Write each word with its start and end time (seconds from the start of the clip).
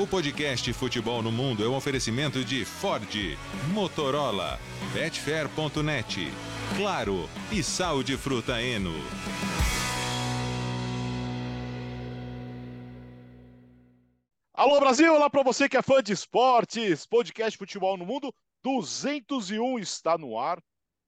O 0.00 0.06
podcast 0.06 0.72
Futebol 0.74 1.20
no 1.24 1.32
Mundo 1.32 1.64
é 1.64 1.68
um 1.68 1.74
oferecimento 1.74 2.44
de 2.44 2.64
Ford, 2.64 3.36
Motorola, 3.72 4.56
Betfair.net, 4.94 6.30
Claro 6.76 7.28
e 7.50 7.64
Sal 7.64 8.04
de 8.04 8.16
Fruta 8.16 8.62
Eno. 8.62 8.94
Alô 14.54 14.78
Brasil, 14.78 15.12
olá 15.12 15.28
para 15.28 15.42
você 15.42 15.68
que 15.68 15.76
é 15.76 15.82
fã 15.82 16.00
de 16.00 16.12
esportes. 16.12 17.04
Podcast 17.04 17.58
Futebol 17.58 17.96
no 17.96 18.06
Mundo 18.06 18.32
201 18.62 19.80
está 19.80 20.16
no 20.16 20.38
ar. 20.38 20.62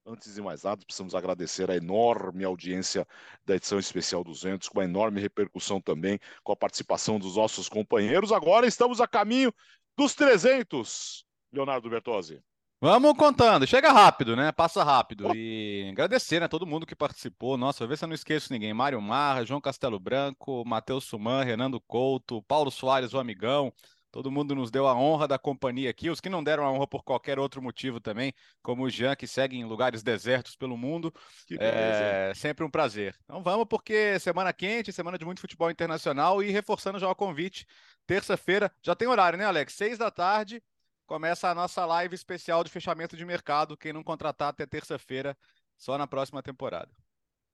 Antes 0.07 0.35
de 0.35 0.41
mais 0.41 0.62
nada, 0.62 0.82
precisamos 0.85 1.14
agradecer 1.14 1.71
a 1.71 1.77
enorme 1.77 2.43
audiência 2.43 3.07
da 3.45 3.55
edição 3.55 3.79
especial 3.79 4.25
200, 4.25 4.69
com 4.69 4.79
uma 4.79 4.84
enorme 4.84 5.21
repercussão 5.21 5.80
também, 5.80 6.19
com 6.43 6.53
a 6.53 6.57
participação 6.57 7.19
dos 7.19 7.37
nossos 7.37 7.69
companheiros. 7.69 8.33
Agora 8.33 8.66
estamos 8.66 9.01
a 9.01 9.07
caminho 9.07 9.52
dos 9.97 10.15
300, 10.15 11.25
Leonardo 11.52 11.91
Bertozzi. 11.91 12.42
Vamos 12.83 13.12
contando, 13.12 13.66
chega 13.66 13.92
rápido, 13.92 14.34
né? 14.34 14.51
Passa 14.52 14.83
rápido. 14.83 15.37
E 15.37 15.91
agradecer, 15.92 16.41
né? 16.41 16.48
Todo 16.48 16.67
mundo 16.67 16.87
que 16.87 16.97
participou. 16.97 17.59
Nossa, 17.59 17.87
vê 17.87 17.95
se 17.95 18.05
eu 18.05 18.09
não 18.09 18.14
esqueço 18.14 18.51
ninguém. 18.51 18.73
Mário 18.73 19.03
Marra, 19.03 19.45
João 19.45 19.61
Castelo 19.61 20.01
Branco, 20.01 20.64
Matheus 20.67 21.05
Suman, 21.05 21.45
Renando 21.45 21.78
Couto, 21.78 22.42
Paulo 22.45 22.70
Soares, 22.70 23.12
o 23.12 23.19
amigão. 23.19 23.70
Todo 24.10 24.30
mundo 24.30 24.55
nos 24.56 24.70
deu 24.70 24.88
a 24.88 24.95
honra 24.95 25.28
da 25.28 25.38
companhia 25.38 25.88
aqui. 25.88 26.10
Os 26.10 26.20
que 26.20 26.28
não 26.28 26.42
deram 26.42 26.64
a 26.64 26.73
honra 26.73 26.87
por 26.87 27.05
qualquer 27.05 27.38
outro 27.38 27.62
motivo 27.62 28.00
também, 28.00 28.33
como 28.62 28.83
o 28.83 28.91
Jean, 28.91 29.14
que 29.14 29.27
segue 29.27 29.56
em 29.56 29.64
lugares 29.64 30.02
desertos 30.02 30.56
pelo 30.56 30.77
mundo. 30.77 31.14
é 31.59 32.33
sempre 32.34 32.64
um 32.64 32.70
prazer. 32.70 33.16
Então 33.24 33.42
vamos, 33.42 33.66
porque 33.69 34.19
semana 34.19 34.52
quente, 34.52 34.92
semana 34.92 35.16
de 35.16 35.24
muito 35.24 35.41
futebol 35.41 35.70
internacional 35.70 36.42
e 36.42 36.50
reforçando 36.50 36.98
já 36.98 37.09
o 37.09 37.14
convite. 37.14 37.66
Terça-feira, 38.05 38.73
já 38.83 38.96
tem 38.96 39.06
horário, 39.06 39.38
né, 39.38 39.45
Alex? 39.45 39.74
Seis 39.74 39.96
da 39.96 40.11
tarde, 40.11 40.61
começa 41.06 41.48
a 41.48 41.55
nossa 41.55 41.86
live 41.86 42.14
especial 42.14 42.64
de 42.64 42.70
fechamento 42.70 43.17
de 43.17 43.24
mercado. 43.24 43.77
Quem 43.77 43.92
não 43.92 44.02
contratar 44.02 44.48
até 44.48 44.67
terça-feira, 44.67 45.39
só 45.77 45.97
na 45.97 46.08
próxima 46.08 46.42
temporada. 46.42 46.91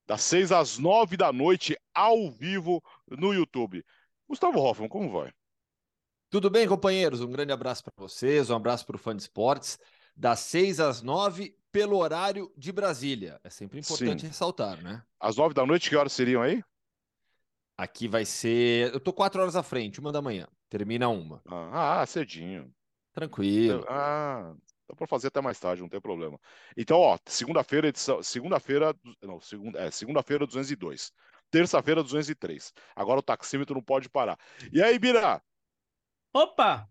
Das 0.06 0.22
seis 0.22 0.52
às 0.52 0.78
nove 0.78 1.16
da 1.18 1.32
noite, 1.32 1.76
ao 1.92 2.30
vivo 2.30 2.82
no 3.06 3.34
YouTube. 3.34 3.84
Gustavo 4.26 4.58
Hoffman, 4.60 4.88
como 4.88 5.10
vai? 5.10 5.32
Tudo 6.28 6.50
bem, 6.50 6.66
companheiros? 6.66 7.20
Um 7.20 7.30
grande 7.30 7.52
abraço 7.52 7.84
para 7.84 7.92
vocês, 7.96 8.50
um 8.50 8.56
abraço 8.56 8.84
para 8.84 8.96
o 8.96 8.98
fã 8.98 9.14
de 9.14 9.22
esportes. 9.22 9.78
Das 10.16 10.40
6 10.40 10.80
às 10.80 11.02
9, 11.02 11.54
pelo 11.70 11.98
horário 11.98 12.50
de 12.56 12.72
Brasília. 12.72 13.38
É 13.44 13.50
sempre 13.50 13.78
importante 13.78 14.22
Sim. 14.22 14.28
ressaltar, 14.28 14.82
né? 14.82 15.02
Às 15.20 15.36
9 15.36 15.54
da 15.54 15.64
noite, 15.64 15.88
que 15.88 15.96
horas 15.96 16.12
seriam 16.12 16.42
aí? 16.42 16.64
Aqui 17.76 18.08
vai 18.08 18.24
ser. 18.24 18.92
Eu 18.92 18.98
tô 18.98 19.12
4 19.12 19.40
horas 19.40 19.54
à 19.54 19.62
frente, 19.62 20.00
uma 20.00 20.10
da 20.10 20.22
manhã. 20.22 20.48
Termina 20.68 21.08
uma. 21.08 21.42
Ah, 21.46 22.00
ah 22.00 22.06
cedinho. 22.06 22.74
Tranquilo. 23.12 23.84
Ah, 23.88 24.54
dá 24.88 24.96
para 24.96 25.06
fazer 25.06 25.28
até 25.28 25.40
mais 25.40 25.60
tarde, 25.60 25.82
não 25.82 25.88
tem 25.88 26.00
problema. 26.00 26.40
Então, 26.76 26.98
ó, 26.98 27.16
segunda-feira, 27.26 27.88
edição. 27.88 28.22
Segunda-feira. 28.22 28.96
Não, 29.22 29.40
segunda, 29.40 29.78
é, 29.78 29.90
segunda-feira 29.90 30.46
202. 30.46 31.12
Terça-feira 31.50 32.02
203. 32.02 32.72
Agora 32.96 33.20
o 33.20 33.22
taxímetro 33.22 33.74
não 33.74 33.82
pode 33.82 34.08
parar. 34.08 34.38
E 34.72 34.82
aí, 34.82 34.98
Bira? 34.98 35.40
Opa! 36.32 36.88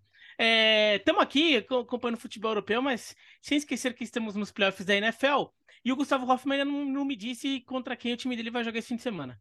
Estamos 0.98 1.22
é, 1.22 1.24
aqui 1.24 1.58
acompanhando 1.58 2.18
o 2.18 2.22
futebol 2.22 2.52
europeu, 2.52 2.82
mas 2.82 3.16
sem 3.42 3.58
esquecer 3.58 3.94
que 3.94 4.04
estamos 4.04 4.36
nos 4.36 4.52
playoffs 4.52 4.86
da 4.86 4.96
NFL. 4.96 5.46
E 5.84 5.92
o 5.92 5.96
Gustavo 5.96 6.30
Hoffmann 6.30 6.60
ainda 6.60 6.72
não, 6.72 6.84
não 6.84 7.06
me 7.06 7.16
disse 7.16 7.62
contra 7.62 7.96
quem 7.96 8.14
o 8.14 8.18
time 8.18 8.36
dele 8.36 8.52
vai 8.52 8.64
jogar 8.64 8.80
esse 8.80 8.90
fim 8.90 8.96
de 8.96 9.04
semana. 9.04 9.40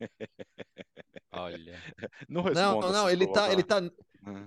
Olha. 1.32 1.82
Não, 2.28 2.44
não, 2.44 2.80
não 2.80 3.10
ele 3.10 3.26
tá, 3.26 3.52
ele 3.52 3.62
tá, 3.62 3.80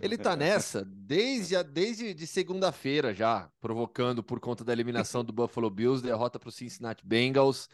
ele 0.02 0.18
tá 0.18 0.36
nessa 0.36 0.86
desde, 0.86 1.56
a, 1.56 1.64
desde 1.64 2.14
de 2.14 2.28
segunda-feira 2.28 3.14
já, 3.14 3.50
provocando 3.60 4.24
por 4.24 4.40
conta 4.40 4.64
da 4.64 4.72
eliminação 4.72 5.24
do 5.24 5.34
Buffalo 5.34 5.70
Bills, 5.70 6.04
derrota 6.04 6.40
para 6.40 6.50
o 6.50 6.52
Cincinnati 6.52 7.06
Bengals. 7.06 7.68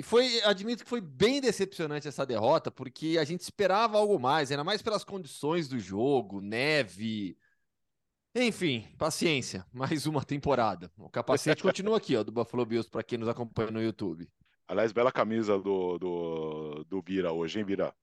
E 0.00 0.02
foi, 0.02 0.40
admito 0.44 0.82
que 0.82 0.88
foi 0.88 1.02
bem 1.02 1.42
decepcionante 1.42 2.08
essa 2.08 2.24
derrota, 2.24 2.70
porque 2.70 3.18
a 3.20 3.24
gente 3.24 3.42
esperava 3.42 3.98
algo 3.98 4.18
mais, 4.18 4.50
ainda 4.50 4.64
mais 4.64 4.80
pelas 4.80 5.04
condições 5.04 5.68
do 5.68 5.78
jogo, 5.78 6.40
neve. 6.40 7.36
Enfim, 8.34 8.88
paciência, 8.96 9.66
mais 9.70 10.06
uma 10.06 10.24
temporada. 10.24 10.90
O 10.96 11.10
capacete 11.10 11.62
continua 11.62 11.98
aqui, 11.98 12.16
ó, 12.16 12.24
do 12.24 12.32
Buffalo 12.32 12.64
Bills, 12.64 12.88
para 12.88 13.02
quem 13.02 13.18
nos 13.18 13.28
acompanha 13.28 13.70
no 13.70 13.82
YouTube. 13.82 14.26
Aliás, 14.66 14.90
bela 14.90 15.12
camisa 15.12 15.58
do, 15.58 15.98
do, 15.98 16.84
do 16.84 17.02
Bira 17.02 17.30
hoje, 17.30 17.58
hein, 17.58 17.66
Bira? 17.66 17.94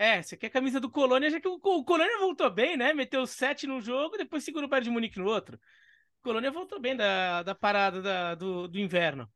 É, 0.00 0.20
você 0.20 0.36
quer 0.36 0.48
a 0.48 0.50
camisa 0.50 0.80
do 0.80 0.90
Colônia, 0.90 1.30
já 1.30 1.40
que 1.40 1.46
o, 1.46 1.60
o 1.62 1.84
Colônia 1.84 2.18
voltou 2.18 2.50
bem, 2.50 2.76
né? 2.76 2.92
Meteu 2.92 3.24
sete 3.24 3.68
num 3.68 3.80
jogo, 3.80 4.16
depois 4.16 4.42
segurou 4.42 4.66
o 4.66 4.68
Bayern 4.68 4.88
de 4.88 4.90
Munique 4.90 5.20
no 5.20 5.26
outro. 5.26 5.60
O 6.18 6.24
Colônia 6.24 6.50
voltou 6.50 6.80
bem 6.80 6.96
da, 6.96 7.44
da 7.44 7.54
parada 7.54 8.02
da, 8.02 8.34
do, 8.34 8.66
do 8.66 8.80
inverno. 8.80 9.30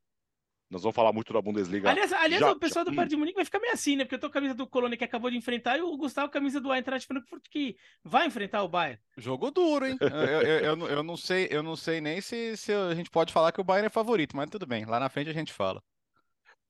Nós 0.73 0.83
vamos 0.83 0.97
falar 0.97 1.13
muito 1.13 1.31
da 1.35 1.43
Bundesliga. 1.43 1.91
Aliás, 1.91 2.11
aliás 2.15 2.41
já, 2.41 2.51
o 2.51 2.59
pessoal 2.59 2.83
já... 2.83 2.91
do 2.91 2.97
Bayern 2.97 3.11
de 3.11 3.17
Munique 3.17 3.37
vai 3.37 3.45
ficar 3.45 3.61
meio 3.61 3.75
assim, 3.75 3.95
né? 3.95 4.05
Porque 4.05 4.15
eu 4.15 4.19
tô 4.19 4.29
com 4.29 4.31
a 4.31 4.41
camisa 4.41 4.55
do 4.55 4.67
Colônia 4.67 4.97
que 4.97 5.05
acabou 5.05 5.31
de 5.31 5.37
enfrentar 5.37 5.77
e 5.77 5.83
o 5.83 5.95
Gustavo 5.99 6.29
com 6.29 6.39
a 6.39 6.41
camisa 6.41 6.63
do 6.63 6.73
Eintracht 6.73 7.07
Frankfurt 7.07 7.45
que 7.51 7.77
vai 8.03 8.27
enfrentar 8.27 8.63
o 8.63 8.69
Bayern. 8.69 8.99
Jogou 9.19 9.51
duro, 9.51 9.85
hein? 9.85 9.99
eu, 10.01 10.09
eu, 10.09 10.59
eu, 10.79 10.89
eu, 10.89 11.03
não 11.03 11.15
sei, 11.15 11.47
eu 11.51 11.63
não 11.63 11.77
sei 11.77 12.01
nem 12.01 12.23
se, 12.23 12.57
se 12.57 12.73
a 12.73 12.95
gente 12.95 13.11
pode 13.11 13.35
falar 13.35 13.53
que 13.53 13.61
o 13.61 13.65
Bayern 13.65 13.89
é 13.89 13.91
favorito, 13.91 14.35
mas 14.35 14.49
tudo 14.49 14.67
bem. 14.67 14.87
Lá 14.87 14.99
na 14.99 15.11
frente 15.11 15.29
a 15.29 15.35
gente 15.35 15.53
fala. 15.53 15.83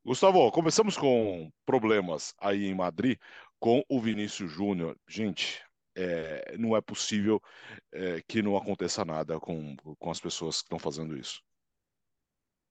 Gustavo, 0.05 0.51
começamos 0.51 0.97
com 0.97 1.49
problemas 1.65 2.34
aí 2.41 2.67
em 2.67 2.75
Madrid 2.75 3.17
com 3.61 3.84
o 3.89 4.01
Vinícius 4.01 4.51
Júnior. 4.51 4.97
Gente, 5.09 5.63
é, 5.95 6.57
não 6.59 6.77
é 6.77 6.81
possível 6.81 7.41
é, 7.93 8.21
que 8.27 8.43
não 8.43 8.57
aconteça 8.57 9.05
nada 9.05 9.39
com, 9.39 9.77
com 9.77 10.11
as 10.11 10.19
pessoas 10.19 10.57
que 10.57 10.65
estão 10.65 10.79
fazendo 10.81 11.17
isso. 11.17 11.41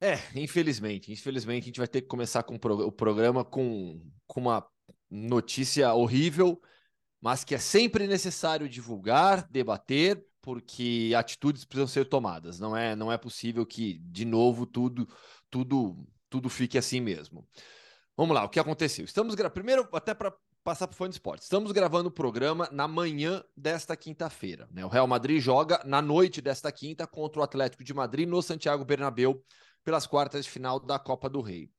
É, 0.01 0.17
infelizmente. 0.35 1.11
Infelizmente, 1.11 1.63
a 1.63 1.67
gente 1.67 1.77
vai 1.77 1.87
ter 1.87 2.01
que 2.01 2.07
começar 2.07 2.41
com 2.41 2.55
o 2.55 2.91
programa 2.91 3.45
com, 3.45 4.01
com 4.25 4.41
uma 4.41 4.65
notícia 5.09 5.93
horrível, 5.93 6.59
mas 7.21 7.43
que 7.43 7.53
é 7.53 7.59
sempre 7.59 8.07
necessário 8.07 8.67
divulgar, 8.67 9.47
debater, 9.51 10.25
porque 10.41 11.13
atitudes 11.15 11.63
precisam 11.63 11.87
ser 11.87 12.05
tomadas. 12.05 12.59
Não 12.59 12.75
é, 12.75 12.95
não 12.95 13.11
é 13.11 13.17
possível 13.17 13.63
que, 13.63 13.99
de 13.99 14.25
novo, 14.25 14.65
tudo, 14.65 15.07
tudo, 15.51 15.95
tudo 16.27 16.49
fique 16.49 16.79
assim 16.79 16.99
mesmo. 16.99 17.47
Vamos 18.17 18.35
lá, 18.35 18.43
o 18.43 18.49
que 18.49 18.59
aconteceu? 18.59 19.05
Estamos. 19.05 19.35
Primeiro, 19.53 19.87
até 19.93 20.15
para 20.15 20.33
passar 20.63 20.87
para 20.87 20.95
o 20.95 20.97
fã 20.97 21.07
de 21.07 21.15
esporte. 21.15 21.43
Estamos 21.43 21.71
gravando 21.71 22.09
o 22.09 22.11
programa 22.11 22.67
na 22.71 22.87
manhã 22.87 23.43
desta 23.55 23.95
quinta-feira. 23.95 24.67
Né? 24.71 24.83
O 24.83 24.89
Real 24.89 25.07
Madrid 25.07 25.39
joga 25.39 25.81
na 25.85 26.01
noite 26.01 26.41
desta 26.41 26.71
quinta 26.71 27.05
contra 27.05 27.39
o 27.39 27.43
Atlético 27.43 27.83
de 27.83 27.93
Madrid 27.93 28.27
no 28.27 28.41
Santiago 28.41 28.85
Bernabéu 28.85 29.43
pelas 29.83 30.05
quartas 30.05 30.45
de 30.45 30.51
final 30.51 30.79
da 30.79 30.99
Copa 30.99 31.29
do 31.29 31.41
Rei. 31.41 31.71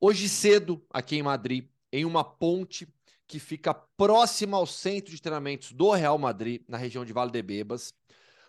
Hoje 0.00 0.28
cedo, 0.28 0.84
aqui 0.90 1.16
em 1.16 1.22
Madrid, 1.22 1.68
em 1.92 2.04
uma 2.04 2.24
ponte 2.24 2.92
que 3.26 3.38
fica 3.38 3.72
próxima 3.72 4.56
ao 4.56 4.66
centro 4.66 5.10
de 5.10 5.20
treinamentos 5.20 5.72
do 5.72 5.90
Real 5.92 6.18
Madrid, 6.18 6.62
na 6.68 6.76
região 6.76 7.04
de 7.04 7.12
Valdebebas, 7.12 7.94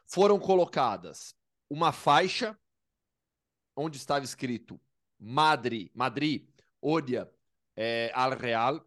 foram 0.05 0.39
colocadas 0.39 1.35
uma 1.69 1.91
faixa 1.91 2.57
onde 3.75 3.97
estava 3.97 4.23
escrito 4.23 4.79
Madrid, 5.19 5.89
Madrid 5.93 6.47
odia 6.81 7.29
é, 7.75 8.11
al 8.13 8.37
Real, 8.37 8.85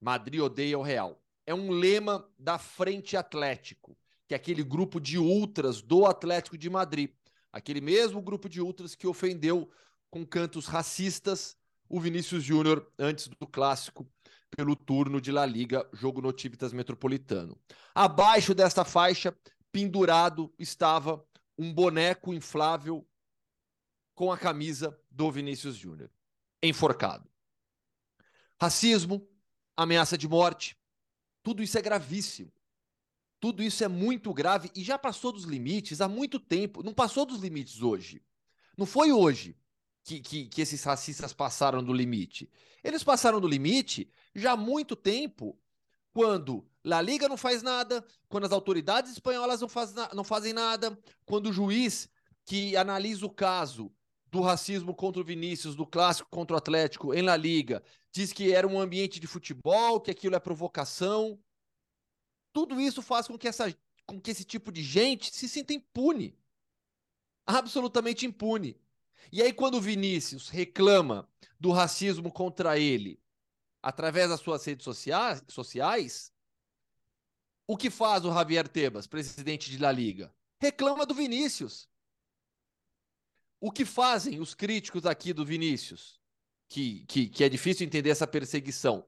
Madrid 0.00 0.40
odeia 0.40 0.78
o 0.78 0.82
Real. 0.82 1.20
É 1.46 1.54
um 1.54 1.70
lema 1.70 2.28
da 2.38 2.58
Frente 2.58 3.16
Atlético, 3.16 3.96
que 4.26 4.34
é 4.34 4.36
aquele 4.36 4.62
grupo 4.62 5.00
de 5.00 5.18
ultras 5.18 5.82
do 5.82 6.06
Atlético 6.06 6.56
de 6.56 6.70
Madrid 6.70 7.10
aquele 7.52 7.80
mesmo 7.80 8.20
grupo 8.20 8.48
de 8.48 8.60
ultras 8.60 8.94
que 8.94 9.06
ofendeu 9.06 9.70
com 10.10 10.26
cantos 10.26 10.66
racistas 10.66 11.56
o 11.88 12.00
Vinícius 12.00 12.44
Júnior 12.44 12.90
antes 12.98 13.28
do 13.28 13.46
clássico 13.46 14.08
pelo 14.50 14.74
turno 14.74 15.20
de 15.20 15.30
La 15.30 15.46
Liga, 15.46 15.88
jogo 15.92 16.20
no 16.20 16.34
Metropolitano. 16.72 17.58
Abaixo 17.94 18.54
desta 18.54 18.84
faixa, 18.84 19.36
pendurado, 19.72 20.52
estava 20.58 21.24
um 21.56 21.72
boneco 21.72 22.32
inflável 22.32 23.06
com 24.14 24.32
a 24.32 24.38
camisa 24.38 24.98
do 25.10 25.30
Vinícius 25.30 25.76
Júnior, 25.76 26.10
enforcado. 26.62 27.28
Racismo, 28.60 29.26
ameaça 29.76 30.18
de 30.18 30.28
morte, 30.28 30.76
tudo 31.42 31.62
isso 31.62 31.78
é 31.78 31.82
gravíssimo. 31.82 32.52
Tudo 33.40 33.62
isso 33.62 33.82
é 33.82 33.88
muito 33.88 34.32
grave 34.34 34.70
e 34.76 34.84
já 34.84 34.98
passou 34.98 35.32
dos 35.32 35.44
limites 35.44 36.00
há 36.00 36.08
muito 36.08 36.38
tempo. 36.38 36.82
Não 36.82 36.92
passou 36.92 37.24
dos 37.24 37.40
limites 37.40 37.80
hoje. 37.82 38.22
Não 38.76 38.84
foi 38.84 39.10
hoje 39.10 39.56
que, 40.04 40.20
que, 40.20 40.46
que 40.46 40.60
esses 40.60 40.84
racistas 40.84 41.32
passaram 41.32 41.82
do 41.82 41.92
limite. 41.92 42.50
Eles 42.84 43.02
passaram 43.02 43.40
do 43.40 43.48
limite 43.48 44.10
já 44.34 44.52
há 44.52 44.56
muito 44.56 44.94
tempo, 44.94 45.58
quando 46.12 46.66
La 46.84 47.00
Liga 47.00 47.28
não 47.28 47.36
faz 47.36 47.62
nada, 47.62 48.04
quando 48.28 48.44
as 48.44 48.52
autoridades 48.52 49.12
espanholas 49.12 49.60
não, 49.60 49.68
faz 49.68 49.94
não 50.14 50.24
fazem 50.24 50.52
nada, 50.52 50.98
quando 51.24 51.46
o 51.48 51.52
juiz 51.52 52.08
que 52.44 52.76
analisa 52.76 53.24
o 53.24 53.30
caso 53.30 53.92
do 54.30 54.40
racismo 54.40 54.94
contra 54.94 55.20
o 55.20 55.24
Vinícius, 55.24 55.74
do 55.74 55.86
clássico 55.86 56.28
contra 56.30 56.54
o 56.54 56.58
Atlético 56.58 57.12
em 57.12 57.22
La 57.22 57.36
Liga, 57.36 57.82
diz 58.12 58.32
que 58.32 58.52
era 58.52 58.66
um 58.66 58.80
ambiente 58.80 59.20
de 59.20 59.26
futebol, 59.26 60.00
que 60.00 60.10
aquilo 60.10 60.36
é 60.36 60.40
provocação. 60.40 61.38
Tudo 62.52 62.80
isso 62.80 63.02
faz 63.02 63.26
com 63.26 63.38
que, 63.38 63.48
essa, 63.48 63.74
com 64.06 64.20
que 64.20 64.30
esse 64.30 64.44
tipo 64.44 64.72
de 64.72 64.82
gente 64.82 65.34
se 65.34 65.48
sinta 65.48 65.72
impune. 65.72 66.38
Absolutamente 67.46 68.26
impune. 68.26 68.80
E 69.32 69.42
aí, 69.42 69.52
quando 69.52 69.76
o 69.76 69.80
Vinícius 69.80 70.48
reclama 70.48 71.28
do 71.58 71.70
racismo 71.70 72.32
contra 72.32 72.78
ele 72.78 73.20
através 73.82 74.28
das 74.28 74.40
suas 74.40 74.64
redes 74.64 74.84
sociais, 74.84 75.42
sociais 75.48 76.32
o 77.70 77.76
que 77.76 77.88
faz 77.88 78.24
o 78.24 78.32
Javier 78.32 78.66
Tebas, 78.66 79.06
presidente 79.06 79.70
de 79.70 79.78
La 79.78 79.92
Liga? 79.92 80.34
Reclama 80.58 81.06
do 81.06 81.14
Vinícius. 81.14 81.88
O 83.60 83.70
que 83.70 83.84
fazem 83.84 84.40
os 84.40 84.54
críticos 84.54 85.06
aqui 85.06 85.32
do 85.32 85.44
Vinícius? 85.44 86.20
Que, 86.68 87.04
que, 87.06 87.28
que 87.28 87.44
é 87.44 87.48
difícil 87.48 87.86
entender 87.86 88.10
essa 88.10 88.26
perseguição. 88.26 89.06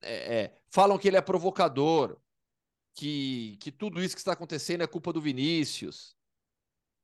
É, 0.00 0.14
é, 0.14 0.62
falam 0.70 0.96
que 0.96 1.08
ele 1.08 1.18
é 1.18 1.20
provocador, 1.20 2.18
que, 2.94 3.56
que 3.60 3.70
tudo 3.70 4.02
isso 4.02 4.14
que 4.14 4.20
está 4.20 4.32
acontecendo 4.32 4.82
é 4.82 4.86
culpa 4.86 5.12
do 5.12 5.20
Vinícius. 5.20 6.16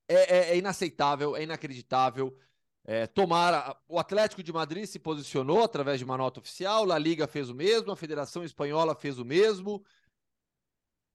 É, 0.08 0.14
é, 0.14 0.50
é 0.50 0.56
inaceitável, 0.56 1.36
é 1.36 1.42
inacreditável. 1.42 2.36
É, 2.84 3.06
tomara, 3.06 3.76
o 3.88 3.98
Atlético 3.98 4.42
de 4.42 4.52
Madrid 4.52 4.86
se 4.86 4.98
posicionou 4.98 5.64
através 5.64 5.98
de 5.98 6.04
uma 6.04 6.16
nota 6.16 6.38
oficial, 6.38 6.90
a 6.92 6.98
Liga 6.98 7.26
fez 7.26 7.50
o 7.50 7.54
mesmo, 7.54 7.90
a 7.90 7.96
Federação 7.96 8.44
Espanhola 8.44 8.94
fez 8.94 9.18
o 9.18 9.24
mesmo. 9.24 9.84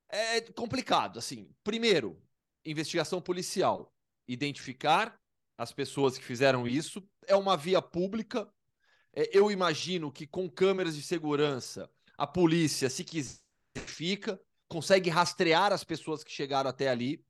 É 0.09 0.41
complicado, 0.41 1.17
assim. 1.17 1.49
Primeiro, 1.63 2.21
investigação 2.65 3.21
policial, 3.21 3.93
identificar 4.27 5.17
as 5.57 5.71
pessoas 5.71 6.17
que 6.17 6.23
fizeram 6.23 6.67
isso, 6.67 7.07
é 7.25 7.35
uma 7.35 7.55
via 7.55 7.81
pública. 7.81 8.51
É, 9.13 9.29
eu 9.31 9.49
imagino 9.49 10.11
que 10.11 10.27
com 10.27 10.49
câmeras 10.49 10.95
de 10.95 11.01
segurança, 11.01 11.89
a 12.17 12.27
polícia, 12.27 12.89
se 12.89 13.05
quiser, 13.05 13.39
fica, 13.85 14.41
consegue 14.71 15.09
rastrear 15.09 15.73
as 15.73 15.83
pessoas 15.83 16.23
que 16.23 16.31
chegaram 16.31 16.69
até 16.69 16.87
ali. 16.87 17.21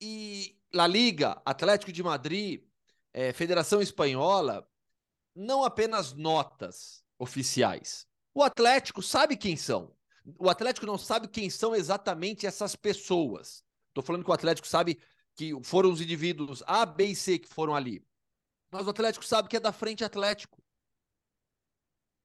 E 0.00 0.58
La 0.72 0.86
Liga, 0.86 1.42
Atlético 1.44 1.92
de 1.92 2.02
Madrid, 2.02 2.64
é, 3.12 3.30
Federação 3.34 3.82
Espanhola, 3.82 4.66
não 5.34 5.62
apenas 5.62 6.14
notas 6.14 7.04
oficiais. 7.18 8.06
O 8.32 8.42
Atlético 8.42 9.02
sabe 9.02 9.36
quem 9.36 9.54
são. 9.54 9.94
O 10.38 10.48
Atlético 10.48 10.86
não 10.86 10.96
sabe 10.96 11.28
quem 11.28 11.50
são 11.50 11.74
exatamente 11.74 12.46
essas 12.46 12.74
pessoas. 12.74 13.62
Estou 13.88 14.02
falando 14.02 14.24
que 14.24 14.30
o 14.30 14.34
Atlético 14.34 14.66
sabe 14.66 14.98
que 15.34 15.52
foram 15.62 15.92
os 15.92 16.00
indivíduos 16.00 16.62
A, 16.66 16.86
B 16.86 17.08
e 17.08 17.14
C 17.14 17.38
que 17.38 17.48
foram 17.48 17.74
ali. 17.74 18.02
Mas 18.70 18.86
o 18.86 18.90
Atlético 18.90 19.26
sabe 19.26 19.46
que 19.46 19.58
é 19.58 19.60
da 19.60 19.72
frente 19.72 20.02
Atlético. 20.02 20.62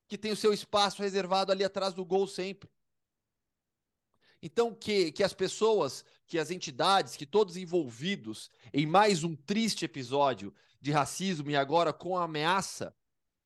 Que 0.07 0.17
tem 0.17 0.31
o 0.31 0.37
seu 0.37 0.53
espaço 0.53 1.01
reservado 1.01 1.51
ali 1.51 1.65
atrás 1.65 1.93
do 1.93 2.05
gol 2.05 2.25
sempre. 2.27 2.69
Então, 4.41 4.73
que, 4.73 5.11
que 5.11 5.23
as 5.23 5.33
pessoas, 5.33 6.05
que 6.25 6.37
as 6.37 6.51
entidades, 6.51 7.15
que 7.15 7.25
todos 7.25 7.57
envolvidos 7.57 8.51
em 8.73 8.85
mais 8.85 9.23
um 9.23 9.35
triste 9.35 9.85
episódio 9.85 10.53
de 10.79 10.91
racismo 10.91 11.49
e 11.49 11.55
agora 11.55 11.91
com 11.91 12.17
a 12.17 12.23
ameaça 12.23 12.95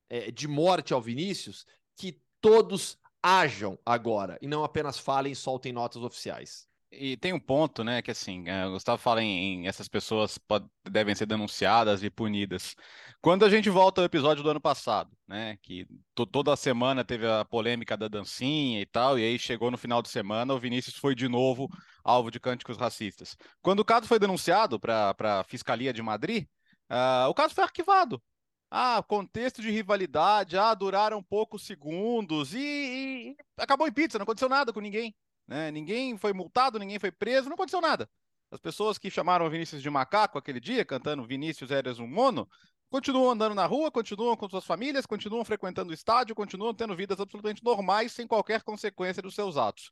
é, 0.08 0.30
de 0.30 0.46
morte 0.46 0.92
ao 0.92 1.00
Vinícius, 1.00 1.66
que 1.96 2.20
todos 2.40 2.98
ajam 3.22 3.78
agora 3.86 4.38
e 4.42 4.46
não 4.46 4.64
apenas 4.64 4.98
falem 4.98 5.32
e 5.32 5.36
soltem 5.36 5.72
notas 5.72 6.02
oficiais. 6.02 6.68
E 6.94 7.16
tem 7.16 7.32
um 7.32 7.40
ponto, 7.40 7.82
né, 7.82 8.02
que 8.02 8.10
assim, 8.10 8.46
é, 8.46 8.68
Gustavo 8.68 9.00
fala 9.00 9.22
em, 9.22 9.62
em 9.62 9.66
essas 9.66 9.88
pessoas 9.88 10.36
pode, 10.36 10.66
devem 10.84 11.14
ser 11.14 11.24
denunciadas 11.24 12.02
e 12.02 12.10
punidas. 12.10 12.76
Quando 13.22 13.46
a 13.46 13.48
gente 13.48 13.70
volta 13.70 14.02
ao 14.02 14.04
episódio 14.04 14.42
do 14.42 14.50
ano 14.50 14.60
passado, 14.60 15.10
né, 15.26 15.56
que 15.62 15.86
to, 16.14 16.26
toda 16.26 16.54
semana 16.54 17.02
teve 17.02 17.26
a 17.26 17.46
polêmica 17.46 17.96
da 17.96 18.08
dancinha 18.08 18.78
e 18.78 18.84
tal, 18.84 19.18
e 19.18 19.24
aí 19.24 19.38
chegou 19.38 19.70
no 19.70 19.78
final 19.78 20.02
de 20.02 20.10
semana, 20.10 20.52
o 20.52 20.60
Vinícius 20.60 20.96
foi 20.96 21.14
de 21.14 21.28
novo 21.28 21.66
alvo 22.04 22.30
de 22.30 22.38
cânticos 22.38 22.76
racistas. 22.76 23.38
Quando 23.62 23.80
o 23.80 23.84
caso 23.86 24.06
foi 24.06 24.18
denunciado 24.18 24.78
para 24.78 25.14
a 25.40 25.44
Fiscalia 25.44 25.94
de 25.94 26.02
Madrid, 26.02 26.46
uh, 26.90 27.26
o 27.28 27.34
caso 27.34 27.54
foi 27.54 27.64
arquivado. 27.64 28.22
Ah, 28.70 29.02
contexto 29.02 29.62
de 29.62 29.70
rivalidade, 29.70 30.58
ah, 30.58 30.74
duraram 30.74 31.22
poucos 31.22 31.64
segundos 31.64 32.54
e, 32.54 32.58
e 32.58 33.36
acabou 33.58 33.86
em 33.86 33.92
pizza, 33.92 34.18
não 34.18 34.24
aconteceu 34.24 34.48
nada 34.48 34.72
com 34.72 34.80
ninguém. 34.80 35.14
Né? 35.46 35.70
Ninguém 35.70 36.16
foi 36.16 36.32
multado, 36.32 36.78
ninguém 36.78 36.98
foi 36.98 37.10
preso, 37.10 37.48
não 37.48 37.54
aconteceu 37.54 37.80
nada. 37.80 38.08
As 38.50 38.60
pessoas 38.60 38.98
que 38.98 39.10
chamaram 39.10 39.48
Vinícius 39.48 39.82
de 39.82 39.88
macaco 39.88 40.38
aquele 40.38 40.60
dia, 40.60 40.84
cantando 40.84 41.24
Vinícius 41.24 41.70
Eres 41.70 41.98
um 41.98 42.06
Mono, 42.06 42.48
continuam 42.90 43.30
andando 43.30 43.54
na 43.54 43.64
rua, 43.64 43.90
continuam 43.90 44.36
com 44.36 44.48
suas 44.48 44.66
famílias, 44.66 45.06
continuam 45.06 45.44
frequentando 45.44 45.90
o 45.90 45.94
estádio, 45.94 46.34
continuam 46.34 46.74
tendo 46.74 46.94
vidas 46.94 47.18
absolutamente 47.18 47.64
normais, 47.64 48.12
sem 48.12 48.26
qualquer 48.26 48.62
consequência 48.62 49.22
dos 49.22 49.34
seus 49.34 49.56
atos. 49.56 49.90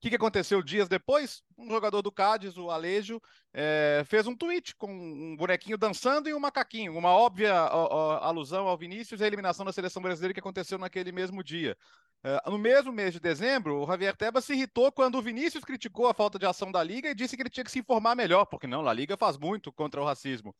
O 0.00 0.02
que, 0.02 0.08
que, 0.08 0.16
aconteceu 0.16 0.62
dias 0.62 0.88
depois? 0.88 1.42
Um 1.58 1.68
jogador 1.68 2.00
do 2.00 2.10
Cádiz, 2.10 2.56
o 2.56 2.70
Alejo, 2.70 3.20
é, 3.52 4.02
fez 4.06 4.26
um 4.26 4.34
tweet 4.34 4.74
com 4.74 4.90
um 4.90 5.36
bonequinho 5.36 5.76
dançando 5.76 6.26
e 6.26 6.32
um 6.32 6.40
macaquinho, 6.40 6.96
uma 6.96 7.10
óbvia 7.10 7.52
ó, 7.70 7.88
ó, 7.90 8.24
alusão 8.24 8.66
ao 8.66 8.78
Vinícius 8.78 9.20
e 9.20 9.24
à 9.24 9.26
eliminação 9.26 9.62
da 9.62 9.74
seleção 9.74 10.00
brasileira 10.00 10.32
que 10.32 10.40
aconteceu 10.40 10.78
naquele 10.78 11.12
mesmo 11.12 11.44
dia. 11.44 11.76
É, 12.24 12.50
no 12.50 12.56
mesmo 12.56 12.90
mês 12.90 13.12
de 13.12 13.20
dezembro, 13.20 13.82
o 13.82 13.86
Javier 13.86 14.16
Tebas 14.16 14.46
se 14.46 14.54
irritou 14.54 14.90
quando 14.90 15.18
o 15.18 15.22
Vinícius 15.22 15.64
criticou 15.64 16.06
a 16.08 16.14
falta 16.14 16.38
de 16.38 16.46
ação 16.46 16.72
da 16.72 16.82
Liga 16.82 17.10
e 17.10 17.14
disse 17.14 17.36
que 17.36 17.42
ele 17.42 17.50
tinha 17.50 17.64
que 17.64 17.70
se 17.70 17.80
informar 17.80 18.14
melhor, 18.14 18.46
porque 18.46 18.66
não, 18.66 18.88
a 18.88 18.94
Liga 18.94 19.18
faz 19.18 19.36
muito 19.36 19.70
contra 19.70 20.00
o 20.00 20.04
racismo. 20.06 20.56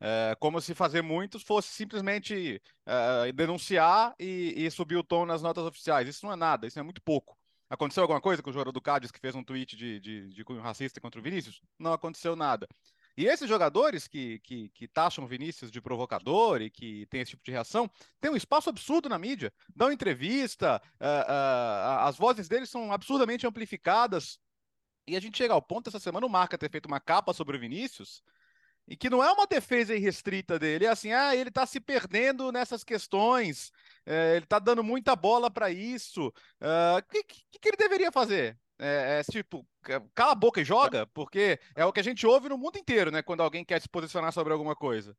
É, 0.00 0.36
como 0.38 0.60
se 0.60 0.72
fazer 0.72 1.02
muitos 1.02 1.42
fosse 1.42 1.68
simplesmente 1.68 2.62
é, 2.86 3.32
denunciar 3.32 4.14
e, 4.20 4.54
e 4.56 4.70
subir 4.70 4.96
o 4.96 5.02
tom 5.02 5.26
nas 5.26 5.42
notas 5.42 5.64
oficiais. 5.64 6.06
Isso 6.06 6.24
não 6.24 6.32
é 6.32 6.36
nada, 6.36 6.68
isso 6.68 6.78
é 6.78 6.82
muito 6.82 7.02
pouco. 7.02 7.36
Aconteceu 7.74 8.02
alguma 8.04 8.20
coisa 8.20 8.40
com 8.40 8.50
o 8.50 8.52
jogador 8.52 8.70
do 8.70 8.80
Cádiz 8.80 9.10
que 9.10 9.18
fez 9.18 9.34
um 9.34 9.42
tweet 9.42 9.74
de, 9.76 9.98
de, 9.98 10.28
de 10.32 10.44
cunho 10.44 10.60
racista 10.60 11.00
contra 11.00 11.20
o 11.20 11.22
Vinícius? 11.22 11.60
Não 11.76 11.92
aconteceu 11.92 12.36
nada. 12.36 12.68
E 13.16 13.26
esses 13.26 13.48
jogadores 13.48 14.06
que, 14.06 14.38
que, 14.44 14.68
que 14.68 14.86
taxam 14.86 15.24
o 15.24 15.26
Vinícius 15.26 15.72
de 15.72 15.80
provocador 15.80 16.62
e 16.62 16.70
que 16.70 17.04
tem 17.06 17.20
esse 17.20 17.32
tipo 17.32 17.42
de 17.44 17.50
reação, 17.50 17.90
tem 18.20 18.30
um 18.30 18.36
espaço 18.36 18.70
absurdo 18.70 19.08
na 19.08 19.18
mídia. 19.18 19.52
Dão 19.74 19.90
entrevista, 19.90 20.80
uh, 21.00 21.04
uh, 21.04 22.06
as 22.06 22.16
vozes 22.16 22.46
deles 22.46 22.70
são 22.70 22.92
absurdamente 22.92 23.44
amplificadas. 23.44 24.38
E 25.08 25.16
a 25.16 25.20
gente 25.20 25.36
chega 25.36 25.52
ao 25.52 25.60
ponto, 25.60 25.88
essa 25.88 25.98
semana, 25.98 26.26
o 26.26 26.30
Marca 26.30 26.56
ter 26.56 26.70
feito 26.70 26.86
uma 26.86 27.00
capa 27.00 27.32
sobre 27.32 27.56
o 27.56 27.60
Vinícius, 27.60 28.22
e 28.86 28.96
que 28.96 29.08
não 29.08 29.22
é 29.22 29.32
uma 29.32 29.46
defesa 29.46 29.94
irrestrita 29.94 30.58
dele, 30.58 30.86
é 30.86 30.88
assim, 30.88 31.12
ah, 31.12 31.34
ele 31.34 31.48
está 31.48 31.64
se 31.66 31.80
perdendo 31.80 32.52
nessas 32.52 32.84
questões, 32.84 33.72
é, 34.04 34.36
ele 34.36 34.44
está 34.44 34.58
dando 34.58 34.84
muita 34.84 35.16
bola 35.16 35.50
para 35.50 35.70
isso. 35.70 36.26
O 36.26 36.28
uh, 36.28 37.02
que, 37.08 37.22
que, 37.24 37.58
que, 37.60 37.68
ele 37.68 37.76
deveria 37.76 38.12
fazer? 38.12 38.58
É, 38.78 39.20
é, 39.20 39.32
tipo, 39.32 39.66
cala 40.14 40.32
a 40.32 40.34
boca 40.34 40.60
e 40.60 40.64
joga, 40.64 41.06
porque 41.08 41.58
é 41.74 41.84
o 41.84 41.92
que 41.92 42.00
a 42.00 42.04
gente 42.04 42.26
ouve 42.26 42.48
no 42.48 42.58
mundo 42.58 42.76
inteiro, 42.76 43.10
né? 43.10 43.22
Quando 43.22 43.42
alguém 43.42 43.64
quer 43.64 43.80
se 43.80 43.88
posicionar 43.88 44.32
sobre 44.32 44.52
alguma 44.52 44.74
coisa. 44.76 45.16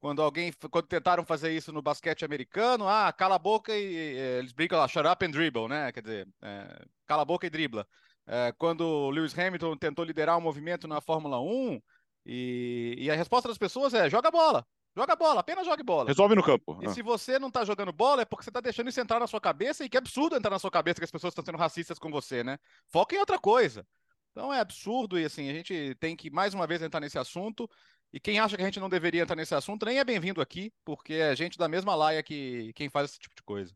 Quando 0.00 0.20
alguém, 0.20 0.52
quando 0.70 0.86
tentaram 0.86 1.24
fazer 1.24 1.52
isso 1.52 1.72
no 1.72 1.80
basquete 1.80 2.24
americano, 2.24 2.88
ah, 2.88 3.12
cala 3.12 3.36
a 3.36 3.38
boca 3.38 3.74
e, 3.74 3.94
eles 4.38 4.52
brincam 4.52 4.78
lá, 4.78 4.88
shut 4.88 5.06
up 5.06 5.24
and 5.24 5.30
dribble, 5.30 5.68
né? 5.68 5.92
Quer 5.92 6.02
dizer, 6.02 6.28
é, 6.42 6.84
cala 7.06 7.22
a 7.22 7.24
boca 7.24 7.46
e 7.46 7.50
dribla. 7.50 7.86
É, 8.26 8.52
quando 8.58 8.82
o 8.82 9.10
Lewis 9.10 9.38
Hamilton 9.38 9.76
tentou 9.76 10.04
liderar 10.04 10.36
um 10.38 10.40
movimento 10.40 10.88
na 10.88 11.00
Fórmula 11.00 11.40
1, 11.40 11.80
e, 12.24 12.96
e 12.98 13.10
a 13.10 13.14
resposta 13.14 13.48
das 13.48 13.58
pessoas 13.58 13.94
é: 13.94 14.08
joga 14.08 14.30
bola, 14.30 14.66
Joga 14.96 15.16
bola, 15.16 15.40
apenas 15.40 15.66
jogue 15.66 15.82
bola. 15.82 16.06
Resolve 16.06 16.36
no 16.36 16.42
campo. 16.42 16.78
E 16.80 16.86
ah. 16.86 16.90
se 16.90 17.02
você 17.02 17.36
não 17.36 17.50
tá 17.50 17.64
jogando 17.64 17.92
bola, 17.92 18.22
é 18.22 18.24
porque 18.24 18.44
você 18.44 18.50
tá 18.50 18.60
deixando 18.60 18.88
isso 18.88 19.00
entrar 19.00 19.18
na 19.18 19.26
sua 19.26 19.40
cabeça 19.40 19.84
e 19.84 19.88
que 19.88 19.96
é 19.96 19.98
absurdo 19.98 20.36
entrar 20.36 20.50
na 20.50 20.58
sua 20.58 20.70
cabeça 20.70 21.00
que 21.00 21.04
as 21.04 21.10
pessoas 21.10 21.32
estão 21.32 21.44
sendo 21.44 21.58
racistas 21.58 21.98
com 21.98 22.10
você, 22.10 22.44
né? 22.44 22.58
Foca 22.86 23.16
em 23.16 23.18
outra 23.18 23.36
coisa. 23.36 23.84
Então 24.30 24.54
é 24.54 24.60
absurdo 24.60 25.18
e 25.18 25.24
assim, 25.24 25.50
a 25.50 25.52
gente 25.52 25.96
tem 25.98 26.14
que 26.14 26.30
mais 26.30 26.54
uma 26.54 26.66
vez 26.66 26.80
entrar 26.80 27.00
nesse 27.00 27.18
assunto. 27.18 27.68
E 28.12 28.20
quem 28.20 28.38
acha 28.38 28.56
que 28.56 28.62
a 28.62 28.64
gente 28.64 28.78
não 28.78 28.88
deveria 28.88 29.22
entrar 29.22 29.34
nesse 29.34 29.54
assunto 29.54 29.84
nem 29.84 29.98
é 29.98 30.04
bem-vindo 30.04 30.40
aqui, 30.40 30.72
porque 30.84 31.14
é 31.14 31.34
gente 31.34 31.58
da 31.58 31.66
mesma 31.66 31.96
laia 31.96 32.22
que 32.22 32.72
quem 32.74 32.88
faz 32.88 33.10
esse 33.10 33.18
tipo 33.18 33.34
de 33.34 33.42
coisa. 33.42 33.74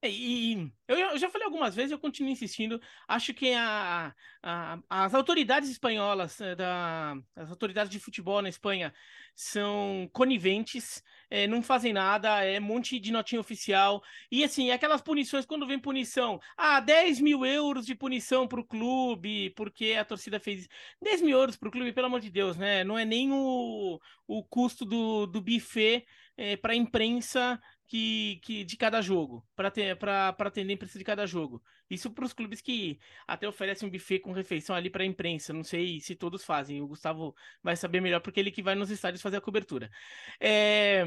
É, 0.00 0.08
e 0.08 0.72
eu, 0.86 1.18
já 1.18 1.28
falei 1.28 1.44
algumas 1.44 1.74
vezes, 1.74 1.90
eu 1.90 1.98
continuo 1.98 2.30
insistindo. 2.30 2.80
Acho 3.06 3.34
que 3.34 3.52
a, 3.52 4.14
a, 4.40 4.78
as 4.88 5.12
autoridades 5.12 5.68
espanholas, 5.68 6.40
eh, 6.40 6.54
da, 6.54 7.16
as 7.34 7.50
autoridades 7.50 7.90
de 7.90 7.98
futebol 7.98 8.40
na 8.40 8.48
Espanha, 8.48 8.94
são 9.34 10.08
coniventes, 10.12 11.02
é, 11.28 11.48
não 11.48 11.62
fazem 11.62 11.92
nada, 11.92 12.44
é 12.44 12.60
um 12.60 12.62
monte 12.62 13.00
de 13.00 13.10
notinha 13.10 13.40
oficial. 13.40 14.00
E 14.30 14.44
assim, 14.44 14.70
aquelas 14.70 15.00
punições, 15.00 15.44
quando 15.44 15.66
vem 15.66 15.80
punição, 15.80 16.40
ah, 16.56 16.78
10 16.78 17.20
mil 17.20 17.44
euros 17.44 17.84
de 17.84 17.94
punição 17.96 18.46
para 18.46 18.60
o 18.60 18.64
clube, 18.64 19.50
porque 19.50 19.96
a 19.98 20.04
torcida 20.04 20.38
fez 20.38 20.68
10 21.02 21.22
mil 21.22 21.36
euros 21.36 21.56
para 21.56 21.68
o 21.68 21.72
clube, 21.72 21.92
pelo 21.92 22.06
amor 22.06 22.20
de 22.20 22.30
Deus, 22.30 22.56
né? 22.56 22.84
Não 22.84 22.96
é 22.96 23.04
nem 23.04 23.32
o, 23.32 24.00
o 24.28 24.44
custo 24.44 24.84
do, 24.84 25.26
do 25.26 25.40
buffet 25.40 26.06
é, 26.36 26.56
para 26.56 26.72
a 26.72 26.76
imprensa 26.76 27.60
que, 27.88 28.38
que 28.44 28.64
de 28.64 28.76
cada 28.76 29.00
jogo, 29.00 29.44
para 29.56 29.68
atender 29.68 30.72
a 30.72 30.74
imprensa 30.74 30.98
de 30.98 31.04
cada 31.04 31.26
jogo. 31.26 31.62
Isso 31.90 32.10
para 32.10 32.24
os 32.24 32.34
clubes 32.34 32.60
que 32.60 33.00
até 33.26 33.48
oferecem 33.48 33.88
um 33.88 33.90
buffet 33.90 34.20
com 34.20 34.32
refeição 34.32 34.76
ali 34.76 34.90
para 34.90 35.02
a 35.02 35.06
imprensa. 35.06 35.52
Não 35.54 35.64
sei 35.64 35.98
se 36.00 36.14
todos 36.14 36.44
fazem. 36.44 36.82
O 36.82 36.86
Gustavo 36.86 37.34
vai 37.62 37.74
saber 37.76 38.00
melhor 38.00 38.20
porque 38.20 38.38
ele 38.38 38.50
que 38.50 38.62
vai 38.62 38.74
nos 38.74 38.90
estádios 38.90 39.22
fazer 39.22 39.38
a 39.38 39.40
cobertura. 39.40 39.90
É... 40.38 41.04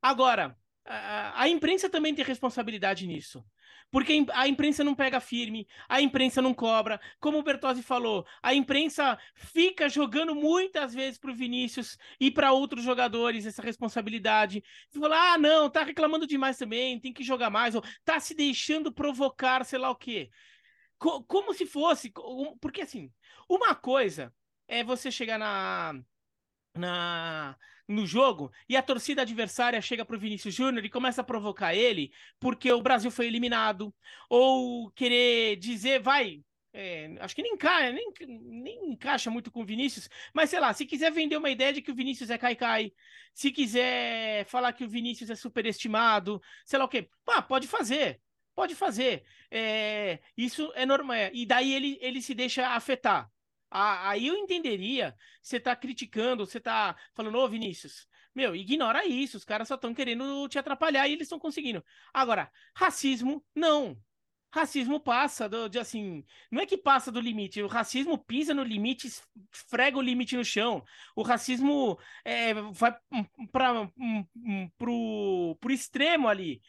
Agora, 0.00 0.56
a, 0.86 1.42
a 1.42 1.48
imprensa 1.48 1.90
também 1.90 2.14
tem 2.14 2.24
responsabilidade 2.24 3.06
nisso. 3.06 3.44
Porque 3.90 4.24
a 4.32 4.46
imprensa 4.46 4.84
não 4.84 4.94
pega 4.94 5.20
firme, 5.20 5.66
a 5.88 6.00
imprensa 6.00 6.40
não 6.40 6.54
cobra. 6.54 7.00
Como 7.18 7.38
o 7.38 7.42
Bertozzi 7.42 7.82
falou, 7.82 8.24
a 8.42 8.54
imprensa 8.54 9.18
fica 9.34 9.88
jogando 9.88 10.34
muitas 10.34 10.94
vezes 10.94 11.18
para 11.18 11.30
o 11.30 11.34
Vinícius 11.34 11.98
e 12.18 12.30
para 12.30 12.52
outros 12.52 12.84
jogadores 12.84 13.46
essa 13.46 13.62
responsabilidade. 13.62 14.62
Fala, 14.92 15.34
ah, 15.34 15.38
não, 15.38 15.68
tá 15.68 15.82
reclamando 15.82 16.26
demais 16.26 16.56
também, 16.56 17.00
tem 17.00 17.12
que 17.12 17.24
jogar 17.24 17.50
mais, 17.50 17.74
ou 17.74 17.82
tá 18.04 18.20
se 18.20 18.34
deixando 18.34 18.92
provocar, 18.92 19.64
sei 19.64 19.78
lá 19.78 19.90
o 19.90 19.96
quê. 19.96 20.30
Como 20.98 21.54
se 21.54 21.64
fosse. 21.64 22.12
Porque 22.60 22.82
assim, 22.82 23.10
uma 23.48 23.74
coisa 23.74 24.32
é 24.68 24.84
você 24.84 25.10
chegar 25.10 25.38
na. 25.38 25.98
na 26.76 27.56
no 27.90 28.06
jogo 28.06 28.52
e 28.68 28.76
a 28.76 28.82
torcida 28.82 29.22
adversária 29.22 29.80
chega 29.80 30.04
pro 30.04 30.18
Vinícius 30.18 30.54
Júnior 30.54 30.84
e 30.84 30.90
começa 30.90 31.20
a 31.20 31.24
provocar 31.24 31.74
ele 31.74 32.12
porque 32.38 32.72
o 32.72 32.80
Brasil 32.80 33.10
foi 33.10 33.26
eliminado 33.26 33.92
ou 34.28 34.90
querer 34.92 35.56
dizer 35.56 36.00
vai 36.00 36.42
é, 36.72 37.16
acho 37.18 37.34
que 37.34 37.42
nem, 37.42 37.54
enca 37.54 37.90
nem, 37.90 38.12
nem 38.28 38.90
encaixa 38.92 39.28
muito 39.28 39.50
com 39.50 39.62
o 39.62 39.64
Vinícius, 39.64 40.08
mas 40.32 40.50
sei 40.50 40.60
lá, 40.60 40.72
se 40.72 40.86
quiser 40.86 41.10
vender 41.10 41.36
uma 41.36 41.50
ideia 41.50 41.72
de 41.72 41.82
que 41.82 41.90
o 41.90 41.94
Vinícius 41.94 42.30
é 42.30 42.38
cai-cai, 42.38 42.92
se 43.34 43.50
quiser 43.50 44.44
falar 44.46 44.72
que 44.72 44.84
o 44.84 44.88
Vinícius 44.88 45.30
é 45.30 45.34
superestimado, 45.34 46.40
sei 46.64 46.78
lá 46.78 46.84
o 46.84 46.88
quê, 46.88 47.08
pode 47.48 47.66
fazer, 47.66 48.20
pode 48.54 48.76
fazer. 48.76 49.24
É, 49.50 50.20
isso 50.36 50.72
é 50.76 50.86
normal. 50.86 51.16
E 51.32 51.44
daí 51.44 51.74
ele, 51.74 51.98
ele 52.00 52.22
se 52.22 52.34
deixa 52.34 52.68
afetar. 52.68 53.28
Aí 53.70 54.26
eu 54.26 54.36
entenderia 54.36 55.16
você 55.42 55.60
tá 55.60 55.76
criticando, 55.76 56.44
você 56.44 56.60
tá 56.60 56.96
falando, 57.14 57.38
ô 57.38 57.48
Vinícius, 57.48 58.08
meu, 58.34 58.54
ignora 58.54 59.06
isso, 59.06 59.36
os 59.36 59.44
caras 59.44 59.68
só 59.68 59.74
estão 59.74 59.94
querendo 59.94 60.48
te 60.48 60.58
atrapalhar 60.58 61.08
e 61.08 61.12
eles 61.12 61.24
estão 61.24 61.38
conseguindo. 61.38 61.84
Agora, 62.12 62.50
racismo, 62.74 63.44
não. 63.54 63.96
Racismo 64.52 64.98
passa 64.98 65.48
do, 65.48 65.68
de 65.68 65.78
assim, 65.78 66.24
não 66.50 66.60
é 66.60 66.66
que 66.66 66.76
passa 66.76 67.12
do 67.12 67.20
limite, 67.20 67.62
o 67.62 67.68
racismo 67.68 68.18
pisa 68.18 68.52
no 68.52 68.64
limite, 68.64 69.06
esfrega 69.52 69.96
o 69.96 70.02
limite 70.02 70.36
no 70.36 70.44
chão. 70.44 70.84
O 71.14 71.22
racismo 71.22 71.96
é, 72.24 72.54
vai 72.54 72.96
para 73.52 73.88
pro 74.76 75.56
extremo 75.70 76.28
ali. 76.28 76.60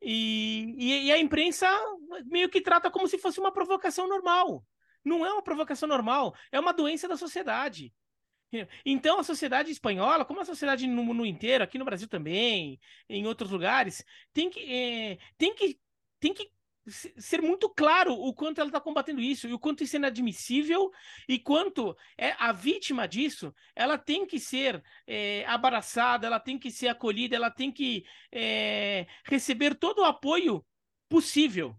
E, 0.00 0.74
e, 0.76 1.06
e 1.06 1.12
a 1.12 1.18
imprensa 1.18 1.68
meio 2.26 2.50
que 2.50 2.60
trata 2.60 2.90
como 2.90 3.08
se 3.08 3.18
fosse 3.18 3.40
uma 3.40 3.52
provocação 3.52 4.08
normal. 4.08 4.64
Não 5.04 5.24
é 5.24 5.32
uma 5.32 5.42
provocação 5.42 5.88
normal, 5.88 6.34
é 6.50 6.58
uma 6.58 6.72
doença 6.72 7.08
da 7.08 7.16
sociedade. 7.16 7.92
Então, 8.84 9.18
a 9.18 9.24
sociedade 9.24 9.70
espanhola, 9.70 10.24
como 10.24 10.40
a 10.40 10.44
sociedade 10.44 10.86
no 10.86 11.02
mundo 11.02 11.24
inteiro, 11.24 11.64
aqui 11.64 11.78
no 11.78 11.84
Brasil 11.86 12.06
também, 12.06 12.78
em 13.08 13.26
outros 13.26 13.50
lugares, 13.50 14.04
tem 14.32 14.50
que, 14.50 14.60
é, 14.60 15.18
tem 15.38 15.54
que, 15.54 15.80
tem 16.20 16.34
que 16.34 16.52
ser 16.86 17.40
muito 17.40 17.68
claro 17.70 18.12
o 18.12 18.34
quanto 18.34 18.60
ela 18.60 18.68
está 18.68 18.80
combatendo 18.80 19.20
isso 19.20 19.46
e 19.46 19.54
o 19.54 19.58
quanto 19.58 19.84
isso 19.84 19.96
é 19.96 19.98
inadmissível 19.98 20.90
e 21.28 21.38
quanto 21.38 21.96
é 22.18 22.34
a 22.38 22.50
vítima 22.50 23.06
disso 23.06 23.54
ela 23.74 23.96
tem 23.96 24.26
que 24.26 24.40
ser 24.40 24.82
é, 25.06 25.44
abraçada, 25.46 26.26
ela 26.26 26.40
tem 26.40 26.58
que 26.58 26.72
ser 26.72 26.88
acolhida, 26.88 27.36
ela 27.36 27.50
tem 27.50 27.70
que 27.70 28.04
é, 28.32 29.06
receber 29.24 29.76
todo 29.76 30.00
o 30.00 30.04
apoio 30.04 30.64
possível. 31.08 31.76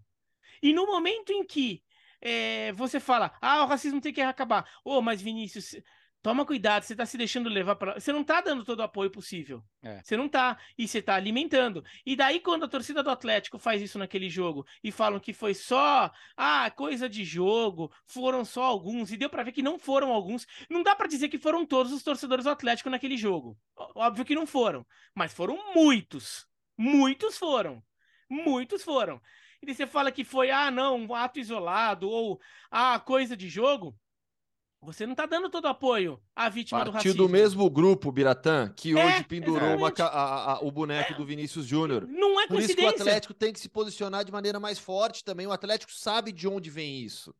E 0.62 0.72
no 0.72 0.86
momento 0.86 1.30
em 1.30 1.44
que 1.44 1.83
é, 2.24 2.72
você 2.72 2.98
fala, 2.98 3.36
ah, 3.40 3.62
o 3.62 3.66
racismo 3.66 4.00
tem 4.00 4.12
que 4.12 4.22
acabar. 4.22 4.66
Ô, 4.82 4.96
oh, 4.96 5.02
mas 5.02 5.20
Vinícius, 5.20 5.76
toma 6.22 6.46
cuidado, 6.46 6.84
você 6.84 6.94
está 6.94 7.04
se 7.04 7.18
deixando 7.18 7.50
levar 7.50 7.76
para. 7.76 8.00
Você 8.00 8.10
não 8.10 8.22
está 8.22 8.40
dando 8.40 8.64
todo 8.64 8.78
o 8.80 8.82
apoio 8.82 9.10
possível. 9.10 9.62
É. 9.82 10.00
Você 10.02 10.16
não 10.16 10.24
está 10.24 10.58
E 10.78 10.88
você 10.88 11.00
está 11.00 11.16
alimentando. 11.16 11.84
E 12.06 12.16
daí, 12.16 12.40
quando 12.40 12.64
a 12.64 12.68
torcida 12.68 13.02
do 13.02 13.10
Atlético 13.10 13.58
faz 13.58 13.82
isso 13.82 13.98
naquele 13.98 14.30
jogo 14.30 14.66
e 14.82 14.90
falam 14.90 15.20
que 15.20 15.34
foi 15.34 15.52
só, 15.52 16.10
ah, 16.34 16.70
coisa 16.70 17.10
de 17.10 17.24
jogo, 17.24 17.92
foram 18.06 18.42
só 18.42 18.62
alguns, 18.62 19.12
e 19.12 19.18
deu 19.18 19.28
para 19.28 19.42
ver 19.42 19.52
que 19.52 19.62
não 19.62 19.78
foram 19.78 20.10
alguns, 20.10 20.46
não 20.70 20.82
dá 20.82 20.96
para 20.96 21.06
dizer 21.06 21.28
que 21.28 21.38
foram 21.38 21.66
todos 21.66 21.92
os 21.92 22.02
torcedores 22.02 22.46
do 22.46 22.50
Atlético 22.50 22.88
naquele 22.88 23.18
jogo. 23.18 23.58
Óbvio 23.94 24.24
que 24.24 24.34
não 24.34 24.46
foram, 24.46 24.86
mas 25.14 25.34
foram 25.34 25.74
muitos. 25.74 26.46
Muitos 26.76 27.36
foram. 27.36 27.84
Muitos 28.30 28.82
foram 28.82 29.20
e 29.70 29.74
você 29.74 29.86
fala 29.86 30.12
que 30.12 30.24
foi, 30.24 30.50
ah, 30.50 30.70
não, 30.70 30.98
um 30.98 31.14
ato 31.14 31.38
isolado 31.38 32.08
ou 32.08 32.40
ah, 32.70 32.98
coisa 32.98 33.36
de 33.36 33.48
jogo, 33.48 33.96
você 34.84 35.06
não 35.06 35.12
está 35.12 35.24
dando 35.24 35.48
todo 35.48 35.64
o 35.64 35.68
apoio 35.68 36.20
à 36.36 36.48
vítima 36.48 36.78
Partiu 36.78 36.92
do 36.92 36.94
racismo. 36.96 37.26
do 37.26 37.28
mesmo 37.28 37.70
grupo, 37.70 38.12
Biratã, 38.12 38.72
que 38.76 38.96
é, 38.96 39.04
hoje 39.04 39.24
pendurou 39.24 39.76
uma, 39.76 39.92
a, 39.98 40.52
a, 40.52 40.60
o 40.60 40.70
boneco 40.70 41.14
é, 41.14 41.16
do 41.16 41.24
Vinícius 41.24 41.66
Júnior. 41.66 42.06
Não 42.06 42.40
é 42.40 42.46
Por 42.46 42.60
isso 42.60 42.76
que 42.76 42.84
o 42.84 42.88
Atlético 42.88 43.32
tem 43.32 43.52
que 43.52 43.60
se 43.60 43.68
posicionar 43.68 44.24
de 44.24 44.32
maneira 44.32 44.60
mais 44.60 44.78
forte 44.78 45.24
também. 45.24 45.46
O 45.46 45.52
Atlético 45.52 45.92
sabe 45.92 46.32
de 46.32 46.46
onde 46.46 46.68
vem 46.68 47.00
isso. 47.00 47.34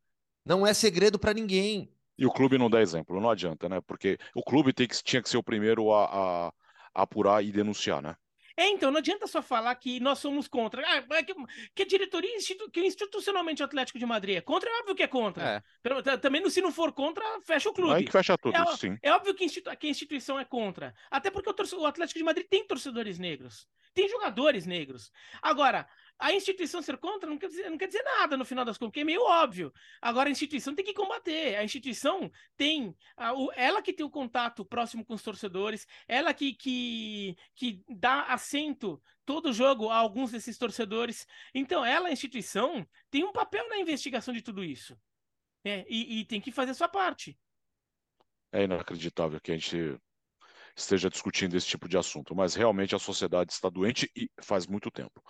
Não 0.45 0.67
é 0.67 0.73
segredo 0.73 1.19
para 1.19 1.35
ninguém. 1.35 1.91
E 2.17 2.25
o 2.25 2.31
clube 2.31 2.57
não 2.57 2.71
dá 2.71 2.81
exemplo, 2.81 3.21
não 3.21 3.31
adianta, 3.31 3.69
né? 3.69 3.81
Porque 3.81 4.19
o 4.35 4.43
clube 4.43 4.73
tem 4.73 4.87
que, 4.87 5.03
tinha 5.03 5.21
que 5.21 5.29
ser 5.29 5.37
o 5.37 5.43
primeiro 5.43 5.93
a, 5.93 6.05
a, 6.05 6.53
a 6.95 7.03
apurar 7.03 7.45
e 7.45 7.51
denunciar, 7.51 8.01
né? 8.01 8.17
É, 8.57 8.69
então, 8.69 8.91
não 8.91 8.99
adianta 8.99 9.27
só 9.27 9.43
falar 9.43 9.75
que 9.75 9.99
nós 9.99 10.19
somos 10.19 10.47
contra. 10.47 10.83
Ah, 10.87 11.17
é 11.17 11.23
que, 11.23 11.35
que 11.75 11.83
a 11.83 11.87
diretoria, 11.87 12.37
institu, 12.37 12.71
que 12.71 12.81
institucionalmente 12.81 13.63
o 13.63 13.65
Atlético 13.65 13.99
de 13.99 14.07
Madrid 14.07 14.37
é 14.37 14.41
contra, 14.41 14.71
é 14.71 14.81
óbvio 14.81 14.95
que 14.95 15.03
é 15.03 15.09
contra. 15.09 15.63
É. 15.83 16.17
Também, 16.19 16.49
se 16.49 16.61
não 16.61 16.71
for 16.71 16.93
contra, 16.93 17.25
fecha 17.43 17.69
o 17.69 17.73
clube. 17.73 18.03
É 18.03 18.05
que 18.05 18.13
fecha 18.13 18.39
tudo, 18.39 18.57
é, 18.57 18.77
sim. 18.77 18.97
É 19.03 19.13
óbvio 19.13 19.35
que, 19.35 19.45
institu, 19.45 19.77
que 19.77 19.87
a 19.87 19.91
instituição 19.91 20.39
é 20.39 20.45
contra. 20.45 20.95
Até 21.11 21.31
porque 21.31 21.51
o, 21.51 21.81
o 21.81 21.87
Atlético 21.87 22.19
de 22.19 22.25
Madrid 22.25 22.47
tem 22.49 22.65
torcedores 22.65 23.19
negros. 23.19 23.67
Tem 23.93 24.09
jogadores 24.09 24.67
negros. 24.67 25.11
Agora, 25.43 25.89
a 26.19 26.33
instituição 26.33 26.81
ser 26.81 26.97
contra 26.97 27.29
não 27.29 27.37
quer, 27.37 27.49
dizer, 27.49 27.71
não 27.71 27.77
quer 27.77 27.87
dizer 27.87 28.03
nada 28.03 28.37
no 28.37 28.45
final 28.45 28.65
das 28.65 28.79
contas, 28.79 28.91
porque 28.91 29.01
é 29.01 29.05
meio 29.05 29.23
óbvio. 29.23 29.73
Agora 30.01 30.29
a 30.29 30.33
instituição 30.33 30.75
tem 30.75 30.85
que 30.85 30.95
combater. 30.95 31.57
A 31.57 31.65
instituição 31.65 32.31
tem. 32.57 32.97
A, 33.17 33.33
o, 33.35 33.51
ela 33.55 33.83
que 33.83 33.93
tem 33.93 34.07
o 34.07 34.11
contato 34.11 34.65
próximo 34.65 35.05
com 35.05 35.15
os 35.15 35.23
torcedores, 35.23 35.87
ela 36.07 36.33
que, 36.33 36.55
que, 36.55 37.37
que 37.55 37.85
dá 37.89 38.23
assento 38.25 39.03
todo 39.25 39.53
jogo 39.53 39.89
a 39.89 39.97
alguns 39.97 40.31
desses 40.31 40.57
torcedores. 40.57 41.27
Então, 41.55 41.85
ela, 41.85 42.09
a 42.09 42.13
instituição, 42.13 42.87
tem 43.11 43.25
um 43.25 43.33
papel 43.33 43.69
na 43.69 43.79
investigação 43.79 44.33
de 44.33 44.43
tudo 44.43 44.63
isso. 44.63 44.97
É, 45.65 45.85
e, 45.89 46.21
e 46.21 46.25
tem 46.25 46.41
que 46.41 46.53
fazer 46.53 46.73
a 46.73 46.75
sua 46.75 46.89
parte. 46.89 47.39
É 48.53 48.65
inacreditável 48.65 49.41
que 49.41 49.51
a 49.51 49.55
gente 49.55 49.99
esteja 50.77 51.09
discutindo 51.09 51.57
esse 51.57 51.67
tipo 51.67 51.89
de 51.89 51.97
assunto, 51.97 52.35
mas 52.35 52.55
realmente 52.55 52.95
a 52.95 52.99
sociedade 52.99 53.53
está 53.53 53.69
doente 53.69 54.11
e 54.15 54.29
faz 54.43 54.67
muito 54.67 54.91
tempo. 54.91 55.23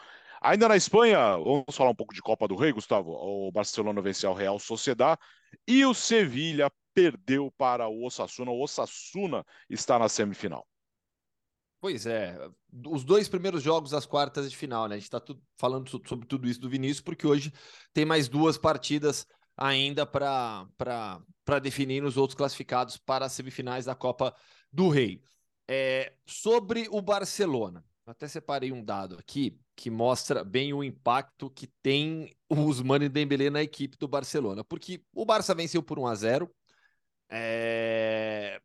Ainda 0.45 0.69
na 0.69 0.77
Espanha, 0.77 1.39
vamos 1.39 1.75
falar 1.75 1.89
um 1.89 1.95
pouco 1.95 2.13
de 2.13 2.21
Copa 2.21 2.47
do 2.47 2.55
Rei, 2.55 2.71
Gustavo. 2.71 3.13
O 3.13 3.51
Barcelona 3.51 4.03
venceu 4.03 4.31
o 4.31 4.35
Real 4.35 4.59
Sociedad 4.59 5.19
e 5.67 5.87
o 5.87 5.95
Sevilha 5.95 6.71
perdeu 6.93 7.51
para 7.57 7.89
o 7.89 8.05
Osasuna. 8.05 8.51
O 8.51 8.63
Osasuna 8.63 9.43
está 9.71 9.99
na 9.99 10.07
semifinal. 10.07 10.69
Pois 11.81 12.05
é, 12.05 12.39
os 12.87 13.05
dois 13.05 13.27
primeiros 13.27 13.63
jogos 13.63 13.93
das 13.93 14.05
quartas 14.05 14.51
de 14.51 14.55
final, 14.55 14.87
né? 14.87 14.97
A 14.97 14.99
gente 14.99 15.07
está 15.07 15.23
falando 15.57 15.89
sobre 16.07 16.27
tudo 16.27 16.47
isso 16.47 16.61
do 16.61 16.69
Vinícius, 16.69 17.01
porque 17.01 17.27
hoje 17.27 17.51
tem 17.95 18.05
mais 18.05 18.29
duas 18.29 18.59
partidas 18.59 19.27
ainda 19.57 20.05
para 20.05 20.69
definir 21.63 22.05
os 22.05 22.19
outros 22.19 22.37
classificados 22.37 22.99
para 22.99 23.25
as 23.25 23.33
semifinais 23.33 23.87
da 23.87 23.95
Copa 23.95 24.37
do 24.71 24.91
Rei. 24.91 25.23
É, 25.67 26.13
sobre 26.27 26.87
o 26.91 27.01
Barcelona, 27.01 27.83
até 28.07 28.29
separei 28.29 28.73
um 28.73 28.85
dado 28.85 29.17
aqui 29.19 29.59
que 29.77 29.91
mostra 29.91 30.45
bem 30.45 30.73
o 30.73 30.85
impacto 30.85 31.51
que 31.51 31.67
tem 31.67 32.35
o 32.49 32.57
Usmane 32.61 33.09
Dembélé 33.09 33.51
na 33.51 33.63
equipe 33.63 33.97
do 33.97 34.09
Barcelona, 34.09 34.63
porque 34.65 35.03
o 35.13 35.25
Barça 35.25 35.55
venceu 35.55 35.83
por 35.83 35.99
1 35.99 36.07
a 36.07 36.15
0 36.15 36.55
é... 37.29 38.61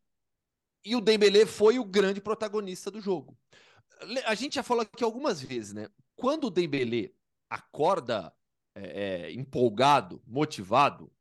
e 0.84 0.94
o 0.94 1.00
Dembélé 1.00 1.46
foi 1.46 1.78
o 1.78 1.84
grande 1.84 2.20
protagonista 2.20 2.90
do 2.90 3.00
jogo. 3.00 3.36
A 4.26 4.34
gente 4.34 4.54
já 4.54 4.62
falou 4.62 4.82
aqui 4.82 5.04
algumas 5.04 5.40
vezes, 5.40 5.74
né? 5.74 5.88
Quando 6.16 6.44
o 6.44 6.50
Dembélé 6.50 7.10
acorda 7.48 8.32
é, 8.74 9.32
empolgado, 9.32 10.22
motivado, 10.26 11.12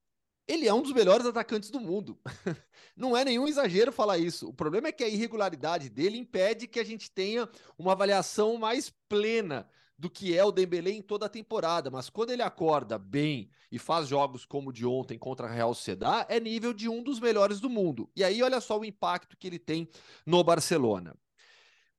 ele 0.48 0.68
é 0.68 0.74
um 0.74 0.82
dos 0.82 0.94
melhores 0.94 1.26
atacantes 1.26 1.70
do 1.70 1.80
mundo. 1.80 2.20
Não 2.96 3.16
é 3.16 3.24
nenhum 3.24 3.48
exagero 3.48 3.92
falar 3.92 4.18
isso. 4.18 4.48
O 4.50 4.54
problema 4.54 4.88
é 4.88 4.92
que 4.92 5.04
a 5.04 5.08
irregularidade 5.08 5.90
dele 5.90 6.18
impede 6.18 6.68
que 6.68 6.80
a 6.80 6.84
gente 6.84 7.12
tenha 7.12 7.48
uma 7.78 7.92
avaliação 7.92 8.58
mais 8.58 8.92
plena 9.08 9.70
do 10.00 10.10
que 10.10 10.36
é 10.36 10.42
o 10.46 10.52
Dembélé 10.52 10.92
em 10.92 11.02
toda 11.02 11.26
a 11.26 11.30
temporada, 11.30 11.92
mas 11.92 12.10
quando 12.10 12.32
ele 12.32 12.42
acorda 12.42 12.98
bem 12.98 13.50
e 13.70 13.78
faz 13.78 14.08
jogos 14.08 14.46
como 14.46 14.70
o 14.70 14.74
de 14.74 14.86
ontem 14.86 15.20
contra 15.20 15.46
a 15.46 15.52
Real 15.52 15.74
Sociedad, 15.74 16.26
é 16.30 16.40
nível 16.40 16.74
de 16.74 16.88
um 16.88 17.04
dos 17.04 17.20
melhores 17.20 17.60
do 17.60 17.70
mundo. 17.70 18.10
E 18.16 18.24
aí 18.24 18.42
olha 18.42 18.62
só 18.62 18.80
o 18.80 18.86
impacto 18.86 19.36
que 19.36 19.46
ele 19.46 19.60
tem 19.60 19.90
no 20.26 20.42
Barcelona. 20.42 21.14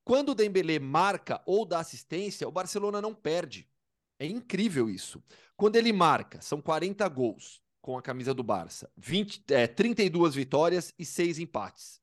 Quando 0.03 0.31
o 0.31 0.35
Dembélé 0.35 0.79
marca 0.79 1.43
ou 1.45 1.67
dá 1.67 1.79
assistência, 1.79 2.49
o 2.49 2.51
Barcelona 2.51 3.03
não 3.03 3.15
perde. 3.15 3.69
É 4.19 4.27
incrível 4.27 4.89
isso. 4.89 5.23
Quando 5.55 5.77
ele 5.77 5.93
marca, 5.93 6.41
são 6.41 6.59
40 6.63 7.07
gols 7.09 7.61
com 7.83 7.99
a 7.99 8.03
camisa 8.03 8.33
do 8.33 8.43
Barça. 8.43 8.91
20, 8.97 9.45
é, 9.51 9.67
32 9.67 10.35
vitórias 10.35 10.95
e 10.99 11.05
6 11.05 11.39
empates. 11.39 12.01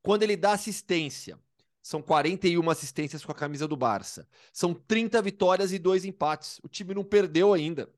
Quando 0.00 0.22
ele 0.22 0.36
dá 0.36 0.52
assistência, 0.52 1.36
São 1.82 2.00
41 2.00 2.70
assistências 2.70 3.24
com 3.24 3.32
a 3.32 3.34
camisa 3.34 3.66
do 3.66 3.76
Barça. 3.76 4.28
São 4.52 4.72
30 4.72 5.20
vitórias 5.20 5.72
e 5.72 5.78
dois 5.78 6.04
empates. 6.04 6.60
O 6.62 6.68
time 6.68 6.94
não 6.94 7.02
perdeu 7.02 7.52
ainda. 7.52 7.92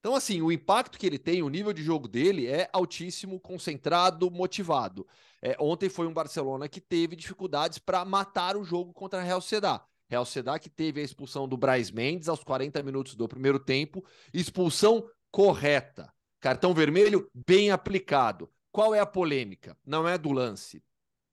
Então, 0.00 0.14
assim, 0.14 0.40
o 0.40 0.52
impacto 0.52 0.98
que 0.98 1.06
ele 1.06 1.18
tem, 1.18 1.42
o 1.42 1.48
nível 1.48 1.72
de 1.72 1.82
jogo 1.82 2.08
dele 2.08 2.46
é 2.46 2.68
altíssimo, 2.72 3.38
concentrado, 3.40 4.30
motivado. 4.30 5.06
É, 5.42 5.56
ontem 5.58 5.88
foi 5.88 6.06
um 6.06 6.12
Barcelona 6.12 6.68
que 6.68 6.80
teve 6.80 7.16
dificuldades 7.16 7.78
para 7.78 8.04
matar 8.04 8.56
o 8.56 8.64
jogo 8.64 8.92
contra 8.92 9.20
a 9.20 9.22
Real 9.22 9.40
Sociedad. 9.40 9.82
Real 10.08 10.24
Sociedad 10.24 10.58
que 10.58 10.70
teve 10.70 11.00
a 11.00 11.04
expulsão 11.04 11.46
do 11.46 11.56
Braz 11.56 11.90
Mendes 11.90 12.28
aos 12.28 12.42
40 12.42 12.82
minutos 12.82 13.14
do 13.14 13.28
primeiro 13.28 13.58
tempo, 13.58 14.04
expulsão 14.32 15.08
correta. 15.30 16.12
Cartão 16.40 16.74
vermelho 16.74 17.30
bem 17.46 17.70
aplicado. 17.70 18.50
Qual 18.72 18.94
é 18.94 19.00
a 19.00 19.06
polêmica? 19.06 19.76
Não 19.84 20.08
é 20.08 20.16
do 20.16 20.32
lance. 20.32 20.82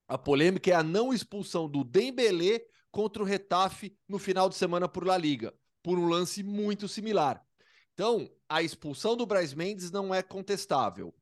A 0.08 0.18
polêmica 0.18 0.72
é 0.72 0.74
a 0.74 0.84
não 0.84 1.14
expulsão 1.14 1.68
do 1.70 1.84
Dembélé 1.84 2.62
contra 2.92 3.22
o 3.22 3.26
Retafe 3.26 3.98
no 4.08 4.18
final 4.18 4.48
de 4.48 4.56
semana 4.56 4.88
por 4.88 5.06
La 5.06 5.18
Liga, 5.18 5.54
por 5.84 6.00
um 6.00 6.08
lance 6.08 6.42
muito 6.42 6.88
similar. 6.88 7.44
Então, 7.94 8.30
a 8.48 8.62
expulsão 8.62 9.18
do 9.18 9.26
Braz 9.26 9.54
Mendes 9.54 9.92
não 9.92 10.14
é 10.14 10.22
contestável. 10.22 11.14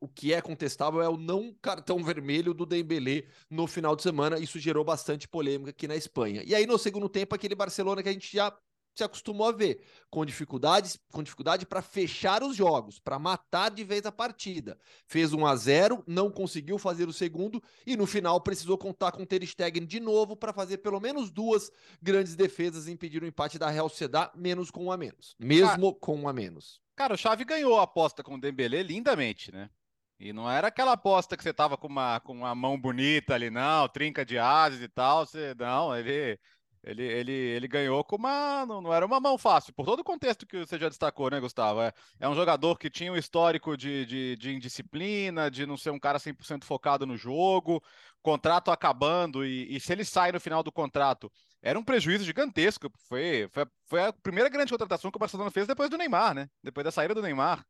O 0.00 0.08
que 0.08 0.32
é 0.32 0.40
contestável 0.40 1.02
é 1.02 1.08
o 1.08 1.16
não 1.18 1.54
cartão 1.60 2.02
vermelho 2.02 2.54
do 2.54 2.64
Dembélé 2.64 3.26
no 3.50 3.66
final 3.66 3.94
de 3.94 4.02
semana. 4.02 4.38
Isso 4.38 4.58
gerou 4.58 4.82
bastante 4.82 5.28
polêmica 5.28 5.70
aqui 5.70 5.86
na 5.86 5.94
Espanha. 5.94 6.42
E 6.46 6.54
aí 6.54 6.66
no 6.66 6.78
segundo 6.78 7.08
tempo 7.08 7.34
aquele 7.34 7.54
Barcelona 7.54 8.02
que 8.02 8.08
a 8.08 8.12
gente 8.12 8.34
já 8.34 8.56
se 8.94 9.04
acostumou 9.04 9.48
a 9.48 9.52
ver, 9.52 9.82
com 10.10 10.24
dificuldades, 10.24 10.98
com 11.12 11.22
dificuldade 11.22 11.64
para 11.66 11.82
fechar 11.82 12.42
os 12.42 12.56
jogos, 12.56 12.98
para 12.98 13.18
matar 13.18 13.70
de 13.70 13.84
vez 13.84 14.04
a 14.04 14.12
partida. 14.12 14.78
Fez 15.06 15.32
1 15.32 15.46
a 15.46 15.56
0, 15.56 16.04
não 16.06 16.30
conseguiu 16.30 16.78
fazer 16.78 17.08
o 17.08 17.12
segundo 17.12 17.62
e 17.86 17.96
no 17.96 18.06
final 18.06 18.40
precisou 18.40 18.76
contar 18.76 19.12
com 19.12 19.24
Ter 19.24 19.44
Stegen 19.46 19.86
de 19.86 20.00
novo 20.00 20.36
para 20.36 20.52
fazer 20.52 20.78
pelo 20.78 21.00
menos 21.00 21.30
duas 21.30 21.70
grandes 22.02 22.36
defesas 22.36 22.86
e 22.86 22.92
impedir 22.92 23.22
o 23.22 23.26
empate 23.26 23.58
da 23.58 23.70
Real 23.70 23.88
Sociedad, 23.88 24.30
menos 24.34 24.70
com 24.70 24.86
um 24.86 24.92
a 24.92 24.96
menos, 24.96 25.34
mesmo 25.38 25.94
com 25.94 26.16
um 26.16 26.28
a 26.28 26.32
menos. 26.32 26.80
Cara, 26.96 27.14
o 27.14 27.18
Xavi 27.18 27.44
ganhou 27.44 27.78
a 27.78 27.84
aposta 27.84 28.22
com 28.22 28.34
o 28.34 28.40
Dembélé 28.40 28.82
lindamente, 28.82 29.50
né? 29.50 29.70
E 30.18 30.34
não 30.34 30.50
era 30.50 30.68
aquela 30.68 30.92
aposta 30.92 31.34
que 31.34 31.42
você 31.42 31.50
tava 31.50 31.78
com 31.78 31.86
uma, 31.86 32.20
com 32.20 32.34
uma 32.34 32.54
mão 32.54 32.78
bonita 32.78 33.34
ali, 33.34 33.48
não, 33.48 33.88
trinca 33.88 34.22
de 34.22 34.36
ases 34.36 34.82
e 34.82 34.88
tal. 34.88 35.24
Você, 35.24 35.54
não, 35.58 35.96
ele 35.96 36.38
ele, 36.82 37.02
ele, 37.02 37.32
ele 37.32 37.68
ganhou 37.68 38.02
com 38.02 38.16
uma. 38.16 38.64
Não, 38.64 38.80
não, 38.80 38.92
era 38.92 39.04
uma 39.04 39.20
mão 39.20 39.36
fácil, 39.36 39.72
por 39.74 39.84
todo 39.84 40.00
o 40.00 40.04
contexto 40.04 40.46
que 40.46 40.58
você 40.58 40.78
já 40.78 40.88
destacou, 40.88 41.30
né, 41.30 41.38
Gustavo? 41.38 41.82
É, 41.82 41.92
é 42.18 42.28
um 42.28 42.34
jogador 42.34 42.78
que 42.78 42.88
tinha 42.88 43.12
um 43.12 43.16
histórico 43.16 43.76
de, 43.76 44.06
de, 44.06 44.36
de 44.36 44.54
indisciplina, 44.54 45.50
de 45.50 45.66
não 45.66 45.76
ser 45.76 45.90
um 45.90 45.98
cara 45.98 46.18
100% 46.18 46.64
focado 46.64 47.06
no 47.06 47.18
jogo, 47.18 47.82
contrato 48.22 48.70
acabando, 48.70 49.44
e, 49.44 49.76
e, 49.76 49.80
se 49.80 49.92
ele 49.92 50.04
sai 50.04 50.32
no 50.32 50.40
final 50.40 50.62
do 50.62 50.72
contrato, 50.72 51.30
era 51.62 51.78
um 51.78 51.84
prejuízo 51.84 52.24
gigantesco. 52.24 52.90
Foi, 53.08 53.48
foi, 53.52 53.66
foi 53.86 54.02
a 54.06 54.12
primeira 54.12 54.48
grande 54.48 54.72
contratação 54.72 55.10
que 55.10 55.16
o 55.18 55.20
Barcelona 55.20 55.50
fez 55.50 55.66
depois 55.66 55.90
do 55.90 55.98
Neymar, 55.98 56.34
né? 56.34 56.48
Depois 56.62 56.84
da 56.84 56.90
saída 56.90 57.14
do 57.14 57.22
Neymar. 57.22 57.64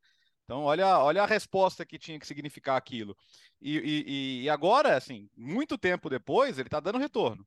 Então, 0.45 0.63
olha, 0.65 0.99
olha 0.99 1.23
a 1.23 1.27
resposta 1.27 1.85
que 1.87 1.99
tinha 1.99 2.19
que 2.19 2.27
significar 2.27 2.77
aquilo. 2.77 3.17
E, 3.61 3.79
e, 3.79 4.43
e 4.45 4.51
agora, 4.51 4.97
assim, 4.97 5.29
muito 5.37 5.79
tempo 5.79 6.09
depois, 6.11 6.59
ele 6.59 6.69
está 6.69 6.81
dando 6.81 6.99
retorno 6.99 7.47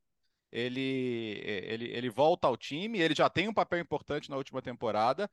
ele, 0.54 1.42
ele, 1.44 1.86
ele 1.86 2.10
volta 2.12 2.48
ao 2.48 2.56
time, 2.56 3.00
ele 3.00 3.16
já 3.16 3.28
tem 3.28 3.48
um 3.48 3.54
papel 3.54 3.80
importante 3.80 4.30
na 4.30 4.38
última 4.38 4.62
temporada. 4.62 5.28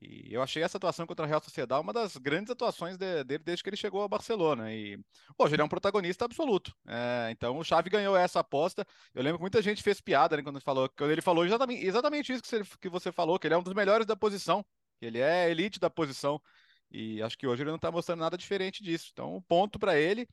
E 0.00 0.32
eu 0.32 0.40
achei 0.42 0.62
essa 0.62 0.78
atuação 0.78 1.06
contra 1.06 1.26
a 1.26 1.28
Real 1.28 1.42
Sociedade 1.42 1.82
uma 1.82 1.92
das 1.92 2.16
grandes 2.16 2.50
atuações 2.50 2.96
de, 2.96 3.22
dele 3.22 3.44
desde 3.44 3.62
que 3.62 3.68
ele 3.68 3.76
chegou 3.76 4.00
ao 4.00 4.08
Barcelona. 4.08 4.72
E 4.72 4.98
hoje 5.38 5.54
ele 5.54 5.60
é 5.60 5.64
um 5.64 5.68
protagonista 5.68 6.24
absoluto. 6.24 6.74
É, 6.86 7.28
então 7.30 7.58
o 7.58 7.64
Xavi 7.64 7.90
ganhou 7.90 8.16
essa 8.16 8.40
aposta. 8.40 8.86
Eu 9.14 9.22
lembro 9.22 9.38
que 9.38 9.42
muita 9.42 9.60
gente 9.60 9.82
fez 9.82 10.00
piada 10.00 10.38
né, 10.38 10.42
quando, 10.42 10.56
ele 10.56 10.64
falou, 10.64 10.88
quando 10.88 11.10
ele 11.10 11.22
falou 11.22 11.44
exatamente, 11.44 11.86
exatamente 11.86 12.32
isso 12.32 12.42
que 12.42 12.48
você, 12.48 12.62
que 12.80 12.88
você 12.88 13.12
falou, 13.12 13.38
que 13.38 13.46
ele 13.46 13.54
é 13.54 13.58
um 13.58 13.62
dos 13.62 13.74
melhores 13.74 14.06
da 14.06 14.16
posição, 14.16 14.64
ele 15.02 15.20
é 15.20 15.50
elite 15.50 15.78
da 15.78 15.90
posição. 15.90 16.40
E 16.90 17.22
acho 17.22 17.36
que 17.36 17.46
hoje 17.46 17.62
ele 17.62 17.70
não 17.70 17.76
está 17.76 17.90
mostrando 17.90 18.20
nada 18.20 18.38
diferente 18.38 18.82
disso. 18.82 19.10
Então, 19.12 19.36
um 19.36 19.42
ponto 19.42 19.78
para 19.78 19.98
ele. 19.98 20.26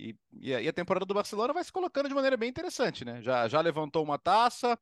E, 0.00 0.16
e, 0.40 0.68
a, 0.68 0.72
temporada 0.72 1.04
do 1.04 1.12
Barcelona 1.12 1.52
vai 1.52 1.62
se 1.62 1.70
colocando 1.70 2.08
de 2.08 2.14
maneira 2.14 2.36
bem 2.36 2.48
interessante, 2.48 3.04
né? 3.04 3.20
Já, 3.20 3.46
já 3.48 3.60
levantou 3.60 4.02
uma 4.02 4.18
taça. 4.18 4.78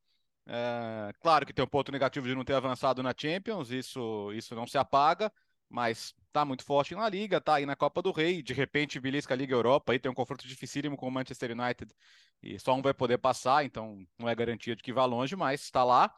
É, 0.47 1.13
claro 1.21 1.45
que 1.45 1.53
tem 1.53 1.65
um 1.65 1.69
ponto 1.69 1.91
negativo 1.91 2.27
de 2.27 2.35
não 2.37 2.45
ter 2.45 2.55
avançado 2.55 3.03
na 3.03 3.13
Champions, 3.17 3.71
isso, 3.71 4.33
isso 4.33 4.55
não 4.55 4.67
se 4.67 4.79
apaga, 4.79 5.31
mas 5.69 6.15
tá 6.33 6.45
muito 6.45 6.65
forte 6.65 6.95
na 6.95 7.09
Liga, 7.09 7.41
tá 7.41 7.57
aí 7.57 7.67
na 7.67 7.75
Copa 7.75 8.01
do 8.01 8.13
Rei. 8.13 8.43
De 8.43 8.55
repente, 8.55 9.01
belisca 9.01 9.35
a 9.35 9.37
Liga 9.37 9.55
Europa, 9.55 9.93
aí 9.93 9.99
tem 9.99 10.11
um 10.11 10.15
confronto 10.15 10.47
dificílimo 10.47 10.97
com 10.97 11.09
o 11.09 11.11
Manchester 11.11 11.51
United 11.51 11.93
e 12.41 12.59
só 12.61 12.75
um 12.75 12.81
vai 12.83 12.95
poder 12.95 13.19
passar, 13.19 13.65
então 13.65 14.07
não 14.19 14.29
é 14.29 14.35
garantia 14.37 14.77
de 14.77 14.83
que 14.83 14.93
vá 14.93 15.05
longe, 15.05 15.35
mas 15.35 15.63
está 15.63 15.83
lá. 15.83 16.15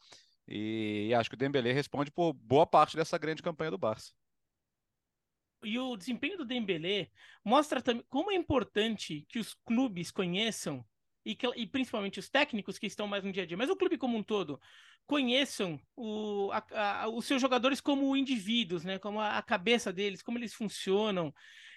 E, 0.47 1.07
e 1.09 1.15
acho 1.15 1.31
que 1.31 1.37
o 1.37 1.39
Dembélé 1.39 1.73
responde 1.73 2.11
por 2.11 2.35
boa 2.35 2.67
parte 2.67 2.97
dessa 2.97 3.17
grande 3.17 3.43
campanha 3.43 3.71
do 3.71 3.79
Barça 3.79 4.13
e 5.63 5.79
o 5.79 5.97
desempenho 5.97 6.39
do 6.39 6.45
Dembélé 6.45 7.11
mostra 7.45 7.83
também 7.83 8.05
como 8.09 8.31
é 8.31 8.35
importante 8.35 9.27
que 9.29 9.39
os 9.39 9.55
clubes 9.65 10.11
conheçam 10.11 10.85
e, 11.25 11.35
que, 11.35 11.47
e 11.57 11.67
principalmente 11.67 12.19
os 12.19 12.29
técnicos 12.29 12.79
que 12.79 12.87
estão 12.87 13.07
mais 13.07 13.25
no 13.25 13.33
dia 13.33 13.43
a 13.43 13.47
dia, 13.47 13.57
mas 13.57 13.71
o 13.71 13.77
clube 13.77 13.99
como 13.99 14.17
um 14.17 14.23
todo 14.23 14.61
conheçam 15.07 15.81
o, 15.97 16.51
a, 16.53 17.03
a, 17.03 17.09
os 17.09 17.25
seus 17.25 17.43
jogadores 17.43 17.81
como 17.81 18.17
indivíduos, 18.17 18.85
né? 18.85 18.99
Como 18.99 19.21
a, 19.21 19.39
a 19.39 19.43
cabeça 19.43 19.93
deles, 19.93 20.23
como 20.23 20.39
eles 20.39 20.55
funcionam 20.55 21.35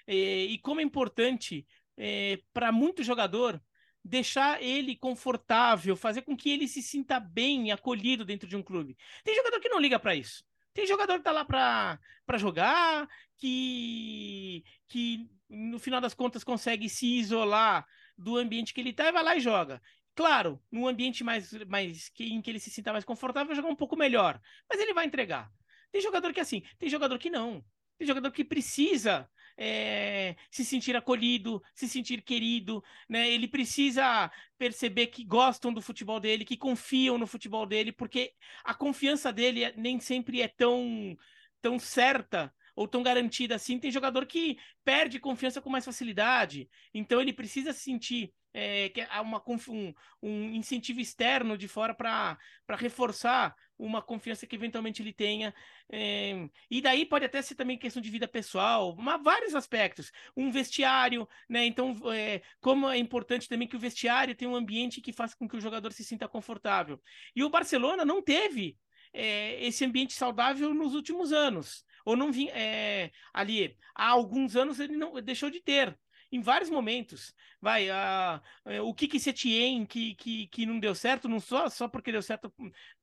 e, 0.08 0.60
como 0.62 0.80
é 0.80 0.84
importante 0.84 1.66
é, 1.98 2.40
para 2.54 2.72
muito 2.72 3.04
jogador 3.04 3.62
deixar 4.04 4.62
ele 4.62 4.96
confortável, 4.96 5.96
fazer 5.96 6.24
com 6.24 6.36
que 6.36 6.50
ele 6.50 6.68
se 6.68 6.82
sinta 6.82 7.20
bem 7.20 7.72
acolhido 7.72 8.26
dentro 8.26 8.48
de 8.48 8.56
um 8.56 8.62
clube. 8.62 8.98
Tem 9.24 9.36
jogador 9.36 9.60
que 9.60 9.70
não 9.70 9.80
liga 9.80 9.98
para 9.98 10.16
isso. 10.16 10.44
Tem 10.74 10.88
jogador 10.88 11.18
que 11.18 11.24
tá 11.24 11.32
lá 11.32 11.46
para 11.46 12.38
jogar, 12.38 13.08
que, 13.38 14.64
que 14.88 15.30
no 15.50 15.80
final 15.80 16.02
das 16.02 16.14
contas 16.14 16.44
consegue 16.44 16.90
se 16.90 17.06
isolar 17.06 17.86
do 18.18 18.38
ambiente 18.38 18.74
que 18.74 18.82
ele 18.82 18.94
tá 18.94 19.08
e 19.08 19.12
vai 19.12 19.24
lá 19.24 19.36
e 19.36 19.40
joga. 19.40 19.82
Claro, 20.16 20.62
num 20.72 20.88
ambiente 20.88 21.24
mais, 21.24 21.52
mais 21.68 22.10
que, 22.10 22.26
em 22.26 22.42
que 22.42 22.50
ele 22.50 22.60
se 22.60 22.70
sinta 22.70 22.92
mais 22.92 23.06
confortável, 23.06 23.48
vai 23.48 23.56
jogar 23.56 23.70
um 23.70 23.76
pouco 23.76 23.96
melhor. 23.96 24.40
Mas 24.70 24.80
ele 24.80 24.94
vai 24.94 25.06
entregar. 25.06 25.52
Tem 25.92 26.02
jogador 26.02 26.34
que 26.34 26.40
é 26.40 26.44
assim, 26.44 26.64
tem 26.78 26.90
jogador 26.90 27.18
que 27.20 27.30
não. 27.30 27.64
Tem 27.98 28.08
jogador 28.08 28.32
que 28.32 28.44
precisa 28.44 29.30
é, 29.58 30.36
se 30.52 30.66
sentir 30.66 30.96
acolhido, 30.96 31.62
se 31.74 31.88
sentir 31.88 32.22
querido, 32.22 32.84
né? 33.08 33.30
Ele 33.30 33.48
precisa 33.48 34.32
perceber 34.58 35.08
que 35.08 35.24
gostam 35.24 35.74
do 35.74 35.82
futebol 35.82 36.20
dele, 36.20 36.46
que 36.46 36.58
confiam 36.58 37.18
no 37.18 37.28
futebol 37.28 37.66
dele, 37.66 37.92
porque 37.92 38.34
a 38.64 38.74
confiança 38.74 39.32
dele 39.32 39.64
é, 39.64 39.74
nem 39.76 40.00
sempre 40.00 40.42
é 40.42 40.48
tão, 40.48 41.18
tão 41.62 41.80
certa 41.80 42.54
ou 42.76 42.88
tão 42.88 43.04
garantida 43.04 43.56
assim. 43.56 43.80
Tem 43.80 43.92
jogador 43.92 44.26
que 44.26 44.58
perde 44.84 45.20
confiança 45.20 45.62
com 45.62 45.70
mais 45.70 45.86
facilidade, 45.86 46.70
então 46.94 47.22
ele 47.22 47.34
precisa 47.34 47.74
se 47.74 47.82
sentir 47.82 48.34
é, 48.54 48.90
que 48.90 49.02
há 49.02 49.22
uma, 49.22 49.44
um, 49.68 49.94
um 50.22 50.44
incentivo 50.54 51.00
externo 51.00 51.58
de 51.58 51.68
fora 51.68 51.94
para 51.94 52.38
reforçar 52.78 53.56
uma 53.78 54.02
confiança 54.02 54.46
que 54.46 54.56
eventualmente 54.56 55.02
ele 55.02 55.12
tenha. 55.12 55.54
É, 55.92 56.48
e 56.70 56.82
daí 56.82 57.06
pode 57.06 57.26
até 57.26 57.42
ser 57.42 57.56
também 57.56 57.78
questão 57.78 58.02
de 58.02 58.12
vida 58.12 58.28
pessoal, 58.28 58.96
mas 58.96 59.22
vários 59.22 59.56
aspectos. 59.56 60.12
Um 60.38 60.52
vestiário, 60.52 61.28
né? 61.50 61.66
Então, 61.66 61.96
é, 62.14 62.42
como 62.62 62.88
é 62.88 62.98
importante 62.98 63.50
também 63.50 63.68
que 63.68 63.76
o 63.76 63.80
vestiário 63.80 64.36
tenha 64.36 64.50
um 64.50 64.56
ambiente 64.56 65.02
que 65.02 65.12
faça 65.12 65.36
com 65.36 65.48
que 65.48 65.58
o 65.58 65.62
jogador 65.62 65.92
se 65.92 66.04
sinta 66.04 66.28
confortável. 66.28 67.02
E 67.36 67.44
o 67.44 67.50
Barcelona 67.50 68.06
não 68.06 68.22
teve 68.22 68.78
é, 69.12 69.64
esse 69.66 69.84
ambiente 69.84 70.14
saudável 70.14 70.74
nos 70.74 70.94
últimos 70.94 71.32
anos. 71.34 71.84
Ou 72.06 72.16
não 72.16 72.32
vinha. 72.32 72.52
É, 72.54 73.12
ali, 73.34 73.78
há 73.96 74.10
alguns 74.10 74.56
anos 74.56 74.80
ele 74.80 74.96
não 74.98 75.14
deixou 75.22 75.50
de 75.50 75.62
ter 75.62 75.98
em 76.32 76.42
vários 76.42 76.70
momentos. 76.70 77.34
Vai, 77.62 77.90
a, 77.90 78.42
é, 78.66 78.82
o 78.82 78.94
Kiki 78.94 79.20
Setien, 79.20 79.86
que, 79.86 80.16
que, 80.16 80.48
que 80.48 80.66
não 80.66 80.80
deu 80.80 80.96
certo, 80.96 81.30
não 81.30 81.40
só, 81.40 81.70
só 81.70 81.88
porque 81.88 82.12
deu 82.12 82.22
certo 82.22 82.54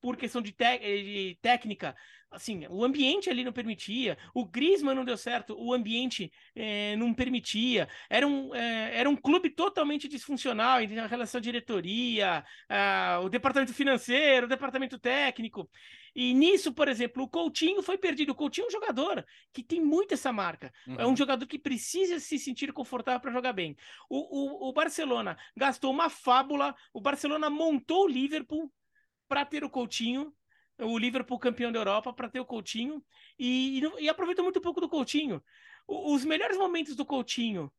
por 0.00 0.16
questão 0.16 0.42
de, 0.42 0.52
te, 0.52 0.78
de 0.78 1.38
técnica, 1.40 1.94
assim, 2.30 2.66
o 2.68 2.84
ambiente 2.84 3.30
ali 3.30 3.44
não 3.44 3.52
permitia, 3.52 4.18
o 4.34 4.44
Griezmann 4.44 4.94
não 4.94 5.04
deu 5.04 5.16
certo, 5.16 5.56
o 5.58 5.72
ambiente 5.72 6.30
é, 6.54 6.94
não 6.96 7.12
permitia, 7.14 7.88
era 8.08 8.26
um, 8.26 8.54
é, 8.54 8.98
era 8.98 9.08
um 9.08 9.16
clube 9.16 9.50
totalmente 9.50 10.08
disfuncional 10.08 10.80
em 10.80 10.86
relação 10.88 11.38
à 11.38 11.42
diretoria, 11.42 12.44
a, 12.68 13.20
o 13.22 13.28
departamento 13.28 13.72
financeiro, 13.72 14.46
o 14.46 14.48
departamento 14.48 14.98
técnico, 14.98 15.68
e 16.14 16.34
nisso, 16.34 16.72
por 16.72 16.88
exemplo, 16.88 17.22
o 17.22 17.28
Coutinho 17.28 17.82
foi 17.82 17.96
perdido. 17.96 18.30
O 18.30 18.34
Coutinho 18.34 18.64
é 18.64 18.68
um 18.68 18.70
jogador 18.70 19.24
que 19.52 19.62
tem 19.62 19.80
muito 19.80 20.14
essa 20.14 20.32
marca. 20.32 20.72
Uhum. 20.86 20.96
É 20.98 21.06
um 21.06 21.10
uhum. 21.10 21.16
jogador 21.16 21.46
que 21.46 21.58
precisa 21.58 22.18
se 22.18 22.38
sentir 22.38 22.72
confortável 22.72 23.20
para 23.20 23.32
jogar 23.32 23.52
bem. 23.52 23.76
O, 24.08 24.66
o, 24.66 24.68
o 24.68 24.72
Barcelona 24.72 25.36
gastou 25.56 25.90
uma 25.90 26.08
fábula. 26.08 26.74
O 26.92 27.00
Barcelona 27.00 27.48
montou 27.48 28.04
o 28.04 28.08
Liverpool 28.08 28.72
para 29.28 29.44
ter 29.44 29.64
o 29.64 29.70
Coutinho. 29.70 30.32
o 30.78 30.98
Liverpool 30.98 31.38
campeão 31.38 31.70
da 31.70 31.78
Europa 31.78 32.12
para 32.12 32.28
ter 32.28 32.40
o 32.40 32.46
Coutinho 32.46 33.02
e, 33.38 33.78
e, 33.78 34.04
e 34.04 34.08
aproveitou 34.08 34.44
muito 34.44 34.60
pouco 34.60 34.80
do 34.80 34.88
Coutinho 34.88 35.42
os 35.86 36.24
melhores 36.24 36.56
momentos 36.56 36.94
do 36.94 37.04
Coutinho, 37.04 37.70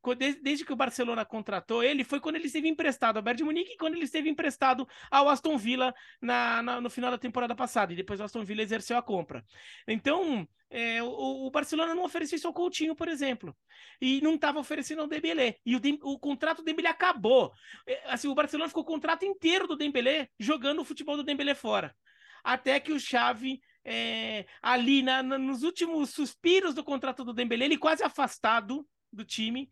desde 0.42 0.66
que 0.66 0.74
o 0.74 0.76
Barcelona 0.76 1.24
contratou 1.24 1.84
ele, 1.84 2.04
foi 2.04 2.20
quando 2.20 2.36
ele 2.36 2.48
esteve 2.48 2.68
emprestado 2.68 3.18
ao 3.18 3.24
Bayern 3.24 3.38
de 3.38 3.44
Munique 3.44 3.74
e 3.74 3.78
quando 3.78 3.96
ele 3.96 4.04
esteve 4.04 4.30
emprestado 4.30 4.88
ao 5.10 5.30
Aston 5.30 5.58
Villa 5.58 5.94
na, 6.22 6.62
na, 6.62 6.82
no 6.82 6.90
final 6.90 7.12
da 7.12 7.18
temporada 7.18 7.56
passada. 7.56 7.94
E 7.94 7.96
depois 7.96 8.20
o 8.20 8.24
Aston 8.24 8.44
Villa 8.44 8.62
exerceu 8.62 8.98
a 8.98 9.02
compra. 9.02 9.46
Então, 9.88 10.48
é, 10.70 11.04
o, 11.04 11.48
o, 11.48 11.52
Barcelona 11.52 11.94
não 11.94 12.04
ofereceu 12.04 12.38
isso 12.38 12.48
ao 12.48 12.54
Coutinho, 12.54 12.96
por 12.96 13.08
exemplo. 13.08 13.56
E 14.00 14.22
não 14.22 14.36
estava 14.36 14.60
oferecendo 14.60 15.02
ao 15.02 15.08
Dembélé. 15.08 15.58
E 15.66 15.76
o, 15.76 15.82
o 16.04 16.20
contrato 16.20 16.58
do 16.58 16.64
Dembélé 16.64 16.90
acabou. 16.90 17.52
É, 17.86 18.12
assim, 18.12 18.28
o 18.28 18.36
Barcelona 18.36 18.70
ficou 18.70 18.84
o 18.84 18.86
contrato 18.86 19.26
inteiro 19.26 19.68
do 19.68 19.76
Dembélé 19.76 20.30
jogando 20.40 20.80
o 20.80 20.86
futebol 20.86 21.18
do 21.18 21.24
Dembélé 21.24 21.54
fora. 21.54 21.96
Até 22.44 22.80
que 22.80 22.92
o 22.92 23.00
Xavi 23.00 23.62
é, 23.84 24.46
ali 24.62 25.02
na, 25.02 25.24
na, 25.24 25.38
nos 25.38 25.64
últimos 25.64 26.12
suspiros 26.12 26.74
do 26.74 26.84
contrato 26.84 27.24
do 27.24 27.34
Dembélé, 27.34 27.66
ele 27.66 27.78
quase 27.78 28.04
afastado 28.04 28.88
do 29.12 29.26
time, 29.26 29.70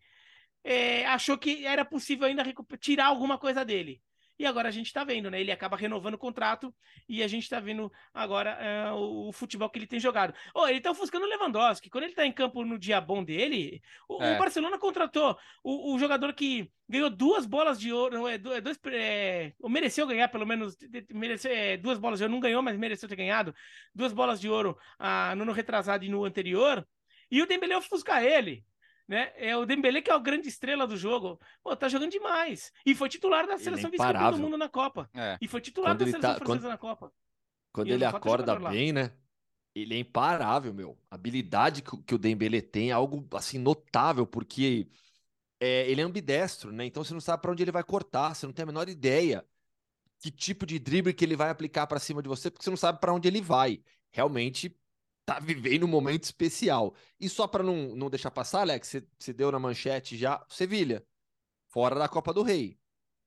é, 0.62 1.06
achou 1.06 1.38
que 1.38 1.64
era 1.64 1.84
possível 1.84 2.26
ainda 2.26 2.44
tirar 2.78 3.06
alguma 3.06 3.38
coisa 3.38 3.64
dele. 3.64 4.02
E 4.40 4.46
agora 4.46 4.68
a 4.68 4.72
gente 4.72 4.86
está 4.86 5.04
vendo, 5.04 5.30
né? 5.30 5.38
Ele 5.38 5.52
acaba 5.52 5.76
renovando 5.76 6.14
o 6.14 6.18
contrato 6.18 6.74
e 7.06 7.22
a 7.22 7.28
gente 7.28 7.42
está 7.42 7.60
vendo 7.60 7.92
agora 8.14 8.90
uh, 8.90 9.28
o, 9.28 9.32
futebol 9.34 9.68
que 9.68 9.78
ele 9.78 9.86
tem 9.86 10.00
jogado. 10.00 10.32
Oh, 10.54 10.66
ele 10.66 10.78
está 10.78 10.90
ofuscando 10.90 11.26
o 11.26 11.28
Lewandowski. 11.28 11.90
Quando 11.90 12.04
ele 12.04 12.12
está 12.12 12.24
em 12.24 12.32
campo 12.32 12.64
no 12.64 12.78
dia 12.78 13.02
bom 13.02 13.22
dele, 13.22 13.82
o, 14.08 14.22
é. 14.22 14.34
o 14.34 14.38
Barcelona 14.38 14.78
contratou 14.78 15.36
o, 15.62 15.92
o, 15.92 15.98
jogador 15.98 16.32
que 16.32 16.72
ganhou 16.88 17.10
duas 17.10 17.44
bolas 17.44 17.78
de 17.78 17.92
ouro, 17.92 18.26
é, 18.26 18.36
é, 18.36 18.38
dois, 18.62 18.80
é, 18.86 19.52
mereceu 19.68 20.06
ganhar 20.06 20.28
pelo 20.28 20.46
menos, 20.46 20.74
mereceu, 21.12 21.52
é, 21.52 21.76
duas 21.76 21.98
bolas 21.98 22.18
de 22.18 22.24
ouro, 22.24 22.32
não 22.32 22.40
ganhou, 22.40 22.62
mas 22.62 22.78
mereceu 22.78 23.10
ter 23.10 23.16
ganhado 23.16 23.54
duas 23.94 24.14
bolas 24.14 24.40
de 24.40 24.48
ouro 24.48 24.74
uh, 24.98 25.36
no 25.36 25.42
ano 25.42 25.52
retrasado 25.52 26.02
e 26.02 26.08
no 26.08 26.24
anterior. 26.24 26.82
E 27.30 27.42
o 27.42 27.46
Dembélé 27.46 27.76
ofuscar 27.76 28.24
ele 28.24 28.64
né? 29.10 29.32
É 29.34 29.56
o 29.56 29.66
Dembélé 29.66 30.00
que 30.00 30.08
é 30.08 30.14
a 30.14 30.18
grande 30.20 30.46
estrela 30.46 30.86
do 30.86 30.96
jogo. 30.96 31.40
Pô, 31.64 31.74
tá 31.74 31.88
jogando 31.88 32.12
demais. 32.12 32.72
E 32.86 32.94
foi 32.94 33.08
titular 33.08 33.44
da 33.44 33.58
seleção 33.58 33.88
é 33.88 33.90
vice-campeã 33.90 34.30
do 34.30 34.38
mundo 34.38 34.56
na 34.56 34.68
Copa. 34.68 35.10
É. 35.12 35.36
E 35.40 35.48
foi 35.48 35.60
titular 35.60 35.90
quando 35.90 35.98
da 35.98 36.04
seleção 36.04 36.20
tá, 36.20 36.36
francesa 36.36 36.60
quando, 36.60 36.70
na 36.70 36.78
Copa. 36.78 37.12
Quando 37.72 37.88
e 37.88 37.90
ele 37.90 38.04
acorda 38.04 38.56
bem, 38.70 38.92
né? 38.92 39.12
Ele 39.74 39.96
é 39.96 39.98
imparável, 39.98 40.72
meu. 40.72 40.96
A 41.10 41.16
habilidade 41.16 41.82
que, 41.82 41.96
que 42.04 42.14
o 42.14 42.18
Dembélé 42.18 42.60
tem 42.60 42.90
é 42.90 42.92
algo 42.92 43.26
assim 43.36 43.58
notável, 43.58 44.24
porque 44.24 44.86
é, 45.58 45.90
ele 45.90 46.00
é 46.00 46.04
ambidestro, 46.04 46.70
né? 46.70 46.86
Então 46.86 47.02
você 47.02 47.12
não 47.12 47.20
sabe 47.20 47.42
para 47.42 47.50
onde 47.50 47.64
ele 47.64 47.72
vai 47.72 47.82
cortar, 47.82 48.32
você 48.32 48.46
não 48.46 48.52
tem 48.52 48.62
a 48.62 48.66
menor 48.66 48.88
ideia 48.88 49.44
que 50.20 50.30
tipo 50.30 50.64
de 50.64 50.78
drible 50.78 51.12
que 51.12 51.24
ele 51.24 51.34
vai 51.34 51.50
aplicar 51.50 51.88
para 51.88 51.98
cima 51.98 52.22
de 52.22 52.28
você, 52.28 52.48
porque 52.48 52.62
você 52.62 52.70
não 52.70 52.76
sabe 52.76 53.00
para 53.00 53.12
onde 53.12 53.26
ele 53.26 53.40
vai. 53.40 53.82
Realmente 54.12 54.76
tá 55.30 55.38
vivendo 55.38 55.84
um 55.84 55.88
momento 55.88 56.24
especial. 56.24 56.92
E 57.20 57.28
só 57.28 57.46
para 57.46 57.62
não, 57.62 57.94
não 57.94 58.10
deixar 58.10 58.32
passar, 58.32 58.62
Alex, 58.62 58.96
você, 59.16 59.32
deu 59.32 59.52
na 59.52 59.60
manchete 59.60 60.16
já, 60.16 60.44
Sevilha, 60.48 61.04
fora 61.68 61.94
da 61.94 62.08
Copa 62.08 62.34
do 62.34 62.42
Rei. 62.42 62.76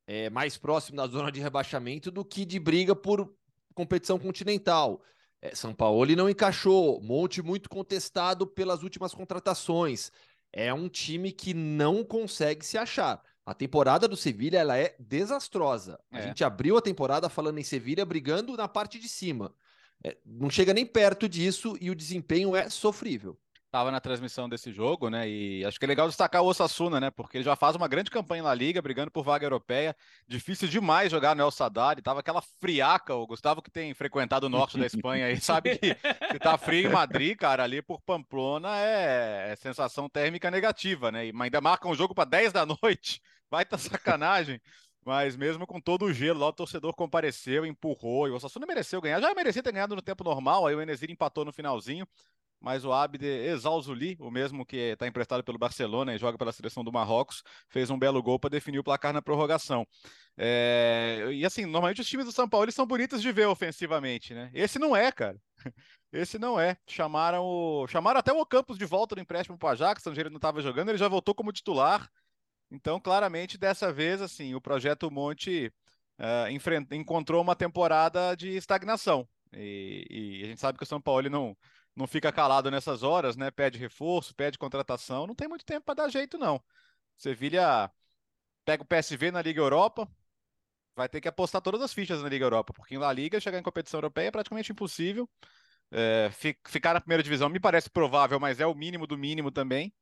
É 0.05 0.29
mais 0.29 0.57
próximo 0.57 0.97
da 0.97 1.07
zona 1.07 1.31
de 1.31 1.39
rebaixamento 1.39 2.11
do 2.11 2.25
que 2.25 2.43
de 2.43 2.59
briga 2.59 2.93
por 2.93 3.33
competição 3.73 4.19
continental. 4.19 5.01
É, 5.41 5.55
São 5.55 5.73
Paulo 5.73 6.05
não 6.13 6.29
encaixou, 6.29 7.01
Monte 7.01 7.41
muito 7.41 7.69
contestado 7.69 8.45
pelas 8.45 8.83
últimas 8.83 9.13
contratações. 9.13 10.11
É 10.51 10.73
um 10.73 10.89
time 10.89 11.31
que 11.31 11.53
não 11.53 12.03
consegue 12.03 12.65
se 12.65 12.77
achar. 12.77 13.23
A 13.45 13.53
temporada 13.53 14.09
do 14.09 14.17
Sevilha 14.17 14.57
ela 14.57 14.77
é 14.77 14.93
desastrosa. 14.99 15.97
A 16.11 16.19
é. 16.19 16.23
gente 16.23 16.43
abriu 16.43 16.75
a 16.77 16.81
temporada 16.81 17.29
falando 17.29 17.59
em 17.59 17.63
Sevilha 17.63 18.05
brigando 18.05 18.57
na 18.57 18.67
parte 18.67 18.99
de 18.99 19.07
cima. 19.07 19.55
É, 20.03 20.17
não 20.25 20.49
chega 20.49 20.73
nem 20.73 20.85
perto 20.85 21.29
disso 21.29 21.77
e 21.79 21.89
o 21.89 21.95
desempenho 21.95 22.55
é 22.55 22.69
sofrível. 22.69 23.37
Tava 23.73 23.89
na 23.89 23.99
transmissão 23.99 24.47
desse 24.47 24.71
jogo, 24.71 25.09
né? 25.09 25.27
E 25.27 25.65
acho 25.65 25.79
que 25.79 25.85
é 25.85 25.87
legal 25.87 26.07
destacar 26.07 26.43
o 26.43 26.45
Osasuna, 26.45 26.99
né? 26.99 27.09
Porque 27.09 27.37
ele 27.37 27.43
já 27.43 27.55
faz 27.55 27.75
uma 27.75 27.87
grande 27.87 28.11
campanha 28.11 28.43
na 28.43 28.53
Liga, 28.53 28.79
brigando 28.83 29.09
por 29.09 29.23
vaga 29.23 29.47
europeia. 29.47 29.95
Difícil 30.27 30.67
demais 30.67 31.09
jogar 31.09 31.35
no 31.35 31.41
El 31.41 31.49
Sadar. 31.49 31.99
Tava 31.99 32.19
aquela 32.19 32.39
friaca. 32.39 33.15
O 33.15 33.25
Gustavo, 33.25 33.63
que 33.63 33.71
tem 33.71 33.91
frequentado 33.95 34.45
o 34.45 34.49
norte 34.49 34.77
da 34.77 34.85
Espanha 34.85 35.25
aí, 35.25 35.41
sabe 35.41 35.75
que 35.79 35.97
se 36.31 36.37
tá 36.37 36.55
frio 36.55 36.87
em 36.87 36.93
Madrid, 36.93 37.35
cara, 37.35 37.63
ali 37.63 37.81
por 37.81 37.99
Pamplona 38.01 38.77
é, 38.77 39.53
é 39.53 39.55
sensação 39.55 40.07
térmica 40.07 40.51
negativa, 40.51 41.11
né? 41.11 41.25
E 41.25 41.33
ainda 41.35 41.59
marca 41.59 41.87
um 41.87 41.95
jogo 41.95 42.13
para 42.13 42.29
10 42.29 42.53
da 42.53 42.67
noite. 42.67 43.23
Vai 43.49 43.65
tá 43.65 43.79
sacanagem. 43.79 44.61
Mas 45.05 45.35
mesmo 45.35 45.67
com 45.67 45.81
todo 45.81 46.05
o 46.05 46.13
gelo 46.13 46.39
lá, 46.39 46.47
o 46.47 46.53
torcedor 46.53 46.93
compareceu, 46.95 47.65
empurrou. 47.65 48.27
E 48.27 48.31
o 48.31 48.35
Osasuna 48.35 48.65
mereceu 48.65 49.01
ganhar. 49.01 49.19
Já 49.21 49.33
merecia 49.33 49.61
ter 49.61 49.71
ganhado 49.71 49.95
no 49.95 50.01
tempo 50.01 50.23
normal. 50.23 50.65
Aí 50.65 50.75
o 50.75 50.81
Enesir 50.81 51.11
empatou 51.11 51.43
no 51.43 51.51
finalzinho. 51.51 52.07
Mas 52.63 52.85
o 52.85 52.93
Abde 52.93 53.25
Exalzuli, 53.25 54.15
o 54.21 54.31
mesmo 54.31 54.65
que 54.65 54.77
está 54.77 55.05
emprestado 55.05 55.43
pelo 55.43 55.57
Barcelona 55.57 56.15
e 56.15 56.17
joga 56.17 56.37
pela 56.37 56.53
seleção 56.53 56.81
do 56.81 56.93
Marrocos, 56.93 57.43
fez 57.67 57.89
um 57.89 57.99
belo 57.99 58.23
gol 58.23 58.39
para 58.39 58.51
definir 58.51 58.79
o 58.79 58.83
placar 58.83 59.11
na 59.11 59.21
prorrogação. 59.21 59.85
É... 60.37 61.27
E 61.33 61.45
assim, 61.45 61.65
normalmente 61.65 61.99
os 61.99 62.07
times 62.07 62.25
do 62.25 62.31
São 62.31 62.47
Paulo 62.47 62.71
são 62.71 62.87
bonitos 62.87 63.21
de 63.21 63.29
ver 63.33 63.49
ofensivamente, 63.49 64.33
né? 64.33 64.49
Esse 64.53 64.79
não 64.79 64.95
é, 64.95 65.11
cara. 65.11 65.37
Esse 66.09 66.39
não 66.39 66.57
é. 66.57 66.77
Chamaram 66.87 67.43
o... 67.43 67.85
Chamaram 67.87 68.21
até 68.21 68.31
o 68.31 68.45
Campos 68.45 68.77
de 68.77 68.85
volta 68.85 69.13
no 69.13 69.21
empréstimo 69.21 69.57
para 69.57 69.67
o 69.67 69.71
Ajax, 69.73 70.07
onde 70.07 70.21
ele 70.21 70.29
não 70.29 70.37
estava 70.37 70.61
jogando, 70.61 70.87
ele 70.87 70.97
já 70.97 71.09
voltou 71.09 71.35
como 71.35 71.51
titular. 71.51 72.09
Então, 72.73 72.99
claramente, 72.99 73.55
dessa 73.55 73.93
vez, 73.93 74.19
assim, 74.19 74.55
o 74.55 74.61
projeto 74.61 75.11
Monte 75.11 75.71
uh, 76.19 76.95
encontrou 76.95 77.39
uma 77.39 77.55
temporada 77.55 78.35
de 78.35 78.49
estagnação. 78.49 79.29
E, 79.53 80.07
e, 80.09 80.43
a 80.43 80.47
gente 80.47 80.59
sabe 80.59 80.79
que 80.79 80.83
o 80.83 80.87
São 80.87 80.99
Paulo 80.99 81.29
não, 81.29 81.55
não 81.95 82.07
fica 82.07 82.31
calado 82.31 82.71
nessas 82.71 83.03
horas, 83.03 83.37
né? 83.37 83.51
Pede 83.51 83.77
reforço, 83.77 84.33
pede 84.35 84.57
contratação, 84.57 85.27
não 85.27 85.35
tem 85.35 85.47
muito 85.47 85.63
tempo 85.63 85.85
para 85.85 85.93
dar 85.93 86.09
jeito, 86.09 86.35
não. 86.35 86.59
Sevilha 87.15 87.91
pega 88.65 88.81
o 88.83 88.85
PSV 88.87 89.31
na 89.31 89.41
Liga 89.43 89.61
Europa, 89.61 90.09
vai 90.95 91.07
ter 91.07 91.21
que 91.21 91.27
apostar 91.27 91.61
todas 91.61 91.81
as 91.81 91.93
fichas 91.93 92.23
na 92.23 92.29
Liga 92.29 92.45
Europa, 92.45 92.73
porque 92.73 92.95
em 92.95 92.97
La 92.97 93.13
Liga 93.13 93.39
chegar 93.39 93.59
em 93.59 93.63
competição 93.63 93.99
europeia 93.99 94.29
é 94.29 94.31
praticamente 94.31 94.71
impossível. 94.71 95.29
É, 95.91 96.31
ficar 96.65 96.95
na 96.95 97.01
primeira 97.01 97.21
divisão 97.21 97.49
me 97.49 97.59
parece 97.59 97.87
provável, 97.87 98.39
mas 98.39 98.59
é 98.59 98.65
o 98.65 98.73
mínimo 98.73 99.05
do 99.05 99.15
mínimo 99.15 99.51
também. 99.51 99.93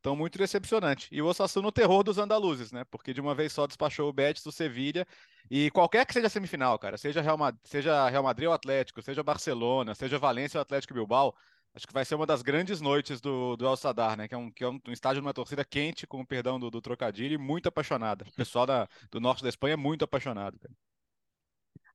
Então, 0.00 0.16
muito 0.16 0.38
decepcionante. 0.38 1.08
E 1.12 1.20
o 1.20 1.26
Osasuna 1.26 1.66
no 1.66 1.72
terror 1.72 2.02
dos 2.02 2.16
andaluzes, 2.16 2.72
né? 2.72 2.84
Porque 2.90 3.12
de 3.12 3.20
uma 3.20 3.34
vez 3.34 3.52
só 3.52 3.66
despachou 3.66 4.08
o 4.08 4.12
Betis, 4.12 4.44
o 4.46 4.50
Sevilha. 4.50 5.06
E 5.50 5.70
qualquer 5.70 6.06
que 6.06 6.14
seja 6.14 6.26
a 6.26 6.30
semifinal, 6.30 6.78
cara, 6.78 6.96
seja 6.96 7.20
Real, 7.20 7.36
Madrid, 7.36 7.60
seja 7.64 8.08
Real 8.08 8.22
Madrid 8.22 8.48
ou 8.48 8.54
Atlético, 8.54 9.02
seja 9.02 9.22
Barcelona, 9.22 9.94
seja 9.94 10.18
Valência 10.18 10.56
ou 10.56 10.62
Atlético 10.62 10.94
Bilbao, 10.94 11.34
acho 11.74 11.86
que 11.86 11.92
vai 11.92 12.04
ser 12.04 12.14
uma 12.14 12.24
das 12.24 12.40
grandes 12.40 12.80
noites 12.80 13.20
do, 13.20 13.56
do 13.56 13.66
El 13.66 13.76
Sadar, 13.76 14.16
né? 14.16 14.26
Que 14.26 14.34
é 14.34 14.38
um, 14.38 14.50
que 14.50 14.64
é 14.64 14.68
um, 14.68 14.80
um 14.88 14.92
estádio 14.92 15.20
de 15.20 15.26
uma 15.26 15.34
torcida 15.34 15.64
quente, 15.64 16.06
com 16.06 16.22
o 16.22 16.26
perdão 16.26 16.58
do, 16.58 16.70
do 16.70 16.80
trocadilho, 16.80 17.34
e 17.34 17.38
muito 17.38 17.68
apaixonada. 17.68 18.24
O 18.26 18.32
pessoal 18.32 18.64
da, 18.64 18.88
do 19.10 19.20
norte 19.20 19.42
da 19.42 19.50
Espanha 19.50 19.74
é 19.74 19.76
muito 19.76 20.02
apaixonado, 20.02 20.58
cara. 20.58 20.74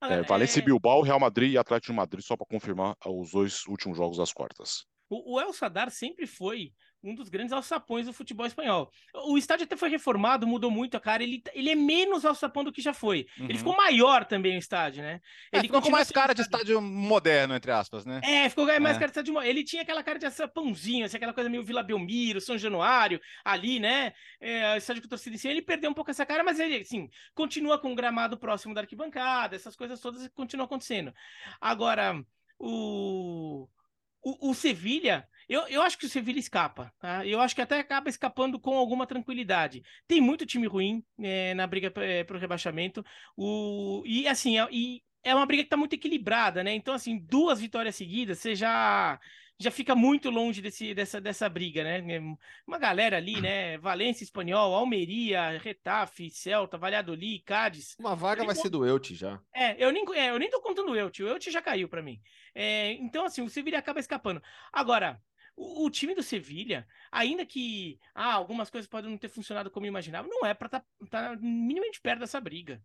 É, 0.02 0.22
Valência 0.22 0.60
e 0.60 0.62
Bilbao, 0.62 1.02
Real 1.02 1.18
Madrid 1.18 1.52
e 1.52 1.58
Atlético 1.58 1.92
de 1.92 1.96
Madrid, 1.96 2.24
só 2.24 2.36
para 2.36 2.46
confirmar 2.46 2.96
os 3.04 3.32
dois 3.32 3.66
últimos 3.66 3.96
jogos 3.96 4.18
das 4.18 4.32
quartas. 4.32 4.84
O, 5.08 5.34
o 5.34 5.40
El 5.40 5.52
Sadar 5.52 5.90
sempre 5.90 6.26
foi 6.26 6.72
um 7.06 7.14
dos 7.14 7.28
grandes 7.28 7.52
alçapões 7.52 8.06
do 8.06 8.12
futebol 8.12 8.46
espanhol. 8.46 8.90
O 9.26 9.38
estádio 9.38 9.64
até 9.64 9.76
foi 9.76 9.88
reformado, 9.88 10.46
mudou 10.46 10.70
muito 10.70 10.96
a 10.96 11.00
cara. 11.00 11.22
Ele, 11.22 11.42
ele 11.54 11.70
é 11.70 11.74
menos 11.74 12.24
alçapão 12.24 12.64
do 12.64 12.72
que 12.72 12.82
já 12.82 12.92
foi. 12.92 13.26
Uhum. 13.38 13.46
Ele 13.48 13.58
ficou 13.58 13.76
maior 13.76 14.24
também 14.24 14.56
o 14.56 14.58
estádio, 14.58 15.02
né? 15.02 15.20
É, 15.52 15.58
ele 15.58 15.68
ficou 15.68 15.80
com 15.80 15.90
mais 15.90 16.10
cara 16.10 16.34
de 16.34 16.42
estádio 16.42 16.80
moderno, 16.82 17.54
entre 17.54 17.70
aspas, 17.70 18.04
né? 18.04 18.20
É, 18.24 18.48
ficou 18.48 18.66
mais 18.66 18.96
é. 18.96 18.98
cara 18.98 19.06
de 19.06 19.10
estádio 19.12 19.32
moderno. 19.32 19.50
Ele 19.50 19.64
tinha 19.64 19.82
aquela 19.82 20.02
cara 20.02 20.18
de 20.18 20.26
alçapãozinho, 20.26 21.06
assim, 21.06 21.16
aquela 21.16 21.32
coisa 21.32 21.48
meio 21.48 21.64
Vila 21.64 21.82
Belmiro, 21.82 22.40
São 22.40 22.58
Januário, 22.58 23.20
ali, 23.44 23.78
né? 23.78 24.12
É, 24.40 24.76
estádio 24.76 25.02
com 25.02 25.08
torcida 25.08 25.36
em 25.36 25.38
cima. 25.38 25.52
Ele 25.52 25.62
perdeu 25.62 25.90
um 25.90 25.94
pouco 25.94 26.10
essa 26.10 26.26
cara, 26.26 26.42
mas 26.42 26.58
ele, 26.58 26.76
assim, 26.78 27.08
continua 27.34 27.78
com 27.78 27.92
o 27.92 27.94
gramado 27.94 28.36
próximo 28.36 28.74
da 28.74 28.80
arquibancada, 28.80 29.54
essas 29.54 29.76
coisas 29.76 30.00
todas 30.00 30.26
continuam 30.34 30.66
acontecendo. 30.66 31.14
Agora, 31.60 32.20
o. 32.58 33.68
O, 34.28 34.50
o 34.50 34.54
Sevilha 34.54 35.24
eu, 35.48 35.66
eu 35.68 35.82
acho 35.82 35.96
que 35.98 36.06
o 36.06 36.08
Sevilla 36.08 36.38
escapa, 36.38 36.92
tá? 36.98 37.26
Eu 37.26 37.40
acho 37.40 37.54
que 37.54 37.60
até 37.62 37.78
acaba 37.78 38.08
escapando 38.08 38.58
com 38.58 38.76
alguma 38.76 39.06
tranquilidade. 39.06 39.82
Tem 40.06 40.20
muito 40.20 40.46
time 40.46 40.66
ruim 40.66 41.04
é, 41.20 41.54
na 41.54 41.66
briga 41.66 41.92
é, 41.96 42.24
para 42.24 42.36
o 42.36 42.40
rebaixamento. 42.40 43.04
O, 43.36 44.02
e 44.04 44.26
assim, 44.26 44.58
é, 44.58 44.68
e 44.70 45.02
é 45.22 45.34
uma 45.34 45.46
briga 45.46 45.62
que 45.62 45.66
está 45.66 45.76
muito 45.76 45.94
equilibrada, 45.94 46.64
né? 46.64 46.74
Então, 46.74 46.94
assim, 46.94 47.18
duas 47.18 47.60
vitórias 47.60 47.96
seguidas, 47.96 48.38
você 48.38 48.54
já 48.54 49.18
já 49.58 49.70
fica 49.70 49.94
muito 49.94 50.28
longe 50.28 50.60
desse, 50.60 50.94
dessa, 50.94 51.20
dessa 51.20 51.48
briga, 51.48 51.82
né? 51.82 52.20
Uma 52.66 52.78
galera 52.78 53.16
ali, 53.16 53.40
né? 53.40 53.78
Valência 53.78 54.22
Espanhol, 54.22 54.74
Almeria, 54.74 55.58
Retafe, 55.58 56.30
Celta, 56.30 56.76
Valladolid, 56.76 57.42
Cádiz. 57.42 57.96
Uma 57.98 58.14
vaga 58.14 58.44
vai 58.44 58.54
ser 58.54 58.68
do 58.68 58.86
Elche 58.86 59.14
já. 59.14 59.40
É, 59.54 59.82
eu 59.82 59.90
nem, 59.90 60.04
é, 60.14 60.30
eu 60.30 60.38
nem 60.38 60.50
tô 60.50 60.60
contando 60.60 60.92
o 60.92 60.96
Elche, 60.96 61.22
o 61.22 61.28
Elche 61.28 61.50
já 61.50 61.62
caiu 61.62 61.88
para 61.88 62.02
mim. 62.02 62.20
É, 62.54 62.92
então, 62.92 63.24
assim, 63.24 63.40
o 63.40 63.48
Sevilla 63.48 63.78
acaba 63.78 63.98
escapando. 63.98 64.42
Agora, 64.70 65.18
o, 65.56 65.86
o, 65.86 65.90
time 65.90 66.14
do 66.14 66.22
Sevilha, 66.22 66.86
ainda 67.10 67.44
que 67.46 67.98
ah, 68.14 68.34
algumas 68.34 68.70
coisas 68.70 68.88
podem 68.88 69.10
não 69.10 69.18
ter 69.18 69.28
funcionado 69.28 69.70
como 69.70 69.86
imaginava, 69.86 70.28
não 70.28 70.44
é 70.44 70.54
para 70.54 70.66
estar 70.66 70.80
tá, 71.10 71.30
tá 71.30 71.36
minimamente 71.36 72.00
perto 72.00 72.20
dessa 72.20 72.40
briga. 72.40 72.82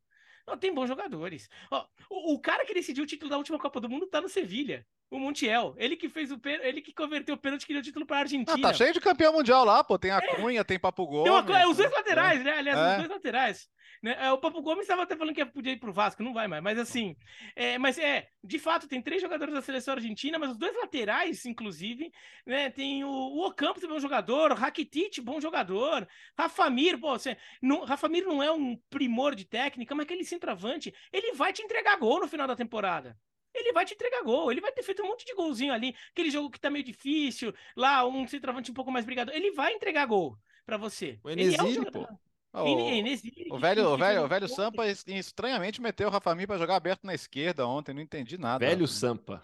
Não, 0.48 0.58
tem 0.58 0.74
bons 0.74 0.88
jogadores. 0.88 1.50
Ó, 1.70 1.86
o, 2.10 2.34
o, 2.34 2.40
cara 2.40 2.66
que 2.66 2.74
decidiu 2.74 3.04
o 3.04 3.08
título 3.08 3.30
da 3.30 3.38
última 3.38 3.60
Copa 3.60 3.80
do 3.80 3.90
Mundo 3.90 4.08
tá 4.08 4.22
no 4.22 4.30
Sevilha. 4.30 4.86
O 5.12 5.20
Montiel. 5.20 5.76
Ele 5.78 5.98
que 5.98 6.08
fez 6.08 6.32
o 6.32 6.40
ele 6.64 6.82
que 6.82 6.94
converteu 6.94 7.36
o 7.36 7.38
pênalti 7.38 7.68
que 7.68 7.74
deu 7.74 7.82
o 7.82 7.84
título 7.84 8.06
pra 8.06 8.20
Argentina. 8.20 8.58
Ah, 8.58 8.72
tá 8.72 8.74
cheio 8.74 8.94
de 8.94 9.02
campeão 9.02 9.34
mundial 9.34 9.66
lá, 9.66 9.84
pô. 9.84 10.00
Tem 10.00 10.10
a 10.10 10.20
é. 10.20 10.36
Cunha, 10.36 10.64
tem 10.64 10.80
Papo 10.80 11.06
Gomes. 11.06 11.24
Tem 11.24 11.34
uma, 11.34 11.60
é, 11.60 11.68
os 11.68 11.76
dois 11.76 11.92
laterais, 11.92 12.40
é. 12.40 12.44
né? 12.46 12.58
Aliás, 12.58 12.80
é. 12.80 12.92
os 12.92 12.98
dois 12.98 13.10
laterais. 13.10 13.70
Né? 14.02 14.16
É, 14.20 14.32
o 14.32 14.38
Papo 14.38 14.62
Gomes 14.62 14.84
estava 14.84 15.04
até 15.04 15.16
falando 15.16 15.36
que 15.36 15.46
podia 15.46 15.74
ir 15.74 15.80
pro 15.80 15.92
Vasco, 15.92 16.24
não 16.24 16.34
vai 16.34 16.48
mais. 16.48 16.64
Mas 16.64 16.80
assim, 16.80 17.16
é, 17.56 17.78
mas 17.78 18.00
é, 18.00 18.30
de 18.42 18.58
fato, 18.58 18.88
tem 18.88 19.02
três 19.02 19.22
jogadores 19.22 19.54
da 19.54 19.62
seleção 19.62 19.94
argentina, 19.94 20.40
mas 20.40 20.52
os 20.52 20.58
dois 20.58 20.74
laterais, 20.76 21.46
inclusive, 21.46 22.12
né? 22.46 22.70
Tem 22.70 23.04
o, 23.04 23.10
o 23.10 23.46
Ocampos, 23.46 23.84
bom 23.84 24.00
jogador, 24.00 24.54
Rakitic, 24.54 25.20
bom 25.22 25.40
jogador, 25.42 26.08
Rafamir, 26.38 26.98
pô, 26.98 27.12
você, 27.20 27.38
não, 27.62 27.84
Rafamir 27.84 28.26
não 28.26 28.42
é 28.42 28.52
um 28.52 28.76
primor 28.90 29.36
de 29.36 29.46
técnica, 29.46 29.94
mas 29.94 30.06
aquele 30.06 30.24
centroavante, 30.24 30.94
ele 31.12 31.34
vai 31.34 31.52
te 31.54 31.62
entregar 31.62 31.98
gol 31.98 32.22
no 32.22 32.28
final 32.28 32.48
da 32.48 32.56
temporada 32.56 33.16
ele 33.54 33.72
vai 33.72 33.86
te 33.86 33.94
entregar 33.94 34.24
gol. 34.24 34.52
Ele 34.52 34.62
vai 34.62 34.72
ter 34.72 34.84
feito 34.84 35.04
um 35.04 35.08
monte 35.08 35.26
de 35.26 35.34
golzinho 35.34 35.74
ali. 35.74 35.96
Aquele 36.12 36.32
jogo 36.32 36.50
que 36.50 36.60
tá 36.60 36.70
meio 36.70 36.84
difícil, 36.84 37.54
lá 37.76 38.06
um 38.06 38.28
centroavante 38.28 38.72
um 38.72 38.74
pouco 38.74 38.92
mais 38.92 39.06
brigado. 39.06 39.32
Ele 39.32 39.52
vai 39.52 39.74
entregar 39.74 40.06
gol 40.06 40.38
para 40.66 40.78
você. 40.78 41.20
O 41.24 41.30
Enesiri, 41.30 41.78
é 41.78 41.82
um 41.82 41.86
pô. 41.86 42.08
O, 42.54 42.90
Enesiri, 42.90 43.48
o, 43.50 43.58
velho, 43.58 43.88
o 43.88 43.98
velho, 43.98 44.24
o 44.24 44.28
velho 44.28 44.48
Sampa 44.48 44.86
estranhamente 44.88 45.82
meteu 45.82 46.10
o 46.10 46.12
Rafa 46.12 46.36
Mir 46.36 46.48
para 46.48 46.58
jogar 46.58 46.76
aberto 46.76 47.06
na 47.06 47.14
esquerda 47.14 47.66
ontem, 47.66 47.94
não 47.94 48.02
entendi 48.02 48.38
nada. 48.38 48.66
Velho 48.66 48.88
Sampa. 48.88 49.42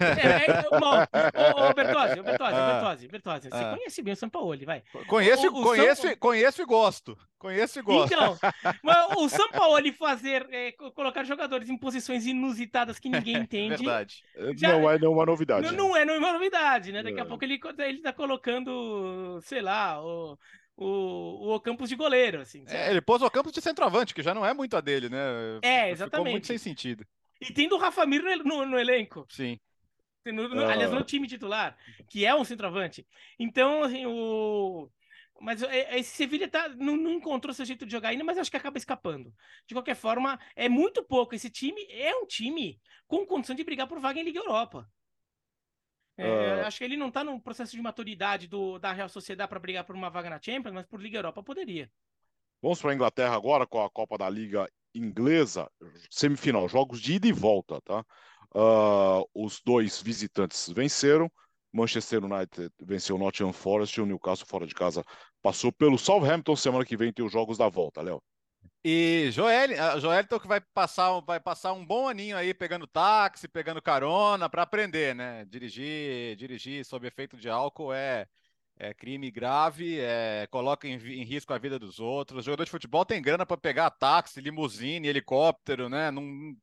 É, 0.00 0.50
é, 0.50 0.64
ô, 0.70 1.70
ô, 1.70 1.74
Bertozzi, 1.74 2.20
ô, 2.20 2.22
Bertozzi, 2.22 2.54
ah, 2.54 2.72
Bertozzi, 2.72 3.08
Bertozzi, 3.08 3.48
você 3.50 3.56
ah. 3.56 3.76
conhece 3.76 4.02
bem 4.02 4.12
o 4.12 4.16
Sampaoli, 4.16 4.64
vai. 4.64 4.82
Conheço, 5.06 5.48
o, 5.48 5.60
o 5.60 5.62
conheço, 5.62 6.02
Sampa... 6.02 6.16
conheço 6.16 6.62
e 6.62 6.64
gosto. 6.64 7.18
Conheço 7.38 7.78
e 7.78 7.82
gosto. 7.82 8.12
Então, 8.12 8.36
mas 8.82 9.16
o 9.16 9.28
Sampaoli 9.28 9.92
fazer, 9.92 10.46
é, 10.50 10.72
colocar 10.72 11.24
jogadores 11.24 11.68
em 11.68 11.76
posições 11.76 12.26
inusitadas 12.26 12.98
que 12.98 13.08
ninguém 13.08 13.36
entende. 13.42 13.84
Verdade. 13.84 14.22
Já, 14.56 14.72
não 14.72 14.90
é 14.90 14.98
nenhuma 14.98 15.24
novidade. 15.24 15.66
Não, 15.66 15.88
não 15.88 15.96
é 15.96 16.04
nenhuma 16.04 16.32
novidade, 16.32 16.92
né? 16.92 17.02
Daqui 17.02 17.20
a 17.20 17.24
é. 17.24 17.26
pouco 17.26 17.44
ele, 17.44 17.60
ele 17.78 18.02
tá 18.02 18.12
colocando, 18.12 19.40
sei 19.42 19.60
lá, 19.60 20.02
o 20.02 20.38
o, 20.76 21.54
o 21.54 21.60
Campos 21.60 21.88
de 21.88 21.96
goleiro, 21.96 22.40
assim. 22.40 22.64
É, 22.68 22.90
ele 22.90 23.00
pôs 23.00 23.22
o 23.22 23.30
Campos 23.30 23.52
de 23.52 23.60
centroavante, 23.60 24.14
que 24.14 24.22
já 24.22 24.34
não 24.34 24.44
é 24.44 24.52
muito 24.52 24.76
a 24.76 24.80
dele, 24.80 25.08
né? 25.08 25.18
É, 25.62 25.90
exatamente. 25.90 26.10
Ficou 26.10 26.30
muito 26.30 26.46
sem 26.46 26.58
sentido. 26.58 27.06
E 27.40 27.52
tendo 27.52 27.74
o 27.74 27.78
Rafa 27.78 28.04
Mir 28.06 28.22
no, 28.44 28.66
no 28.66 28.78
elenco. 28.78 29.26
Sim. 29.28 29.58
No, 30.32 30.48
no, 30.48 30.64
aliás, 30.66 30.90
no 30.90 30.98
ah. 30.98 31.04
time 31.04 31.26
titular, 31.26 31.76
que 32.08 32.24
é 32.24 32.34
um 32.34 32.44
centroavante. 32.44 33.06
Então, 33.38 33.82
assim, 33.82 34.06
o. 34.06 34.90
Mas 35.40 35.62
esse 35.62 36.16
Sevilha 36.16 36.48
tá, 36.48 36.68
não, 36.70 36.96
não, 36.96 37.12
encontrou 37.12 37.52
seu 37.52 37.66
jeito 37.66 37.84
de 37.84 37.92
jogar 37.92 38.08
ainda, 38.08 38.24
mas 38.24 38.38
acho 38.38 38.50
que 38.50 38.56
acaba 38.56 38.78
escapando. 38.78 39.34
De 39.66 39.74
qualquer 39.74 39.94
forma, 39.94 40.38
é 40.54 40.68
muito 40.68 41.02
pouco. 41.02 41.34
Esse 41.34 41.50
time 41.50 41.86
é 41.90 42.14
um 42.16 42.26
time 42.26 42.80
com 43.06 43.26
condição 43.26 43.54
de 43.54 43.62
brigar 43.62 43.86
por 43.86 44.00
vaga 44.00 44.18
em 44.18 44.24
Liga 44.24 44.40
Europa. 44.40 44.88
É, 46.16 46.62
uh... 46.62 46.66
Acho 46.66 46.78
que 46.78 46.84
ele 46.84 46.96
não 46.96 47.08
está 47.08 47.22
no 47.22 47.38
processo 47.40 47.76
de 47.76 47.82
maturidade 47.82 48.46
do, 48.46 48.78
da 48.78 48.92
Real 48.92 49.08
Sociedade 49.08 49.48
para 49.48 49.60
brigar 49.60 49.84
por 49.84 49.94
uma 49.94 50.08
vaga 50.08 50.30
na 50.30 50.40
Champions, 50.40 50.74
mas 50.74 50.86
por 50.86 51.00
Liga 51.00 51.18
Europa 51.18 51.42
poderia. 51.42 51.90
Vamos 52.62 52.80
para 52.80 52.92
a 52.92 52.94
Inglaterra 52.94 53.36
agora 53.36 53.66
com 53.66 53.84
a 53.84 53.90
Copa 53.90 54.16
da 54.16 54.30
Liga 54.30 54.66
Inglesa, 54.98 55.70
semifinal, 56.10 56.68
jogos 56.68 57.00
de 57.00 57.14
ida 57.14 57.26
e 57.26 57.32
volta, 57.32 57.80
tá? 57.82 58.04
Uh, 58.54 59.28
os 59.34 59.60
dois 59.60 60.00
visitantes 60.00 60.68
venceram. 60.70 61.30
Manchester 61.72 62.24
United 62.24 62.70
venceu 62.82 63.16
o 63.16 63.18
Nottingham 63.18 63.52
Forest 63.52 63.98
e 63.98 64.02
o 64.02 64.06
Newcastle 64.06 64.46
fora 64.48 64.66
de 64.66 64.74
casa 64.74 65.04
passou 65.42 65.70
pelo 65.70 65.98
Southampton. 65.98 66.56
Semana 66.56 66.84
que 66.84 66.96
vem 66.96 67.12
tem 67.12 67.24
os 67.24 67.32
jogos 67.32 67.58
da 67.58 67.68
volta, 67.68 68.00
Léo. 68.00 68.22
E 68.82 69.30
Joel, 69.32 70.00
Joelito 70.00 70.38
que 70.38 70.46
vai 70.46 70.60
passar, 70.60 71.20
vai 71.20 71.40
passar 71.40 71.72
um 71.72 71.84
bom 71.84 72.08
aninho 72.08 72.36
aí 72.36 72.54
pegando 72.54 72.86
táxi, 72.86 73.48
pegando 73.48 73.82
carona 73.82 74.48
para 74.48 74.62
aprender, 74.62 75.14
né? 75.14 75.44
Dirigir, 75.46 76.36
dirigir 76.36 76.84
sob 76.84 77.06
efeito 77.06 77.36
de 77.36 77.48
álcool 77.48 77.92
é 77.92 78.26
é 78.78 78.92
crime 78.92 79.30
grave, 79.30 79.98
é, 80.00 80.46
coloca 80.50 80.86
em, 80.86 80.94
em, 80.94 81.24
risco 81.24 81.52
a 81.52 81.58
vida 81.58 81.78
dos 81.78 81.98
outros. 81.98 82.40
O 82.40 82.42
jogador 82.42 82.64
de 82.64 82.70
futebol 82.70 83.04
tem 83.06 83.22
grana 83.22 83.46
para 83.46 83.56
pegar 83.56 83.90
táxi, 83.90 84.40
limusine, 84.40 85.08
helicóptero, 85.08 85.88
né? 85.88 86.10
Não, 86.10 86.54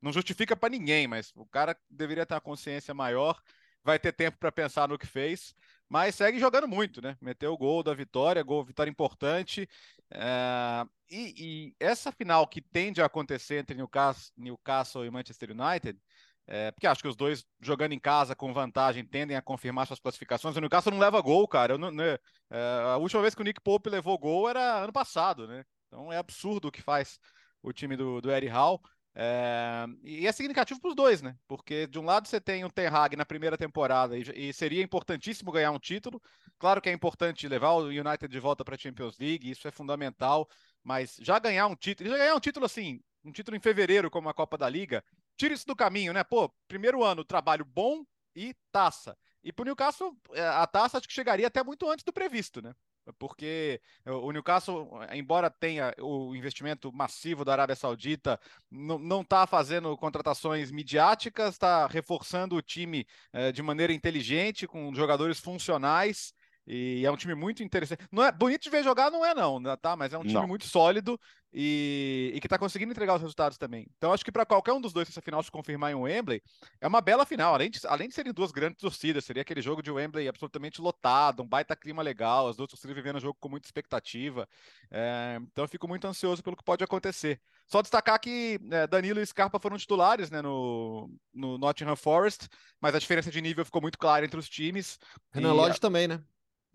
não 0.00 0.12
justifica 0.12 0.54
para 0.54 0.68
ninguém, 0.68 1.06
mas 1.06 1.32
o 1.34 1.46
cara 1.46 1.76
deveria 1.90 2.26
ter 2.26 2.34
uma 2.34 2.40
consciência 2.40 2.92
maior, 2.92 3.40
vai 3.82 3.98
ter 3.98 4.12
tempo 4.12 4.38
para 4.38 4.52
pensar 4.52 4.86
no 4.86 4.98
que 4.98 5.06
fez, 5.06 5.54
mas 5.88 6.14
segue 6.14 6.38
jogando 6.38 6.68
muito, 6.68 7.00
né? 7.00 7.16
Meteu 7.20 7.52
o 7.52 7.58
gol 7.58 7.82
da 7.82 7.94
vitória, 7.94 8.42
gol, 8.42 8.64
vitória 8.64 8.90
importante. 8.90 9.68
É, 10.10 10.86
e, 11.10 11.34
e, 11.38 11.76
essa 11.80 12.12
final 12.12 12.46
que 12.46 12.60
tende 12.60 13.00
a 13.00 13.06
acontecer 13.06 13.56
entre 13.56 13.76
Newcastle, 13.76 14.32
Newcastle 14.36 15.06
e 15.06 15.10
Manchester 15.10 15.50
United 15.50 15.98
é, 16.46 16.70
porque 16.72 16.86
acho 16.86 17.02
que 17.02 17.08
os 17.08 17.16
dois 17.16 17.44
jogando 17.60 17.92
em 17.92 17.98
casa 17.98 18.34
com 18.34 18.52
vantagem 18.52 19.06
tendem 19.06 19.36
a 19.36 19.42
confirmar 19.42 19.86
suas 19.86 20.00
classificações. 20.00 20.56
O 20.56 20.60
Newcastle 20.60 20.92
não 20.92 21.00
leva 21.00 21.20
gol, 21.20 21.46
cara. 21.46 21.78
Não, 21.78 21.90
né, 21.90 22.18
é, 22.50 22.82
a 22.92 22.96
última 22.96 23.22
vez 23.22 23.34
que 23.34 23.40
o 23.40 23.44
Nick 23.44 23.60
Pope 23.60 23.88
levou 23.88 24.18
gol 24.18 24.48
era 24.48 24.82
ano 24.82 24.92
passado, 24.92 25.46
né? 25.46 25.64
Então 25.86 26.12
é 26.12 26.16
absurdo 26.16 26.68
o 26.68 26.72
que 26.72 26.82
faz 26.82 27.18
o 27.62 27.72
time 27.72 27.96
do, 27.96 28.20
do 28.20 28.28
Hall. 28.50 28.80
É, 29.14 29.84
e 30.02 30.26
é 30.26 30.32
significativo 30.32 30.80
para 30.80 30.88
os 30.88 30.96
dois, 30.96 31.20
né? 31.20 31.36
Porque 31.46 31.86
de 31.86 31.98
um 31.98 32.04
lado 32.04 32.26
você 32.26 32.40
tem 32.40 32.64
o 32.64 32.70
Ten 32.70 32.86
Hag 32.86 33.14
na 33.14 33.26
primeira 33.26 33.58
temporada 33.58 34.16
e, 34.16 34.22
e, 34.34 34.52
seria 34.52 34.82
importantíssimo 34.82 35.52
ganhar 35.52 35.70
um 35.70 35.78
título. 35.78 36.20
Claro 36.58 36.80
que 36.80 36.88
é 36.88 36.92
importante 36.92 37.46
levar 37.46 37.72
o 37.72 37.88
United 37.88 38.28
de 38.28 38.40
volta 38.40 38.64
para 38.64 38.74
a 38.74 38.78
Champions 38.78 39.18
League, 39.18 39.50
isso 39.50 39.68
é 39.68 39.70
fundamental. 39.70 40.48
Mas 40.82 41.16
já 41.20 41.38
ganhar 41.38 41.66
um 41.66 41.76
título, 41.76 42.08
já 42.08 42.16
ganhar 42.16 42.34
um 42.34 42.40
título 42.40 42.64
assim, 42.64 43.00
um 43.24 43.30
título 43.30 43.56
em 43.56 43.60
fevereiro 43.60 44.10
como 44.10 44.28
a 44.28 44.34
Copa 44.34 44.56
da 44.56 44.68
Liga, 44.68 45.04
tira 45.42 45.54
isso 45.54 45.66
do 45.66 45.74
caminho, 45.74 46.12
né? 46.12 46.22
Pô, 46.22 46.48
primeiro 46.68 47.02
ano, 47.02 47.24
trabalho 47.24 47.64
bom 47.64 48.04
e 48.34 48.54
taça. 48.70 49.16
E 49.42 49.52
pro 49.52 49.64
Newcastle, 49.64 50.16
é, 50.34 50.40
a 50.40 50.66
taça 50.68 50.98
acho 50.98 51.08
que 51.08 51.12
chegaria 51.12 51.48
até 51.48 51.64
muito 51.64 51.90
antes 51.90 52.04
do 52.04 52.12
previsto, 52.12 52.62
né? 52.62 52.72
Porque 53.18 53.80
o 54.06 54.30
Newcastle, 54.30 54.88
embora 55.12 55.50
tenha 55.50 55.92
o 55.98 56.36
investimento 56.36 56.92
massivo 56.92 57.44
da 57.44 57.50
Arábia 57.50 57.74
Saudita, 57.74 58.38
não 58.70 59.22
está 59.22 59.44
fazendo 59.44 59.96
contratações 59.96 60.70
midiáticas, 60.70 61.54
está 61.54 61.88
reforçando 61.88 62.54
o 62.54 62.62
time 62.62 63.04
é, 63.32 63.50
de 63.50 63.60
maneira 63.60 63.92
inteligente, 63.92 64.68
com 64.68 64.94
jogadores 64.94 65.40
funcionais. 65.40 66.32
E 66.64 67.04
é 67.04 67.10
um 67.10 67.16
time 67.16 67.34
muito 67.34 67.60
interessante. 67.64 68.06
Não 68.12 68.22
é 68.22 68.30
bonito 68.30 68.62
de 68.62 68.70
ver 68.70 68.84
jogar, 68.84 69.10
não 69.10 69.24
é 69.24 69.34
não, 69.34 69.58
né, 69.58 69.76
tá? 69.76 69.96
Mas 69.96 70.12
é 70.12 70.18
um 70.18 70.22
time 70.22 70.34
não. 70.34 70.46
muito 70.46 70.66
sólido 70.66 71.18
e, 71.52 72.32
e 72.34 72.40
que 72.40 72.46
está 72.46 72.58
conseguindo 72.58 72.92
entregar 72.92 73.14
os 73.14 73.20
resultados 73.20 73.58
também. 73.58 73.86
Então 73.96 74.12
acho 74.12 74.24
que 74.24 74.32
para 74.32 74.46
qualquer 74.46 74.72
um 74.72 74.80
dos 74.80 74.92
dois 74.92 75.08
essa 75.08 75.20
final 75.20 75.42
se 75.42 75.50
confirmar 75.50 75.92
em 75.92 75.94
Wembley, 75.94 76.42
é 76.80 76.88
uma 76.88 77.00
bela 77.00 77.26
final. 77.26 77.54
Além 77.54 77.70
de, 77.70 77.80
além 77.86 78.08
de 78.08 78.14
serem 78.14 78.32
duas 78.32 78.50
grandes 78.50 78.78
torcidas, 78.80 79.24
seria 79.24 79.42
aquele 79.42 79.60
jogo 79.60 79.82
de 79.82 79.90
Wembley 79.90 80.28
absolutamente 80.28 80.80
lotado, 80.80 81.42
um 81.42 81.46
baita 81.46 81.76
clima 81.76 82.02
legal, 82.02 82.48
as 82.48 82.56
duas 82.56 82.70
torcidas 82.70 82.96
vivendo 82.96 83.16
o 83.16 83.20
jogo 83.20 83.36
com 83.38 83.48
muita 83.48 83.66
expectativa. 83.66 84.48
É, 84.90 85.38
então 85.42 85.64
eu 85.64 85.68
fico 85.68 85.86
muito 85.86 86.06
ansioso 86.06 86.42
pelo 86.42 86.56
que 86.56 86.64
pode 86.64 86.82
acontecer. 86.82 87.40
Só 87.66 87.82
destacar 87.82 88.18
que 88.18 88.58
é, 88.70 88.86
Danilo 88.86 89.20
e 89.20 89.26
Scarpa 89.26 89.58
foram 89.58 89.76
titulares 89.76 90.30
né, 90.30 90.40
no, 90.40 91.10
no 91.32 91.58
Nottingham 91.58 91.96
Forest, 91.96 92.48
mas 92.80 92.94
a 92.94 92.98
diferença 92.98 93.30
de 93.30 93.40
nível 93.40 93.64
ficou 93.64 93.82
muito 93.82 93.98
clara 93.98 94.24
entre 94.24 94.38
os 94.38 94.48
times. 94.48 94.98
Renan 95.32 95.52
Lodge 95.52 95.80
também, 95.80 96.08
né? 96.08 96.22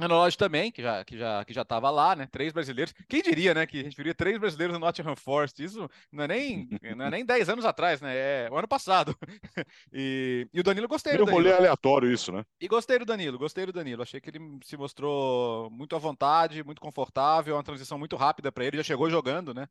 Lodge 0.05 0.37
também, 0.37 0.71
que 0.71 0.81
já 0.81 1.03
que 1.03 1.17
já 1.17 1.43
que 1.43 1.53
já 1.53 1.63
estava 1.63 1.89
lá, 1.89 2.15
né? 2.15 2.27
Três 2.31 2.53
brasileiros. 2.53 2.93
Quem 3.09 3.21
diria, 3.23 3.53
né, 3.55 3.65
que 3.65 3.79
a 3.79 3.83
gente 3.83 3.97
viria 3.97 4.13
três 4.13 4.37
brasileiros 4.37 4.73
no 4.73 4.79
Nottingham 4.79 5.15
Forest? 5.15 5.63
Isso 5.63 5.89
não 6.11 6.25
é 6.25 6.27
nem 6.27 6.69
não 6.95 7.05
é 7.05 7.09
nem 7.09 7.25
dez 7.25 7.49
anos 7.49 7.65
atrás, 7.65 7.99
né? 7.99 8.15
É 8.15 8.49
o 8.51 8.57
ano 8.57 8.67
passado. 8.67 9.17
E, 9.91 10.47
e 10.53 10.59
o 10.59 10.63
Danilo 10.63 10.87
gostei. 10.87 11.13
Meio 11.13 11.25
rolê 11.25 11.51
aleatório 11.51 12.11
isso, 12.11 12.31
né? 12.31 12.43
E 12.59 12.67
gostei 12.67 12.99
do 12.99 13.05
Danilo, 13.05 13.37
gostei 13.37 13.65
do 13.65 13.71
Danilo. 13.71 14.03
Achei 14.03 14.19
que 14.19 14.29
ele 14.29 14.39
se 14.63 14.75
mostrou 14.77 15.69
muito 15.71 15.95
à 15.95 15.99
vontade, 15.99 16.63
muito 16.63 16.81
confortável, 16.81 17.55
uma 17.55 17.63
transição 17.63 17.97
muito 17.97 18.15
rápida 18.15 18.51
para 18.51 18.65
ele. 18.65 18.77
Já 18.77 18.83
chegou 18.83 19.09
jogando, 19.09 19.53
né? 19.53 19.67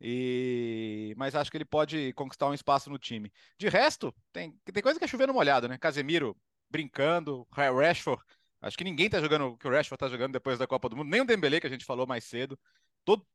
E... 0.00 1.14
Mas 1.16 1.34
acho 1.34 1.50
que 1.50 1.56
ele 1.56 1.64
pode 1.64 2.12
conquistar 2.14 2.48
um 2.48 2.54
espaço 2.54 2.90
no 2.90 2.98
time. 2.98 3.32
De 3.56 3.68
resto, 3.68 4.12
tem, 4.32 4.58
tem 4.72 4.82
coisa 4.82 4.98
que 4.98 5.04
é 5.04 5.08
chovendo 5.08 5.32
molhado, 5.32 5.68
né? 5.68 5.78
Casemiro 5.78 6.36
brincando, 6.68 7.46
Rashford 7.52 8.22
Acho 8.62 8.78
que 8.78 8.84
ninguém 8.84 9.10
tá 9.10 9.20
jogando 9.20 9.48
o 9.48 9.56
que 9.56 9.66
o 9.66 9.70
Rashford 9.70 9.98
tá 9.98 10.08
jogando 10.08 10.32
depois 10.32 10.58
da 10.58 10.66
Copa 10.66 10.88
do 10.88 10.96
Mundo, 10.96 11.10
nem 11.10 11.20
o 11.20 11.24
Dembele, 11.24 11.60
que 11.60 11.66
a 11.66 11.70
gente 11.70 11.84
falou 11.84 12.06
mais 12.06 12.24
cedo. 12.24 12.58
Todo, 13.04 13.26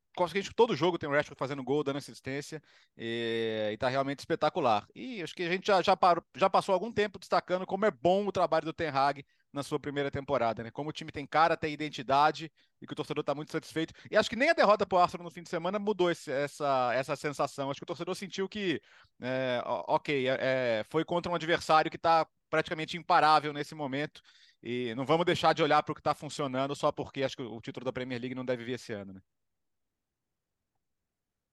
todo 0.55 0.75
jogo 0.75 0.97
tem 0.97 1.09
o 1.09 1.11
Rashford 1.11 1.37
fazendo 1.37 1.63
gol, 1.63 1.83
dando 1.83 1.97
assistência, 1.97 2.61
e, 2.97 3.71
e 3.73 3.77
tá 3.77 3.89
realmente 3.89 4.19
espetacular. 4.19 4.87
E 4.95 5.21
acho 5.21 5.35
que 5.35 5.43
a 5.43 5.49
gente 5.49 5.67
já, 5.67 5.81
já, 5.81 5.97
parou, 5.97 6.23
já 6.35 6.49
passou 6.49 6.73
algum 6.73 6.91
tempo 6.91 7.19
destacando 7.19 7.65
como 7.65 7.85
é 7.85 7.91
bom 7.91 8.25
o 8.25 8.31
trabalho 8.31 8.65
do 8.65 8.73
Ten 8.73 8.87
Hag 8.87 9.25
na 9.51 9.63
sua 9.63 9.79
primeira 9.79 10.09
temporada, 10.09 10.63
né? 10.63 10.71
Como 10.71 10.89
o 10.89 10.93
time 10.93 11.11
tem 11.11 11.25
cara, 11.25 11.57
tem 11.57 11.73
identidade 11.73 12.51
e 12.81 12.87
que 12.87 12.93
o 12.93 12.95
torcedor 12.95 13.21
está 13.21 13.33
muito 13.35 13.51
satisfeito. 13.51 13.93
E 14.09 14.15
acho 14.15 14.29
que 14.29 14.35
nem 14.35 14.49
a 14.49 14.53
derrota 14.53 14.85
para 14.85 14.97
o 14.97 15.01
Arsenal 15.01 15.25
no 15.25 15.31
fim 15.31 15.43
de 15.43 15.49
semana 15.49 15.79
mudou 15.79 16.11
esse, 16.11 16.31
essa, 16.31 16.91
essa 16.93 17.15
sensação. 17.15 17.69
Acho 17.69 17.79
que 17.79 17.83
o 17.83 17.87
torcedor 17.87 18.15
sentiu 18.15 18.47
que, 18.47 18.81
é, 19.21 19.61
ok, 19.65 20.27
é 20.27 20.85
foi 20.89 21.03
contra 21.03 21.31
um 21.31 21.35
adversário 21.35 21.89
que 21.91 21.97
está 21.97 22.27
praticamente 22.49 22.97
imparável 22.97 23.51
nesse 23.51 23.75
momento 23.75 24.21
e 24.61 24.93
não 24.95 25.05
vamos 25.05 25.25
deixar 25.25 25.53
de 25.53 25.63
olhar 25.63 25.81
para 25.83 25.91
o 25.91 25.95
que 25.95 26.01
está 26.01 26.13
funcionando 26.13 26.75
só 26.75 26.91
porque 26.91 27.23
acho 27.23 27.35
que 27.35 27.43
o 27.43 27.61
título 27.61 27.85
da 27.85 27.93
Premier 27.93 28.19
League 28.19 28.35
não 28.35 28.45
deve 28.45 28.63
vir 28.63 28.73
esse 28.73 28.93
ano, 28.93 29.13
né? 29.13 29.21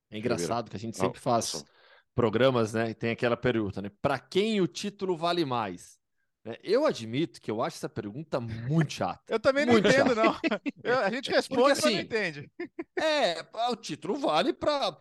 É 0.09 0.17
engraçado 0.17 0.69
que 0.69 0.75
a 0.75 0.79
gente 0.79 0.97
sempre 0.97 1.19
faz 1.19 1.65
programas, 2.13 2.73
né? 2.73 2.91
E 2.91 2.95
tem 2.95 3.11
aquela 3.11 3.35
pergunta, 3.35 3.81
né? 3.81 3.91
Para 4.01 4.17
quem 4.17 4.61
o 4.61 4.67
título 4.67 5.17
vale 5.17 5.43
mais? 5.43 5.99
É, 6.45 6.59
eu 6.63 6.85
admito 6.85 7.41
que 7.41 7.49
eu 7.49 7.61
acho 7.61 7.77
essa 7.77 7.89
pergunta 7.89 8.39
muito 8.39 8.93
chata. 8.93 9.33
eu 9.33 9.39
também 9.39 9.65
não 9.65 9.77
entendo, 9.77 10.13
chata. 10.13 10.15
não. 10.15 10.39
Eu, 10.83 10.99
a 10.99 11.09
gente 11.09 11.31
responde, 11.31 11.61
Porque, 11.61 11.71
assim, 11.71 11.95
não 11.95 12.01
entende. 12.01 12.51
É, 12.97 13.43
o 13.71 13.75
título 13.75 14.15
vale 14.15 14.53
para 14.53 14.91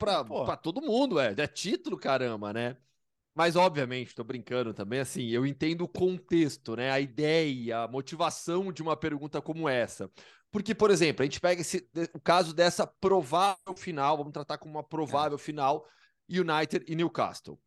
todo 0.57 0.81
mundo, 0.81 1.21
é. 1.21 1.35
É 1.37 1.47
título, 1.47 1.99
caramba, 1.99 2.53
né? 2.53 2.77
Mas, 3.35 3.57
obviamente, 3.57 4.09
estou 4.09 4.25
brincando 4.25 4.73
também, 4.73 5.01
assim, 5.01 5.29
eu 5.29 5.45
entendo 5.45 5.83
o 5.83 5.89
contexto, 5.89 6.77
né? 6.77 6.91
A 6.91 7.01
ideia, 7.01 7.81
a 7.81 7.89
motivação 7.89 8.73
de 8.73 8.81
uma 8.81 8.97
pergunta 8.97 9.43
como 9.43 9.69
essa. 9.69 10.09
Porque, 10.53 10.73
por 10.73 10.91
exemplo, 10.91 11.23
a 11.23 11.27
gente 11.27 11.41
pega 11.41 11.61
esse, 11.61 11.89
o 12.15 12.21
caso 12.21 12.55
dessa 12.55 12.87
provável 12.87 13.75
final, 13.77 14.17
vamos 14.17 14.33
tratar 14.33 14.57
como 14.57 14.75
uma 14.75 14.85
provável 14.85 15.37
é. 15.37 15.41
final, 15.41 15.85
United 16.29 16.85
e 16.87 16.95
Newcastle. 16.95 17.59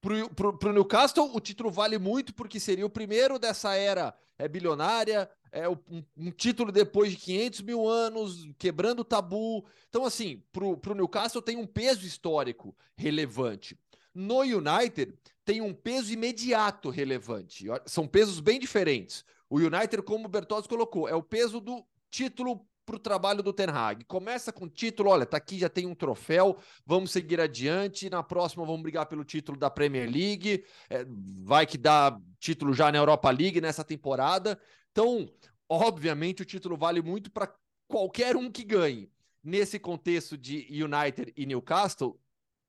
Para 0.00 0.70
o 0.70 0.72
Newcastle, 0.72 1.30
o 1.32 1.38
título 1.38 1.70
vale 1.70 1.96
muito 1.96 2.34
porque 2.34 2.58
seria 2.58 2.84
o 2.84 2.90
primeiro 2.90 3.38
dessa 3.38 3.76
era 3.76 4.12
é 4.36 4.48
bilionária, 4.48 5.30
é 5.52 5.68
um, 5.68 5.76
um, 6.16 6.30
título 6.32 6.72
depois 6.72 7.12
de 7.12 7.18
500 7.18 7.60
mil 7.60 7.88
anos, 7.88 8.48
quebrando 8.58 9.00
o 9.00 9.04
tabu. 9.04 9.64
Então, 9.88 10.04
assim, 10.04 10.42
para 10.50 10.64
o 10.64 10.94
Newcastle 10.96 11.40
tem 11.40 11.56
um 11.56 11.66
peso 11.66 12.04
histórico 12.04 12.76
relevante. 12.96 13.78
No 14.14 14.40
United, 14.40 15.14
tem 15.44 15.60
um 15.60 15.72
peso 15.72 16.12
imediato 16.12 16.90
relevante. 16.90 17.66
São 17.86 18.06
pesos 18.06 18.40
bem 18.40 18.58
diferentes. 18.58 19.24
O 19.48 19.58
United, 19.58 20.02
como 20.02 20.26
o 20.26 20.28
Bertozzi 20.28 20.68
colocou, 20.68 21.08
é 21.08 21.14
o 21.14 21.22
peso 21.22 21.60
do 21.60 21.84
título 22.10 22.66
para 22.84 22.96
o 22.96 22.98
trabalho 22.98 23.42
do 23.42 23.52
Ten 23.52 23.68
Hag. 23.68 24.04
Começa 24.04 24.52
com 24.52 24.64
o 24.64 24.68
título, 24.68 25.10
olha, 25.10 25.24
tá 25.24 25.36
aqui, 25.36 25.58
já 25.58 25.68
tem 25.68 25.86
um 25.86 25.94
troféu, 25.94 26.58
vamos 26.84 27.12
seguir 27.12 27.40
adiante. 27.40 28.10
Na 28.10 28.22
próxima 28.22 28.64
vamos 28.64 28.82
brigar 28.82 29.06
pelo 29.06 29.24
título 29.24 29.58
da 29.58 29.70
Premier 29.70 30.10
League, 30.10 30.64
é, 30.90 31.04
vai 31.44 31.66
que 31.66 31.78
dá 31.78 32.18
título 32.38 32.72
já 32.74 32.90
na 32.90 32.98
Europa 32.98 33.30
League 33.30 33.60
nessa 33.60 33.84
temporada. 33.84 34.58
Então, 34.90 35.28
obviamente, 35.68 36.42
o 36.42 36.46
título 36.46 36.76
vale 36.76 37.00
muito 37.00 37.30
para 37.30 37.52
qualquer 37.86 38.36
um 38.36 38.50
que 38.50 38.64
ganhe. 38.64 39.10
Nesse 39.44 39.78
contexto 39.78 40.38
de 40.38 40.68
United 40.70 41.32
e 41.36 41.44
Newcastle, 41.46 42.18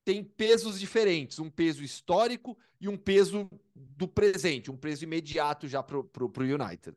tem 0.05 0.23
pesos 0.23 0.79
diferentes, 0.79 1.39
um 1.39 1.49
peso 1.49 1.83
histórico 1.83 2.57
e 2.79 2.87
um 2.87 2.97
peso 2.97 3.49
do 3.73 4.07
presente, 4.07 4.69
um 4.69 4.77
peso 4.77 5.03
imediato 5.03 5.67
já 5.67 5.81
para 5.81 5.97
o 5.97 6.31
United. 6.37 6.95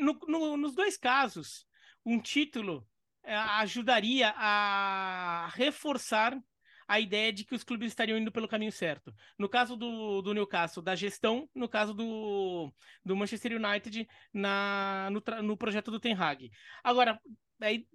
No, 0.00 0.18
no, 0.26 0.56
nos 0.56 0.74
dois 0.74 0.96
casos, 0.96 1.66
um 2.04 2.18
título 2.18 2.86
é, 3.22 3.34
ajudaria 3.34 4.30
a 4.30 5.50
reforçar 5.54 6.40
a 6.88 7.00
ideia 7.00 7.32
de 7.32 7.44
que 7.44 7.54
os 7.54 7.64
clubes 7.64 7.88
estariam 7.88 8.16
indo 8.16 8.30
pelo 8.30 8.48
caminho 8.48 8.70
certo. 8.70 9.12
No 9.36 9.48
caso 9.48 9.76
do, 9.76 10.22
do 10.22 10.32
Newcastle, 10.32 10.82
da 10.82 10.94
gestão, 10.94 11.48
no 11.54 11.68
caso 11.68 11.92
do, 11.92 12.72
do 13.04 13.16
Manchester 13.16 13.52
United, 13.52 14.08
na, 14.32 15.10
no, 15.10 15.42
no 15.42 15.56
projeto 15.56 15.90
do 15.90 16.00
Ten 16.00 16.14
Hag. 16.14 16.50
Agora, 16.84 17.20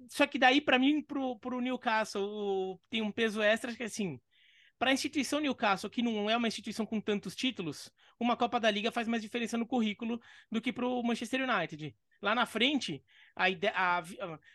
só 0.10 0.26
que 0.28 0.40
daí, 0.40 0.60
para 0.62 0.80
mim, 0.80 1.02
pro, 1.02 1.38
pro 1.40 1.62
Newcastle, 1.62 2.24
o, 2.24 2.80
tem 2.90 3.02
um 3.02 3.12
peso 3.12 3.42
extra 3.42 3.76
que, 3.76 3.84
assim, 3.84 4.20
para 4.80 4.90
a 4.90 4.94
instituição 4.94 5.40
Newcastle, 5.40 5.90
que 5.90 6.02
não 6.02 6.30
é 6.30 6.36
uma 6.36 6.48
instituição 6.48 6.86
com 6.86 7.00
tantos 7.00 7.36
títulos, 7.36 7.92
uma 8.20 8.36
Copa 8.36 8.60
da 8.60 8.72
Liga 8.72 8.92
faz 8.92 9.08
mais 9.08 9.22
diferença 9.22 9.58
no 9.58 9.68
currículo 9.68 10.20
do 10.52 10.60
que 10.62 10.74
para 10.74 10.88
o 10.88 11.04
Manchester 11.04 11.48
United. 11.48 11.96
Lá 12.22 12.36
na 12.36 12.46
frente, 12.46 13.04
a 13.36 13.50
ideia, 13.50 13.74
a, 13.76 14.04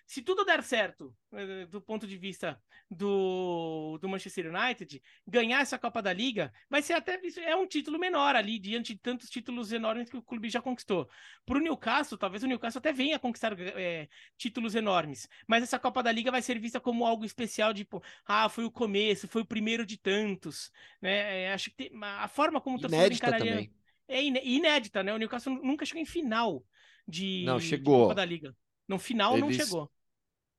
se 0.06 0.22
tudo 0.22 0.44
der 0.44 0.62
certo, 0.62 1.14
eh, 1.32 1.66
do 1.66 1.80
ponto 1.80 2.06
de 2.06 2.16
vista 2.16 2.62
do, 2.88 3.98
do 4.00 4.08
Manchester 4.08 4.54
United, 4.54 5.02
ganhar 5.26 5.60
essa 5.60 5.78
Copa 5.78 6.00
da 6.00 6.12
Liga 6.12 6.52
vai 6.70 6.80
ser 6.80 6.92
até 6.92 7.20
é 7.38 7.56
um 7.56 7.66
título 7.66 7.98
menor 7.98 8.36
ali, 8.36 8.58
diante 8.58 8.94
de 8.94 9.00
tantos 9.00 9.28
títulos 9.28 9.72
enormes 9.72 10.08
que 10.08 10.16
o 10.16 10.22
clube 10.22 10.48
já 10.48 10.62
conquistou. 10.62 11.08
Para 11.44 11.58
o 11.58 11.60
Newcastle, 11.60 12.16
talvez 12.16 12.44
o 12.44 12.46
Newcastle 12.46 12.78
até 12.78 12.92
venha 12.92 13.18
conquistar 13.18 13.58
é, 13.58 14.08
títulos 14.38 14.74
enormes, 14.74 15.28
mas 15.46 15.62
essa 15.64 15.78
Copa 15.78 16.02
da 16.02 16.12
Liga 16.12 16.30
vai 16.30 16.42
ser 16.42 16.60
vista 16.60 16.78
como 16.78 17.04
algo 17.04 17.24
especial, 17.24 17.74
tipo, 17.74 18.00
ah, 18.26 18.48
foi 18.48 18.64
o 18.64 18.70
começo, 18.70 19.26
foi 19.26 19.42
o 19.42 19.46
primeiro 19.46 19.84
de 19.84 19.96
tantos. 19.96 20.70
Né? 21.02 21.44
É, 21.44 21.52
acho 21.52 21.70
que 21.70 21.76
tem, 21.76 21.90
a 22.00 22.28
forma 22.28 22.60
como 22.60 22.76
o 22.76 22.80
torcedor 22.80 23.12
encararia. 23.12 23.52
Também. 23.52 23.74
É 24.08 24.22
inédita, 24.22 25.02
né? 25.02 25.12
O 25.12 25.16
Newcastle 25.16 25.52
nunca 25.64 25.84
chegou 25.84 26.00
em 26.00 26.06
final 26.06 26.64
de, 27.06 27.44
não, 27.44 27.60
chegou. 27.60 27.96
De 27.96 28.02
Copa 28.02 28.14
da 28.14 28.24
Liga. 28.24 28.56
No 28.88 28.98
final 28.98 29.36
eles, 29.36 29.42
não 29.42 29.52
chegou. 29.52 29.92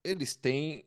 Eles 0.03 0.35
têm 0.35 0.85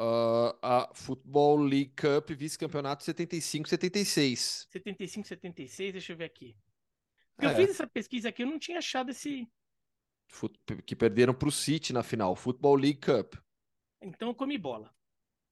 uh, 0.00 0.56
a 0.62 0.90
Football 0.94 1.58
League 1.58 1.92
Cup 1.96 2.30
vice-campeonato 2.30 3.04
75-76. 3.04 4.66
75-76, 4.72 5.92
deixa 5.92 6.12
eu 6.12 6.16
ver 6.16 6.24
aqui. 6.24 6.56
É. 7.38 7.46
Eu 7.46 7.56
fiz 7.56 7.70
essa 7.70 7.86
pesquisa 7.86 8.28
aqui, 8.28 8.42
eu 8.42 8.46
não 8.46 8.58
tinha 8.58 8.78
achado 8.78 9.10
esse. 9.10 9.48
Que 10.86 10.94
perderam 10.94 11.34
para 11.34 11.48
o 11.48 11.52
City 11.52 11.92
na 11.92 12.02
final, 12.02 12.36
Football 12.36 12.76
League 12.76 13.00
Cup. 13.00 13.34
Então 14.00 14.28
eu 14.28 14.34
comi 14.34 14.56
bola. 14.56 14.94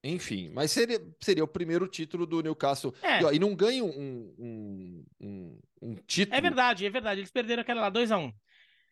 Enfim, 0.03 0.49
mas 0.51 0.71
seria, 0.71 1.05
seria 1.21 1.43
o 1.43 1.49
primeiro 1.49 1.89
título 1.89 2.25
do 2.25 2.41
Newcastle. 2.41 2.95
É. 3.03 3.21
E, 3.21 3.25
ó, 3.25 3.33
e 3.33 3.39
não 3.39 3.55
ganham 3.55 3.89
um, 3.89 4.35
um, 4.39 5.05
um, 5.21 5.61
um, 5.83 5.95
título. 6.07 6.37
É 6.37 6.41
verdade, 6.41 6.87
é 6.87 6.91
verdade. 6.91 7.21
Eles 7.21 7.33
perderam 7.33 7.63
aquela 7.63 7.81
lá, 7.81 7.91
2x1. 7.91 8.33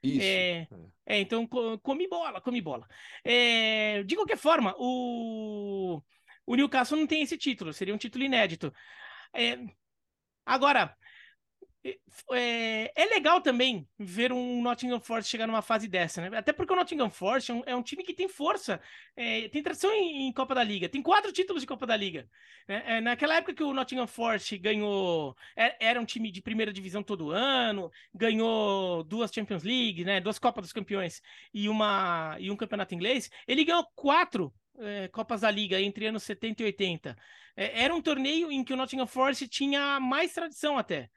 Isso. 0.02 0.22
É, 0.22 0.60
é, 0.62 0.68
é 1.06 1.20
então 1.20 1.46
come 1.46 2.08
bola, 2.08 2.40
come 2.40 2.60
bola. 2.60 2.86
É, 3.24 4.02
de 4.04 4.14
qualquer 4.14 4.36
forma, 4.36 4.74
o, 4.78 6.02
o 6.46 6.54
Newcastle 6.54 6.98
não 6.98 7.06
tem 7.06 7.22
esse 7.22 7.36
título, 7.36 7.72
seria 7.72 7.94
um 7.94 7.98
título 7.98 8.24
inédito. 8.24 8.72
É, 9.34 9.58
agora, 10.44 10.96
é, 12.32 12.92
é, 12.94 13.04
legal 13.06 13.40
também 13.40 13.86
ver 13.98 14.32
um 14.32 14.62
Nottingham 14.62 14.98
Forest 14.98 15.30
chegar 15.30 15.46
numa 15.46 15.62
fase 15.62 15.86
dessa, 15.86 16.28
né? 16.28 16.38
Até 16.38 16.52
porque 16.52 16.72
o 16.72 16.76
Nottingham 16.76 17.10
Forest 17.10 17.50
é 17.50 17.54
um, 17.54 17.62
é 17.66 17.76
um 17.76 17.82
time 17.82 18.02
que 18.02 18.14
tem 18.14 18.28
força, 18.28 18.80
é, 19.16 19.48
tem 19.48 19.62
tradição 19.62 19.92
em, 19.92 20.26
em, 20.26 20.32
Copa 20.32 20.54
da 20.54 20.64
Liga, 20.64 20.88
tem 20.88 21.02
quatro 21.02 21.32
títulos 21.32 21.62
de 21.62 21.66
Copa 21.66 21.86
da 21.86 21.96
Liga. 21.96 22.28
Né? 22.66 22.82
É, 22.86 23.00
naquela 23.00 23.36
época 23.36 23.54
que 23.54 23.62
o 23.62 23.72
Nottingham 23.72 24.06
Forest 24.06 24.56
ganhou, 24.58 25.36
é, 25.56 25.76
era 25.88 26.00
um 26.00 26.04
time 26.04 26.30
de 26.30 26.42
primeira 26.42 26.72
divisão 26.72 27.02
todo 27.02 27.30
ano, 27.30 27.90
ganhou 28.14 29.04
duas 29.04 29.30
Champions 29.32 29.62
League, 29.62 30.04
né? 30.04 30.20
Duas 30.20 30.38
Copas 30.38 30.64
dos 30.64 30.72
Campeões 30.72 31.22
e 31.52 31.68
uma 31.68 32.36
e 32.40 32.50
um 32.50 32.56
campeonato 32.56 32.94
inglês. 32.94 33.30
Ele 33.46 33.64
ganhou 33.64 33.86
quatro 33.94 34.52
é, 34.78 35.08
Copas 35.08 35.42
da 35.42 35.50
Liga 35.50 35.80
entre 35.80 36.06
anos 36.06 36.22
70 36.22 36.62
e 36.62 36.66
80. 36.66 37.16
era 37.56 37.94
um 37.94 38.02
torneio 38.02 38.50
em 38.50 38.64
que 38.64 38.72
o 38.72 38.76
Nottingham 38.76 39.06
Forest 39.06 39.48
tinha 39.48 40.00
mais 40.00 40.32
tradição 40.32 40.76
até. 40.78 41.10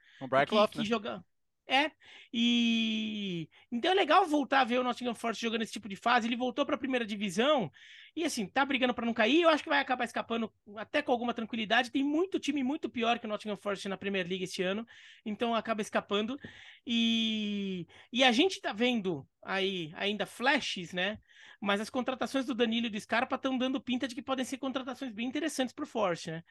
Que, 0.68 0.68
que 0.68 0.78
né? 0.78 0.84
joga... 0.84 1.24
É, 1.70 1.92
e 2.32 3.48
então 3.70 3.92
é 3.92 3.94
legal 3.94 4.26
voltar 4.26 4.62
a 4.62 4.64
ver 4.64 4.80
o 4.80 4.82
Nottingham 4.82 5.14
Forest 5.14 5.40
jogando 5.40 5.62
esse 5.62 5.72
tipo 5.72 5.88
de 5.88 5.94
fase. 5.94 6.26
Ele 6.26 6.34
voltou 6.34 6.66
para 6.66 6.74
a 6.74 6.78
primeira 6.78 7.06
divisão 7.06 7.70
e 8.16 8.24
assim, 8.24 8.44
tá 8.44 8.64
brigando 8.64 8.92
para 8.92 9.06
não 9.06 9.14
cair. 9.14 9.42
Eu 9.42 9.48
acho 9.48 9.62
que 9.62 9.68
vai 9.68 9.78
acabar 9.78 10.04
escapando 10.04 10.52
até 10.76 11.00
com 11.00 11.12
alguma 11.12 11.32
tranquilidade. 11.32 11.92
Tem 11.92 12.02
muito 12.02 12.40
time 12.40 12.64
muito 12.64 12.90
pior 12.90 13.20
que 13.20 13.26
o 13.26 13.28
Nottingham 13.28 13.56
Forest 13.56 13.88
na 13.88 13.96
Premier 13.96 14.26
League 14.26 14.42
este 14.42 14.64
ano, 14.64 14.84
então 15.24 15.54
acaba 15.54 15.80
escapando. 15.80 16.36
E, 16.84 17.86
e 18.12 18.24
a 18.24 18.32
gente 18.32 18.60
tá 18.60 18.72
vendo 18.72 19.24
aí 19.40 19.92
ainda 19.94 20.26
flashes, 20.26 20.92
né? 20.92 21.20
Mas 21.60 21.80
as 21.80 21.88
contratações 21.88 22.46
do 22.46 22.54
Danilo 22.54 22.86
e 22.88 22.90
do 22.90 22.98
Scarpa 22.98 23.36
estão 23.36 23.56
dando 23.56 23.80
pinta 23.80 24.08
de 24.08 24.16
que 24.16 24.22
podem 24.22 24.44
ser 24.44 24.58
contratações 24.58 25.12
bem 25.12 25.28
interessantes 25.28 25.72
para 25.72 25.84
o 25.84 25.86
Forest, 25.86 26.32
né? 26.32 26.42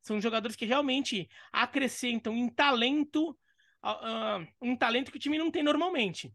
São 0.00 0.20
jogadores 0.20 0.54
que 0.54 0.66
realmente 0.66 1.28
acrescentam 1.52 2.36
em 2.36 2.48
talento, 2.48 3.36
um 4.60 4.76
talento 4.76 5.10
que 5.10 5.16
o 5.16 5.20
time 5.20 5.38
não 5.38 5.50
tem 5.50 5.62
normalmente. 5.62 6.32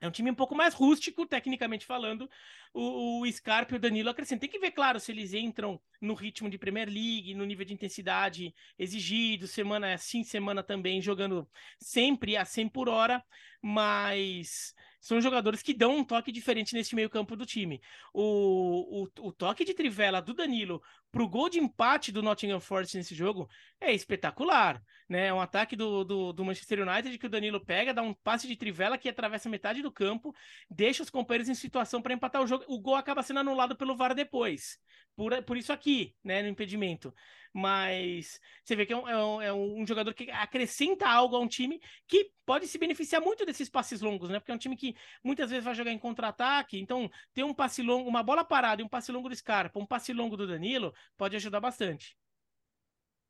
É 0.00 0.06
um 0.06 0.12
time 0.12 0.30
um 0.30 0.34
pouco 0.34 0.54
mais 0.54 0.74
rústico, 0.74 1.26
tecnicamente 1.26 1.84
falando. 1.84 2.30
O, 2.72 3.20
o 3.20 3.32
Scarpa 3.32 3.74
e 3.74 3.76
o 3.76 3.80
Danilo 3.80 4.08
acrescentam. 4.08 4.40
Tem 4.40 4.50
que 4.50 4.58
ver, 4.58 4.70
claro, 4.70 5.00
se 5.00 5.10
eles 5.10 5.34
entram 5.34 5.80
no 6.00 6.14
ritmo 6.14 6.48
de 6.48 6.56
Premier 6.56 6.86
League, 6.86 7.34
no 7.34 7.44
nível 7.44 7.64
de 7.64 7.74
intensidade 7.74 8.54
exigido, 8.78 9.48
semana 9.48 9.98
sim, 9.98 10.22
semana 10.22 10.62
também, 10.62 11.02
jogando 11.02 11.48
sempre 11.80 12.36
a 12.36 12.44
100 12.44 12.68
por 12.68 12.88
hora. 12.88 13.24
Mas 13.60 14.72
são 15.00 15.20
jogadores 15.20 15.62
que 15.62 15.74
dão 15.74 15.96
um 15.96 16.04
toque 16.04 16.30
diferente 16.30 16.74
nesse 16.74 16.94
meio-campo 16.94 17.34
do 17.34 17.46
time. 17.46 17.80
O, 18.12 19.02
o, 19.02 19.28
o, 19.28 19.32
toque 19.32 19.64
de 19.64 19.74
trivela 19.74 20.20
do 20.20 20.34
Danilo 20.34 20.82
para 21.10 21.22
o 21.22 21.28
gol 21.28 21.48
de 21.48 21.58
empate 21.58 22.12
do 22.12 22.22
Nottingham 22.22 22.60
Forest 22.60 22.96
nesse 22.96 23.14
jogo 23.14 23.48
é 23.80 23.92
espetacular. 23.92 24.82
Né? 25.08 25.28
É 25.28 25.34
um 25.34 25.40
ataque 25.40 25.74
do, 25.74 26.04
do, 26.04 26.32
do, 26.32 26.44
Manchester 26.44 26.86
United 26.86 27.16
que 27.18 27.26
o 27.26 27.30
Danilo 27.30 27.64
pega, 27.64 27.94
dá 27.94 28.02
um 28.02 28.12
passe 28.12 28.46
de 28.46 28.56
trivela 28.56 28.98
que 28.98 29.08
atravessa 29.08 29.48
metade 29.48 29.80
do 29.80 29.90
campo, 29.90 30.34
deixa 30.70 31.02
os 31.02 31.08
companheiros 31.08 31.48
em 31.48 31.54
situação 31.54 32.02
para 32.02 32.12
empatar 32.12 32.42
o 32.42 32.46
jogo. 32.46 32.64
O 32.68 32.78
gol 32.78 32.94
acaba 32.94 33.22
sendo 33.22 33.40
anulado 33.40 33.74
pelo 33.74 33.96
VAR 33.96 34.14
depois. 34.14 34.78
Por, 35.16 35.42
por 35.42 35.56
isso 35.56 35.72
aqui, 35.72 36.14
né, 36.22 36.42
no 36.42 36.48
impedimento. 36.48 37.12
mas 37.52 38.38
você 38.62 38.76
vê 38.76 38.86
que 38.86 38.92
é 38.92 38.96
um, 38.96 39.08
é 39.08 39.24
um, 39.24 39.42
é 39.42 39.52
um 39.52 39.86
jogador 39.86 40.14
que 40.14 40.30
acrescenta 40.30 41.08
algo 41.08 41.34
a 41.34 41.40
um 41.40 41.48
time 41.48 41.80
que 42.06 42.30
pode 42.46 42.68
se 42.68 42.78
beneficiar 42.78 43.20
muito 43.20 43.44
desses 43.44 43.68
passes 43.68 44.00
longos, 44.00 44.30
né? 44.30 44.38
Porque 44.38 44.52
é 44.52 44.54
um 44.54 44.58
time 44.58 44.76
que 44.76 44.94
muitas 45.24 45.50
vezes 45.50 45.64
vai 45.64 45.74
jogar 45.74 45.90
em 45.90 45.98
contra-ataque, 45.98 46.78
então 46.78 47.10
ter 47.34 47.42
um 47.42 47.52
passe 47.52 47.82
longo, 47.82 48.08
uma 48.08 48.22
bola 48.22 48.44
parada 48.44 48.80
e 48.80 48.84
um 48.84 48.88
passe 48.88 49.10
longo 49.10 49.28
do 49.28 49.34
Scarpa, 49.34 49.80
um 49.80 49.86
passe 49.86 50.12
longo 50.12 50.36
do 50.36 50.46
Danilo, 50.46 50.94
pode 51.16 51.36
ajudar 51.36 51.60
bastante. 51.60 52.16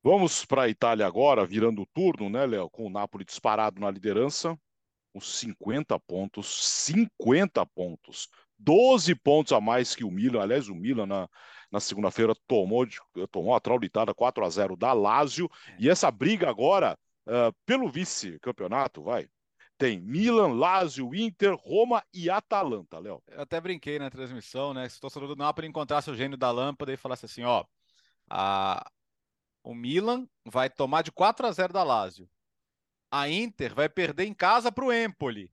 Vamos 0.02 0.44
para 0.44 0.62
a 0.62 0.68
Itália 0.68 1.06
agora, 1.06 1.44
virando 1.44 1.82
o 1.82 1.86
turno, 1.86 2.30
né, 2.30 2.46
Léo? 2.46 2.70
Com 2.70 2.86
o 2.86 2.90
Napoli 2.90 3.24
disparado 3.24 3.80
na 3.80 3.90
liderança, 3.90 4.58
com 5.12 5.20
50 5.20 5.98
pontos, 6.00 6.84
50 6.86 7.66
pontos, 7.66 8.28
12 8.58 9.14
pontos 9.16 9.52
a 9.52 9.60
mais 9.60 9.94
que 9.94 10.04
o 10.04 10.10
Milan. 10.10 10.42
Aliás, 10.42 10.68
o 10.68 10.74
Milan 10.74 11.06
na, 11.06 11.28
na 11.70 11.80
segunda-feira 11.80 12.32
tomou, 12.46 12.86
tomou 13.30 13.54
a 13.54 13.60
traulitada 13.60 14.14
4 14.14 14.44
a 14.44 14.50
0 14.50 14.76
da 14.76 14.92
Lazio. 14.92 15.48
E 15.78 15.88
essa 15.88 16.10
briga 16.10 16.48
agora 16.48 16.96
uh, 17.26 17.52
pelo 17.66 17.90
vice-campeonato, 17.90 19.02
vai. 19.02 19.28
Tem 19.78 20.00
Milan, 20.00 20.54
Lazio, 20.54 21.14
Inter, 21.14 21.54
Roma 21.54 22.04
e 22.12 22.28
Atalanta, 22.28 22.98
Léo. 22.98 23.22
Eu 23.28 23.42
até 23.42 23.60
brinquei 23.60 23.96
na 23.98 24.10
transmissão, 24.10 24.74
né? 24.74 24.88
Se 24.88 24.98
o 24.98 25.00
torcedor 25.00 25.28
do 25.28 25.36
Napoli 25.36 25.68
encontrasse 25.68 26.10
o 26.10 26.16
gênio 26.16 26.36
da 26.36 26.50
lâmpada 26.50 26.92
e 26.92 26.96
falasse 26.96 27.26
assim, 27.26 27.44
ó, 27.44 27.64
a, 28.28 28.90
o 29.62 29.74
Milan 29.74 30.28
vai 30.44 30.68
tomar 30.68 31.02
de 31.02 31.12
4 31.12 31.46
a 31.46 31.52
0 31.52 31.72
da 31.72 31.84
Lazio. 31.84 32.28
A 33.10 33.28
Inter 33.28 33.74
vai 33.74 33.88
perder 33.88 34.24
em 34.26 34.34
casa 34.34 34.72
para 34.72 34.84
o 34.84 34.92
Empoli. 34.92 35.50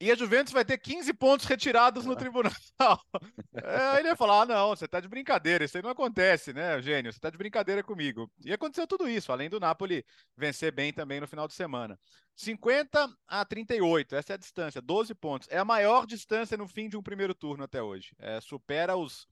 E 0.00 0.10
a 0.10 0.14
Juventus 0.14 0.52
vai 0.52 0.64
ter 0.64 0.78
15 0.78 1.12
pontos 1.12 1.44
retirados 1.44 2.06
no 2.06 2.16
tribunal. 2.16 2.52
É, 3.62 3.98
ele 3.98 4.08
ia 4.08 4.16
falar: 4.16 4.42
ah, 4.42 4.46
não, 4.46 4.68
você 4.70 4.86
está 4.86 5.00
de 5.00 5.08
brincadeira, 5.08 5.64
isso 5.64 5.76
aí 5.76 5.82
não 5.82 5.90
acontece, 5.90 6.52
né, 6.52 6.76
Eugênio? 6.76 7.12
Você 7.12 7.18
está 7.18 7.28
de 7.28 7.36
brincadeira 7.36 7.82
comigo. 7.82 8.30
E 8.42 8.52
aconteceu 8.52 8.86
tudo 8.86 9.06
isso, 9.08 9.30
além 9.30 9.50
do 9.50 9.60
Napoli 9.60 10.04
vencer 10.34 10.72
bem 10.72 10.92
também 10.92 11.20
no 11.20 11.28
final 11.28 11.46
de 11.46 11.52
semana. 11.52 11.98
50 12.34 13.08
a 13.28 13.44
38, 13.44 14.14
essa 14.14 14.32
é 14.32 14.34
a 14.34 14.38
distância, 14.38 14.80
12 14.80 15.14
pontos. 15.14 15.48
É 15.50 15.58
a 15.58 15.64
maior 15.64 16.06
distância 16.06 16.56
no 16.56 16.66
fim 16.66 16.88
de 16.88 16.96
um 16.96 17.02
primeiro 17.02 17.34
turno 17.34 17.64
até 17.64 17.82
hoje. 17.82 18.14
É, 18.18 18.40
supera 18.40 18.96
os 18.96 19.26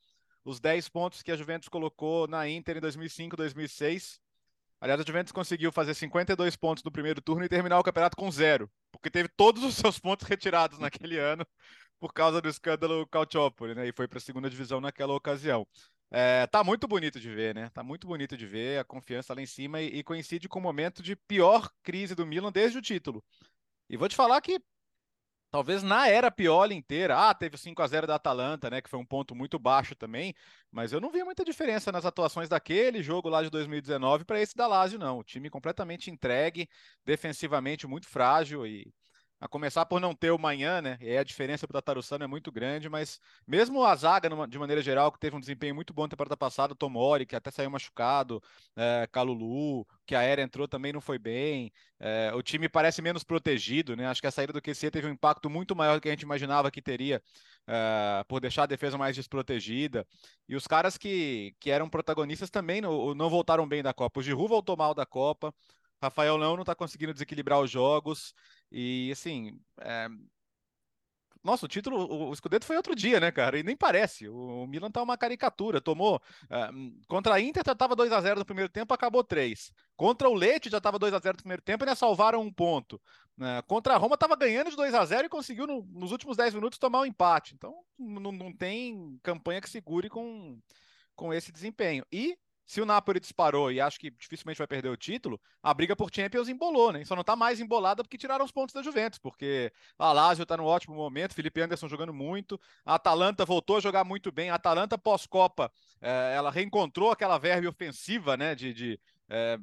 os 0.45 0.61
10 0.61 0.89
pontos 0.89 1.23
que 1.23 1.31
a 1.31 1.37
Juventus 1.37 1.69
colocou 1.69 2.27
na 2.27 2.49
Inter 2.49 2.79
em 2.79 2.81
2005, 2.81 3.37
2006. 3.37 4.19
Aliás, 4.81 5.01
a 5.01 5.05
Juventus 5.05 5.33
conseguiu 5.33 5.72
fazer 5.72 5.95
52 5.95 6.55
pontos 6.57 6.85
no 6.85 6.93
primeiro 6.93 7.20
turno 7.20 7.45
e 7.45 7.49
terminar 7.49 7.79
o 7.79 7.83
campeonato 7.83 8.16
com 8.16 8.31
zero, 8.31 8.70
porque 8.93 9.11
teve 9.11 9.29
todos 9.29 9.62
os 9.64 9.74
seus 9.76 9.99
pontos 9.99 10.26
retirados 10.26 10.79
naquele 10.79 11.18
ano 11.18 11.47
por 11.99 12.12
causa 12.12 12.41
do 12.41 12.49
escândalo 12.49 13.07
Calciopoli, 13.09 13.74
né? 13.74 13.89
E 13.89 13.93
foi 13.93 14.07
para 14.07 14.18
a 14.18 14.20
segunda 14.20 14.49
divisão 14.49 14.81
naquela 14.81 15.14
ocasião. 15.14 15.66
É, 16.11 16.47
tá 16.47 16.64
muito 16.64 16.89
bonito 16.89 17.20
de 17.20 17.29
ver, 17.29 17.55
né? 17.55 17.68
Tá 17.70 17.83
muito 17.83 18.07
bonito 18.07 18.37
de 18.37 18.47
ver 18.47 18.79
a 18.79 18.85
confiança 18.85 19.35
lá 19.35 19.43
em 19.43 19.47
cima 19.47 19.81
e, 19.81 19.99
e 19.99 20.05
coincide 20.05 20.49
com 20.49 20.59
o 20.59 20.62
momento 20.62 21.03
de 21.03 21.16
pior 21.16 21.70
crise 21.83 22.14
do 22.14 22.24
Milan 22.24 22.53
desde 22.53 22.79
o 22.79 22.83
título. 22.83 23.22
E 23.91 23.97
vou 23.97 24.09
te 24.09 24.16
falar 24.16 24.41
que 24.41 24.61
Talvez 25.51 25.83
na 25.83 26.07
era 26.07 26.31
Pioli 26.31 26.75
inteira, 26.75 27.17
ah, 27.17 27.33
teve 27.35 27.55
o 27.57 27.59
5 27.59 27.81
a 27.81 27.87
0 27.87 28.07
da 28.07 28.17
Atalanta, 28.17 28.69
né, 28.69 28.83
que 28.83 28.91
foi 28.91 28.99
um 28.99 29.05
ponto 29.05 29.35
muito 29.35 29.59
baixo 29.59 29.95
também, 29.95 30.35
mas 30.71 30.93
eu 30.93 31.01
não 31.01 31.11
vi 31.11 31.25
muita 31.25 31.43
diferença 31.43 31.91
nas 31.91 32.05
atuações 32.05 32.51
daquele 32.51 33.03
jogo 33.03 33.31
lá 33.31 33.43
de 33.43 33.49
2019 33.49 34.25
para 34.27 34.41
esse 34.41 34.55
da 34.55 34.67
Lazio 34.67 34.99
não. 34.99 35.19
O 35.19 35.25
time 35.25 35.49
completamente 35.49 36.11
entregue, 36.11 36.69
defensivamente 37.05 37.87
muito 37.87 38.07
frágil 38.09 38.67
e 38.67 38.93
a 39.41 39.47
começar 39.47 39.86
por 39.86 40.01
não 40.01 40.14
ter 40.14 40.30
o 40.30 40.39
manhã, 40.39 40.80
né? 40.82 40.99
E 41.01 41.16
a 41.16 41.22
diferença 41.22 41.66
para 41.66 41.78
o 41.78 41.80
Tatarusano 41.80 42.24
é 42.24 42.26
muito 42.26 42.51
grande, 42.51 42.89
mas 42.89 43.20
mesmo 43.47 43.84
a 43.84 43.95
zaga, 43.95 44.28
de 44.47 44.59
maneira 44.59 44.82
geral, 44.82 45.12
que 45.12 45.18
teve 45.18 45.36
um 45.36 45.41
desempenho 45.41 45.74
muito 45.74 45.93
bom 45.95 46.03
na 46.03 46.09
temporada 46.09 46.36
passada, 46.36 46.74
Tomori, 46.74 47.24
que 47.24 47.36
até 47.36 47.51
saiu 47.51 47.70
machucado, 47.70 48.43
é, 48.76 49.09
Calulu, 49.12 49.86
que 50.05 50.14
a 50.14 50.22
Era 50.22 50.43
entrou 50.43 50.66
também 50.66 50.93
não 50.93 51.01
foi 51.01 51.18
bem. 51.18 51.72
É, 52.01 52.32
o 52.34 52.43
time 52.43 52.68
parece 52.68 53.01
menos 53.01 53.22
protegido, 53.22 53.95
né? 53.97 54.07
Acho 54.07 54.20
que 54.20 54.26
a 54.26 54.30
saída 54.30 54.53
do 54.53 54.62
QC 54.62 54.91
teve 54.91 55.07
um 55.07 55.12
impacto 55.12 55.49
muito 55.49 55.74
maior 55.76 55.95
do 55.97 56.01
que 56.01 56.09
a 56.09 56.12
gente 56.12 56.22
imaginava 56.22 56.70
que 56.70 56.82
teria, 56.82 57.22
é, 57.66 58.24
por 58.26 58.41
deixar 58.41 58.64
a 58.64 58.66
defesa 58.66 58.99
mais 58.99 59.14
desprotegida. 59.14 60.07
E 60.49 60.57
os 60.57 60.66
caras 60.66 60.99
que, 60.99 61.55
que 61.61 61.70
eram 61.70 61.89
protagonistas 61.89 62.51
também 62.51 62.80
não, 62.80 63.14
não 63.14 63.30
voltaram 63.30 63.68
bem 63.68 63.82
da 63.82 63.95
Copa. 63.95 64.20
O 64.20 64.22
Giroud 64.22 64.49
voltou 64.49 64.76
mal 64.76 64.95
da 64.95 65.07
Copa. 65.07 65.55
Rafael 66.03 66.37
Leão 66.37 66.55
não 66.55 66.63
está 66.63 66.75
conseguindo 66.75 67.13
desequilibrar 67.13 67.61
os 67.61 67.71
jogos. 67.71 68.35
E 68.71 69.11
assim. 69.13 69.61
É... 69.81 70.09
Nossa, 71.43 71.67
o 71.67 71.69
título, 71.69 72.29
o 72.31 72.35
Scudetto 72.35 72.67
foi 72.67 72.77
outro 72.77 72.95
dia, 72.97 73.21
né, 73.21 73.31
cara? 73.31 73.59
E 73.59 73.63
nem 73.63 73.77
parece. 73.77 74.29
O 74.29 74.67
Milan 74.67 74.91
tá 74.91 75.03
uma 75.03 75.17
caricatura. 75.17 75.81
Tomou. 75.81 76.21
É... 76.51 76.69
Contra 77.09 77.35
a 77.35 77.41
Inter 77.41 77.63
já 77.65 77.75
tava 77.75 77.97
2 77.97 78.13
a 78.13 78.21
0 78.21 78.41
no 78.41 78.45
primeiro 78.45 78.71
tempo, 78.71 78.93
acabou 78.95 79.25
3. 79.25 79.73
Contra 79.97 80.29
o 80.29 80.35
Leite 80.35 80.71
já 80.71 80.81
tava 80.81 80.99
2 80.99 81.13
a 81.15 81.19
0 81.19 81.37
no 81.37 81.43
primeiro 81.43 81.63
tempo 81.63 81.85
e 81.85 81.87
ainda 81.87 81.97
salvaram 81.97 82.41
um 82.43 82.53
ponto. 82.53 83.01
É... 83.41 83.63
Contra 83.63 83.95
a 83.95 83.97
Roma 83.97 84.17
tava 84.17 84.37
ganhando 84.37 84.71
de 84.71 84.77
2 84.77 84.95
a 84.95 85.05
0 85.05 85.27
e 85.27 85.29
conseguiu 85.29 85.67
no... 85.67 85.85
nos 85.91 86.13
últimos 86.13 86.37
10 86.37 86.55
minutos 86.55 86.79
tomar 86.79 87.01
um 87.01 87.07
empate. 87.07 87.55
Então 87.55 87.75
não, 87.99 88.33
não 88.33 88.53
tem 88.53 89.19
campanha 89.23 89.61
que 89.61 89.71
segure 89.71 90.09
com, 90.09 90.61
com 91.17 91.33
esse 91.33 91.51
desempenho. 91.53 92.05
E 92.13 92.37
se 92.69 92.83
o 92.83 92.85
Napoli 92.85 93.19
disparou 93.19 93.73
e 93.73 93.81
acho 93.81 93.99
que 93.99 94.11
dificilmente 94.11 94.59
vai 94.59 94.66
perder 94.66 94.91
o 94.91 94.97
título, 94.97 95.41
a 95.62 95.73
briga 95.73 95.97
por 95.97 96.11
Champions 96.14 96.51
embolou, 96.51 96.93
né? 96.93 97.03
Só 97.03 97.16
não 97.16 97.25
tá 97.25 97.35
mais 97.35 97.61
embolada 97.61 98.05
porque 98.05 98.19
tiraram 98.19 98.45
os 98.45 98.53
pontos 98.53 98.75
da 98.75 98.83
Juventus, 98.83 99.19
porque 99.19 99.73
a 99.99 100.12
Lazio 100.12 100.45
tá 100.45 100.55
num 100.55 100.66
ótimo 100.66 100.95
momento, 100.95 101.35
Felipe 101.35 101.62
Anderson 101.62 101.89
jogando 101.89 102.12
muito, 102.12 102.61
a 102.85 102.97
Atalanta 102.97 103.47
voltou 103.47 103.79
a 103.79 103.81
jogar 103.81 104.05
muito 104.05 104.31
bem, 104.31 104.51
a 104.51 104.57
Atalanta 104.57 104.99
pós-Copa, 104.99 105.73
é, 105.99 106.35
ela 106.37 106.51
reencontrou 106.51 107.11
aquela 107.11 107.39
verve 107.39 107.66
ofensiva, 107.66 108.37
né, 108.37 108.55
de, 108.55 108.75
de 108.75 109.01
é, 109.31 109.59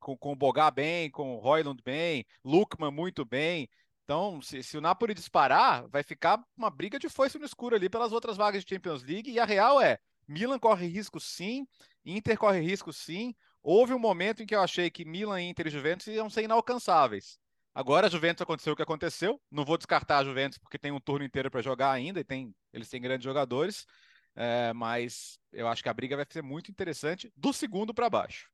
com, 0.00 0.16
com 0.16 0.32
o 0.32 0.36
Bogá 0.36 0.68
bem, 0.68 1.12
com 1.12 1.36
o 1.36 1.38
Royland 1.38 1.80
bem, 1.84 2.26
Lukman 2.44 2.90
muito 2.90 3.24
bem, 3.24 3.70
então, 4.02 4.42
se, 4.42 4.64
se, 4.64 4.76
o 4.76 4.80
Napoli 4.80 5.14
disparar, 5.14 5.86
vai 5.88 6.02
ficar 6.02 6.42
uma 6.56 6.68
briga 6.68 6.98
de 6.98 7.08
foice 7.08 7.38
no 7.38 7.44
escuro 7.44 7.76
ali 7.76 7.88
pelas 7.88 8.10
outras 8.10 8.36
vagas 8.36 8.64
de 8.64 8.68
Champions 8.68 9.04
League. 9.04 9.30
E 9.30 9.38
a 9.38 9.44
real 9.44 9.80
é: 9.80 10.00
Milan 10.26 10.58
corre 10.58 10.86
risco 10.86 11.20
sim, 11.20 11.66
Inter 12.04 12.38
corre 12.38 12.60
risco 12.60 12.92
sim. 12.92 13.34
Houve 13.62 13.94
um 13.94 13.98
momento 13.98 14.42
em 14.42 14.46
que 14.46 14.54
eu 14.54 14.60
achei 14.60 14.90
que 14.90 15.04
Milan, 15.04 15.40
Inter 15.40 15.68
e 15.68 15.70
Juventus 15.70 16.06
iam 16.08 16.28
ser 16.28 16.42
inalcançáveis. 16.42 17.38
Agora 17.74 18.06
a 18.06 18.10
Juventus 18.10 18.42
aconteceu 18.42 18.72
o 18.72 18.76
que 18.76 18.82
aconteceu. 18.82 19.40
Não 19.50 19.64
vou 19.64 19.78
descartar 19.78 20.18
a 20.18 20.24
Juventus 20.24 20.58
porque 20.58 20.78
tem 20.78 20.92
um 20.92 21.00
turno 21.00 21.24
inteiro 21.24 21.50
para 21.50 21.62
jogar 21.62 21.92
ainda 21.92 22.20
e 22.20 22.24
tem, 22.24 22.54
eles 22.72 22.88
têm 22.88 23.00
grandes 23.00 23.24
jogadores. 23.24 23.86
É, 24.34 24.72
mas 24.72 25.38
eu 25.52 25.68
acho 25.68 25.82
que 25.82 25.88
a 25.88 25.94
briga 25.94 26.16
vai 26.16 26.26
ser 26.28 26.42
muito 26.42 26.70
interessante 26.70 27.32
do 27.36 27.52
segundo 27.52 27.94
para 27.94 28.10
baixo. 28.10 28.50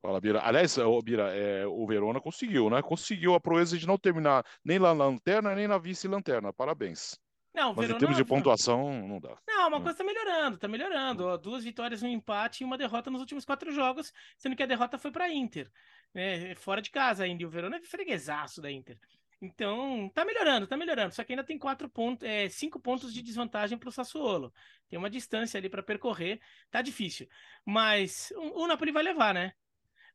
Fala, 0.00 0.20
Bira. 0.20 0.40
Aliás, 0.40 0.78
o 0.78 1.02
Bira, 1.02 1.34
é, 1.34 1.66
o 1.66 1.86
Verona 1.86 2.20
conseguiu, 2.20 2.70
né? 2.70 2.80
Conseguiu 2.80 3.34
a 3.34 3.40
proeza 3.40 3.76
de 3.76 3.86
não 3.86 3.98
terminar 3.98 4.44
nem 4.64 4.78
na 4.78 4.92
lanterna, 4.92 5.54
nem 5.54 5.66
na 5.66 5.76
vice-lanterna. 5.76 6.52
Parabéns. 6.52 7.18
Não, 7.58 7.74
Mas 7.74 7.88
Verona, 7.88 7.96
em 7.96 7.98
termos 7.98 8.16
de 8.16 8.24
pontuação, 8.24 9.02
não 9.02 9.18
dá. 9.18 9.36
Não, 9.44 9.66
uma 9.66 9.80
coisa 9.80 9.98
tá 9.98 10.04
melhorando, 10.04 10.58
tá 10.58 10.68
melhorando. 10.68 11.36
Duas 11.38 11.64
vitórias, 11.64 12.04
um 12.04 12.06
empate 12.06 12.62
e 12.62 12.64
uma 12.64 12.78
derrota 12.78 13.10
nos 13.10 13.20
últimos 13.20 13.44
quatro 13.44 13.72
jogos, 13.72 14.12
sendo 14.36 14.54
que 14.54 14.62
a 14.62 14.66
derrota 14.66 14.96
foi 14.96 15.10
para 15.10 15.28
Inter. 15.28 15.68
Né? 16.14 16.54
Fora 16.54 16.80
de 16.80 16.88
casa 16.88 17.24
ainda. 17.24 17.42
E 17.42 17.46
o 17.46 17.50
Verona 17.50 17.76
é 17.76 17.80
freguesaço 17.80 18.62
da 18.62 18.70
Inter. 18.70 18.96
Então, 19.42 20.08
tá 20.14 20.24
melhorando, 20.24 20.68
tá 20.68 20.76
melhorando. 20.76 21.12
Só 21.12 21.24
que 21.24 21.32
ainda 21.32 21.42
tem 21.42 21.58
quatro 21.58 21.88
pontos, 21.88 22.28
é, 22.28 22.48
cinco 22.48 22.78
pontos 22.78 23.12
de 23.12 23.22
desvantagem 23.22 23.76
para 23.76 23.88
o 23.88 23.92
Sassuolo. 23.92 24.52
Tem 24.88 24.96
uma 24.96 25.10
distância 25.10 25.58
ali 25.58 25.68
para 25.68 25.82
percorrer, 25.82 26.40
tá 26.70 26.80
difícil. 26.80 27.28
Mas 27.64 28.32
o, 28.36 28.62
o 28.62 28.66
Napoli 28.68 28.92
vai 28.92 29.02
levar, 29.02 29.34
né? 29.34 29.52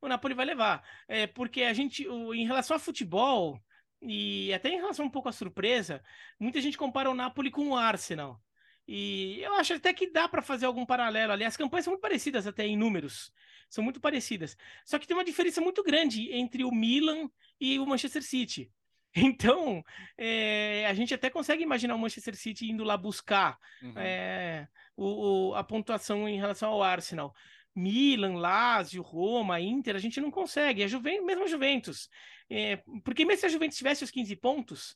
O 0.01 0.07
Napoli 0.07 0.33
vai 0.33 0.45
levar. 0.45 0.81
É, 1.09 1.27
porque 1.27 1.63
a 1.63 1.73
gente, 1.73 2.07
o, 2.07 2.33
em 2.33 2.45
relação 2.45 2.77
a 2.77 2.79
futebol, 2.79 3.61
e 4.05 4.53
até 4.53 4.69
em 4.69 4.77
relação 4.77 5.05
um 5.05 5.09
pouco 5.09 5.29
à 5.29 5.31
surpresa, 5.31 6.03
muita 6.39 6.61
gente 6.61 6.77
compara 6.77 7.09
o 7.09 7.15
Napoli 7.15 7.49
com 7.49 7.69
o 7.69 7.77
Arsenal. 7.77 8.41
E 8.87 9.39
eu 9.41 9.53
acho 9.55 9.73
até 9.73 9.93
que 9.93 10.11
dá 10.11 10.27
para 10.27 10.41
fazer 10.41 10.65
algum 10.65 10.85
paralelo 10.85 11.31
ali. 11.31 11.45
As 11.45 11.55
campanhas 11.55 11.85
são 11.85 11.91
muito 11.93 12.01
parecidas 12.01 12.45
até 12.45 12.65
em 12.65 12.75
números. 12.75 13.31
São 13.69 13.83
muito 13.83 14.01
parecidas. 14.01 14.57
Só 14.85 14.99
que 14.99 15.07
tem 15.07 15.15
uma 15.15 15.23
diferença 15.23 15.61
muito 15.61 15.81
grande 15.83 16.31
entre 16.33 16.63
o 16.63 16.71
Milan 16.71 17.29
e 17.59 17.79
o 17.79 17.85
Manchester 17.85 18.23
City. 18.23 18.71
Então, 19.15 19.83
é, 20.17 20.87
a 20.87 20.93
gente 20.95 21.13
até 21.13 21.29
consegue 21.29 21.61
imaginar 21.61 21.93
o 21.93 21.99
Manchester 21.99 22.35
City 22.35 22.71
indo 22.71 22.83
lá 22.83 22.97
buscar 22.97 23.59
uhum. 23.79 23.93
é, 23.95 24.67
o, 24.97 25.49
o, 25.49 25.55
a 25.55 25.63
pontuação 25.63 26.27
em 26.27 26.37
relação 26.39 26.71
ao 26.71 26.81
Arsenal. 26.81 27.31
Milan, 27.75 28.35
Lazio, 28.37 29.01
Roma, 29.01 29.59
Inter, 29.59 29.95
a 29.95 29.99
gente 29.99 30.21
não 30.21 30.31
consegue. 30.31 30.83
A 30.83 30.87
Juventus, 30.87 31.25
mesmo 31.25 31.43
a 31.43 31.47
Juventus. 31.47 32.09
É, 32.55 32.77
porque 33.03 33.25
mesmo 33.25 33.39
se 33.39 33.45
a 33.47 33.49
Juventus 33.49 33.77
tivesse 33.77 34.03
os 34.03 34.11
15 34.11 34.35
pontos, 34.35 34.95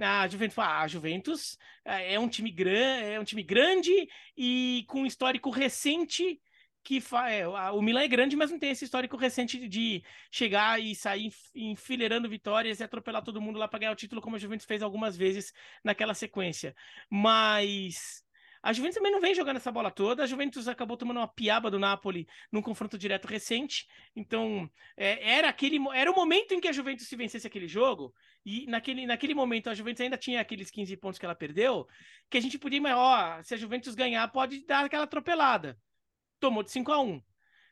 a 0.00 0.26
Juventus, 0.26 0.58
a 0.58 0.88
Juventus 0.88 1.58
é, 1.84 2.14
é 2.14 2.18
um 2.18 2.28
time 2.28 2.50
grande, 2.50 3.04
é 3.12 3.20
um 3.20 3.24
time 3.24 3.42
grande 3.42 4.08
e 4.34 4.86
com 4.88 5.04
histórico 5.04 5.50
recente 5.50 6.40
que 6.82 7.02
fa... 7.02 7.30
É, 7.30 7.46
o 7.46 7.82
Milan 7.82 8.02
é 8.02 8.08
grande, 8.08 8.36
mas 8.36 8.50
não 8.50 8.58
tem 8.58 8.70
esse 8.70 8.86
histórico 8.86 9.18
recente 9.18 9.68
de 9.68 10.02
chegar 10.30 10.80
e 10.80 10.94
sair 10.94 11.30
enfileirando 11.54 12.28
vitórias 12.28 12.80
e 12.80 12.84
atropelar 12.84 13.22
todo 13.22 13.40
mundo 13.40 13.58
lá 13.58 13.68
para 13.68 13.80
ganhar 13.80 13.92
o 13.92 13.96
título, 13.96 14.22
como 14.22 14.36
a 14.36 14.38
Juventus 14.38 14.66
fez 14.66 14.82
algumas 14.82 15.14
vezes 15.14 15.52
naquela 15.84 16.14
sequência. 16.14 16.74
Mas 17.10 18.23
A 18.64 18.72
Juventus 18.72 18.94
também 18.94 19.12
não 19.12 19.20
vem 19.20 19.34
jogando 19.34 19.56
essa 19.56 19.70
bola 19.70 19.90
toda. 19.90 20.22
A 20.22 20.26
Juventus 20.26 20.66
acabou 20.68 20.96
tomando 20.96 21.18
uma 21.18 21.28
piaba 21.28 21.70
do 21.70 21.78
Napoli 21.78 22.26
num 22.50 22.62
confronto 22.62 22.96
direto 22.96 23.28
recente. 23.28 23.86
Então, 24.16 24.70
é, 24.96 25.34
era 25.36 25.50
aquele 25.50 25.78
era 25.94 26.10
o 26.10 26.14
momento 26.14 26.54
em 26.54 26.60
que 26.60 26.66
a 26.66 26.72
Juventus 26.72 27.06
se 27.06 27.14
vencesse 27.14 27.46
aquele 27.46 27.68
jogo. 27.68 28.14
E 28.42 28.66
naquele, 28.66 29.04
naquele 29.04 29.34
momento 29.34 29.68
a 29.68 29.74
Juventus 29.74 30.00
ainda 30.00 30.16
tinha 30.16 30.40
aqueles 30.40 30.70
15 30.70 30.96
pontos 30.96 31.18
que 31.18 31.26
ela 31.26 31.34
perdeu. 31.34 31.86
Que 32.30 32.38
a 32.38 32.40
gente 32.40 32.58
podia, 32.58 32.80
mas, 32.80 32.96
ó, 32.96 33.42
se 33.42 33.52
a 33.52 33.58
Juventus 33.58 33.94
ganhar, 33.94 34.26
pode 34.28 34.64
dar 34.64 34.86
aquela 34.86 35.04
atropelada. 35.04 35.78
Tomou 36.40 36.62
de 36.62 36.70
5 36.70 36.90
a 36.90 37.02
1 37.02 37.22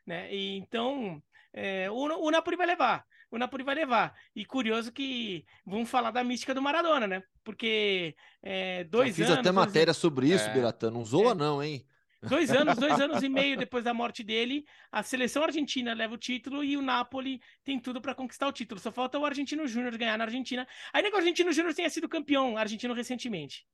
né? 0.05 0.31
E, 0.31 0.57
então, 0.57 1.19
é, 1.51 1.89
o, 1.89 1.95
o 1.95 2.29
Napoli 2.29 2.55
vai 2.55 2.67
levar 2.67 3.03
o 3.33 3.37
Napoli 3.39 3.63
vai 3.63 3.73
levar. 3.75 4.13
E 4.35 4.45
curioso 4.45 4.91
que 4.91 5.43
vamos 5.65 5.89
falar 5.89 6.11
da 6.11 6.23
mística 6.23 6.53
do 6.53 6.61
Maradona, 6.61 7.07
né? 7.07 7.23
Porque 7.43 8.15
é, 8.43 8.83
dois 8.83 9.09
Já 9.09 9.13
fiz 9.15 9.25
anos. 9.25 9.39
até 9.39 9.51
matéria 9.51 9.93
sobre 9.93 10.27
isso, 10.31 10.47
é. 10.49 10.53
Biratan. 10.53 10.91
Não 10.91 11.03
zoa, 11.03 11.31
É. 11.31 11.35
não, 11.35 11.61
hein? 11.63 11.83
Dois 12.21 12.51
anos, 12.51 12.77
dois 12.77 12.99
anos 13.01 13.23
e 13.23 13.27
meio 13.27 13.57
depois 13.57 13.83
da 13.83 13.93
morte 13.93 14.23
dele, 14.23 14.63
a 14.91 15.01
seleção 15.01 15.43
argentina 15.43 15.93
leva 15.93 16.13
o 16.13 16.17
título 16.17 16.63
e 16.63 16.77
o 16.77 16.81
Napoli 16.81 17.41
tem 17.63 17.79
tudo 17.79 17.99
para 17.99 18.13
conquistar 18.15 18.47
o 18.47 18.51
título. 18.53 18.79
Só 18.79 18.91
falta 18.91 19.17
o 19.17 19.25
Argentino 19.25 19.67
Júnior 19.67 19.97
ganhar 19.97 20.17
na 20.17 20.25
Argentina. 20.25 20.67
Ainda 20.93 21.09
que 21.09 21.15
o 21.15 21.19
Argentino 21.19 21.51
Júnior 21.51 21.73
tenha 21.73 21.89
sido 21.89 22.07
campeão 22.07 22.55
argentino 22.55 22.93
recentemente. 22.93 23.65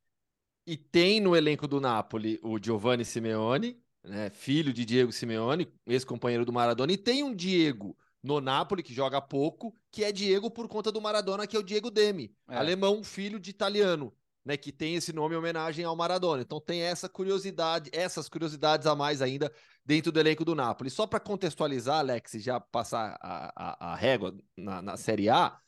E 0.66 0.76
tem 0.76 1.20
no 1.20 1.36
elenco 1.36 1.68
do 1.68 1.80
Napoli 1.80 2.40
o 2.42 2.58
Giovanni 2.58 3.04
Simeone, 3.04 3.78
né, 4.02 4.30
filho 4.30 4.72
de 4.72 4.84
Diego 4.84 5.12
Simeone, 5.12 5.70
ex-companheiro 5.86 6.44
do 6.46 6.52
Maradona, 6.52 6.92
e 6.92 6.96
tem 6.96 7.22
um 7.22 7.34
Diego 7.34 7.96
no 8.22 8.40
Napoli 8.40 8.82
que 8.82 8.92
joga 8.94 9.20
pouco, 9.20 9.74
que 9.90 10.04
é 10.04 10.12
Diego 10.12 10.50
por 10.50 10.68
conta 10.68 10.92
do 10.92 11.00
Maradona, 11.00 11.46
que 11.46 11.56
é 11.56 11.58
o 11.58 11.62
Diego 11.62 11.90
Demi, 11.90 12.34
É. 12.48 12.56
alemão, 12.56 13.02
filho 13.02 13.38
de 13.40 13.50
italiano, 13.50 14.14
né, 14.44 14.56
que 14.56 14.72
tem 14.72 14.94
esse 14.94 15.12
nome 15.12 15.34
em 15.34 15.38
homenagem 15.38 15.84
ao 15.84 15.96
Maradona. 15.96 16.42
Então 16.42 16.60
tem 16.60 16.82
essa 16.82 17.08
curiosidade, 17.08 17.90
essas 17.92 18.28
curiosidades 18.28 18.86
a 18.86 18.94
mais 18.94 19.20
ainda 19.22 19.52
dentro 19.84 20.12
do 20.12 20.20
elenco 20.20 20.44
do 20.44 20.54
Napoli. 20.54 20.90
Só 20.90 21.06
para 21.06 21.20
contextualizar, 21.20 21.98
Alex, 22.00 22.34
e 22.34 22.40
já 22.40 22.60
passar 22.60 23.18
a, 23.20 23.52
a, 23.56 23.92
a 23.92 23.94
régua 23.96 24.36
na, 24.56 24.82
na 24.82 24.96
Série 24.96 25.28
A, 25.28 25.58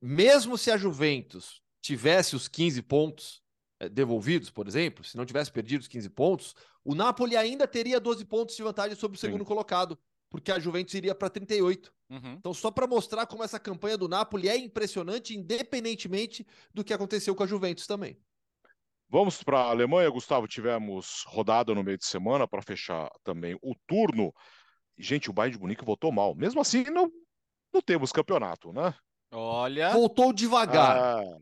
mesmo 0.00 0.56
se 0.58 0.70
a 0.70 0.76
Juventus 0.76 1.62
tivesse 1.80 2.36
os 2.36 2.48
15 2.48 2.82
pontos 2.82 3.42
eh, 3.80 3.88
devolvidos, 3.88 4.50
por 4.50 4.66
exemplo, 4.66 5.04
se 5.04 5.16
não 5.16 5.24
tivesse 5.24 5.50
perdido 5.50 5.80
os 5.80 5.88
15 5.88 6.10
pontos, 6.10 6.54
o 6.84 6.94
Napoli 6.94 7.36
ainda 7.36 7.66
teria 7.66 8.00
12 8.00 8.24
pontos 8.24 8.56
de 8.56 8.62
vantagem 8.62 8.96
sobre 8.96 9.16
o 9.16 9.20
Sim. 9.20 9.28
segundo 9.28 9.44
colocado, 9.44 9.98
porque 10.36 10.52
a 10.52 10.58
Juventus 10.58 10.92
iria 10.92 11.14
para 11.14 11.30
38. 11.30 11.90
Uhum. 12.10 12.34
Então, 12.34 12.52
só 12.52 12.70
para 12.70 12.86
mostrar 12.86 13.24
como 13.24 13.42
essa 13.42 13.58
campanha 13.58 13.96
do 13.96 14.06
Napoli 14.06 14.50
é 14.50 14.56
impressionante, 14.56 15.34
independentemente 15.34 16.46
do 16.74 16.84
que 16.84 16.92
aconteceu 16.92 17.34
com 17.34 17.42
a 17.42 17.46
Juventus 17.46 17.86
também. 17.86 18.18
Vamos 19.08 19.42
para 19.42 19.60
a 19.60 19.70
Alemanha, 19.70 20.10
Gustavo. 20.10 20.46
Tivemos 20.46 21.24
rodada 21.26 21.74
no 21.74 21.82
meio 21.82 21.96
de 21.96 22.04
semana 22.04 22.46
para 22.46 22.60
fechar 22.60 23.10
também 23.24 23.58
o 23.62 23.74
turno. 23.86 24.30
Gente, 24.98 25.30
o 25.30 25.32
Bayern 25.32 25.56
de 25.56 25.62
Munique 25.62 25.84
votou 25.86 26.12
mal. 26.12 26.34
Mesmo 26.34 26.60
assim, 26.60 26.84
não, 26.84 27.10
não 27.72 27.80
temos 27.80 28.12
campeonato, 28.12 28.74
né? 28.74 28.94
Olha. 29.32 29.90
Voltou 29.94 30.34
devagar. 30.34 30.98
Ah, 30.98 31.38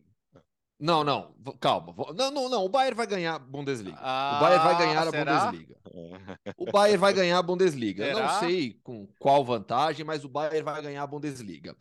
Não, 0.78 1.04
não, 1.04 1.34
calma. 1.60 1.94
Não, 2.14 2.30
não, 2.30 2.48
não. 2.48 2.64
O 2.64 2.68
Bayern 2.68 2.96
vai 2.96 3.06
ganhar 3.06 3.36
a 3.36 3.38
Bundesliga. 3.38 3.96
Ah, 4.00 4.36
o 4.36 4.40
Bayern 4.40 4.64
vai 4.64 4.78
ganhar 4.78 5.06
a 5.06 5.10
será? 5.10 5.46
Bundesliga. 5.46 5.76
O 6.58 6.72
Bayern 6.72 6.98
vai 6.98 7.12
ganhar 7.12 7.38
a 7.38 7.42
Bundesliga. 7.42 8.04
Eu 8.04 8.18
não 8.18 8.40
sei 8.40 8.80
com 8.82 9.06
qual 9.18 9.44
vantagem, 9.44 10.04
mas 10.04 10.24
o 10.24 10.28
Bayern 10.28 10.62
vai 10.62 10.82
ganhar 10.82 11.02
a 11.02 11.06
Bundesliga. 11.06 11.76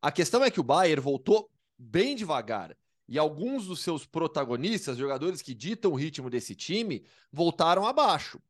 A 0.00 0.12
questão 0.12 0.44
é 0.44 0.50
que 0.50 0.60
o 0.60 0.64
Bayern 0.64 1.00
voltou 1.00 1.50
bem 1.76 2.14
devagar. 2.14 2.76
E 3.08 3.18
alguns 3.18 3.66
dos 3.66 3.80
seus 3.80 4.04
protagonistas, 4.06 4.96
jogadores 4.96 5.42
que 5.42 5.54
ditam 5.54 5.92
o 5.92 5.96
ritmo 5.96 6.28
desse 6.30 6.54
time, 6.54 7.04
voltaram 7.32 7.86
abaixo. 7.86 8.40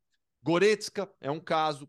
Goretzka 0.42 1.10
é 1.20 1.30
um 1.30 1.40
caso. 1.40 1.88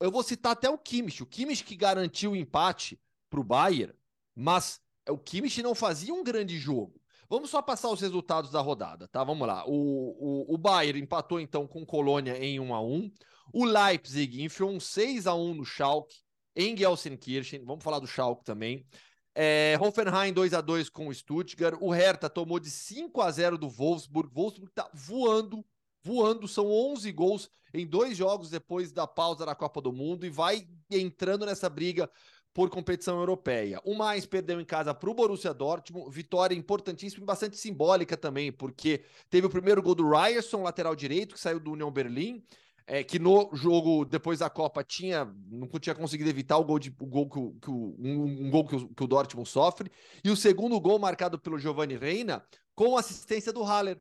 Eu 0.00 0.10
vou 0.10 0.22
citar 0.22 0.52
até 0.52 0.70
o 0.70 0.78
Kimmich. 0.78 1.22
O 1.22 1.26
Kimmich 1.26 1.64
que 1.64 1.76
garantiu 1.76 2.32
o 2.32 2.36
empate 2.36 2.98
para 3.28 3.40
o 3.40 3.44
Bayern, 3.44 3.94
mas 4.34 4.80
o 5.08 5.18
Kimmich 5.18 5.62
não 5.62 5.74
fazia 5.74 6.14
um 6.14 6.22
grande 6.22 6.56
jogo. 6.58 6.97
Vamos 7.28 7.50
só 7.50 7.60
passar 7.60 7.90
os 7.90 8.00
resultados 8.00 8.50
da 8.50 8.60
rodada, 8.60 9.06
tá? 9.08 9.22
Vamos 9.22 9.46
lá. 9.46 9.64
O, 9.66 9.72
o, 9.72 10.54
o 10.54 10.58
Bayern 10.58 11.00
empatou 11.00 11.38
então 11.38 11.66
com 11.66 11.84
Colônia 11.84 12.36
em 12.42 12.58
1 12.58 12.74
a 12.74 12.80
1 12.80 13.10
O 13.52 13.64
Leipzig 13.64 14.42
enfiou 14.42 14.70
um 14.70 14.80
6 14.80 15.26
a 15.26 15.34
1 15.34 15.54
no 15.54 15.64
Schalke, 15.64 16.16
em 16.56 16.76
Gelsenkirchen. 16.76 17.64
Vamos 17.64 17.84
falar 17.84 17.98
do 17.98 18.06
Schalke 18.06 18.44
também. 18.44 18.86
É, 19.34 19.78
Hoffenheim 19.80 20.32
2 20.32 20.54
a 20.54 20.60
2 20.60 20.88
com 20.88 21.08
o 21.08 21.14
Stuttgart. 21.14 21.78
O 21.80 21.90
Hertha 21.90 22.30
tomou 22.30 22.58
de 22.58 22.70
5 22.70 23.20
a 23.20 23.30
0 23.30 23.58
do 23.58 23.68
Wolfsburg. 23.68 24.30
Wolfsburg 24.32 24.72
tá 24.74 24.90
voando, 24.94 25.64
voando. 26.02 26.48
São 26.48 26.66
11 26.66 27.12
gols 27.12 27.50
em 27.74 27.86
dois 27.86 28.16
jogos 28.16 28.50
depois 28.50 28.90
da 28.90 29.06
pausa 29.06 29.44
da 29.44 29.54
Copa 29.54 29.80
do 29.80 29.92
Mundo 29.92 30.24
e 30.24 30.30
vai 30.30 30.66
entrando 30.90 31.44
nessa 31.44 31.68
briga 31.68 32.10
por 32.58 32.68
competição 32.70 33.20
europeia. 33.20 33.80
O 33.84 33.94
mais 33.94 34.26
perdeu 34.26 34.60
em 34.60 34.64
casa 34.64 34.92
para 34.92 35.08
o 35.08 35.14
Borussia 35.14 35.54
Dortmund, 35.54 36.12
vitória 36.12 36.56
importantíssima 36.56 37.22
e 37.22 37.24
bastante 37.24 37.56
simbólica 37.56 38.16
também, 38.16 38.50
porque 38.50 39.04
teve 39.30 39.46
o 39.46 39.48
primeiro 39.48 39.80
gol 39.80 39.94
do 39.94 40.10
Ryerson, 40.10 40.64
lateral 40.64 40.96
direito, 40.96 41.36
que 41.36 41.40
saiu 41.40 41.60
do 41.60 41.70
União 41.70 41.88
Berlim, 41.88 42.42
é, 42.84 43.04
que 43.04 43.16
no 43.16 43.48
jogo 43.54 44.04
depois 44.04 44.40
da 44.40 44.50
Copa 44.50 44.82
tinha 44.82 45.32
não 45.48 45.68
tinha 45.68 45.94
conseguido 45.94 46.28
evitar 46.28 46.58
o 46.58 46.64
gol, 46.64 46.80
de, 46.80 46.92
o 46.98 47.06
gol 47.06 47.30
que, 47.30 47.38
o, 47.38 47.52
que 47.62 47.70
um, 47.70 48.46
um 48.46 48.50
gol 48.50 48.66
que 48.66 48.74
o, 48.74 48.88
que 48.88 49.04
o 49.04 49.06
Dortmund 49.06 49.48
sofre, 49.48 49.88
e 50.24 50.28
o 50.28 50.36
segundo 50.36 50.80
gol 50.80 50.98
marcado 50.98 51.38
pelo 51.38 51.60
Giovanni 51.60 51.96
Reina 51.96 52.44
com 52.74 52.96
assistência 52.96 53.52
do 53.52 53.62
Haller, 53.62 54.00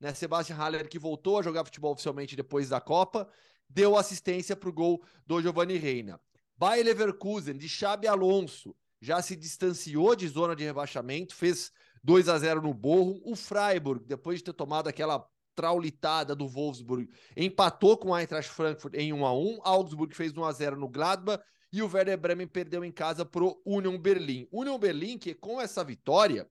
né? 0.00 0.14
Sebastian 0.14 0.56
Haller 0.56 0.88
que 0.88 0.98
voltou 0.98 1.38
a 1.38 1.42
jogar 1.42 1.62
futebol 1.62 1.92
oficialmente 1.92 2.34
depois 2.34 2.70
da 2.70 2.80
Copa, 2.80 3.28
deu 3.68 3.98
assistência 3.98 4.56
para 4.56 4.70
o 4.70 4.72
gol 4.72 5.04
do 5.26 5.42
Giovanni 5.42 5.76
Reina. 5.76 6.18
Bayer 6.58 6.84
Leverkusen, 6.84 7.56
de 7.56 7.68
Xabi 7.68 8.08
Alonso, 8.08 8.74
já 9.00 9.22
se 9.22 9.36
distanciou 9.36 10.16
de 10.16 10.26
zona 10.26 10.56
de 10.56 10.64
rebaixamento, 10.64 11.34
fez 11.34 11.70
2 12.02 12.28
a 12.28 12.36
0 12.36 12.62
no 12.62 12.74
Borro. 12.74 13.20
O 13.24 13.36
Freiburg, 13.36 14.04
depois 14.04 14.38
de 14.38 14.46
ter 14.46 14.52
tomado 14.52 14.88
aquela 14.88 15.24
traulitada 15.54 16.34
do 16.34 16.48
Wolfsburg, 16.48 17.08
empatou 17.36 17.96
com 17.96 18.10
o 18.10 18.18
Eintracht 18.18 18.50
Frankfurt 18.50 18.94
em 18.94 19.12
1 19.12 19.24
a 19.24 19.32
1. 19.32 19.60
Augsburg 19.62 20.14
fez 20.14 20.36
1 20.36 20.44
a 20.44 20.52
0 20.52 20.76
no 20.76 20.88
Gladbach 20.88 21.42
e 21.72 21.82
o 21.82 21.92
Werder 21.92 22.18
Bremen 22.18 22.46
perdeu 22.46 22.84
em 22.84 22.90
casa 22.92 23.24
pro 23.24 23.60
Union 23.64 23.96
Berlim. 23.96 24.48
Union 24.50 24.78
Berlim 24.78 25.18
que 25.18 25.34
com 25.34 25.60
essa 25.60 25.84
vitória 25.84 26.48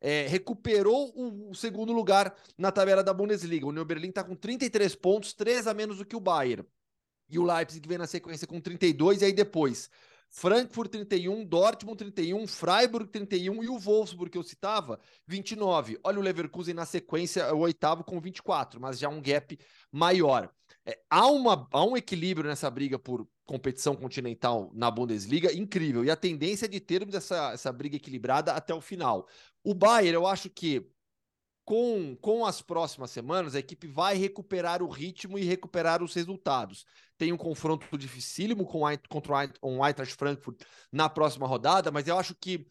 é, 0.00 0.26
recuperou 0.26 1.12
o, 1.14 1.50
o, 1.50 1.54
segundo 1.54 1.92
lugar 1.92 2.34
na 2.58 2.70
tabela 2.70 3.02
da 3.02 3.14
Bundesliga. 3.14 3.64
O 3.64 3.70
Union 3.70 3.84
Berlim 3.84 4.08
está 4.08 4.22
com 4.22 4.34
33 4.34 4.94
pontos, 4.96 5.32
3 5.32 5.66
a 5.66 5.74
menos 5.74 5.98
do 5.98 6.04
que 6.04 6.16
o 6.16 6.20
Bayern. 6.20 6.66
E 7.28 7.38
o 7.38 7.44
Leipzig 7.44 7.86
vem 7.88 7.98
na 7.98 8.06
sequência 8.06 8.46
com 8.46 8.60
32, 8.60 9.22
e 9.22 9.26
aí 9.26 9.32
depois 9.32 9.90
Frankfurt 10.28 10.90
31, 10.90 11.44
Dortmund 11.44 11.96
31, 11.96 12.46
Freiburg 12.46 13.10
31 13.10 13.62
e 13.62 13.68
o 13.68 13.78
Wolfsburg 13.78 14.30
que 14.30 14.38
eu 14.38 14.42
citava, 14.42 15.00
29. 15.26 15.98
Olha 16.04 16.18
o 16.18 16.22
Leverkusen 16.22 16.74
na 16.74 16.84
sequência, 16.84 17.54
o 17.54 17.60
oitavo 17.60 18.04
com 18.04 18.20
24, 18.20 18.80
mas 18.80 18.98
já 18.98 19.08
um 19.08 19.20
gap 19.20 19.58
maior. 19.90 20.50
É, 20.84 20.98
há, 21.08 21.26
uma, 21.26 21.68
há 21.72 21.84
um 21.84 21.96
equilíbrio 21.96 22.48
nessa 22.48 22.70
briga 22.70 22.98
por 22.98 23.26
competição 23.44 23.94
continental 23.94 24.70
na 24.74 24.90
Bundesliga 24.90 25.52
incrível, 25.52 26.04
e 26.04 26.10
a 26.10 26.16
tendência 26.16 26.66
é 26.66 26.68
de 26.68 26.80
termos 26.80 27.14
essa, 27.14 27.52
essa 27.52 27.72
briga 27.72 27.96
equilibrada 27.96 28.52
até 28.52 28.74
o 28.74 28.80
final. 28.80 29.26
O 29.64 29.72
Bayern, 29.72 30.14
eu 30.14 30.26
acho 30.26 30.50
que 30.50 30.86
com, 31.66 32.16
com 32.20 32.46
as 32.46 32.62
próximas 32.62 33.10
semanas, 33.10 33.56
a 33.56 33.58
equipe 33.58 33.88
vai 33.88 34.16
recuperar 34.16 34.84
o 34.84 34.88
ritmo 34.88 35.36
e 35.36 35.42
recuperar 35.42 36.00
os 36.00 36.14
resultados. 36.14 36.86
Tem 37.18 37.32
um 37.32 37.36
confronto 37.36 37.98
dificílimo 37.98 38.64
com 38.64 38.82
contra 39.08 39.50
o 39.60 39.84
Eintracht 39.84 40.14
Frankfurt 40.14 40.62
na 40.92 41.08
próxima 41.08 41.44
rodada, 41.44 41.90
mas 41.90 42.06
eu 42.06 42.16
acho 42.16 42.36
que 42.36 42.68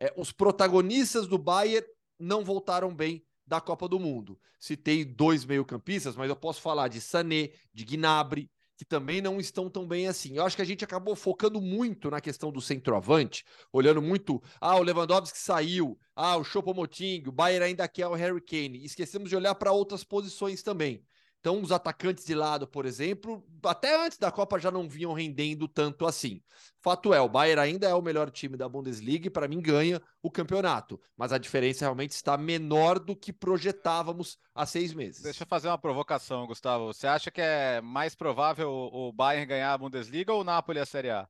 é, 0.00 0.12
os 0.16 0.32
protagonistas 0.32 1.26
do 1.26 1.36
Bayern 1.36 1.86
não 2.18 2.42
voltaram 2.42 2.94
bem 2.94 3.22
da 3.46 3.60
Copa 3.60 3.86
do 3.86 4.00
Mundo. 4.00 4.40
Citei 4.58 5.04
dois 5.04 5.44
meio-campistas, 5.44 6.16
mas 6.16 6.30
eu 6.30 6.36
posso 6.36 6.62
falar 6.62 6.88
de 6.88 7.02
Sané, 7.02 7.50
de 7.72 7.84
Gnabry, 7.84 8.50
que 8.78 8.84
também 8.84 9.20
não 9.20 9.40
estão 9.40 9.68
tão 9.68 9.84
bem 9.84 10.06
assim. 10.06 10.36
Eu 10.36 10.46
acho 10.46 10.54
que 10.54 10.62
a 10.62 10.64
gente 10.64 10.84
acabou 10.84 11.16
focando 11.16 11.60
muito 11.60 12.08
na 12.08 12.20
questão 12.20 12.52
do 12.52 12.60
centroavante, 12.60 13.44
olhando 13.72 14.00
muito, 14.00 14.40
ah, 14.60 14.76
o 14.76 14.82
Lewandowski 14.84 15.36
saiu, 15.36 15.98
ah, 16.14 16.36
o 16.36 16.44
Choupo-Moting, 16.44 17.24
o 17.26 17.32
Bayern 17.32 17.66
ainda 17.66 17.88
quer 17.88 18.06
o 18.06 18.14
Harry 18.14 18.40
Kane. 18.40 18.84
Esquecemos 18.84 19.28
de 19.28 19.34
olhar 19.34 19.56
para 19.56 19.72
outras 19.72 20.04
posições 20.04 20.62
também. 20.62 21.04
Então, 21.40 21.62
os 21.62 21.70
atacantes 21.70 22.24
de 22.24 22.34
lado, 22.34 22.66
por 22.66 22.84
exemplo, 22.84 23.44
até 23.64 24.04
antes 24.04 24.18
da 24.18 24.30
Copa 24.30 24.58
já 24.58 24.70
não 24.70 24.88
vinham 24.88 25.12
rendendo 25.12 25.68
tanto 25.68 26.04
assim. 26.04 26.42
Fato 26.80 27.14
é, 27.14 27.20
o 27.20 27.28
Bayern 27.28 27.60
ainda 27.60 27.88
é 27.88 27.94
o 27.94 28.02
melhor 28.02 28.30
time 28.30 28.56
da 28.56 28.68
Bundesliga 28.68 29.28
e, 29.28 29.30
para 29.30 29.46
mim, 29.46 29.60
ganha 29.60 30.02
o 30.20 30.30
campeonato. 30.30 31.00
Mas 31.16 31.32
a 31.32 31.38
diferença 31.38 31.84
realmente 31.84 32.10
está 32.10 32.36
menor 32.36 32.98
do 32.98 33.14
que 33.14 33.32
projetávamos 33.32 34.36
há 34.52 34.66
seis 34.66 34.92
meses. 34.92 35.22
Deixa 35.22 35.44
eu 35.44 35.46
fazer 35.46 35.68
uma 35.68 35.78
provocação, 35.78 36.46
Gustavo. 36.46 36.92
Você 36.92 37.06
acha 37.06 37.30
que 37.30 37.40
é 37.40 37.80
mais 37.80 38.16
provável 38.16 38.70
o 38.70 39.12
Bayern 39.12 39.46
ganhar 39.46 39.72
a 39.72 39.78
Bundesliga 39.78 40.32
ou 40.32 40.40
o 40.40 40.44
Napoli 40.44 40.80
a 40.80 40.86
Série 40.86 41.10
A? 41.10 41.28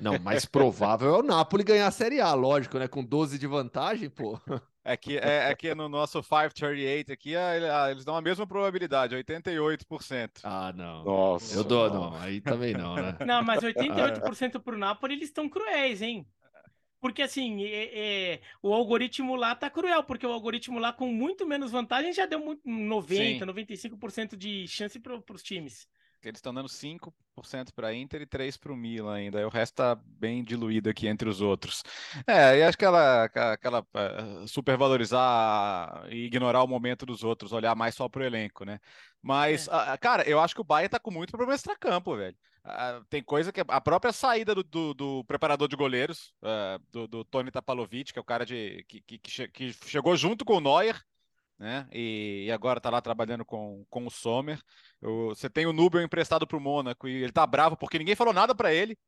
Não, 0.00 0.18
mais 0.18 0.44
provável 0.44 1.14
é 1.14 1.18
o 1.18 1.22
Napoli 1.22 1.62
ganhar 1.64 1.86
a 1.86 1.92
Série 1.92 2.20
A, 2.20 2.34
lógico, 2.34 2.78
né? 2.78 2.88
Com 2.88 3.04
12 3.04 3.38
de 3.38 3.46
vantagem, 3.46 4.10
pô. 4.10 4.38
É 4.86 4.98
que, 4.98 5.16
é, 5.16 5.50
é 5.50 5.54
que 5.54 5.74
no 5.74 5.88
nosso 5.88 6.22
538 6.22 7.10
aqui, 7.10 7.32
eles 7.90 8.04
dão 8.04 8.14
a 8.14 8.20
mesma 8.20 8.46
probabilidade, 8.46 9.16
88%. 9.16 10.40
Ah, 10.44 10.74
não. 10.76 11.02
Nossa. 11.04 11.56
Eu 11.56 11.64
dou, 11.64 11.88
não. 11.88 12.14
Aí 12.16 12.38
também 12.42 12.74
não, 12.74 12.94
né? 12.94 13.16
Não, 13.26 13.42
mas 13.42 13.62
88% 13.62 14.60
pro 14.60 14.76
Napoli, 14.76 15.14
eles 15.14 15.28
estão 15.28 15.48
cruéis, 15.48 16.02
hein? 16.02 16.26
Porque 17.00 17.22
assim, 17.22 17.64
é, 17.64 17.90
é, 18.32 18.40
o 18.62 18.72
algoritmo 18.72 19.36
lá 19.36 19.54
tá 19.54 19.70
cruel, 19.70 20.04
porque 20.04 20.26
o 20.26 20.32
algoritmo 20.32 20.78
lá 20.78 20.92
com 20.92 21.06
muito 21.06 21.46
menos 21.46 21.70
vantagem 21.70 22.12
já 22.12 22.26
deu 22.26 22.38
muito, 22.38 22.60
90, 22.66 23.44
Sim. 23.44 23.52
95% 23.52 24.36
de 24.36 24.66
chance 24.68 24.98
para 24.98 25.14
os 25.32 25.42
times. 25.42 25.86
Eles 26.24 26.38
estão 26.38 26.54
dando 26.54 26.68
5% 26.68 27.72
para 27.74 27.88
a 27.88 27.94
Inter 27.94 28.22
e 28.22 28.26
3% 28.26 28.58
para 28.58 28.72
o 28.72 28.76
Milan 28.76 29.14
ainda. 29.14 29.46
O 29.46 29.50
resto 29.50 29.72
está 29.72 29.94
bem 29.94 30.42
diluído 30.42 30.88
aqui 30.88 31.06
entre 31.06 31.28
os 31.28 31.40
outros. 31.40 31.82
É, 32.26 32.58
e 32.58 32.62
acho 32.62 32.78
que 32.78 32.84
ela, 32.84 33.24
aquela 33.24 33.80
uh, 33.80 34.48
supervalorizar 34.48 36.06
e 36.10 36.26
ignorar 36.26 36.62
o 36.62 36.68
momento 36.68 37.04
dos 37.04 37.22
outros, 37.22 37.52
olhar 37.52 37.74
mais 37.74 37.94
só 37.94 38.08
para 38.08 38.22
o 38.22 38.24
elenco, 38.24 38.64
né? 38.64 38.78
Mas, 39.22 39.68
é. 39.68 39.94
uh, 39.94 39.98
cara, 40.00 40.28
eu 40.28 40.40
acho 40.40 40.54
que 40.54 40.60
o 40.60 40.64
Bahia 40.64 40.86
está 40.86 40.98
com 40.98 41.10
muito 41.10 41.30
problema 41.30 41.54
extra-campo, 41.54 42.16
velho. 42.16 42.36
Tem 43.10 43.22
coisa 43.22 43.52
que 43.52 43.60
a 43.68 43.80
própria 43.80 44.10
saída 44.10 44.54
do, 44.54 44.62
do, 44.62 44.94
do 44.94 45.24
preparador 45.24 45.68
de 45.68 45.76
goleiros, 45.76 46.32
do, 46.90 47.06
do, 47.06 47.22
Tony 47.22 47.50
Tapalovic, 47.50 48.10
que 48.10 48.18
é 48.18 48.22
o 48.22 48.24
cara 48.24 48.46
de, 48.46 48.82
que, 48.88 49.02
que, 49.02 49.48
que, 49.48 49.72
chegou 49.86 50.16
junto 50.16 50.46
com 50.46 50.54
o 50.54 50.60
Neuer, 50.62 50.98
né? 51.58 51.88
E, 51.92 52.44
e 52.46 52.52
agora 52.52 52.78
está 52.78 52.90
lá 52.90 53.00
trabalhando 53.00 53.44
com, 53.44 53.84
com 53.90 54.06
o 54.06 54.10
Sommer. 54.10 54.60
você 55.00 55.48
tem 55.48 55.66
o 55.66 55.72
Nubel 55.72 56.02
emprestado 56.02 56.46
para 56.46 56.56
o 56.56 56.60
Mônaco 56.60 57.08
e 57.08 57.22
ele 57.22 57.32
tá 57.32 57.46
bravo 57.46 57.76
porque 57.76 57.98
ninguém 57.98 58.16
falou 58.16 58.34
nada 58.34 58.54
para 58.54 58.72
ele. 58.72 58.98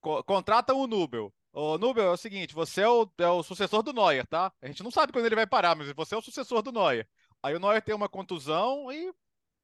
Co 0.00 0.22
contrata 0.24 0.74
o 0.74 0.86
Nubel. 0.86 1.32
Ô, 1.52 1.76
Nubel, 1.78 2.04
é 2.04 2.10
o 2.10 2.16
seguinte, 2.16 2.54
você 2.54 2.82
é 2.82 2.88
o, 2.88 3.10
é 3.18 3.28
o 3.28 3.42
sucessor 3.42 3.82
do 3.82 3.92
Neuer, 3.92 4.26
tá? 4.26 4.52
A 4.62 4.66
gente 4.66 4.82
não 4.82 4.90
sabe 4.90 5.12
quando 5.12 5.26
ele 5.26 5.34
vai 5.34 5.46
parar, 5.46 5.74
mas 5.74 5.92
você 5.92 6.14
é 6.14 6.18
o 6.18 6.22
sucessor 6.22 6.62
do 6.62 6.72
Neuer. 6.72 7.08
Aí 7.42 7.54
o 7.54 7.60
Neuer 7.60 7.82
tem 7.82 7.94
uma 7.94 8.08
contusão 8.08 8.90
e. 8.92 9.12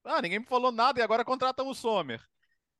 Ah, 0.04 0.22
ninguém 0.22 0.40
me 0.40 0.46
falou 0.46 0.72
nada 0.72 1.00
e 1.00 1.02
agora 1.02 1.24
contrata 1.24 1.62
o 1.62 1.74
Sommer. 1.74 2.20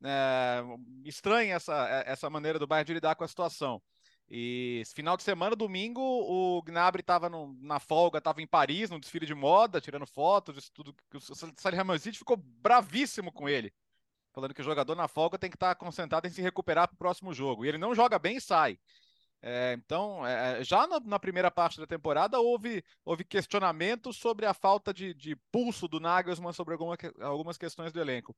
É, 0.05 0.63
estranha 1.05 1.55
essa, 1.55 1.75
essa 2.07 2.31
maneira 2.31 2.59
do 2.59 2.67
Bayern 2.67 2.87
de 2.87 2.95
lidar 2.95 3.15
com 3.17 3.25
a 3.25 3.29
situação. 3.29 3.83
E 4.29 4.83
final 4.95 5.17
de 5.17 5.23
semana, 5.23 5.55
domingo, 5.55 6.01
o 6.01 6.61
Gnabry 6.63 7.01
estava 7.01 7.31
na 7.61 7.79
folga, 7.79 8.19
estava 8.19 8.43
em 8.43 8.47
Paris, 8.47 8.91
no 8.91 8.99
desfile 8.99 9.25
de 9.25 9.35
moda, 9.35 9.81
tirando 9.81 10.07
fotos, 10.07 10.69
tudo. 10.71 10.95
O 11.15 11.21
Salihamidzic 11.61 12.19
ficou 12.19 12.37
bravíssimo 12.37 13.31
com 13.31 13.49
ele, 13.49 13.73
falando 14.33 14.53
que 14.53 14.61
o 14.61 14.65
jogador 14.65 14.97
na 14.97 15.07
folga 15.07 15.39
tem 15.39 15.49
que 15.49 15.57
estar 15.57 15.75
tá 15.75 15.75
concentrado 15.77 16.27
em 16.27 16.31
se 16.31 16.43
recuperar 16.43 16.89
para 16.89 16.95
o 16.97 16.99
próximo 16.99 17.33
jogo. 17.33 17.65
E 17.65 17.69
ele 17.69 17.79
não 17.79 17.95
joga 17.95 18.19
bem 18.19 18.39
e 18.39 18.41
sai. 18.41 18.79
É, 19.41 19.75
então, 19.75 20.27
é, 20.27 20.65
já 20.65 20.89
na, 20.89 20.99
na, 20.99 21.19
primeira 21.21 21.51
parte 21.51 21.79
da 21.79 21.87
temporada 21.87 22.41
houve, 22.41 22.83
houve 23.05 23.23
questionamento 23.23 24.13
sobre 24.13 24.45
a 24.45 24.53
falta 24.53 24.93
de, 24.93 25.15
de 25.15 25.37
pulso 25.53 25.87
do 25.87 26.01
Nagelsmann 26.01 26.53
sobre 26.53 26.73
alguma, 26.73 26.97
algumas 27.21 27.57
questões 27.57 27.93
do 27.93 28.01
elenco. 28.01 28.35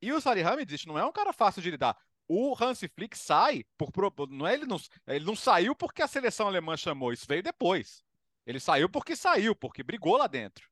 E 0.00 0.12
o 0.12 0.20
Salihamidzic 0.20 0.86
não 0.86 0.96
é 0.96 1.04
um 1.04 1.10
cara 1.10 1.32
fácil 1.32 1.62
de 1.62 1.70
lidar 1.70 1.96
o 2.34 2.56
Hansi 2.58 2.88
Flick 2.88 3.16
sai 3.16 3.62
por 3.76 3.92
não 4.30 4.46
é 4.46 4.54
ele 4.54 4.64
não 4.64 4.80
ele 5.06 5.24
não 5.24 5.36
saiu 5.36 5.74
porque 5.74 6.00
a 6.00 6.08
seleção 6.08 6.46
alemã 6.46 6.78
chamou, 6.78 7.12
isso 7.12 7.26
veio 7.28 7.42
depois. 7.42 8.02
Ele 8.46 8.58
saiu 8.58 8.88
porque 8.88 9.14
saiu, 9.14 9.54
porque 9.54 9.82
brigou 9.82 10.16
lá 10.16 10.26
dentro. 10.26 10.66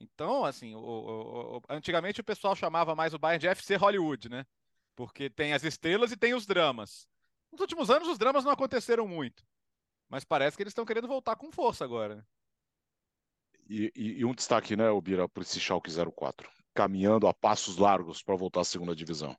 Então, 0.00 0.46
assim, 0.46 0.74
o, 0.74 0.78
o, 0.78 1.56
o, 1.58 1.62
antigamente 1.68 2.22
o 2.22 2.24
pessoal 2.24 2.56
chamava 2.56 2.94
mais 2.94 3.12
o 3.12 3.18
Bayern 3.18 3.38
de 3.38 3.48
FC 3.48 3.76
Hollywood, 3.76 4.30
né? 4.30 4.46
Porque 4.96 5.28
tem 5.28 5.52
as 5.52 5.62
estrelas 5.62 6.10
e 6.10 6.16
tem 6.16 6.32
os 6.32 6.46
dramas. 6.46 7.06
Nos 7.52 7.60
últimos 7.60 7.90
anos 7.90 8.08
os 8.08 8.18
dramas 8.18 8.44
não 8.44 8.52
aconteceram 8.52 9.06
muito, 9.06 9.44
mas 10.08 10.24
parece 10.24 10.56
que 10.56 10.62
eles 10.62 10.70
estão 10.70 10.86
querendo 10.86 11.06
voltar 11.06 11.36
com 11.36 11.52
força 11.52 11.84
agora. 11.84 12.16
Né? 12.16 12.24
E, 13.68 13.92
e, 13.94 14.20
e, 14.20 14.24
um 14.24 14.34
destaque, 14.34 14.74
né, 14.74 14.88
Obira, 14.88 15.28
para 15.28 15.42
esse 15.42 15.60
Schalke 15.60 15.90
04, 15.90 16.50
caminhando 16.74 17.28
a 17.28 17.34
passos 17.34 17.76
largos 17.76 18.22
para 18.22 18.34
voltar 18.36 18.62
à 18.62 18.64
segunda 18.64 18.96
divisão 18.96 19.36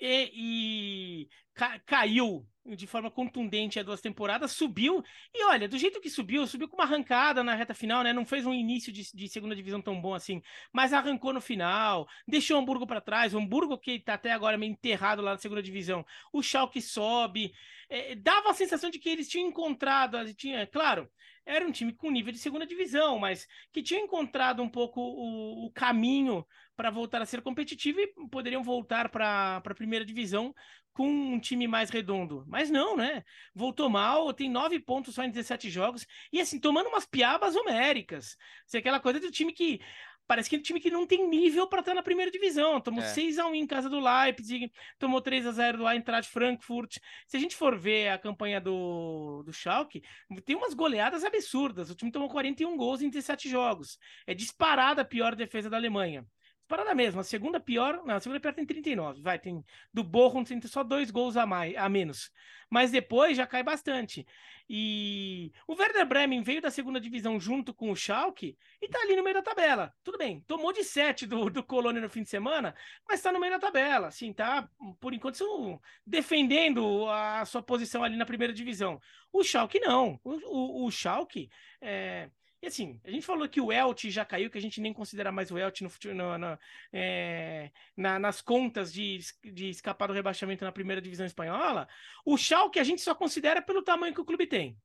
e, 0.00 0.30
e 0.34 1.28
ca, 1.54 1.78
caiu 1.80 2.46
de 2.74 2.86
forma 2.86 3.10
contundente 3.10 3.78
há 3.78 3.82
duas 3.82 4.00
temporadas, 4.00 4.52
subiu, 4.52 5.04
e 5.32 5.44
olha, 5.44 5.68
do 5.68 5.78
jeito 5.78 6.00
que 6.00 6.10
subiu, 6.10 6.46
subiu 6.46 6.68
com 6.68 6.76
uma 6.76 6.84
arrancada 6.84 7.44
na 7.44 7.54
reta 7.54 7.74
final, 7.74 8.02
né? 8.02 8.12
Não 8.12 8.24
fez 8.24 8.44
um 8.44 8.52
início 8.52 8.92
de, 8.92 9.02
de 9.14 9.28
segunda 9.28 9.54
divisão 9.54 9.80
tão 9.80 10.00
bom 10.00 10.14
assim, 10.14 10.42
mas 10.72 10.92
arrancou 10.92 11.32
no 11.32 11.40
final, 11.40 12.08
deixou 12.26 12.56
o 12.56 12.60
Hamburgo 12.60 12.86
para 12.86 13.00
trás, 13.00 13.34
o 13.34 13.38
Hamburgo 13.38 13.78
que 13.78 14.00
tá 14.00 14.14
até 14.14 14.32
agora 14.32 14.58
meio 14.58 14.72
enterrado 14.72 15.22
lá 15.22 15.32
na 15.32 15.38
segunda 15.38 15.62
divisão, 15.62 16.04
o 16.32 16.42
Schalke 16.42 16.82
sobe, 16.82 17.52
é, 17.88 18.14
dava 18.16 18.50
a 18.50 18.54
sensação 18.54 18.90
de 18.90 18.98
que 18.98 19.08
eles 19.08 19.28
tinham 19.28 19.48
encontrado, 19.48 20.34
tinha, 20.34 20.66
claro, 20.66 21.08
era 21.44 21.64
um 21.64 21.70
time 21.70 21.92
com 21.92 22.10
nível 22.10 22.32
de 22.32 22.38
segunda 22.38 22.66
divisão, 22.66 23.20
mas 23.20 23.46
que 23.72 23.82
tinha 23.82 24.00
encontrado 24.00 24.60
um 24.62 24.68
pouco 24.68 25.00
o, 25.00 25.66
o 25.66 25.70
caminho 25.70 26.44
para 26.76 26.90
voltar 26.90 27.22
a 27.22 27.26
ser 27.26 27.40
competitivo 27.40 28.00
e 28.00 28.12
poderiam 28.30 28.62
voltar 28.62 29.08
para 29.08 29.56
a 29.56 29.74
primeira 29.74 30.04
divisão 30.04 30.54
com 30.92 31.08
um 31.08 31.38
time 31.38 31.66
mais 31.66 31.90
redondo. 31.90 32.44
Mas 32.46 32.70
não, 32.70 32.96
né? 32.96 33.24
Voltou 33.54 33.88
mal, 33.88 34.32
tem 34.32 34.48
nove 34.50 34.78
pontos 34.78 35.14
só 35.14 35.24
em 35.24 35.30
17 35.30 35.68
jogos, 35.70 36.06
e 36.32 36.40
assim, 36.40 36.58
tomando 36.58 36.88
umas 36.88 37.06
piabas 37.06 37.54
homéricas. 37.54 38.36
Assim, 38.66 38.78
aquela 38.78 39.00
coisa 39.00 39.20
do 39.20 39.30
time 39.30 39.52
que 39.52 39.80
parece 40.26 40.50
que 40.50 40.56
é 40.56 40.58
um 40.58 40.62
time 40.62 40.80
que 40.80 40.90
não 40.90 41.06
tem 41.06 41.28
nível 41.28 41.66
para 41.68 41.80
estar 41.80 41.94
na 41.94 42.02
primeira 42.02 42.30
divisão. 42.30 42.80
Tomou 42.80 43.02
é. 43.02 43.06
6 43.08 43.38
a 43.38 43.46
1 43.46 43.54
em 43.54 43.66
casa 43.66 43.88
do 43.88 44.00
Leipzig, 44.00 44.72
tomou 44.98 45.20
3 45.20 45.46
a 45.46 45.52
0 45.52 45.78
do 45.78 45.88
Eintracht 45.88 46.30
Frankfurt. 46.30 46.98
Se 47.26 47.36
a 47.36 47.40
gente 47.40 47.54
for 47.54 47.78
ver 47.78 48.08
a 48.08 48.18
campanha 48.18 48.60
do, 48.60 49.42
do 49.44 49.52
Schalke, 49.52 50.02
tem 50.44 50.56
umas 50.56 50.74
goleadas 50.74 51.24
absurdas. 51.24 51.90
O 51.90 51.94
time 51.94 52.10
tomou 52.10 52.28
41 52.28 52.76
gols 52.76 53.02
em 53.02 53.08
17 53.08 53.48
jogos. 53.48 53.98
É 54.26 54.34
disparada 54.34 55.02
a 55.02 55.04
pior 55.04 55.34
defesa 55.34 55.70
da 55.70 55.76
Alemanha. 55.76 56.26
Disparada 56.66 56.96
mesmo. 56.96 57.20
A 57.20 57.24
segunda 57.24 57.60
pior, 57.60 58.02
não, 58.04 58.16
a 58.16 58.20
segunda 58.20 58.40
pior 58.40 58.52
tem 58.52 58.66
39. 58.66 59.22
Vai, 59.22 59.38
tem 59.38 59.64
do 59.94 60.02
Borrom 60.02 60.42
tem 60.42 60.60
só 60.62 60.82
dois 60.82 61.12
gols 61.12 61.36
a 61.36 61.46
mais, 61.46 61.76
a 61.76 61.88
menos. 61.88 62.32
Mas 62.68 62.90
depois 62.90 63.36
já 63.36 63.46
cai 63.46 63.62
bastante. 63.62 64.26
E 64.68 65.52
o 65.64 65.74
Werder 65.74 66.04
Bremen 66.04 66.42
veio 66.42 66.60
da 66.60 66.68
segunda 66.68 67.00
divisão 67.00 67.38
junto 67.38 67.72
com 67.72 67.92
o 67.92 67.94
Schalke 67.94 68.58
e 68.82 68.88
tá 68.88 68.98
ali 69.00 69.14
no 69.14 69.22
meio 69.22 69.36
da 69.36 69.42
tabela. 69.42 69.94
Tudo 70.02 70.18
bem, 70.18 70.40
tomou 70.40 70.72
de 70.72 70.82
7 70.82 71.24
do, 71.24 71.48
do 71.48 71.62
Colônia 71.62 72.02
no 72.02 72.10
fim 72.10 72.24
de 72.24 72.28
semana, 72.28 72.74
mas 73.08 73.22
tá 73.22 73.30
no 73.30 73.38
meio 73.38 73.52
da 73.52 73.60
tabela. 73.60 74.08
Assim, 74.08 74.32
tá, 74.32 74.68
por 74.98 75.14
enquanto, 75.14 75.80
defendendo 76.04 77.08
a 77.08 77.44
sua 77.44 77.62
posição 77.62 78.02
ali 78.02 78.16
na 78.16 78.26
primeira 78.26 78.52
divisão. 78.52 79.00
O 79.32 79.44
Schalke 79.44 79.78
não. 79.78 80.18
O, 80.24 80.32
o, 80.32 80.86
o 80.86 80.90
Schalke 80.90 81.48
é, 81.80 82.28
e 82.62 82.66
assim, 82.66 83.00
a 83.04 83.10
gente 83.10 83.26
falou 83.26 83.48
que 83.48 83.60
o 83.60 83.70
Elche 83.70 84.10
já 84.10 84.24
caiu, 84.24 84.50
que 84.50 84.58
a 84.58 84.60
gente 84.60 84.80
nem 84.80 84.92
considera 84.92 85.30
mais 85.30 85.50
o 85.50 85.58
Elche 85.58 85.84
no, 85.84 86.14
no, 86.14 86.38
no 86.38 86.58
é, 86.92 87.70
na, 87.96 88.18
nas 88.18 88.40
contas 88.40 88.92
de, 88.92 89.18
de 89.44 89.68
escapar 89.68 90.06
do 90.06 90.14
rebaixamento 90.14 90.64
na 90.64 90.72
primeira 90.72 91.00
divisão 91.00 91.26
espanhola. 91.26 91.86
O 92.24 92.36
Schalke 92.36 92.80
a 92.80 92.84
gente 92.84 93.02
só 93.02 93.14
considera 93.14 93.60
pelo 93.60 93.82
tamanho 93.82 94.14
que 94.14 94.20
o 94.20 94.24
clube 94.24 94.46
tem. 94.46 94.76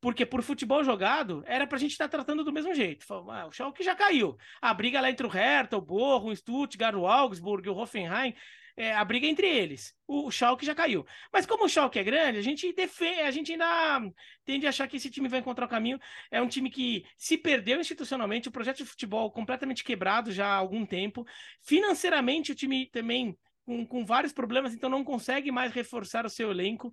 Porque 0.00 0.24
por 0.24 0.42
futebol 0.42 0.84
jogado, 0.84 1.42
era 1.46 1.66
pra 1.66 1.78
gente 1.78 1.92
estar 1.92 2.08
tá 2.08 2.16
tratando 2.18 2.44
do 2.44 2.52
mesmo 2.52 2.74
jeito. 2.74 3.06
Ah, 3.30 3.46
o 3.46 3.52
Schalke 3.52 3.82
já 3.82 3.94
caiu. 3.94 4.36
A 4.60 4.72
briga 4.72 5.00
lá 5.00 5.10
entre 5.10 5.26
o 5.26 5.30
Hertha, 5.30 5.76
o 5.76 5.80
Borro, 5.80 6.30
o 6.30 6.36
Stuttgart, 6.36 6.94
o 6.94 7.06
Augsburg, 7.06 7.68
o 7.68 7.76
Hoffenheim 7.76 8.34
é, 8.76 8.94
a 8.94 9.04
briga 9.04 9.26
entre 9.26 9.48
eles. 9.48 9.94
O, 10.06 10.26
o 10.26 10.30
Schalke 10.30 10.66
já 10.66 10.74
caiu. 10.74 11.06
Mas 11.32 11.46
como 11.46 11.64
o 11.64 11.68
Schalke 11.68 11.98
é 11.98 12.04
grande, 12.04 12.38
a 12.38 12.42
gente 12.42 12.72
defende, 12.72 13.20
a 13.20 13.30
gente 13.30 13.52
ainda 13.52 14.12
tende 14.44 14.66
a 14.66 14.68
achar 14.68 14.86
que 14.86 14.96
esse 14.98 15.10
time 15.10 15.28
vai 15.28 15.40
encontrar 15.40 15.66
o 15.66 15.68
caminho. 15.68 15.98
É 16.30 16.40
um 16.42 16.48
time 16.48 16.70
que 16.70 17.04
se 17.16 17.38
perdeu 17.38 17.80
institucionalmente, 17.80 18.48
o 18.48 18.52
projeto 18.52 18.78
de 18.78 18.84
futebol 18.84 19.30
completamente 19.30 19.82
quebrado 19.82 20.30
já 20.30 20.46
há 20.46 20.56
algum 20.56 20.84
tempo. 20.84 21.24
Financeiramente, 21.62 22.52
o 22.52 22.54
time 22.54 22.86
também 22.86 23.36
com, 23.66 23.84
com 23.84 24.06
vários 24.06 24.32
problemas, 24.32 24.72
então 24.72 24.88
não 24.88 25.04
consegue 25.04 25.50
mais 25.50 25.72
reforçar 25.72 26.24
o 26.24 26.30
seu 26.30 26.50
elenco. 26.50 26.92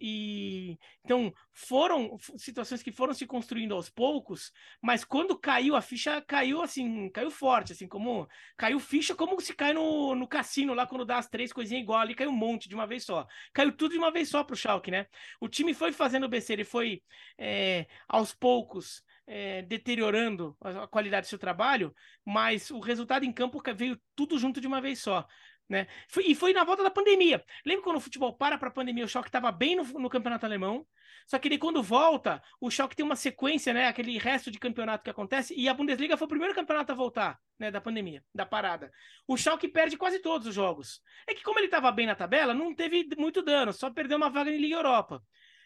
E 0.00 0.76
então 1.04 1.32
foram 1.52 2.18
situações 2.36 2.82
que 2.82 2.90
foram 2.90 3.14
se 3.14 3.26
construindo 3.26 3.74
aos 3.74 3.88
poucos, 3.88 4.50
mas 4.82 5.04
quando 5.04 5.38
caiu 5.38 5.76
a 5.76 5.82
ficha, 5.82 6.20
caiu 6.22 6.62
assim, 6.62 7.08
caiu 7.10 7.30
forte, 7.30 7.72
assim, 7.72 7.86
como 7.86 8.26
caiu 8.56 8.80
ficha, 8.80 9.14
como 9.14 9.40
se 9.40 9.54
cai 9.54 9.72
no, 9.72 10.14
no 10.16 10.26
cassino 10.26 10.74
lá 10.74 10.86
quando 10.86 11.04
dá 11.04 11.18
as 11.18 11.28
três 11.28 11.52
coisinhas 11.52 11.82
igual 11.82 12.00
ali, 12.00 12.14
caiu 12.14 12.30
um 12.30 12.36
monte 12.36 12.68
de 12.68 12.74
uma 12.74 12.86
vez 12.86 13.04
só. 13.04 13.26
Caiu 13.52 13.70
tudo 13.70 13.92
de 13.92 13.98
uma 13.98 14.10
vez 14.10 14.28
só 14.28 14.42
pro 14.42 14.56
Schalke, 14.56 14.90
né? 14.90 15.06
O 15.40 15.48
time 15.48 15.74
foi 15.74 15.92
fazendo 15.92 16.28
besteira 16.28 16.62
e 16.62 16.64
foi 16.64 17.02
é, 17.38 17.86
aos 18.08 18.34
poucos 18.34 19.04
é, 19.30 19.62
deteriorando 19.62 20.56
a 20.60 20.88
qualidade 20.88 21.26
do 21.26 21.30
seu 21.30 21.38
trabalho, 21.38 21.94
mas 22.24 22.68
o 22.68 22.80
resultado 22.80 23.24
em 23.24 23.32
campo 23.32 23.62
veio 23.76 23.96
tudo 24.16 24.36
junto 24.36 24.60
de 24.60 24.66
uma 24.66 24.80
vez 24.80 24.98
só. 24.98 25.24
Né? 25.70 25.86
E 26.26 26.34
foi 26.34 26.52
na 26.52 26.64
volta 26.64 26.82
da 26.82 26.90
pandemia. 26.90 27.44
Lembra 27.64 27.84
quando 27.84 27.98
o 27.98 28.00
futebol 28.00 28.34
para 28.34 28.58
para 28.58 28.68
a 28.68 28.72
pandemia, 28.72 29.04
o 29.04 29.08
choque 29.08 29.28
estava 29.28 29.52
bem 29.52 29.76
no, 29.76 29.84
no, 29.84 30.10
campeonato 30.10 30.44
alemão? 30.44 30.84
Só 31.28 31.38
que 31.38 31.56
quando 31.58 31.80
volta, 31.80 32.42
o 32.60 32.68
choque 32.68 32.96
tem 32.96 33.06
uma 33.06 33.14
sequência, 33.14 33.72
né? 33.72 33.86
Aquele 33.86 34.18
resto 34.18 34.50
de 34.50 34.58
campeonato 34.58 35.04
que 35.04 35.10
acontece, 35.10 35.54
e 35.56 35.68
a 35.68 35.74
Bundesliga 35.74 36.16
foi 36.16 36.26
o 36.26 36.28
primeiro 36.28 36.56
campeonato 36.56 36.90
a 36.90 36.94
voltar, 36.96 37.38
né? 37.56 37.70
Da 37.70 37.80
pandemia, 37.80 38.24
da 38.34 38.44
parada. 38.44 38.90
O 39.28 39.36
choque 39.36 39.68
perde 39.68 39.96
quase 39.96 40.18
todos 40.18 40.48
os 40.48 40.54
jogos. 40.54 41.00
É 41.24 41.34
que, 41.34 41.42
como 41.44 41.60
ele 41.60 41.66
estava 41.66 41.92
bem 41.92 42.04
na 42.04 42.16
tabela, 42.16 42.52
não 42.52 42.74
teve 42.74 43.08
muito 43.16 43.40
dano, 43.40 43.72
só 43.72 43.90
perdeu 43.90 44.16
uma 44.16 44.28
vaga 44.28 44.50
em 44.50 44.58
Liga 44.58 44.74
Europa. 44.74 45.22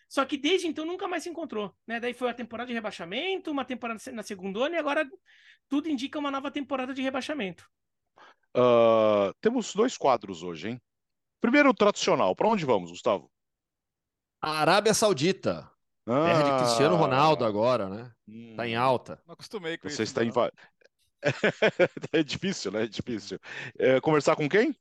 Só 0.07 0.27
que 0.27 0.37
desde 0.37 0.67
então 0.67 0.85
nunca 0.85 1.09
mais 1.09 1.23
se 1.23 1.31
encontrou, 1.31 1.75
né? 1.87 1.99
Daí 1.99 2.13
foi 2.13 2.29
a 2.29 2.35
temporada 2.35 2.69
de 2.69 2.75
rebaixamento, 2.75 3.51
uma 3.51 3.65
temporada 3.65 3.99
na 4.13 4.23
segunda 4.23 4.69
e 4.69 4.77
agora 4.77 5.09
tudo 5.67 5.89
indica 5.89 6.19
uma 6.19 6.31
nova 6.31 6.51
temporada 6.51 6.93
de 6.93 7.01
rebaixamento. 7.01 7.67
Uh, 8.57 9.35
temos 9.41 9.75
dois 9.75 9.97
quadros 9.97 10.43
hoje, 10.43 10.71
hein? 10.71 10.83
Primeiro, 11.41 11.71
o 11.71 11.75
tradicional. 11.75 12.35
Para 12.35 12.49
onde 12.49 12.65
vamos, 12.65 12.91
Gustavo? 12.91 13.31
A 14.41 14.61
Arábia 14.61 14.95
Saudita. 14.95 15.71
Ah, 16.07 16.25
Terra 16.25 16.43
de 16.43 16.65
Cristiano 16.65 16.97
Ronaldo 16.97 17.45
agora, 17.45 17.89
né? 17.89 18.13
Hum, 18.29 18.55
tá 18.57 18.67
em 18.67 18.77
alta. 18.77 19.21
Não 19.27 19.33
acostumei 19.33 19.79
com 19.79 19.89
Você 19.89 20.03
isso. 20.03 20.15
Você 20.15 20.25
está 20.25 20.25
em... 20.25 20.31
é 22.13 22.23
difícil, 22.23 22.71
né? 22.71 22.85
É 22.85 22.87
difícil. 22.87 23.39
É, 23.79 24.01
conversar 24.01 24.37
com 24.37 24.49
quem? 24.49 24.77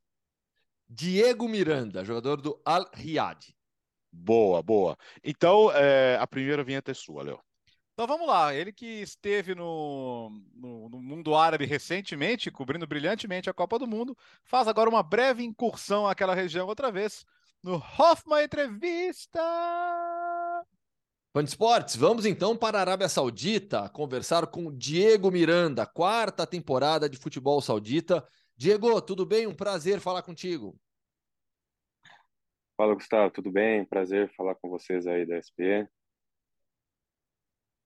Diego 0.88 1.47
Miranda, 1.47 2.03
jogador 2.03 2.41
do 2.41 2.61
Al 2.65 2.89
Riyad. 2.93 3.55
Boa, 4.11 4.61
boa. 4.61 4.97
Então, 5.24 5.71
é, 5.71 6.17
a 6.19 6.28
primeira 6.28 6.63
vinheta 6.63 6.91
é 6.91 6.93
sua, 6.93 7.24
Léo. 7.24 7.39
Então 7.93 8.07
vamos 8.07 8.27
lá, 8.27 8.55
ele 8.55 8.73
que 8.73 9.03
esteve 9.03 9.53
no, 9.53 10.31
no, 10.55 10.89
no, 10.89 10.99
mundo 10.99 11.35
árabe 11.35 11.63
recentemente, 11.65 12.49
cobrindo 12.49 12.87
brilhantemente 12.87 13.51
a 13.51 13.53
Copa 13.53 13.77
do 13.77 13.85
Mundo, 13.85 14.17
faz 14.43 14.67
agora 14.67 14.89
uma 14.89 15.03
breve 15.03 15.43
incursão 15.43 16.07
àquela 16.07 16.33
região 16.33 16.65
outra 16.65 16.91
vez, 16.91 17.23
no 17.63 17.75
Hoffman 17.75 18.45
Entrevista! 18.45 19.39
Fã 21.31 21.43
Esportes, 21.43 21.95
vamos 21.95 22.25
então 22.25 22.57
para 22.57 22.79
a 22.79 22.81
Arábia 22.81 23.07
Saudita 23.07 23.87
conversar 23.89 24.47
com 24.47 24.75
Diego 24.75 25.29
Miranda, 25.29 25.85
quarta 25.85 26.47
temporada 26.47 27.07
de 27.07 27.17
futebol 27.17 27.61
saudita. 27.61 28.27
Diego, 28.57 28.99
tudo 29.01 29.23
bem? 29.23 29.45
Um 29.45 29.55
prazer 29.55 29.99
falar 29.99 30.23
contigo. 30.23 30.75
Fala, 32.75 32.95
Gustavo, 32.95 33.31
tudo 33.31 33.51
bem? 33.51 33.85
Prazer 33.85 34.33
falar 34.35 34.55
com 34.55 34.67
vocês 34.67 35.05
aí 35.05 35.27
da 35.27 35.37
SPN. 35.37 35.87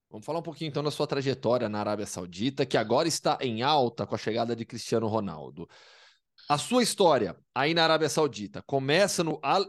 Vamos 0.10 0.26
falar 0.26 0.40
um 0.40 0.44
pouquinho 0.44 0.70
então 0.70 0.84
da 0.84 0.92
sua 0.92 1.06
trajetória 1.06 1.68
na 1.68 1.80
Arábia 1.80 2.06
Saudita, 2.06 2.66
que 2.66 2.78
agora 2.78 3.08
está 3.08 3.38
em 3.42 3.62
alta 3.62 4.08
com 4.08 4.16
a 4.16 4.18
chegada 4.18 4.56
de 4.56 4.66
Cristiano 4.66 5.08
Ronaldo. 5.08 5.68
A 6.48 6.58
sua 6.58 6.82
história 6.82 7.36
aí 7.54 7.74
na 7.74 7.84
Arábia 7.84 8.08
Saudita 8.08 8.62
começa 8.62 9.22
no 9.22 9.38
Al 9.44 9.66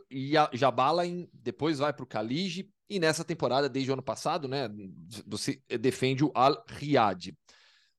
Jabalain, 0.53 1.29
depois 1.33 1.79
vai 1.79 1.93
para 1.93 2.05
o 2.05 2.07
Khalid 2.07 2.71
e 2.89 3.01
nessa 3.01 3.25
temporada, 3.25 3.69
desde 3.69 3.91
o 3.91 3.95
ano 3.95 4.03
passado, 4.03 4.47
né, 4.47 4.69
você 5.27 5.61
defende 5.81 6.25
o 6.25 6.31
Al 6.35 6.65
Riyad. 6.69 7.37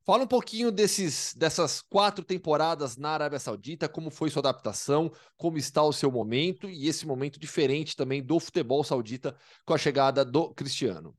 Fala 0.05 0.23
um 0.23 0.27
pouquinho 0.27 0.71
desses, 0.71 1.35
dessas 1.35 1.81
quatro 1.81 2.23
temporadas 2.23 2.95
na 2.95 3.09
Arábia 3.09 3.37
Saudita, 3.37 3.89
como 3.89 4.09
foi 4.09 4.29
sua 4.29 4.39
adaptação, 4.39 5.11
como 5.35 5.57
está 5.57 5.83
o 5.83 5.93
seu 5.93 6.09
momento 6.09 6.69
e 6.69 6.87
esse 6.87 7.05
momento 7.05 7.37
diferente 7.37 7.97
também 7.97 8.23
do 8.23 8.39
futebol 8.39 8.83
saudita 8.83 9.35
com 9.65 9.73
a 9.73 9.77
chegada 9.77 10.23
do 10.23 10.53
Cristiano. 10.53 11.13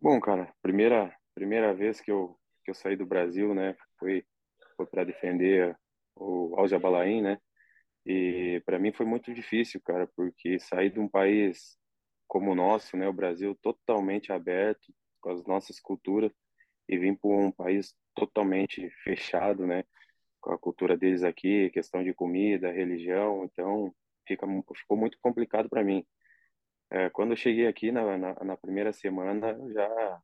Bom, 0.00 0.20
cara, 0.20 0.52
primeira 0.62 1.14
primeira 1.34 1.74
vez 1.74 2.00
que 2.00 2.10
eu 2.10 2.36
que 2.64 2.70
eu 2.70 2.74
saí 2.74 2.96
do 2.96 3.06
Brasil, 3.06 3.54
né, 3.54 3.76
foi 3.98 4.24
foi 4.76 4.86
para 4.86 5.04
defender 5.04 5.76
o 6.14 6.54
Al 6.58 6.68
Jabalain, 6.68 7.22
né? 7.22 7.38
E 8.06 8.62
para 8.66 8.78
mim 8.78 8.92
foi 8.92 9.06
muito 9.06 9.34
difícil, 9.34 9.80
cara, 9.84 10.08
porque 10.16 10.58
sair 10.60 10.90
de 10.92 11.00
um 11.00 11.08
país 11.08 11.78
como 12.28 12.52
o 12.52 12.54
nosso, 12.54 12.96
né, 12.96 13.08
o 13.08 13.12
Brasil 13.12 13.56
totalmente 13.62 14.32
aberto 14.32 14.92
com 15.20 15.30
as 15.30 15.44
nossas 15.46 15.80
culturas 15.80 16.32
e 16.88 16.98
vir 16.98 17.18
para 17.18 17.30
um 17.30 17.52
país 17.52 17.94
totalmente 18.14 18.90
fechado, 19.04 19.66
né, 19.66 19.84
com 20.40 20.52
a 20.52 20.58
cultura 20.58 20.96
deles 20.96 21.24
aqui, 21.24 21.70
questão 21.70 22.04
de 22.04 22.14
comida, 22.14 22.72
religião, 22.72 23.44
então 23.44 23.94
fica 24.28 24.46
ficou 24.76 24.96
muito 24.96 25.18
complicado 25.22 25.68
para 25.70 25.84
mim. 25.84 26.06
É, 26.90 27.10
quando 27.10 27.32
eu 27.32 27.36
cheguei 27.36 27.66
aqui 27.66 27.92
na, 27.92 28.16
na, 28.16 28.34
na 28.44 28.56
primeira 28.56 28.92
semana, 28.92 29.56
já 29.72 30.20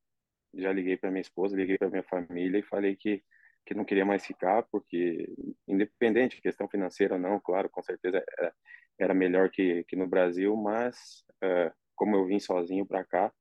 já 0.56 0.72
liguei 0.72 0.96
para 0.96 1.10
minha 1.10 1.20
esposa, 1.20 1.56
liguei 1.56 1.76
para 1.76 1.90
minha 1.90 2.02
família 2.04 2.58
e 2.58 2.62
falei 2.62 2.96
que 2.96 3.22
que 3.66 3.74
não 3.74 3.84
queria 3.84 4.04
mais 4.04 4.26
ficar 4.26 4.62
porque 4.64 5.26
independente 5.66 6.36
de 6.36 6.42
questão 6.42 6.68
financeira 6.68 7.14
ou 7.14 7.20
não, 7.20 7.40
claro, 7.40 7.70
com 7.70 7.82
certeza 7.82 8.22
era, 8.38 8.54
era 8.98 9.14
melhor 9.14 9.50
que 9.50 9.84
que 9.84 9.96
no 9.96 10.06
Brasil, 10.06 10.56
mas 10.56 11.24
é, 11.42 11.72
como 11.96 12.16
eu 12.16 12.26
vim 12.26 12.38
sozinho 12.40 12.86
para 12.86 13.04
cá, 13.04 13.32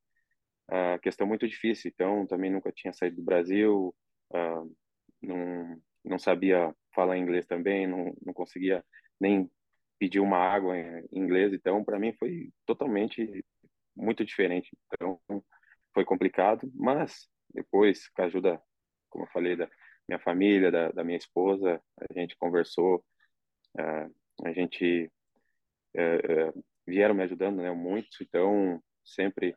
a 0.68 1.00
questão 1.00 1.28
muito 1.28 1.48
difícil. 1.48 1.92
Então 1.94 2.26
também 2.28 2.52
nunca 2.52 2.72
tinha 2.72 2.94
saído 2.94 3.18
do 3.18 3.24
Brasil, 3.24 3.96
uh, 4.34 4.76
não 5.22 5.82
não 6.06 6.20
sabia 6.20 6.76
falar 6.94 7.18
inglês 7.18 7.46
também, 7.46 7.88
não 7.88 8.14
não 8.26 8.34
conseguia 8.34 8.84
nem 9.20 9.50
pedir 10.00 10.20
uma 10.20 10.38
água 10.38 10.78
em 10.78 11.06
inglês, 11.12 11.54
então 11.54 11.84
para 11.84 12.00
mim 12.00 12.14
foi 12.14 12.52
totalmente 12.66 13.46
muito 13.96 14.26
diferente. 14.26 14.76
Então 14.94 15.20
foi 15.94 16.04
complicado, 16.04 16.70
mas 16.74 17.28
depois, 17.54 18.10
com 18.10 18.22
a 18.24 18.26
ajuda, 18.26 18.62
como 19.10 19.26
eu 19.26 19.30
falei, 19.30 19.56
da 19.56 19.70
minha 20.08 20.20
família, 20.20 20.72
da, 20.72 20.92
da 20.92 21.04
minha 21.04 21.18
esposa, 21.18 21.82
a 21.98 22.14
gente 22.14 22.36
conversou, 22.38 23.04
uh, 23.78 24.46
a 24.46 24.52
gente 24.52 25.12
uh, 25.96 26.58
uh, 26.58 26.64
vieram 26.86 27.14
me 27.16 27.24
ajudando, 27.24 27.62
né, 27.62 27.72
muito. 27.72 28.22
Então 28.22 28.82
sempre 29.04 29.56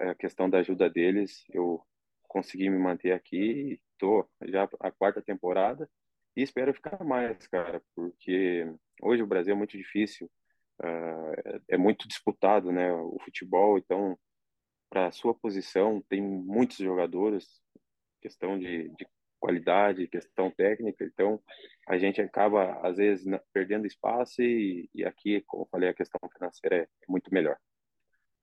a 0.00 0.14
questão 0.14 0.48
da 0.48 0.58
ajuda 0.58 0.88
deles, 0.88 1.44
eu 1.50 1.82
consegui 2.28 2.70
me 2.70 2.78
manter 2.78 3.12
aqui. 3.12 3.80
Estou 3.92 4.28
já 4.46 4.68
a 4.80 4.90
quarta 4.90 5.20
temporada 5.22 5.88
e 6.36 6.42
espero 6.42 6.74
ficar 6.74 7.02
mais, 7.04 7.46
cara, 7.46 7.82
porque 7.94 8.66
hoje 9.02 9.22
o 9.22 9.26
Brasil 9.26 9.54
é 9.54 9.56
muito 9.56 9.76
difícil, 9.76 10.30
uh, 10.82 11.62
é 11.68 11.76
muito 11.76 12.08
disputado, 12.08 12.72
né, 12.72 12.92
o 12.92 13.18
futebol, 13.24 13.78
então, 13.78 14.18
para 14.90 15.06
a 15.06 15.12
sua 15.12 15.34
posição, 15.34 16.02
tem 16.08 16.20
muitos 16.20 16.78
jogadores, 16.78 17.62
questão 18.20 18.58
de, 18.58 18.88
de 18.90 19.06
qualidade, 19.38 20.08
questão 20.08 20.50
técnica, 20.50 21.04
então 21.04 21.40
a 21.86 21.98
gente 21.98 22.20
acaba, 22.20 22.80
às 22.86 22.96
vezes, 22.96 23.26
perdendo 23.52 23.86
espaço 23.86 24.42
e, 24.42 24.88
e 24.94 25.04
aqui, 25.04 25.42
como 25.46 25.68
falei, 25.70 25.90
a 25.90 25.94
questão 25.94 26.18
financeira 26.32 26.76
é, 26.76 26.82
é 26.82 27.06
muito 27.08 27.32
melhor. 27.32 27.58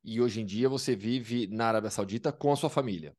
E 0.04 0.20
hoje 0.20 0.42
em 0.42 0.46
dia 0.46 0.68
você 0.68 0.96
vive 0.96 1.48
na 1.48 1.68
Arábia 1.68 1.90
Saudita 1.90 2.32
com 2.32 2.52
a 2.52 2.56
sua 2.56 2.70
família? 2.70 3.16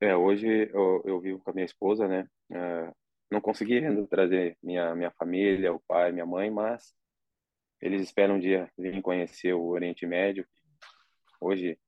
É, 0.00 0.16
hoje 0.16 0.68
eu, 0.72 1.02
eu 1.06 1.20
vivo 1.20 1.38
com 1.38 1.50
a 1.50 1.54
minha 1.54 1.64
esposa, 1.64 2.08
né? 2.08 2.28
Uh, 2.50 3.01
não 3.32 3.40
consegui 3.40 3.78
ainda 3.78 4.06
trazer 4.06 4.56
minha 4.62 4.94
minha 4.94 5.10
família, 5.10 5.72
o 5.72 5.80
pai, 5.80 6.12
minha 6.12 6.26
mãe, 6.26 6.50
mas 6.50 6.94
eles 7.80 8.02
esperam 8.02 8.36
um 8.36 8.40
dia 8.40 8.70
vir 8.78 9.00
conhecer 9.02 9.54
o 9.54 9.66
Oriente 9.68 10.06
Médio. 10.06 10.46
Hoje 11.40 11.78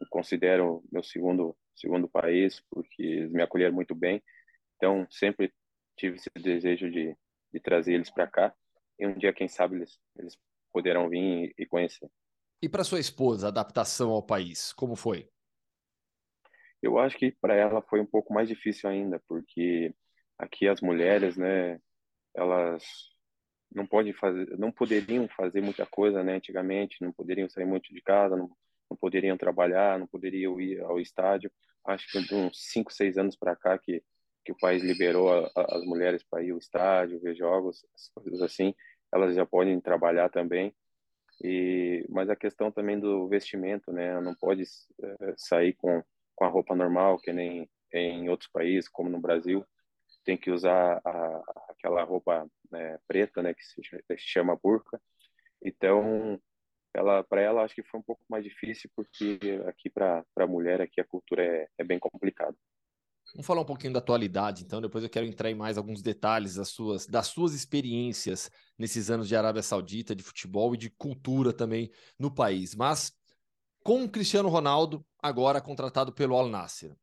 eu 0.00 0.06
considero 0.10 0.84
meu 0.92 1.02
segundo 1.02 1.56
segundo 1.74 2.08
país 2.08 2.60
porque 2.70 3.02
eles 3.02 3.32
me 3.32 3.42
acolheram 3.42 3.74
muito 3.74 3.94
bem. 3.94 4.22
Então 4.76 5.06
sempre 5.10 5.52
tive 5.96 6.16
esse 6.16 6.30
desejo 6.36 6.90
de, 6.90 7.16
de 7.52 7.60
trazer 7.60 7.94
eles 7.94 8.10
para 8.10 8.26
cá 8.26 8.54
e 8.98 9.06
um 9.06 9.14
dia 9.14 9.32
quem 9.32 9.48
sabe 9.48 9.76
eles 9.76 9.98
eles 10.16 10.38
poderão 10.72 11.08
vir 11.08 11.52
e 11.58 11.66
conhecer. 11.66 12.08
E 12.62 12.68
para 12.68 12.84
sua 12.84 13.00
esposa, 13.00 13.46
a 13.46 13.48
adaptação 13.48 14.10
ao 14.10 14.22
país, 14.22 14.72
como 14.74 14.94
foi? 14.94 15.28
Eu 16.82 16.98
acho 16.98 17.16
que 17.16 17.32
para 17.32 17.54
ela 17.54 17.82
foi 17.82 18.00
um 18.00 18.06
pouco 18.06 18.32
mais 18.32 18.48
difícil 18.48 18.88
ainda, 18.88 19.18
porque 19.26 19.94
aqui 20.40 20.68
as 20.68 20.80
mulheres, 20.80 21.36
né, 21.36 21.78
elas 22.34 22.84
não 23.72 23.86
podem 23.86 24.12
fazer, 24.12 24.58
não 24.58 24.72
poderiam 24.72 25.28
fazer 25.28 25.60
muita 25.60 25.86
coisa, 25.86 26.22
né, 26.24 26.34
antigamente, 26.36 27.02
não 27.02 27.12
poderiam 27.12 27.48
sair 27.48 27.66
muito 27.66 27.92
de 27.92 28.00
casa, 28.00 28.36
não, 28.36 28.50
não 28.90 28.96
poderiam 28.96 29.36
trabalhar, 29.36 29.98
não 29.98 30.06
poderiam 30.06 30.60
ir 30.60 30.80
ao 30.80 30.98
estádio. 30.98 31.50
Acho 31.84 32.06
que 32.10 32.22
de 32.22 32.34
uns 32.34 32.70
5, 32.72 32.92
6 32.92 33.18
anos 33.18 33.36
para 33.36 33.56
cá 33.56 33.78
que 33.78 34.02
que 34.42 34.52
o 34.52 34.56
país 34.56 34.82
liberou 34.82 35.30
a, 35.30 35.50
a, 35.54 35.76
as 35.76 35.84
mulheres 35.84 36.24
para 36.24 36.42
ir 36.42 36.50
ao 36.50 36.56
estádio, 36.56 37.20
ver 37.20 37.34
jogos, 37.34 37.84
coisas 38.14 38.40
assim, 38.40 38.74
elas 39.12 39.34
já 39.34 39.44
podem 39.44 39.78
trabalhar 39.82 40.30
também. 40.30 40.74
E 41.44 42.06
mas 42.08 42.30
a 42.30 42.36
questão 42.36 42.72
também 42.72 42.98
do 42.98 43.28
vestimento, 43.28 43.92
né, 43.92 44.18
não 44.20 44.34
pode 44.34 44.62
é, 44.62 45.34
sair 45.36 45.74
com 45.74 46.02
com 46.34 46.44
a 46.46 46.48
roupa 46.48 46.74
normal 46.74 47.18
que 47.18 47.32
nem 47.34 47.68
em 47.92 48.30
outros 48.30 48.48
países, 48.50 48.88
como 48.88 49.10
no 49.10 49.20
Brasil 49.20 49.62
tem 50.30 50.38
que 50.38 50.52
usar 50.52 51.00
a, 51.04 51.42
aquela 51.70 52.04
roupa 52.04 52.48
né, 52.70 52.98
preta, 53.08 53.42
né, 53.42 53.52
que 53.52 53.64
se, 53.64 53.82
chama 54.16 54.56
burca. 54.62 55.00
Então, 55.60 56.40
ela 56.94 57.24
para 57.24 57.40
ela 57.40 57.64
acho 57.64 57.74
que 57.74 57.82
foi 57.82 57.98
um 57.98 58.02
pouco 58.02 58.22
mais 58.28 58.44
difícil 58.44 58.88
porque 58.94 59.40
aqui 59.66 59.90
para 59.90 60.24
para 60.32 60.46
mulher 60.46 60.80
aqui 60.80 61.00
a 61.00 61.04
cultura 61.04 61.44
é, 61.44 61.68
é 61.78 61.82
bem 61.82 61.98
complicada. 61.98 62.56
Vamos 63.34 63.46
falar 63.46 63.62
um 63.62 63.64
pouquinho 63.66 63.92
da 63.92 63.98
atualidade, 63.98 64.62
então. 64.64 64.80
Depois 64.80 65.02
eu 65.02 65.10
quero 65.10 65.26
entrar 65.26 65.50
em 65.50 65.54
mais 65.54 65.76
alguns 65.76 66.00
detalhes 66.00 66.54
das 66.54 66.68
suas, 66.68 67.06
das 67.06 67.26
suas 67.26 67.52
experiências 67.52 68.50
nesses 68.78 69.10
anos 69.10 69.26
de 69.26 69.34
Arábia 69.34 69.62
Saudita, 69.62 70.14
de 70.14 70.22
futebol 70.22 70.74
e 70.74 70.78
de 70.78 70.90
cultura 70.90 71.52
também 71.52 71.90
no 72.16 72.32
país. 72.32 72.74
Mas 72.74 73.12
com 73.82 74.04
o 74.04 74.08
Cristiano 74.08 74.48
Ronaldo, 74.48 75.04
agora 75.20 75.60
contratado 75.60 76.12
pelo 76.12 76.36
Al 76.36 76.48
Nasser. 76.48 76.96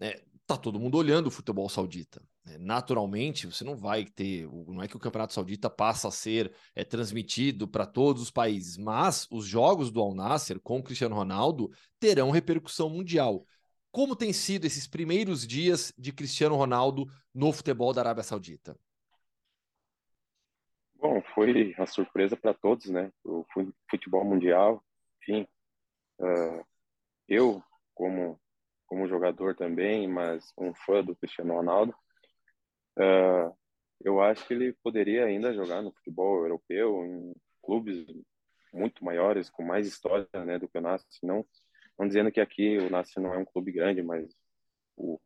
É, 0.00 0.20
tá 0.46 0.56
todo 0.56 0.78
mundo 0.78 0.96
olhando 0.96 1.26
o 1.26 1.30
futebol 1.30 1.68
saudita. 1.68 2.22
Né? 2.44 2.56
Naturalmente, 2.58 3.46
você 3.46 3.64
não 3.64 3.76
vai 3.76 4.04
ter. 4.04 4.48
Não 4.68 4.82
é 4.82 4.86
que 4.86 4.96
o 4.96 5.00
Campeonato 5.00 5.32
Saudita 5.32 5.68
passa 5.68 6.08
a 6.08 6.12
ser 6.12 6.54
é, 6.74 6.84
transmitido 6.84 7.66
para 7.66 7.84
todos 7.84 8.22
os 8.22 8.30
países, 8.30 8.76
mas 8.78 9.26
os 9.30 9.44
jogos 9.44 9.90
do 9.90 10.00
Al 10.00 10.14
Nasser 10.14 10.60
com 10.60 10.82
Cristiano 10.82 11.16
Ronaldo 11.16 11.70
terão 11.98 12.30
repercussão 12.30 12.88
mundial. 12.88 13.44
Como 13.90 14.14
tem 14.14 14.32
sido 14.32 14.66
esses 14.66 14.86
primeiros 14.86 15.46
dias 15.46 15.92
de 15.98 16.12
Cristiano 16.12 16.54
Ronaldo 16.54 17.06
no 17.34 17.52
futebol 17.52 17.92
da 17.92 18.02
Arábia 18.02 18.22
Saudita? 18.22 18.78
Bom, 20.94 21.20
foi 21.34 21.74
uma 21.74 21.86
surpresa 21.86 22.36
para 22.36 22.54
todos, 22.54 22.86
né? 22.86 23.10
O 23.24 23.44
futebol 23.90 24.24
mundial, 24.24 24.82
enfim. 25.22 25.46
Uh, 26.18 26.64
eu, 27.28 27.62
como 27.94 28.38
como 28.86 29.08
jogador 29.08 29.54
também, 29.54 30.06
mas 30.08 30.52
um 30.56 30.72
fã 30.74 31.02
do 31.02 31.16
Cristiano 31.16 31.54
Ronaldo, 31.54 31.94
uh, 32.98 33.56
eu 34.04 34.20
acho 34.20 34.46
que 34.46 34.54
ele 34.54 34.72
poderia 34.82 35.24
ainda 35.24 35.54
jogar 35.54 35.82
no 35.82 35.92
futebol 35.92 36.42
europeu, 36.42 37.04
em 37.04 37.34
clubes 37.62 38.06
muito 38.72 39.04
maiores, 39.04 39.50
com 39.50 39.62
mais 39.62 39.86
história 39.86 40.28
né, 40.44 40.58
do 40.58 40.68
que 40.68 40.78
o 40.78 40.80
Nasce. 40.80 41.06
Não, 41.22 41.44
não 41.98 42.06
dizendo 42.06 42.30
que 42.30 42.40
aqui 42.40 42.78
o 42.78 42.90
Nasce 42.90 43.18
não 43.18 43.32
é 43.32 43.38
um 43.38 43.44
clube 43.44 43.72
grande, 43.72 44.02
mas 44.02 44.30
o, 44.96 45.18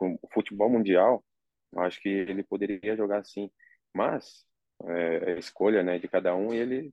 o 0.00 0.28
futebol 0.32 0.70
mundial, 0.70 1.24
eu 1.72 1.80
acho 1.82 2.00
que 2.00 2.08
ele 2.08 2.42
poderia 2.42 2.96
jogar 2.96 3.24
sim. 3.24 3.50
Mas 3.92 4.46
é, 4.84 5.32
a 5.32 5.38
escolha 5.38 5.82
né, 5.82 5.98
de 5.98 6.08
cada 6.08 6.34
um, 6.34 6.52
ele, 6.52 6.92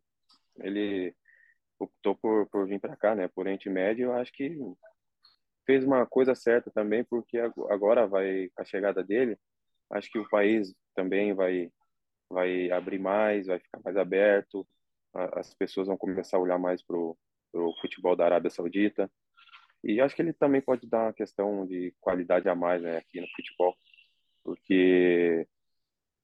ele 0.60 1.16
optou 1.80 2.16
por, 2.16 2.48
por 2.48 2.68
vir 2.68 2.80
para 2.80 2.96
cá, 2.96 3.16
né, 3.16 3.28
por 3.28 3.42
Oriente 3.42 3.70
Médio, 3.70 4.06
eu 4.06 4.14
acho 4.14 4.32
que 4.32 4.58
fez 5.72 5.86
uma 5.86 6.06
coisa 6.06 6.36
certa 6.36 6.70
também, 6.70 7.02
porque 7.02 7.38
agora 7.70 8.06
vai 8.06 8.50
a 8.58 8.66
chegada 8.66 9.02
dele, 9.02 9.38
acho 9.90 10.12
que 10.12 10.20
o 10.20 10.30
país 10.30 10.76
também 10.94 11.34
vai 11.34 11.72
vai 12.30 12.72
abrir 12.72 13.00
mais, 13.00 13.48
vai 13.48 13.60
ficar 13.60 13.80
mais 13.84 13.96
aberto, 13.98 14.68
as 15.14 15.54
pessoas 15.54 15.88
vão 15.88 15.98
começar 15.98 16.38
a 16.38 16.40
olhar 16.40 16.58
mais 16.58 16.82
pro, 16.82 17.18
pro 17.52 17.74
futebol 17.82 18.16
da 18.16 18.24
Arábia 18.26 18.50
Saudita. 18.50 19.12
E 19.84 20.00
acho 20.00 20.16
que 20.16 20.22
ele 20.22 20.32
também 20.32 20.62
pode 20.62 20.88
dar 20.88 21.04
uma 21.04 21.14
questão 21.14 21.66
de 21.66 21.94
qualidade 22.00 22.48
a 22.48 22.56
mais 22.56 22.82
né, 22.82 22.98
aqui 22.98 23.20
no 23.20 23.28
futebol, 23.36 23.76
porque 24.44 25.46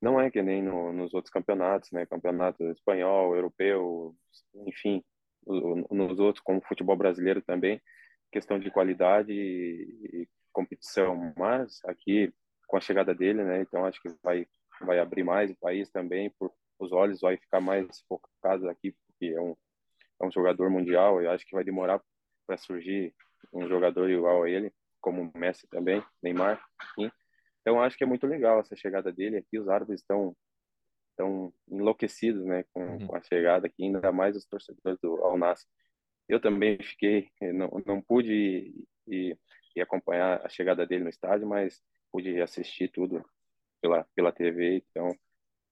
não 0.01 0.19
é 0.19 0.31
que 0.31 0.41
nem 0.41 0.61
no, 0.61 0.93
nos 0.93 1.13
outros 1.13 1.31
campeonatos, 1.31 1.91
né? 1.91 2.05
Campeonato 2.05 2.63
espanhol, 2.71 3.35
europeu, 3.35 4.15
enfim, 4.65 5.03
nos 5.45 6.19
outros, 6.19 6.43
como 6.43 6.61
futebol 6.61 6.95
brasileiro 6.95 7.41
também, 7.41 7.81
questão 8.31 8.59
de 8.59 8.71
qualidade 8.71 9.31
e, 9.31 10.27
competição, 10.51 11.33
mas 11.37 11.79
aqui 11.85 12.33
com 12.67 12.77
a 12.77 12.81
chegada 12.81 13.13
dele, 13.13 13.43
né? 13.43 13.61
Então 13.61 13.85
acho 13.85 14.01
que 14.01 14.09
vai 14.23 14.47
vai 14.81 14.99
abrir 14.99 15.23
mais 15.23 15.49
o 15.49 15.55
país 15.55 15.89
também, 15.89 16.29
por 16.31 16.51
os 16.79 16.91
olhos 16.91 17.21
vai 17.21 17.37
ficar 17.37 17.59
mais 17.59 18.01
focado 18.07 18.69
aqui 18.69 18.91
porque 18.91 19.33
é 19.33 19.41
um 19.41 19.55
é 20.19 20.25
um 20.25 20.31
jogador 20.31 20.69
mundial. 20.69 21.21
Eu 21.21 21.31
acho 21.31 21.45
que 21.45 21.55
vai 21.55 21.63
demorar 21.63 22.01
para 22.45 22.57
surgir 22.57 23.13
um 23.53 23.67
jogador 23.67 24.09
igual 24.09 24.43
a 24.43 24.49
ele, 24.49 24.73
como 24.99 25.21
o 25.21 25.37
Messi 25.37 25.67
também, 25.67 26.03
Neymar. 26.21 26.61
Enfim. 26.91 27.11
Então 27.61 27.81
acho 27.81 27.97
que 27.97 28.03
é 28.03 28.07
muito 28.07 28.25
legal 28.25 28.59
essa 28.59 28.75
chegada 28.75 29.11
dele 29.11 29.37
aqui. 29.37 29.59
Os 29.59 29.69
árabes 29.69 30.01
estão 30.01 30.35
estão 31.11 31.51
enlouquecidos, 31.67 32.45
né, 32.45 32.63
com, 32.71 32.79
uhum. 32.79 33.07
com, 33.07 33.15
a 33.15 33.21
chegada 33.21 33.65
aqui, 33.65 33.83
ainda 33.83 34.11
mais 34.11 34.35
os 34.35 34.45
torcedores 34.45 34.99
do 35.01 35.15
Al 35.23 35.35
Nassr 35.35 35.67
eu 36.27 36.39
também 36.39 36.77
fiquei, 36.81 37.29
eh, 37.41 37.53
não, 37.53 37.69
não 37.85 38.01
pude 38.01 38.77
ir, 39.07 39.37
ir, 39.75 39.81
acompanhar 39.81 40.45
a 40.45 40.49
chegada 40.49 40.85
dele 40.85 41.03
no 41.03 41.09
estádio, 41.09 41.47
mas 41.47 41.81
pude 42.11 42.41
assistir 42.41 42.89
tudo 42.89 43.23
pela, 43.81 44.05
pela 44.15 44.31
TV, 44.31 44.83
então 44.89 45.15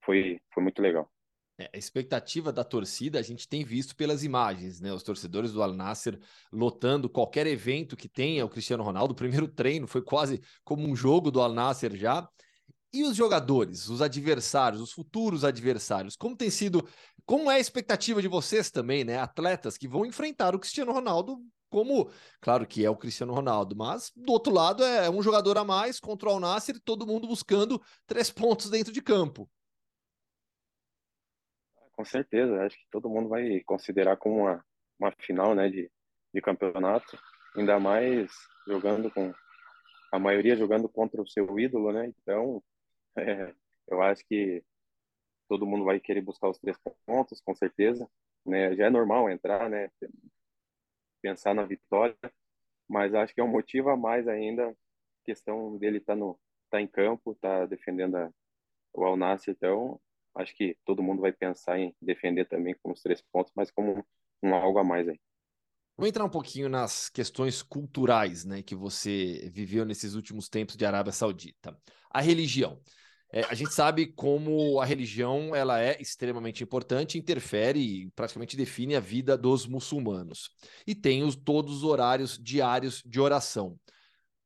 foi, 0.03 0.39
foi 0.53 0.63
muito 0.63 0.81
legal. 0.81 1.09
É, 1.57 1.69
a 1.73 1.77
expectativa 1.77 2.51
da 2.51 2.63
torcida 2.65 3.17
a 3.17 3.21
gente 3.21 3.47
tem 3.47 3.63
visto 3.63 3.95
pelas 3.95 4.23
imagens, 4.23 4.81
né? 4.81 4.91
Os 4.91 5.03
torcedores 5.03 5.53
do 5.53 5.63
Al 5.63 5.73
Nasser 5.73 6.19
lotando 6.51 7.09
qualquer 7.09 7.47
evento 7.47 7.95
que 7.95 8.09
tenha 8.09 8.45
o 8.45 8.49
Cristiano 8.49 8.83
Ronaldo. 8.83 9.13
O 9.13 9.15
primeiro 9.15 9.47
treino 9.47 9.87
foi 9.87 10.01
quase 10.01 10.41
como 10.65 10.85
um 10.85 10.95
jogo 10.95 11.31
do 11.31 11.41
Al 11.41 11.53
Nasser 11.53 11.95
já. 11.95 12.27
E 12.95 13.03
os 13.03 13.13
jogadores, 13.13 13.89
os 13.89 14.01
adversários, 14.01 14.79
os 14.79 14.93
futuros 14.93 15.43
adversários, 15.43 16.15
como 16.15 16.33
tem 16.33 16.49
sido, 16.49 16.87
como 17.25 17.51
é 17.51 17.55
a 17.55 17.59
expectativa 17.59 18.21
de 18.21 18.29
vocês 18.29 18.71
também, 18.71 19.03
né? 19.03 19.17
Atletas 19.19 19.77
que 19.77 19.85
vão 19.85 20.05
enfrentar 20.05 20.55
o 20.55 20.59
Cristiano 20.59 20.93
Ronaldo 20.93 21.37
como, 21.69 22.09
claro 22.39 22.65
que 22.65 22.85
é 22.85 22.89
o 22.89 22.95
Cristiano 22.95 23.33
Ronaldo, 23.33 23.75
mas 23.75 24.13
do 24.15 24.31
outro 24.31 24.53
lado 24.53 24.81
é 24.81 25.09
um 25.09 25.21
jogador 25.21 25.57
a 25.57 25.65
mais 25.65 25.99
contra 25.99 26.29
o 26.29 26.31
Al 26.31 26.39
Nassr, 26.39 26.79
todo 26.85 27.05
mundo 27.05 27.27
buscando 27.27 27.81
três 28.07 28.31
pontos 28.31 28.69
dentro 28.69 28.93
de 28.93 29.01
campo. 29.01 29.49
Com 31.91 32.05
certeza, 32.05 32.63
acho 32.63 32.77
que 32.77 32.87
todo 32.89 33.09
mundo 33.09 33.27
vai 33.27 33.59
considerar 33.65 34.15
como 34.15 34.43
uma, 34.43 34.65
uma 34.97 35.11
final, 35.19 35.53
né, 35.53 35.67
de, 35.67 35.91
de 36.33 36.41
campeonato, 36.41 37.19
ainda 37.57 37.77
mais 37.77 38.31
jogando 38.65 39.11
com 39.11 39.33
a 40.13 40.17
maioria 40.17 40.55
jogando 40.55 40.87
contra 40.87 41.21
o 41.21 41.27
seu 41.27 41.59
ídolo, 41.59 41.91
né? 41.91 42.07
Então, 42.07 42.63
é, 43.17 43.53
eu 43.87 44.01
acho 44.01 44.25
que 44.25 44.63
todo 45.47 45.65
mundo 45.65 45.85
vai 45.85 45.99
querer 45.99 46.21
buscar 46.21 46.49
os 46.49 46.57
três 46.59 46.77
pontos, 47.05 47.41
com 47.41 47.55
certeza. 47.55 48.09
Né? 48.45 48.75
Já 48.75 48.87
é 48.87 48.89
normal 48.89 49.29
entrar, 49.29 49.69
né? 49.69 49.91
Pensar 51.21 51.53
na 51.55 51.63
vitória, 51.63 52.17
mas 52.87 53.13
acho 53.15 53.33
que 53.33 53.41
é 53.41 53.43
um 53.43 53.47
motivo 53.47 53.89
a 53.89 53.97
mais 53.97 54.27
ainda. 54.27 54.75
Questão 55.23 55.77
dele 55.77 55.97
estar 55.97 56.13
tá 56.13 56.19
no 56.19 56.39
tá 56.69 56.81
em 56.81 56.87
campo, 56.87 57.35
tá 57.35 57.65
defendendo 57.65 58.15
a, 58.15 58.31
o 58.93 59.03
Al 59.05 59.17
Nassr, 59.17 59.51
então 59.51 59.99
acho 60.35 60.55
que 60.55 60.77
todo 60.85 61.03
mundo 61.03 61.21
vai 61.21 61.31
pensar 61.31 61.79
em 61.79 61.95
defender 62.01 62.45
também 62.45 62.75
com 62.75 62.91
os 62.91 63.01
três 63.01 63.21
pontos, 63.21 63.51
mas 63.55 63.71
como 63.71 64.05
um 64.43 64.53
algo 64.53 64.79
a 64.79 64.83
mais 64.83 65.07
aí. 65.07 65.19
Vamos 65.97 66.09
entrar 66.09 66.25
um 66.25 66.29
pouquinho 66.29 66.67
nas 66.67 67.07
questões 67.07 67.61
culturais, 67.61 68.43
né, 68.43 68.61
que 68.61 68.75
você 68.75 69.49
viveu 69.53 69.85
nesses 69.85 70.13
últimos 70.13 70.49
tempos 70.49 70.75
de 70.75 70.85
Arábia 70.85 71.13
Saudita. 71.13 71.77
A 72.11 72.19
religião. 72.19 72.81
É, 73.31 73.43
a 73.45 73.53
gente 73.53 73.73
sabe 73.73 74.07
como 74.07 74.79
a 74.79 74.85
religião 74.85 75.55
ela 75.55 75.81
é 75.81 76.01
extremamente 76.01 76.63
importante, 76.63 77.17
interfere 77.17 77.79
e 77.79 78.11
praticamente 78.11 78.57
define 78.57 78.95
a 78.95 78.99
vida 78.99 79.37
dos 79.37 79.65
muçulmanos. 79.65 80.49
E 80.85 80.93
tem 80.93 81.23
os, 81.23 81.35
todos 81.35 81.77
os 81.77 81.83
horários 81.83 82.37
diários 82.41 83.01
de 83.05 83.19
oração. 83.19 83.79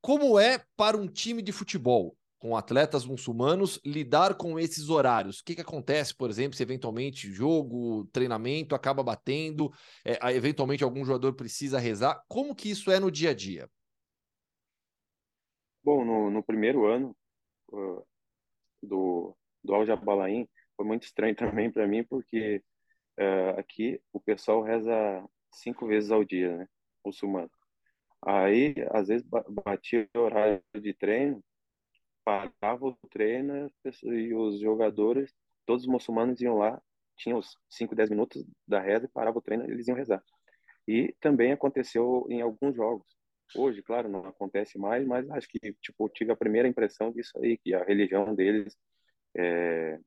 Como 0.02 0.40
é 0.40 0.64
para 0.78 0.98
um 0.98 1.08
time 1.08 1.42
de 1.42 1.52
futebol, 1.52 2.16
com 2.40 2.56
atletas 2.56 3.06
muçulmanos, 3.06 3.80
lidar 3.86 4.36
com 4.36 4.58
esses 4.58 4.90
horários? 4.90 5.40
O 5.40 5.44
que, 5.44 5.56
que 5.56 5.62
acontece, 5.62 6.16
por 6.16 6.30
exemplo, 6.30 6.56
se 6.56 6.64
eventualmente 6.64 7.32
jogo, 7.32 8.06
treinamento 8.14 8.74
acaba 8.74 9.04
batendo, 9.04 9.72
é, 10.06 10.18
eventualmente 10.34 10.84
algum 10.84 11.04
jogador 11.04 11.34
precisa 11.34 11.78
rezar? 11.78 12.24
Como 12.28 12.56
que 12.56 12.72
isso 12.72 12.90
é 12.90 13.00
no 13.00 13.12
dia 13.12 13.32
a 13.32 13.34
dia? 13.34 13.70
Bom, 15.84 16.06
no, 16.06 16.32
no 16.32 16.42
primeiro 16.42 16.86
ano, 16.86 17.16
uh, 17.72 18.06
do, 18.82 19.36
do 19.64 19.76
Al 19.76 19.86
Jabalain 19.86 20.48
foi 20.78 20.86
muito 20.86 21.04
estranho 21.04 21.36
também 21.36 21.70
para 21.70 21.88
mim, 21.88 22.04
porque 22.04 22.64
uh, 23.20 23.60
aqui 23.60 24.02
o 24.14 24.20
pessoal 24.20 24.62
reza 24.62 24.94
cinco 25.52 25.88
vezes 25.88 26.10
ao 26.10 26.24
dia, 26.24 26.58
né? 26.58 26.68
Muçulmano. 27.06 27.50
Aí, 28.26 28.76
às 28.92 29.08
vezes, 29.08 29.26
batia 29.66 30.10
o 30.16 30.20
horário 30.20 30.62
de 30.82 30.94
treino, 30.94 31.42
parava 32.24 32.86
o 32.86 32.98
treino 33.10 33.72
e 34.04 34.34
os 34.34 34.60
jogadores, 34.60 35.34
todos 35.66 35.84
os 35.84 35.90
muçulmanos 35.90 36.42
iam 36.42 36.58
lá, 36.58 36.82
tinham 37.18 37.38
os 37.40 37.58
5, 37.70 37.96
10 37.96 38.10
minutos 38.10 38.46
da 38.68 38.80
reza 38.80 39.06
e 39.06 39.10
parava 39.10 39.38
o 39.38 39.42
treino 39.42 39.66
eles 39.66 39.88
iam 39.88 39.98
rezar. 39.98 40.24
E 40.88 41.14
também 41.20 41.52
aconteceu 41.52 42.26
em 42.30 42.42
alguns 42.42 42.76
jogos. 42.76 43.08
Hoje, 43.56 43.82
claro, 43.82 44.08
não 44.08 44.26
acontece 44.26 44.78
mais, 44.78 45.06
mas 45.06 45.30
acho 45.32 45.48
que 45.48 45.60
tipo 45.82 46.08
tive 46.10 46.32
a 46.32 46.36
primeira 46.36 46.68
impressão 46.68 47.12
disso 47.12 47.38
aí, 47.40 47.58
que 47.58 47.74
a 47.74 47.84
religião 47.84 48.34
deles 48.36 48.78
é, 49.36 50.00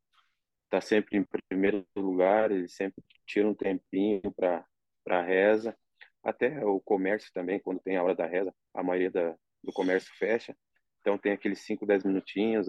tá 0.71 0.81
sempre 0.81 1.19
em 1.19 1.27
primeiro 1.49 1.85
lugar, 1.97 2.51
eles 2.51 2.75
sempre 2.75 3.03
tiram 3.27 3.51
um 3.51 3.55
tempinho 3.55 4.23
para 4.35 4.65
para 5.05 5.23
reza. 5.23 5.77
Até 6.23 6.65
o 6.65 6.81
comércio 6.81 7.31
também, 7.33 7.59
quando 7.61 7.81
tem 7.81 7.97
a 7.97 8.03
hora 8.05 8.15
da 8.15 8.27
reza, 8.27 8.55
a 8.73 8.83
maioria 8.83 9.11
da, 9.11 9.37
do 9.63 9.73
comércio 9.73 10.13
fecha. 10.17 10.57
Então 11.03 11.19
tem 11.19 11.33
aqueles 11.33 11.59
5, 11.61 11.85
10 11.85 12.05
minutinhos, 12.05 12.69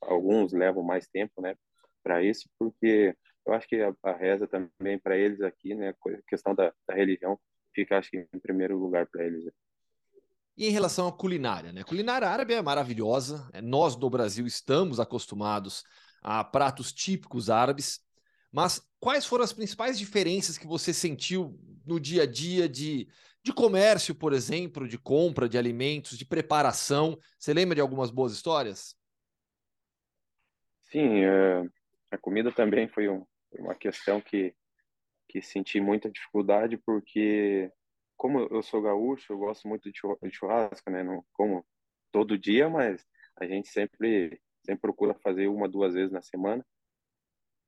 alguns 0.00 0.52
levam 0.52 0.82
mais 0.82 1.06
tempo, 1.08 1.42
né, 1.42 1.54
para 2.02 2.22
isso, 2.22 2.48
porque 2.58 3.14
eu 3.44 3.52
acho 3.52 3.66
que 3.68 3.82
a, 3.82 3.92
a 4.04 4.12
reza 4.12 4.46
também 4.46 4.98
para 4.98 5.18
eles 5.18 5.40
aqui, 5.42 5.74
né, 5.74 5.92
questão 6.26 6.54
da, 6.54 6.72
da 6.88 6.94
religião, 6.94 7.38
fica 7.74 7.98
acho 7.98 8.10
que 8.10 8.26
em 8.32 8.38
primeiro 8.38 8.78
lugar 8.78 9.06
para 9.06 9.24
eles. 9.24 9.44
E 10.56 10.68
em 10.68 10.70
relação 10.70 11.08
à 11.08 11.12
culinária, 11.12 11.72
né? 11.72 11.80
A 11.80 11.84
culinária 11.84 12.28
árabe 12.28 12.54
é 12.54 12.62
maravilhosa. 12.62 13.50
É, 13.52 13.60
nós 13.60 13.96
do 13.96 14.08
Brasil 14.08 14.46
estamos 14.46 15.00
acostumados 15.00 15.82
a 16.22 16.44
pratos 16.44 16.92
típicos 16.92 17.50
árabes. 17.50 18.00
Mas 18.52 18.80
quais 19.00 19.26
foram 19.26 19.42
as 19.42 19.52
principais 19.52 19.98
diferenças 19.98 20.56
que 20.56 20.66
você 20.66 20.94
sentiu 20.94 21.58
no 21.84 21.98
dia 21.98 22.22
a 22.22 22.26
dia 22.26 22.68
de, 22.68 23.08
de 23.44 23.52
comércio, 23.52 24.14
por 24.14 24.32
exemplo, 24.32 24.88
de 24.88 24.98
compra 24.98 25.48
de 25.48 25.58
alimentos, 25.58 26.16
de 26.16 26.24
preparação? 26.24 27.18
Você 27.38 27.52
lembra 27.52 27.74
de 27.74 27.80
algumas 27.80 28.10
boas 28.10 28.32
histórias? 28.32 28.96
Sim, 30.90 31.24
é, 31.24 31.64
a 32.10 32.16
comida 32.16 32.50
também 32.50 32.88
foi 32.88 33.08
um, 33.08 33.26
uma 33.52 33.74
questão 33.74 34.20
que, 34.20 34.54
que 35.28 35.42
senti 35.42 35.80
muita 35.80 36.10
dificuldade, 36.10 36.78
porque 36.78 37.70
como 38.16 38.40
eu 38.50 38.62
sou 38.62 38.80
gaúcho, 38.80 39.32
eu 39.32 39.38
gosto 39.38 39.68
muito 39.68 39.90
de 39.90 40.00
churrasco, 40.32 40.90
né? 40.90 41.02
Não 41.02 41.24
como 41.32 41.66
todo 42.10 42.38
dia, 42.38 42.70
mas 42.70 43.04
a 43.36 43.44
gente 43.44 43.68
sempre 43.68 44.40
sempre 44.64 44.80
procura 44.80 45.14
fazer 45.22 45.46
uma, 45.46 45.68
duas 45.68 45.94
vezes 45.94 46.10
na 46.10 46.22
semana. 46.22 46.64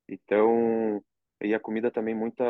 Então, 0.09 1.03
e 1.41 1.53
a 1.53 1.59
comida 1.59 1.91
também 1.91 2.15
muita, 2.15 2.45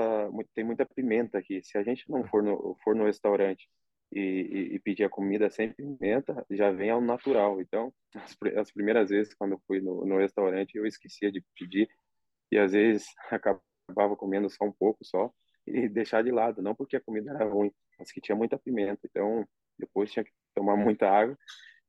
tem 0.53 0.63
muita 0.63 0.85
pimenta 0.85 1.37
aqui. 1.37 1.61
Se 1.63 1.77
a 1.77 1.83
gente 1.83 2.09
não 2.09 2.23
for 2.25 2.41
no, 2.41 2.75
for 2.83 2.95
no 2.95 3.05
restaurante 3.05 3.69
e, 4.11 4.19
e, 4.19 4.75
e 4.75 4.79
pedir 4.79 5.03
a 5.03 5.09
comida 5.09 5.49
sem 5.49 5.73
pimenta, 5.73 6.45
já 6.49 6.71
vem 6.71 6.89
ao 6.89 7.01
natural. 7.01 7.59
Então, 7.61 7.93
as, 8.15 8.35
as 8.57 8.71
primeiras 8.71 9.09
vezes 9.09 9.33
quando 9.33 9.53
eu 9.53 9.61
fui 9.67 9.81
no, 9.81 10.05
no 10.05 10.17
restaurante, 10.17 10.75
eu 10.77 10.85
esquecia 10.85 11.31
de 11.31 11.43
pedir 11.55 11.89
e 12.51 12.57
às 12.57 12.71
vezes 12.71 13.05
acabava 13.31 14.15
comendo 14.15 14.49
só 14.49 14.65
um 14.65 14.71
pouco 14.71 15.03
só 15.03 15.31
e 15.65 15.87
deixar 15.89 16.23
de 16.23 16.31
lado, 16.31 16.61
não 16.61 16.75
porque 16.75 16.95
a 16.95 17.01
comida 17.01 17.31
era 17.31 17.45
ruim, 17.45 17.71
mas 17.99 18.11
que 18.11 18.21
tinha 18.21 18.35
muita 18.35 18.57
pimenta. 18.57 19.01
Então, 19.05 19.45
depois 19.77 20.11
tinha 20.11 20.23
que 20.23 20.31
tomar 20.55 20.77
muita 20.77 21.09
água 21.09 21.37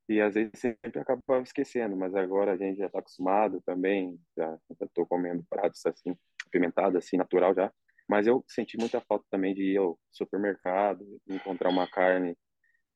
e 0.08 0.20
às 0.20 0.34
vezes 0.34 0.58
sempre 0.58 1.00
acabava 1.00 1.42
esquecendo, 1.42 1.96
mas 1.96 2.14
agora 2.14 2.52
a 2.52 2.56
gente 2.56 2.78
já 2.78 2.86
está 2.86 2.98
acostumado 2.98 3.60
também, 3.60 4.18
já 4.36 4.58
estou 4.80 5.06
comendo 5.06 5.44
pratos 5.48 5.84
assim, 5.84 6.16
apimentados, 6.48 6.96
assim, 6.96 7.16
natural 7.16 7.54
já. 7.54 7.72
Mas 8.08 8.26
eu 8.26 8.44
senti 8.48 8.78
muita 8.78 9.00
falta 9.02 9.24
também 9.30 9.54
de 9.54 9.62
ir 9.62 9.76
ao 9.76 9.98
supermercado, 10.10 11.04
encontrar 11.28 11.68
uma 11.68 11.86
carne 11.86 12.36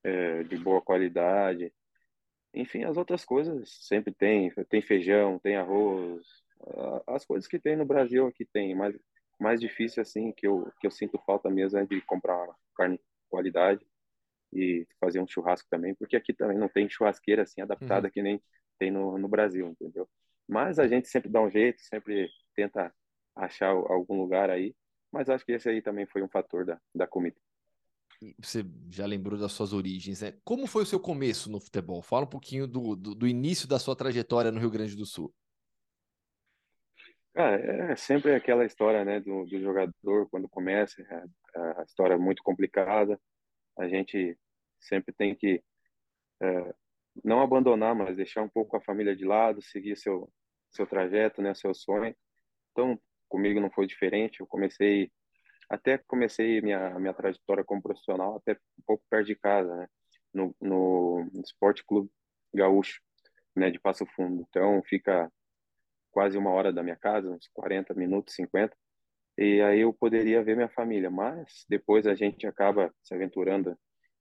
é, 0.03 0.43
de 0.45 0.57
boa 0.57 0.81
qualidade. 0.81 1.73
Enfim, 2.55 2.85
as 2.85 2.97
outras 2.97 3.25
coisas 3.25 3.71
sempre 3.87 4.13
tem, 4.13 4.51
tem 4.69 4.83
feijão, 4.83 5.39
tem 5.39 5.57
arroz, 5.57 6.27
as 7.07 7.25
coisas 7.25 7.49
que 7.49 7.59
tem 7.59 7.77
no 7.77 7.85
Brasil 7.85 8.27
aqui 8.27 8.45
tem, 8.45 8.75
mas 8.75 8.95
mais 9.41 9.61
difícil 9.61 10.01
assim 10.01 10.33
que 10.33 10.47
eu 10.47 10.71
que 10.81 10.87
eu 10.87 10.91
sinto 10.91 11.19
falta 11.27 11.51
mesmo 11.51 11.79
é 11.79 11.85
de 11.85 12.01
comprar 12.03 12.47
carne 12.77 12.97
de 12.97 13.03
qualidade 13.29 13.85
e 14.53 14.87
fazer 15.01 15.21
um 15.21 15.27
churrasco 15.27 15.67
também, 15.71 15.95
porque 15.95 16.15
aqui 16.15 16.33
também 16.33 16.59
não 16.59 16.69
tem 16.69 16.89
churrasqueira 16.89 17.43
assim 17.43 17.61
adaptada 17.61 18.07
uhum. 18.07 18.13
que 18.13 18.23
nem 18.23 18.41
tem 18.79 18.91
no, 18.91 19.19
no 19.19 19.29
Brasil, 19.29 19.67
entendeu? 19.67 20.09
Mas 20.47 20.79
a 20.79 20.87
gente 20.87 21.09
sempre 21.09 21.31
dá 21.31 21.41
um 21.41 21.51
jeito, 21.51 21.81
sempre 21.81 22.29
tenta 22.55 22.95
achar 23.35 23.71
algum 23.71 24.21
lugar 24.21 24.51
aí, 24.51 24.75
mas 25.11 25.29
acho 25.29 25.45
que 25.45 25.53
esse 25.53 25.69
aí 25.69 25.83
também 25.83 26.07
foi 26.07 26.23
um 26.23 26.29
fator 26.29 26.65
da, 26.65 26.81
da 26.95 27.07
comida. 27.07 27.37
Você 28.39 28.65
já 28.89 29.05
lembrou 29.05 29.39
das 29.39 29.53
suas 29.53 29.73
origens, 29.73 30.23
né? 30.23 30.35
Como 30.45 30.67
foi 30.67 30.85
o 30.85 30.87
seu 30.87 31.01
começo 31.01 31.51
no 31.51 31.61
futebol? 31.61 32.03
Fala 32.03 32.25
um 32.25 32.29
pouquinho 32.29 32.69
do, 32.69 32.95
do, 32.95 33.15
do 33.15 33.27
início 33.27 33.69
da 33.69 33.79
sua 33.79 33.97
trajetória 33.97 34.53
no 34.53 34.61
Rio 34.61 34.71
Grande 34.71 34.95
do 34.95 35.05
Sul. 35.05 35.35
Ah, 37.35 37.51
é 37.51 37.97
sempre 37.97 38.35
aquela 38.35 38.65
história, 38.65 39.05
né, 39.05 39.19
do, 39.19 39.47
do 39.47 39.59
jogador 39.59 40.29
quando 40.31 40.49
começa, 40.51 41.01
é, 41.01 41.25
é 41.57 41.81
a 41.81 41.83
história 41.83 42.15
é 42.15 42.19
muito 42.19 42.43
complicada. 42.43 43.19
A 43.79 43.89
gente 43.89 44.39
sempre 44.79 45.15
tem 45.15 45.35
que 45.35 45.63
é, 46.43 46.75
não 47.25 47.41
abandonar, 47.41 47.95
mas 47.95 48.17
deixar 48.17 48.43
um 48.43 48.49
pouco 48.49 48.77
a 48.77 48.83
família 48.83 49.17
de 49.17 49.25
lado, 49.25 49.63
seguir 49.63 49.97
seu 49.97 50.31
seu 50.73 50.87
trajeto, 50.87 51.43
né, 51.43 51.55
seu 51.55 51.75
sonho. 51.75 52.15
Então, 52.71 52.99
comigo 53.33 53.61
não 53.61 53.71
foi 53.71 53.87
diferente. 53.87 54.41
Eu 54.41 54.47
comecei 54.47 55.11
até 55.71 55.99
comecei 55.99 56.61
minha 56.61 56.99
minha 57.01 57.15
trajetória 57.15 57.65
como 57.65 57.83
profissional 57.83 58.37
até 58.37 58.53
um 58.79 58.83
pouco 58.87 59.05
perto 59.11 59.27
de 59.27 59.37
casa, 59.37 59.75
né, 59.75 59.87
no 60.35 60.55
no 60.61 61.31
Esporte 61.43 61.85
Clube 61.87 62.11
Gaúcho, 62.55 63.01
né, 63.57 63.71
de 63.71 63.81
Passo 63.81 64.07
Fundo. 64.15 64.45
Então, 64.49 64.83
fica 64.85 65.31
quase 66.13 66.37
uma 66.39 66.51
hora 66.51 66.73
da 66.73 66.83
minha 66.83 66.97
casa, 66.97 67.31
uns 67.31 67.49
40 67.55 67.95
minutos, 67.95 68.35
50, 68.35 68.77
e 69.39 69.63
aí 69.63 69.81
eu 69.81 69.93
poderia 69.95 70.45
ver 70.45 70.57
minha 70.57 70.69
família, 70.69 71.11
mas 71.11 71.65
depois 71.69 72.07
a 72.07 72.15
gente 72.15 72.47
acaba 72.47 72.93
se 73.03 73.15
aventurando 73.15 73.77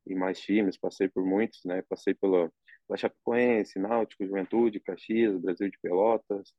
em 0.08 0.16
mais 0.16 0.40
times, 0.40 0.78
passei 0.78 1.10
por 1.10 1.26
muitos, 1.26 1.62
né? 1.66 1.82
Passei 1.90 2.14
pelo 2.14 2.52
pela 2.88 2.98
Chapecoense, 2.98 3.80
Náutico, 3.80 4.26
Juventude, 4.26 4.80
Caxias, 4.82 5.40
Brasil 5.40 5.70
de 5.70 5.80
Pelotas. 5.82 6.54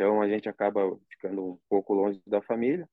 Então 0.00 0.22
a 0.22 0.26
gente 0.26 0.48
acaba 0.48 0.98
ficando 1.10 1.44
um 1.44 1.58
pouco 1.68 1.92
longe 1.92 2.22
da 2.26 2.40
família 2.40 2.88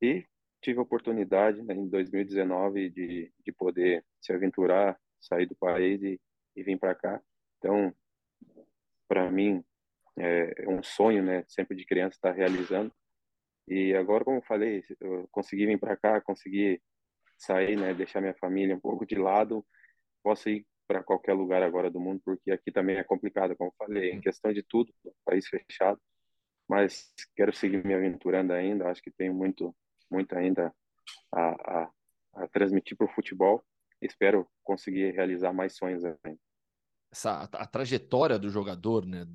e 0.00 0.24
tive 0.62 0.78
a 0.78 0.82
oportunidade 0.82 1.60
né, 1.60 1.74
em 1.74 1.88
2019 1.88 2.88
de, 2.88 3.32
de 3.44 3.52
poder 3.52 4.04
se 4.20 4.32
aventurar, 4.32 4.96
sair 5.20 5.46
do 5.46 5.56
país 5.56 6.00
e, 6.04 6.20
e 6.54 6.62
vir 6.62 6.78
para 6.78 6.94
cá. 6.94 7.20
Então, 7.58 7.92
para 9.08 9.28
mim, 9.28 9.64
é, 10.16 10.62
é 10.62 10.68
um 10.68 10.84
sonho, 10.84 11.20
né? 11.20 11.42
Sempre 11.48 11.76
de 11.76 11.84
criança 11.84 12.14
estar 12.14 12.30
tá 12.30 12.36
realizando. 12.36 12.94
E 13.66 13.92
agora, 13.96 14.24
como 14.24 14.38
eu 14.38 14.42
falei, 14.42 14.84
eu 15.00 15.26
consegui 15.32 15.66
vir 15.66 15.80
para 15.80 15.96
cá, 15.96 16.20
consegui 16.20 16.80
sair, 17.36 17.76
né? 17.76 17.92
Deixar 17.92 18.20
minha 18.20 18.34
família 18.34 18.76
um 18.76 18.80
pouco 18.80 19.04
de 19.04 19.16
lado. 19.16 19.66
Posso 20.22 20.48
ir 20.48 20.64
para 20.86 21.02
qualquer 21.02 21.32
lugar 21.32 21.64
agora 21.64 21.90
do 21.90 21.98
mundo, 21.98 22.22
porque 22.24 22.52
aqui 22.52 22.70
também 22.70 22.98
é 22.98 23.02
complicado, 23.02 23.56
como 23.56 23.70
eu 23.70 23.74
falei, 23.76 24.12
em 24.12 24.20
questão 24.20 24.52
de 24.52 24.62
tudo, 24.62 24.94
país 25.24 25.48
fechado. 25.48 26.00
Mas 26.68 27.12
quero 27.34 27.54
seguir 27.54 27.84
me 27.84 27.94
aventurando 27.94 28.52
ainda. 28.52 28.88
Acho 28.88 29.02
que 29.02 29.10
tenho 29.10 29.34
muito, 29.34 29.74
muito 30.10 30.36
ainda 30.36 30.74
a, 31.32 31.48
a, 31.48 31.90
a 32.34 32.48
transmitir 32.48 32.96
para 32.96 33.06
o 33.06 33.14
futebol. 33.14 33.64
Espero 34.00 34.48
conseguir 34.62 35.12
realizar 35.12 35.52
mais 35.52 35.76
sonhos 35.76 36.04
ainda. 36.04 36.40
Essa 37.12 37.30
a, 37.30 37.62
a 37.62 37.66
trajetória 37.66 38.38
do 38.38 38.50
jogador, 38.50 39.06
né? 39.06 39.26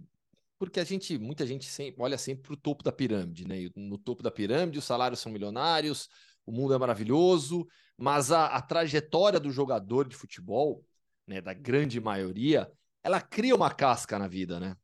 porque 0.62 0.80
a 0.80 0.84
gente, 0.84 1.18
muita 1.18 1.44
gente 1.44 1.66
sempre, 1.66 2.00
olha 2.04 2.20
sempre 2.20 2.44
para 2.44 2.54
o 2.54 2.56
topo 2.56 2.84
da 2.84 2.92
pirâmide, 2.92 3.48
né? 3.48 3.62
E 3.62 3.72
no 3.76 3.98
topo 3.98 4.22
da 4.22 4.30
pirâmide, 4.30 4.78
os 4.78 4.86
salários 4.86 5.20
são 5.20 5.32
milionários, 5.32 6.08
o 6.46 6.52
mundo 6.52 6.72
é 6.72 6.78
maravilhoso, 6.78 7.68
mas 7.98 8.32
a, 8.32 8.46
a 8.46 8.62
trajetória 8.62 9.40
do 9.40 9.50
jogador 9.50 10.08
de 10.08 10.16
futebol, 10.16 10.86
né, 11.26 11.42
da 11.42 11.52
grande 11.52 12.00
maioria, 12.00 12.72
ela 13.04 13.20
cria 13.20 13.56
uma 13.56 13.74
casca 13.74 14.20
na 14.20 14.28
vida, 14.28 14.60
né? 14.60 14.76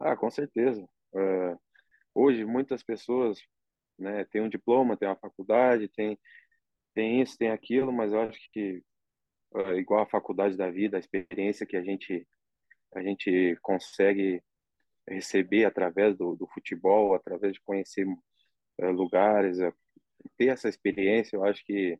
Ah, 0.00 0.16
com 0.16 0.30
certeza. 0.30 0.86
É, 1.14 1.56
hoje, 2.14 2.44
muitas 2.44 2.82
pessoas 2.82 3.40
né, 3.98 4.24
têm 4.26 4.42
um 4.42 4.48
diploma, 4.48 4.96
têm 4.96 5.08
uma 5.08 5.16
faculdade, 5.16 5.88
tem, 5.88 6.18
tem 6.94 7.22
isso, 7.22 7.38
tem 7.38 7.50
aquilo, 7.50 7.92
mas 7.92 8.12
eu 8.12 8.22
acho 8.22 8.40
que, 8.52 8.82
é, 9.56 9.74
igual 9.76 10.02
a 10.02 10.06
faculdade 10.10 10.56
da 10.56 10.70
vida, 10.70 10.96
a 10.96 11.00
experiência 11.00 11.66
que 11.66 11.76
a 11.76 11.82
gente 11.82 12.26
a 12.94 13.02
gente 13.02 13.56
consegue 13.62 14.42
receber 15.08 15.64
através 15.64 16.16
do, 16.16 16.36
do 16.36 16.46
futebol, 16.48 17.14
através 17.14 17.52
de 17.54 17.60
conhecer 17.62 18.06
é, 18.78 18.88
lugares, 18.90 19.60
é, 19.60 19.72
ter 20.36 20.48
essa 20.48 20.68
experiência, 20.68 21.36
eu 21.36 21.44
acho 21.44 21.64
que 21.64 21.98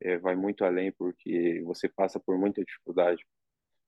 é, 0.00 0.18
vai 0.18 0.36
muito 0.36 0.64
além, 0.64 0.92
porque 0.92 1.62
você 1.64 1.88
passa 1.88 2.20
por 2.20 2.38
muita 2.38 2.64
dificuldade. 2.64 3.24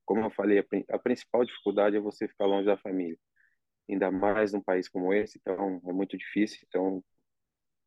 Como 0.05 0.21
eu 0.21 0.31
falei, 0.31 0.59
a, 0.59 0.95
a 0.95 0.99
principal 0.99 1.45
dificuldade 1.45 1.97
é 1.97 1.99
você 1.99 2.27
ficar 2.27 2.45
longe 2.45 2.65
da 2.67 2.77
família, 2.77 3.17
ainda 3.89 4.11
mais 4.11 4.53
num 4.53 4.61
país 4.61 4.89
como 4.89 5.13
esse, 5.13 5.37
então 5.39 5.81
é 5.87 5.93
muito 5.93 6.17
difícil. 6.17 6.59
Então, 6.67 7.03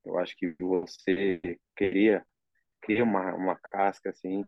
eu 0.05 0.19
acho 0.19 0.37
que 0.37 0.55
você 0.61 1.59
queria 1.77 2.25
cria 2.83 3.05
uma, 3.05 3.35
uma 3.35 3.57
casca 3.57 4.11
assim 4.11 4.45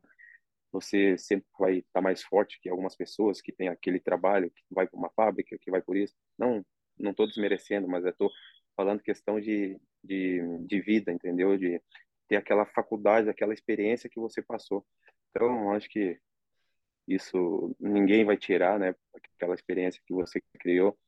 você 0.72 1.18
sempre 1.18 1.46
vai 1.58 1.78
estar 1.78 2.00
mais 2.00 2.22
forte 2.22 2.58
que 2.60 2.68
algumas 2.68 2.96
pessoas 2.96 3.42
que 3.42 3.52
têm 3.52 3.68
aquele 3.68 4.00
trabalho, 4.00 4.50
que 4.50 4.62
vai 4.70 4.86
para 4.86 4.98
uma 4.98 5.10
fábrica, 5.10 5.58
que 5.60 5.70
vai 5.70 5.82
por 5.82 5.96
isso. 5.96 6.16
Não, 6.38 6.64
não 6.98 7.10
estou 7.10 7.26
desmerecendo, 7.26 7.86
mas 7.86 8.04
estou 8.06 8.30
falando 8.74 9.02
questão 9.02 9.38
de, 9.38 9.78
de, 10.02 10.40
de 10.66 10.80
vida, 10.80 11.12
entendeu? 11.12 11.58
De 11.58 11.80
ter 12.26 12.36
aquela 12.36 12.64
faculdade, 12.64 13.28
aquela 13.28 13.52
experiência 13.52 14.08
que 14.08 14.18
você 14.18 14.40
passou. 14.40 14.84
Então, 15.30 15.72
acho 15.72 15.90
que 15.90 16.18
isso 17.06 17.76
ninguém 17.78 18.24
vai 18.24 18.38
tirar, 18.38 18.78
né? 18.78 18.94
Aquela 19.36 19.54
experiência 19.54 20.00
que 20.06 20.14
você 20.14 20.40
criou 20.58 20.98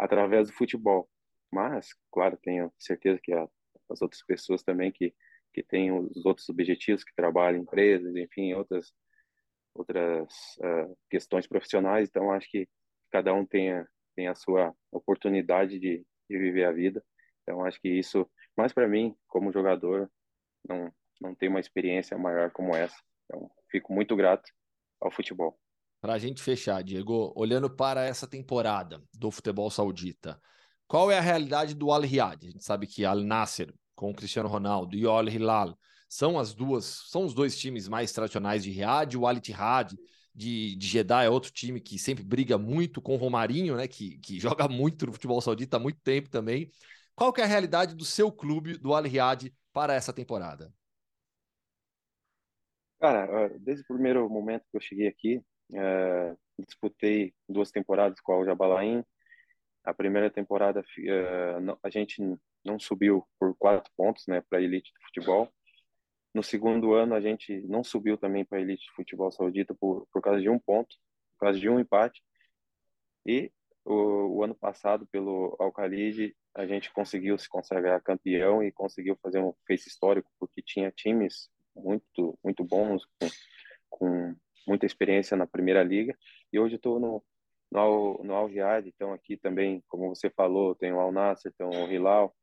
através 0.00 0.48
do 0.48 0.54
futebol. 0.54 1.08
Mas, 1.52 1.94
claro, 2.10 2.38
tenho 2.42 2.72
certeza 2.78 3.20
que 3.22 3.32
as 3.32 4.02
outras 4.02 4.22
pessoas 4.24 4.62
também 4.62 4.90
que 4.90 5.14
que 5.52 5.62
têm 5.62 5.90
os 5.92 6.24
outros 6.24 6.48
objetivos, 6.48 7.04
que 7.04 7.14
trabalham 7.14 7.58
em 7.58 7.62
empresas, 7.62 8.14
enfim, 8.16 8.52
outras 8.54 8.92
outras 9.74 10.32
uh, 10.58 10.96
questões 11.08 11.46
profissionais. 11.46 12.08
Então, 12.08 12.32
acho 12.32 12.48
que 12.50 12.68
cada 13.10 13.32
um 13.32 13.46
tem 13.46 13.72
a, 13.72 13.86
tem 14.16 14.26
a 14.26 14.34
sua 14.34 14.74
oportunidade 14.90 15.78
de, 15.78 16.04
de 16.28 16.38
viver 16.38 16.64
a 16.64 16.72
vida. 16.72 17.04
Então, 17.42 17.64
acho 17.64 17.80
que 17.80 17.88
isso, 17.88 18.28
mas 18.56 18.72
para 18.72 18.88
mim, 18.88 19.14
como 19.28 19.52
jogador, 19.52 20.10
não, 20.68 20.92
não 21.20 21.34
tem 21.34 21.48
uma 21.48 21.60
experiência 21.60 22.18
maior 22.18 22.50
como 22.50 22.74
essa. 22.74 22.96
Então, 23.24 23.50
fico 23.70 23.92
muito 23.92 24.16
grato 24.16 24.50
ao 25.00 25.10
futebol. 25.10 25.58
Para 26.00 26.14
a 26.14 26.18
gente 26.18 26.42
fechar, 26.42 26.82
Diego, 26.82 27.32
olhando 27.36 27.68
para 27.68 28.04
essa 28.04 28.26
temporada 28.26 29.02
do 29.12 29.30
futebol 29.30 29.70
saudita, 29.70 30.40
qual 30.86 31.10
é 31.10 31.18
a 31.18 31.22
realidade 31.22 31.74
do 31.74 31.92
Al 31.92 32.00
Riyad? 32.00 32.46
A 32.46 32.50
gente 32.50 32.64
sabe 32.64 32.86
que 32.86 33.04
Al 33.04 33.20
Nasser 33.20 33.72
com 33.94 34.10
o 34.10 34.14
Cristiano 34.14 34.48
Ronaldo 34.48 34.96
e 34.96 35.04
o 35.04 35.10
Al 35.10 35.28
Hilal 35.28 35.78
são 36.08 36.38
as 36.38 36.54
duas, 36.54 37.04
são 37.10 37.26
os 37.26 37.34
dois 37.34 37.56
times 37.58 37.86
mais 37.86 38.12
tradicionais 38.12 38.64
de 38.64 38.70
Riyadh, 38.70 39.14
o 39.14 39.26
Al 39.26 39.36
Ittihad 39.36 39.92
de, 40.34 40.74
de 40.74 40.86
Jeddah 40.86 41.22
é 41.22 41.28
outro 41.28 41.52
time 41.52 41.80
que 41.80 41.98
sempre 41.98 42.24
briga 42.24 42.56
muito 42.56 43.02
com 43.02 43.14
o 43.14 43.18
Romarinho, 43.18 43.76
né, 43.76 43.86
que, 43.86 44.18
que 44.18 44.40
joga 44.40 44.66
muito 44.68 45.04
no 45.04 45.12
futebol 45.12 45.40
saudita 45.40 45.76
há 45.76 45.80
muito 45.80 46.00
tempo 46.00 46.30
também. 46.30 46.70
Qual 47.14 47.32
que 47.32 47.42
é 47.42 47.44
a 47.44 47.46
realidade 47.46 47.94
do 47.94 48.04
seu 48.04 48.32
clube, 48.32 48.78
do 48.78 48.94
Al 48.94 49.02
Riyad, 49.02 49.52
para 49.72 49.94
essa 49.94 50.12
temporada? 50.12 50.72
Cara, 52.98 53.48
desde 53.58 53.82
o 53.82 53.86
primeiro 53.86 54.28
momento 54.30 54.64
que 54.70 54.76
eu 54.76 54.80
cheguei 54.80 55.08
aqui, 55.08 55.42
é, 55.74 56.36
disputei 56.58 57.34
duas 57.48 57.70
temporadas 57.70 58.20
com 58.20 58.38
o 58.38 58.44
Jabalain. 58.44 59.04
A 59.84 59.94
primeira 59.94 60.30
temporada 60.30 60.84
é, 60.98 61.54
a 61.82 61.90
gente 61.90 62.22
não 62.64 62.78
subiu 62.78 63.26
por 63.38 63.56
quatro 63.56 63.90
pontos, 63.96 64.26
né, 64.26 64.42
para 64.42 64.58
a 64.58 64.62
elite 64.62 64.92
do 64.92 65.02
futebol. 65.06 65.52
No 66.34 66.42
segundo 66.42 66.94
ano 66.94 67.14
a 67.14 67.20
gente 67.20 67.60
não 67.62 67.82
subiu 67.82 68.16
também 68.16 68.44
para 68.44 68.58
a 68.58 68.60
elite 68.60 68.84
de 68.84 68.92
futebol 68.92 69.32
saudita 69.32 69.74
por, 69.74 70.06
por 70.12 70.22
causa 70.22 70.40
de 70.40 70.48
um 70.48 70.58
ponto, 70.58 70.96
por 71.32 71.46
causa 71.46 71.58
de 71.58 71.68
um 71.68 71.80
empate. 71.80 72.22
E 73.26 73.50
o, 73.84 74.36
o 74.36 74.44
ano 74.44 74.54
passado 74.54 75.06
pelo 75.06 75.56
Alcalide 75.58 76.36
a 76.54 76.66
gente 76.66 76.92
conseguiu 76.92 77.38
se 77.38 77.48
consagrar 77.48 78.02
campeão 78.02 78.62
e 78.62 78.72
conseguiu 78.72 79.16
fazer 79.22 79.40
um 79.40 79.54
face 79.66 79.88
histórico 79.88 80.30
porque 80.38 80.62
tinha 80.62 80.90
times 80.90 81.48
muito 81.74 82.38
muito 82.42 82.64
bons 82.64 83.06
com, 83.18 83.28
com 83.88 84.36
muita 84.66 84.86
experiência 84.86 85.36
na 85.36 85.46
primeira 85.46 85.82
liga 85.82 86.16
e 86.52 86.58
hoje 86.58 86.76
estou 86.76 86.98
no 87.00 87.22
no, 87.70 88.20
no 88.24 88.34
Al 88.34 88.48
Riyad, 88.48 88.88
então 88.88 89.12
aqui 89.12 89.36
também, 89.36 89.82
como 89.86 90.08
você 90.08 90.28
falou, 90.28 90.74
tem 90.74 90.92
o 90.92 90.98
Al 90.98 91.12
Nasser, 91.12 91.52
tem 91.52 91.66
o 91.66 91.90
Hilal 91.90 92.34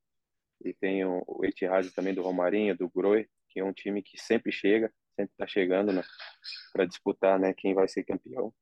e 0.63 0.73
tem 0.73 1.03
o, 1.03 1.23
Etihad 1.43 1.91
também 1.91 2.13
do 2.13 2.21
Romarinho, 2.21 2.77
do 2.77 2.89
Groi, 2.89 3.27
que 3.49 3.59
é 3.59 3.63
um 3.63 3.73
time 3.73 4.01
que 4.01 4.17
sempre 4.17 4.51
chega, 4.51 4.91
sempre 5.15 5.33
está 5.33 5.45
chegando 5.45 5.91
né, 5.91 6.01
para 6.71 6.85
disputar 6.85 7.37
né, 7.37 7.53
quem 7.53 7.73
vai 7.73 7.89
ser 7.89 8.05
campeão. 8.05 8.53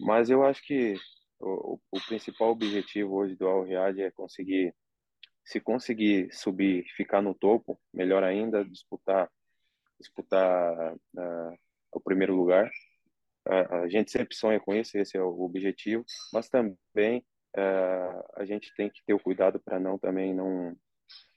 Mas 0.00 0.30
eu 0.30 0.42
acho 0.42 0.62
que 0.62 0.94
o, 1.38 1.78
o 1.90 2.00
principal 2.08 2.50
objetivo 2.50 3.14
hoje 3.14 3.36
do 3.36 3.46
Al 3.46 3.64
Riyad 3.64 4.00
é 4.00 4.10
conseguir, 4.10 4.74
se 5.44 5.60
conseguir 5.60 6.32
subir, 6.32 6.84
ficar 6.96 7.20
no 7.20 7.34
topo, 7.34 7.78
melhor 7.92 8.24
ainda, 8.24 8.64
disputar 8.64 9.30
disputar 10.00 10.94
uh, 10.94 11.58
o 11.94 12.00
primeiro 12.00 12.34
lugar. 12.34 12.70
A 13.46 13.86
gente 13.88 14.10
sempre 14.10 14.34
sonha 14.34 14.58
com 14.58 14.74
isso, 14.74 14.96
esse 14.96 15.18
é 15.18 15.22
o 15.22 15.42
objetivo, 15.42 16.02
mas 16.32 16.48
também 16.48 17.18
uh, 17.56 18.24
a 18.36 18.44
gente 18.44 18.74
tem 18.74 18.88
que 18.88 19.04
ter 19.04 19.12
o 19.12 19.20
cuidado 19.20 19.60
para 19.60 19.78
não 19.78 19.98
também 19.98 20.34
não 20.34 20.74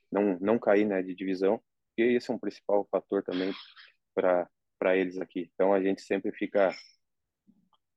não 0.09 0.39
não 0.39 0.59
cair 0.59 0.85
né, 0.85 1.01
de 1.03 1.13
divisão, 1.13 1.61
porque 1.89 2.13
esse 2.13 2.31
é 2.31 2.33
um 2.33 2.39
principal 2.39 2.87
fator 2.89 3.23
também 3.23 3.51
para 4.15 4.49
para 4.79 4.95
eles 4.95 5.19
aqui. 5.19 5.51
Então 5.53 5.73
a 5.73 5.81
gente 5.81 6.01
sempre 6.01 6.31
fica 6.31 6.73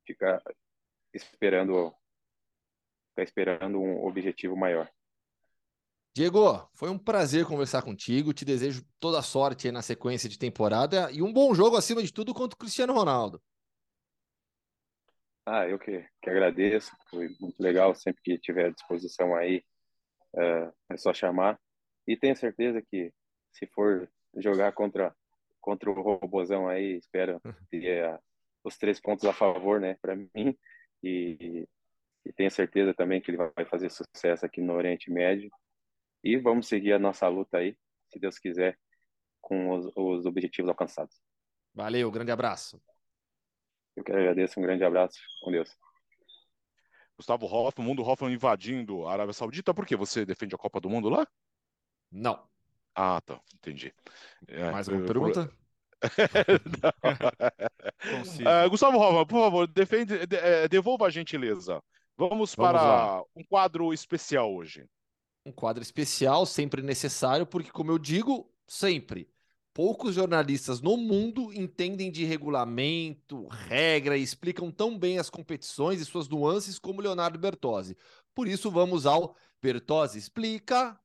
fica 0.04 0.42
esperando 1.14 1.94
fica 3.10 3.22
esperando 3.22 3.80
um 3.80 4.04
objetivo 4.04 4.56
maior. 4.56 4.90
Diego, 6.12 6.68
foi 6.74 6.90
um 6.90 6.98
prazer 6.98 7.46
conversar 7.46 7.82
contigo. 7.82 8.32
Te 8.32 8.44
desejo 8.44 8.84
toda 8.98 9.22
sorte 9.22 9.68
aí 9.68 9.72
na 9.72 9.82
sequência 9.82 10.28
de 10.28 10.38
temporada 10.38 11.10
e 11.12 11.22
um 11.22 11.32
bom 11.32 11.54
jogo 11.54 11.76
acima 11.76 12.02
de 12.02 12.12
tudo 12.12 12.34
contra 12.34 12.54
o 12.54 12.58
Cristiano 12.58 12.92
Ronaldo. 12.92 13.40
Ah, 15.46 15.68
eu 15.68 15.78
que, 15.78 16.04
que 16.20 16.30
agradeço. 16.30 16.90
Foi 17.08 17.28
muito 17.40 17.60
legal. 17.60 17.94
Sempre 17.94 18.22
que 18.22 18.38
tiver 18.38 18.66
à 18.66 18.70
disposição 18.70 19.34
aí, 19.36 19.64
é, 20.36 20.72
é 20.90 20.96
só 20.96 21.12
chamar. 21.14 21.58
E 22.06 22.16
tenho 22.16 22.36
certeza 22.36 22.82
que 22.82 23.12
se 23.52 23.66
for 23.68 24.10
jogar 24.36 24.72
contra 24.72 25.14
contra 25.60 25.90
o 25.90 25.94
robozão 25.94 26.68
aí, 26.68 26.96
espero 26.96 27.40
ter 27.70 28.18
os 28.64 28.76
três 28.78 28.98
pontos 28.98 29.24
a 29.26 29.32
favor, 29.32 29.78
né, 29.78 29.96
para 30.00 30.16
mim. 30.16 30.56
E, 31.02 31.68
e 32.24 32.32
tenho 32.32 32.50
certeza 32.50 32.94
também 32.94 33.20
que 33.20 33.30
ele 33.30 33.38
vai 33.54 33.64
fazer 33.66 33.90
sucesso 33.90 34.44
aqui 34.44 34.60
no 34.60 34.74
Oriente 34.74 35.10
Médio 35.10 35.50
e 36.22 36.36
vamos 36.36 36.68
seguir 36.68 36.92
a 36.92 36.98
nossa 36.98 37.26
luta 37.28 37.58
aí, 37.58 37.76
se 38.08 38.18
Deus 38.18 38.38
quiser, 38.38 38.78
com 39.40 39.70
os, 39.70 39.90
os 39.96 40.26
objetivos 40.26 40.68
alcançados. 40.68 41.16
Valeu, 41.74 42.10
grande 42.10 42.30
abraço. 42.30 42.80
Eu 43.96 44.04
que 44.04 44.12
agradeço, 44.12 44.60
um 44.60 44.62
grande 44.62 44.84
abraço, 44.84 45.18
com 45.42 45.50
Deus. 45.50 45.76
Gustavo 47.16 47.46
Hoffman, 47.46 47.86
Mundo 47.86 48.02
Hoffman 48.02 48.32
invadindo 48.32 49.06
a 49.06 49.12
Arábia 49.12 49.32
Saudita, 49.32 49.74
por 49.74 49.86
que 49.86 49.96
você 49.96 50.24
defende 50.24 50.54
a 50.54 50.58
Copa 50.58 50.80
do 50.80 50.88
Mundo 50.88 51.08
lá? 51.08 51.26
Não. 52.10 52.48
Ah, 52.94 53.20
tá, 53.20 53.40
entendi. 53.54 53.94
É, 54.48 54.70
Mais 54.70 54.88
uma 54.88 55.04
pergunta? 55.04 55.52
uh, 58.64 58.70
Gustavo 58.70 58.98
Hoffman, 58.98 59.26
por 59.26 59.40
favor, 59.40 59.66
defende, 59.66 60.26
de, 60.26 60.36
é, 60.36 60.68
devolva 60.68 61.06
a 61.06 61.10
gentileza. 61.10 61.82
Vamos, 62.16 62.54
Vamos 62.54 62.54
para 62.54 62.82
lá. 62.82 63.22
um 63.36 63.44
quadro 63.44 63.92
especial 63.92 64.54
hoje 64.54 64.88
um 65.44 65.52
quadro 65.52 65.82
especial, 65.82 66.44
sempre 66.44 66.82
necessário, 66.82 67.46
porque, 67.46 67.70
como 67.70 67.90
eu 67.90 67.98
digo, 67.98 68.52
sempre, 68.66 69.28
poucos 69.72 70.14
jornalistas 70.14 70.80
no 70.80 70.96
mundo 70.96 71.52
entendem 71.52 72.10
de 72.10 72.24
regulamento, 72.24 73.46
regra 73.48 74.16
e 74.16 74.22
explicam 74.22 74.70
tão 74.70 74.98
bem 74.98 75.18
as 75.18 75.30
competições 75.30 76.00
e 76.00 76.04
suas 76.04 76.28
nuances 76.28 76.78
como 76.78 77.00
Leonardo 77.00 77.38
Bertozzi. 77.38 77.96
Por 78.34 78.46
isso, 78.46 78.70
vamos 78.70 79.06
ao 79.06 79.36
Bertozzi 79.62 80.18
Explica. 80.18 80.98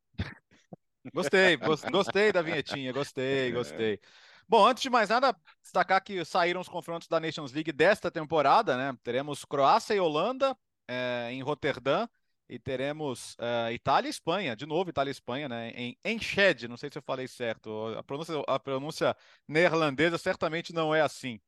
Gostei, 1.13 1.55
gostei 1.91 2.31
da 2.31 2.41
vinhetinha, 2.41 2.91
gostei, 2.91 3.51
gostei. 3.51 3.99
Bom, 4.47 4.65
antes 4.65 4.83
de 4.83 4.89
mais 4.89 5.09
nada, 5.09 5.35
destacar 5.61 6.03
que 6.03 6.25
saíram 6.25 6.61
os 6.61 6.67
confrontos 6.67 7.07
da 7.07 7.19
Nations 7.19 7.51
League 7.51 7.71
desta 7.71 8.11
temporada, 8.11 8.75
né? 8.75 8.97
Teremos 9.03 9.45
Croácia 9.45 9.93
e 9.93 9.99
Holanda 9.99 10.57
é, 10.87 11.29
em 11.31 11.41
Roterdã 11.41 12.07
e 12.47 12.59
teremos 12.59 13.35
uh, 13.35 13.71
Itália 13.71 14.07
e 14.07 14.11
Espanha, 14.11 14.55
de 14.55 14.65
novo 14.65 14.89
Itália 14.89 15.09
e 15.09 15.11
Espanha, 15.11 15.49
né? 15.49 15.71
Em 15.71 15.97
Enschede, 16.05 16.67
não 16.67 16.77
sei 16.77 16.89
se 16.91 16.97
eu 16.97 17.01
falei 17.01 17.27
certo. 17.27 17.95
A 17.97 18.03
pronúncia, 18.03 18.43
a 18.47 18.59
pronúncia 18.59 19.17
neerlandesa 19.47 20.17
certamente 20.17 20.73
não 20.73 20.93
é 20.93 21.01
assim. 21.01 21.39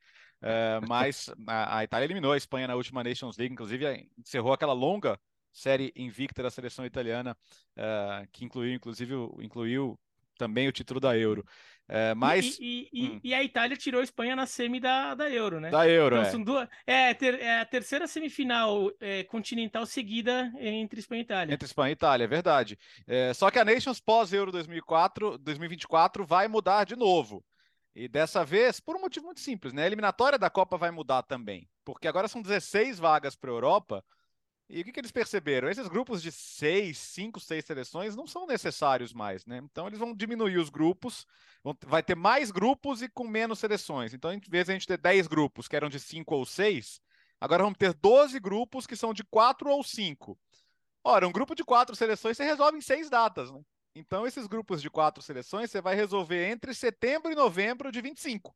Uh, 0.42 0.86
mas 0.88 1.30
a, 1.48 1.78
a, 1.80 1.84
Itália 1.84 2.06
eliminou 2.06 2.32
a 2.32 2.38
Espanha 2.38 2.68
na 2.68 2.76
última 2.76 3.04
Nations 3.04 3.38
League, 3.38 3.54
inclusive 3.54 4.08
encerrou 4.18 4.54
aquela 4.54 4.74
longa 4.74 5.20
série 5.52 5.92
invicta 5.96 6.44
da 6.44 6.52
seleção 6.52 6.86
italiana, 6.86 7.36
uh, 7.76 8.28
que 8.32 8.46
incluiu, 8.46 8.74
inclusive, 8.74 9.14
incluiu 9.40 10.00
também 10.38 10.68
o 10.68 10.72
título 10.72 11.00
da 11.00 11.18
Euro. 11.18 11.46
É, 11.90 12.14
mas... 12.14 12.58
E, 12.60 12.90
e, 12.92 13.08
hum. 13.08 13.20
e, 13.24 13.34
a 13.34 13.42
Itália 13.44 13.78
tirou 13.78 14.02
a 14.02 14.04
Espanha 14.04 14.36
na 14.36 14.46
semi 14.46 14.80
da, 14.80 15.16
da 15.16 15.30
Euro, 15.30 15.60
né? 15.60 15.70
Da 15.70 15.88
Euro, 15.88 16.18
então, 16.18 16.42
é. 16.42 16.44
Duas, 16.44 16.70
é, 16.86 17.14
ter, 17.14 17.40
é 17.40 17.62
a 17.62 17.66
terceira 17.66 18.08
semifinal 18.08 18.92
é, 19.00 19.24
continental 19.24 19.86
seguida 19.86 20.52
entre 20.60 21.00
Espanha 21.00 21.22
e 21.22 21.24
Itália. 21.24 21.54
Entre 21.54 21.66
Espanha 21.66 21.92
e 21.92 21.94
Itália, 21.94 22.26
é 22.26 22.28
verdade. 22.28 22.78
É, 23.08 23.34
só 23.34 23.50
que 23.50 23.58
a 23.58 23.64
Nations 23.64 24.02
pós-Euro 24.02 24.52
2004, 24.52 25.38
2024 25.38 26.26
vai 26.26 26.48
mudar 26.50 26.84
de 26.84 26.96
novo. 26.96 27.44
E 27.96 28.08
dessa 28.08 28.46
vez, 28.46 28.80
por 28.80 28.96
um 28.96 29.02
motivo 29.02 29.26
muito 29.26 29.40
simples, 29.40 29.74
né? 29.74 29.84
A 29.84 29.88
eliminatória 29.88 30.38
da 30.38 30.50
Copa 30.50 30.78
vai 30.78 30.92
mudar 30.92 31.24
também. 31.24 31.68
Porque 31.84 32.08
agora 32.08 32.28
são 32.28 32.42
16 32.42 33.00
vagas 33.00 33.36
para 33.36 33.50
a 33.50 33.54
Europa 33.54 34.04
e 34.70 34.82
o 34.82 34.84
que, 34.84 34.92
que, 34.92 35.00
eles 35.00 35.12
perceberam? 35.12 35.70
Esses 35.70 35.88
grupos 35.88 36.22
de 36.22 36.30
seis, 36.32 36.98
cinco, 36.98 37.40
seis 37.40 37.64
seleções 37.64 38.16
não 38.16 38.28
são 38.28 38.46
necessários 38.46 39.14
mais, 39.14 39.46
né? 39.46 39.60
Então 39.64 39.88
eles 39.88 40.00
vão 40.00 40.14
diminuir 40.14 40.58
os 40.58 40.70
grupos, 40.70 41.26
vão, 41.64 41.76
vai 41.86 42.04
ter 42.04 42.16
mais 42.16 42.52
grupos 42.52 43.02
e 43.02 43.08
com 43.08 43.26
menos 43.26 43.60
seleções. 43.60 44.14
Então, 44.14 44.32
em 44.34 44.42
vez 44.50 44.66
de 44.66 44.72
a 44.72 44.74
gente 44.74 44.88
ter 44.88 44.98
10 44.98 45.28
grupos 45.28 45.68
que 45.68 45.76
eram 45.76 45.88
de 45.88 46.00
cinco 46.00 46.36
ou 46.36 46.46
seis, 46.46 47.02
agora 47.40 47.64
vamos 47.64 47.78
ter 47.78 47.94
12 47.94 48.40
grupos 48.42 48.86
que 48.86 48.96
são 48.96 49.14
de 49.14 49.24
quatro 49.24 49.70
ou 49.70 49.82
cinco. 49.84 50.38
Ora, 51.02 51.26
um 51.26 51.32
grupo 51.32 51.56
de 51.56 51.64
quatro 51.64 51.96
seleções 51.96 52.36
você 52.36 52.44
resolve 52.44 52.78
em 52.78 52.82
seis 52.82 53.10
datas, 53.10 53.50
né? 53.50 53.62
Então, 53.96 54.28
esses 54.28 54.46
grupos 54.48 54.82
de 54.82 54.90
quatro 54.90 55.24
seleções 55.24 55.72
você 55.72 55.82
vai 55.82 55.96
resolver 55.96 56.50
entre 56.50 56.74
setembro 56.74 57.32
e 57.32 57.36
novembro 57.36 57.92
de 57.92 58.02
25. 58.02 58.54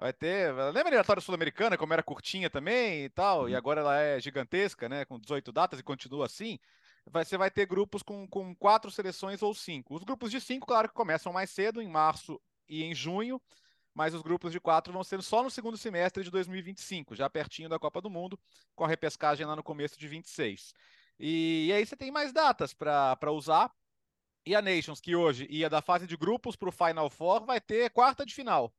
Vai 0.00 0.14
ter. 0.14 0.50
Lembra 0.54 0.78
a 0.78 0.80
eliminatória 0.80 1.20
sul-americana, 1.20 1.76
como 1.76 1.92
era 1.92 2.02
curtinha 2.02 2.48
também 2.48 3.04
e 3.04 3.10
tal, 3.10 3.42
uhum. 3.42 3.48
e 3.50 3.54
agora 3.54 3.82
ela 3.82 4.00
é 4.00 4.18
gigantesca, 4.18 4.88
né? 4.88 5.04
Com 5.04 5.18
18 5.20 5.52
datas 5.52 5.78
e 5.78 5.82
continua 5.82 6.24
assim. 6.24 6.58
Vai, 7.04 7.22
você 7.22 7.36
vai 7.36 7.50
ter 7.50 7.66
grupos 7.66 8.02
com, 8.02 8.26
com 8.26 8.54
quatro 8.54 8.90
seleções 8.90 9.42
ou 9.42 9.54
cinco. 9.54 9.94
Os 9.94 10.02
grupos 10.02 10.30
de 10.30 10.40
cinco, 10.40 10.66
claro 10.66 10.88
que 10.88 10.94
começam 10.94 11.30
mais 11.34 11.50
cedo, 11.50 11.82
em 11.82 11.88
março 11.88 12.40
e 12.66 12.82
em 12.82 12.94
junho, 12.94 13.38
mas 13.94 14.14
os 14.14 14.22
grupos 14.22 14.52
de 14.52 14.58
quatro 14.58 14.90
vão 14.90 15.04
ser 15.04 15.22
só 15.22 15.42
no 15.42 15.50
segundo 15.50 15.76
semestre 15.76 16.24
de 16.24 16.30
2025, 16.30 17.14
já 17.14 17.28
pertinho 17.28 17.68
da 17.68 17.78
Copa 17.78 18.00
do 18.00 18.08
Mundo, 18.08 18.40
com 18.74 18.84
a 18.84 18.88
repescagem 18.88 19.44
lá 19.44 19.54
no 19.54 19.62
começo 19.62 19.98
de 19.98 20.08
26. 20.08 20.72
E, 21.18 21.66
e 21.66 21.72
aí 21.74 21.84
você 21.84 21.94
tem 21.94 22.10
mais 22.10 22.32
datas 22.32 22.72
para 22.72 23.30
usar. 23.32 23.70
E 24.46 24.54
a 24.54 24.62
Nations, 24.62 24.98
que 24.98 25.14
hoje 25.14 25.46
ia 25.50 25.68
da 25.68 25.82
fase 25.82 26.06
de 26.06 26.16
grupos 26.16 26.56
para 26.56 26.70
o 26.70 26.72
Final 26.72 27.10
Four, 27.10 27.44
vai 27.44 27.60
ter 27.60 27.90
quarta 27.90 28.24
de 28.24 28.34
final. 28.34 28.72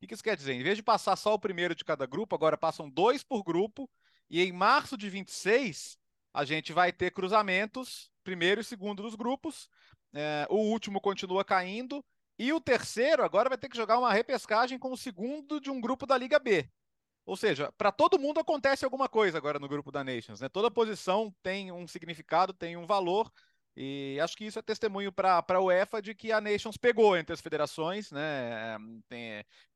O 0.00 0.06
que 0.06 0.14
isso 0.14 0.22
quer 0.22 0.36
dizer? 0.36 0.52
Em 0.52 0.62
vez 0.62 0.76
de 0.76 0.82
passar 0.82 1.16
só 1.16 1.34
o 1.34 1.38
primeiro 1.38 1.74
de 1.74 1.84
cada 1.84 2.06
grupo, 2.06 2.34
agora 2.34 2.56
passam 2.56 2.88
dois 2.88 3.24
por 3.24 3.42
grupo, 3.42 3.90
e 4.30 4.40
em 4.40 4.52
março 4.52 4.96
de 4.96 5.10
26 5.10 5.98
a 6.32 6.44
gente 6.44 6.72
vai 6.72 6.92
ter 6.92 7.10
cruzamentos, 7.10 8.10
primeiro 8.22 8.60
e 8.60 8.64
segundo 8.64 9.02
dos 9.02 9.16
grupos. 9.16 9.68
É, 10.12 10.46
o 10.48 10.56
último 10.56 11.00
continua 11.00 11.44
caindo, 11.44 12.04
e 12.38 12.52
o 12.52 12.60
terceiro 12.60 13.24
agora 13.24 13.48
vai 13.48 13.58
ter 13.58 13.68
que 13.68 13.76
jogar 13.76 13.98
uma 13.98 14.12
repescagem 14.12 14.78
com 14.78 14.92
o 14.92 14.96
segundo 14.96 15.60
de 15.60 15.70
um 15.70 15.80
grupo 15.80 16.06
da 16.06 16.16
Liga 16.16 16.38
B. 16.38 16.70
Ou 17.26 17.36
seja, 17.36 17.70
para 17.76 17.92
todo 17.92 18.18
mundo 18.18 18.40
acontece 18.40 18.84
alguma 18.84 19.08
coisa 19.08 19.36
agora 19.36 19.58
no 19.58 19.68
grupo 19.68 19.90
da 19.90 20.04
Nations. 20.04 20.40
Né? 20.40 20.48
Toda 20.48 20.70
posição 20.70 21.34
tem 21.42 21.70
um 21.70 21.86
significado, 21.86 22.54
tem 22.54 22.76
um 22.76 22.86
valor. 22.86 23.30
E 23.80 24.18
acho 24.20 24.36
que 24.36 24.44
isso 24.44 24.58
é 24.58 24.62
testemunho 24.62 25.12
para 25.12 25.44
a 25.48 25.60
UEFA 25.60 26.02
de 26.02 26.12
que 26.12 26.32
a 26.32 26.40
Nations 26.40 26.76
pegou 26.76 27.16
entre 27.16 27.32
as 27.32 27.40
federações, 27.40 28.10
né? 28.10 28.76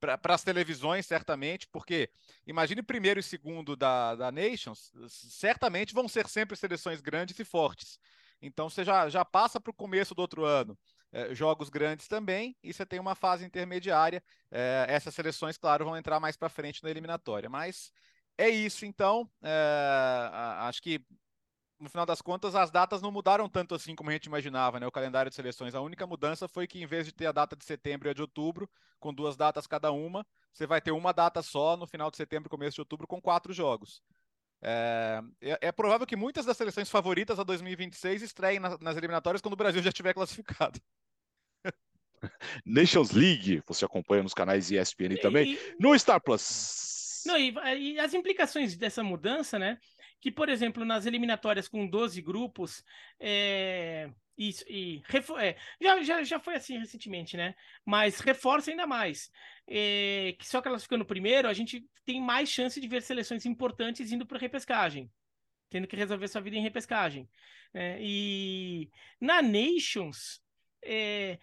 Para 0.01 0.35
as 0.35 0.43
televisões, 0.43 1.07
certamente, 1.07 1.69
porque 1.69 2.11
imagine 2.45 2.83
primeiro 2.83 3.21
e 3.21 3.23
segundo 3.23 3.77
da, 3.77 4.17
da 4.17 4.33
Nations, 4.33 4.91
certamente 5.07 5.95
vão 5.95 6.09
ser 6.09 6.27
sempre 6.27 6.57
seleções 6.57 7.01
grandes 7.01 7.39
e 7.39 7.45
fortes. 7.45 7.97
Então 8.41 8.69
você 8.69 8.85
já, 8.85 9.09
já 9.09 9.25
passa 9.25 9.61
para 9.61 9.71
o 9.71 9.75
começo 9.75 10.17
do 10.17 10.21
outro 10.21 10.45
ano. 10.45 10.77
É, 11.13 11.33
jogos 11.33 11.69
grandes 11.69 12.09
também, 12.09 12.57
e 12.61 12.73
você 12.73 12.85
tem 12.85 12.99
uma 12.99 13.15
fase 13.15 13.45
intermediária. 13.45 14.21
É, 14.51 14.87
essas 14.89 15.15
seleções, 15.15 15.57
claro, 15.57 15.85
vão 15.85 15.97
entrar 15.97 16.19
mais 16.19 16.37
para 16.37 16.49
frente 16.49 16.83
na 16.83 16.91
eliminatória. 16.91 17.49
Mas 17.49 17.93
é 18.37 18.49
isso, 18.49 18.85
então. 18.85 19.31
É, 19.43 20.31
acho 20.63 20.83
que 20.83 21.05
no 21.83 21.91
final 21.91 22.07
das 22.07 22.23
contas, 22.23 22.55
as 22.55 22.71
datas 22.71 23.03
não 23.03 23.11
mudaram 23.11 23.49
tanto 23.49 23.75
assim 23.75 23.97
como 23.97 24.09
a 24.09 24.13
gente 24.13 24.27
imaginava, 24.27 24.79
né? 24.79 24.87
O 24.87 24.93
calendário 24.93 25.29
de 25.29 25.35
seleções. 25.35 25.75
A 25.75 25.81
única 25.81 26.07
mudança 26.07 26.47
foi 26.47 26.67
que, 26.67 26.81
em 26.81 26.87
vez 26.87 27.05
de 27.05 27.13
ter 27.13 27.27
a 27.27 27.33
data 27.33 27.57
de 27.57 27.65
setembro 27.65 28.09
e 28.09 28.11
a 28.11 28.15
de 28.15 28.23
outubro, 28.23 28.71
com 29.01 29.13
duas 29.13 29.37
datas 29.37 29.67
cada 29.67 29.91
uma, 29.91 30.25
você 30.53 30.65
vai 30.65 30.81
ter 30.81 30.93
uma 30.93 31.13
data 31.13 31.43
só 31.43 31.77
no 31.77 31.87
final 31.87 32.09
de 32.09 32.17
setembro, 32.17 32.49
começo 32.49 32.77
de 32.77 32.81
outubro, 32.81 33.07
com 33.07 33.21
quatro 33.21 33.53
jogos. 33.53 34.01
É, 34.63 35.21
é, 35.41 35.59
é 35.61 35.73
provável 35.73 36.07
que 36.07 36.15
muitas 36.15 36.47
das 36.47 36.57
seleções 36.57 36.89
favoritas 36.89 37.41
a 37.41 37.43
2026 37.43 38.23
estreiem 38.23 38.61
na, 38.61 38.79
nas 38.79 38.97
eliminatórias 38.97 39.43
quando 39.43 39.55
o 39.55 39.57
Brasil 39.57 39.83
já 39.83 39.91
estiver 39.91 40.15
classificado. 40.15 40.81
Nations 42.65 43.11
League, 43.11 43.61
você 43.67 43.85
acompanha 43.85 44.23
nos 44.23 44.35
canais 44.35 44.71
ESPN 44.71 45.17
também. 45.21 45.55
E, 45.55 45.77
no 45.81 45.99
Star 45.99 46.21
Plus. 46.21 47.25
Não, 47.27 47.37
e, 47.37 47.53
e, 47.79 47.99
as 47.99 48.15
implicações 48.15 48.77
dessa 48.77 49.03
mudança, 49.03 49.59
né? 49.59 49.79
Que, 50.23 50.31
por 50.31 50.49
exemplo, 50.49 50.85
nas 50.85 51.05
eliminatórias 51.05 51.67
com 51.67 51.85
12 51.85 52.23
grupos, 52.23 52.85
é, 53.19 54.09
isso, 54.39 54.65
e 54.69 55.03
é, 55.41 55.57
já, 55.81 56.03
já, 56.03 56.23
já 56.23 56.39
foi 56.39 56.55
assim 56.55 56.79
recentemente, 56.79 57.37
né? 57.37 57.57
Mas 57.85 58.21
reforça 58.21 58.71
ainda 58.71 58.87
mais. 58.87 59.33
É, 59.67 60.37
que 60.39 60.47
só 60.47 60.63
classificando 60.63 61.05
primeiro, 61.05 61.49
a 61.49 61.53
gente 61.53 61.85
tem 62.05 62.23
mais 62.23 62.49
chance 62.49 62.81
de 62.81 62.87
ver 62.87 63.03
seleções 63.03 63.45
importantes 63.45 64.13
indo 64.13 64.25
para 64.25 64.39
repescagem, 64.39 65.11
tendo 65.69 65.89
que 65.89 65.97
resolver 65.97 66.29
sua 66.29 66.41
vida 66.41 66.57
em 66.57 66.63
repescagem. 66.63 67.29
É, 67.75 67.99
e 68.01 68.89
na 69.21 69.43
Nations, 69.43 70.41
é, 70.85 71.37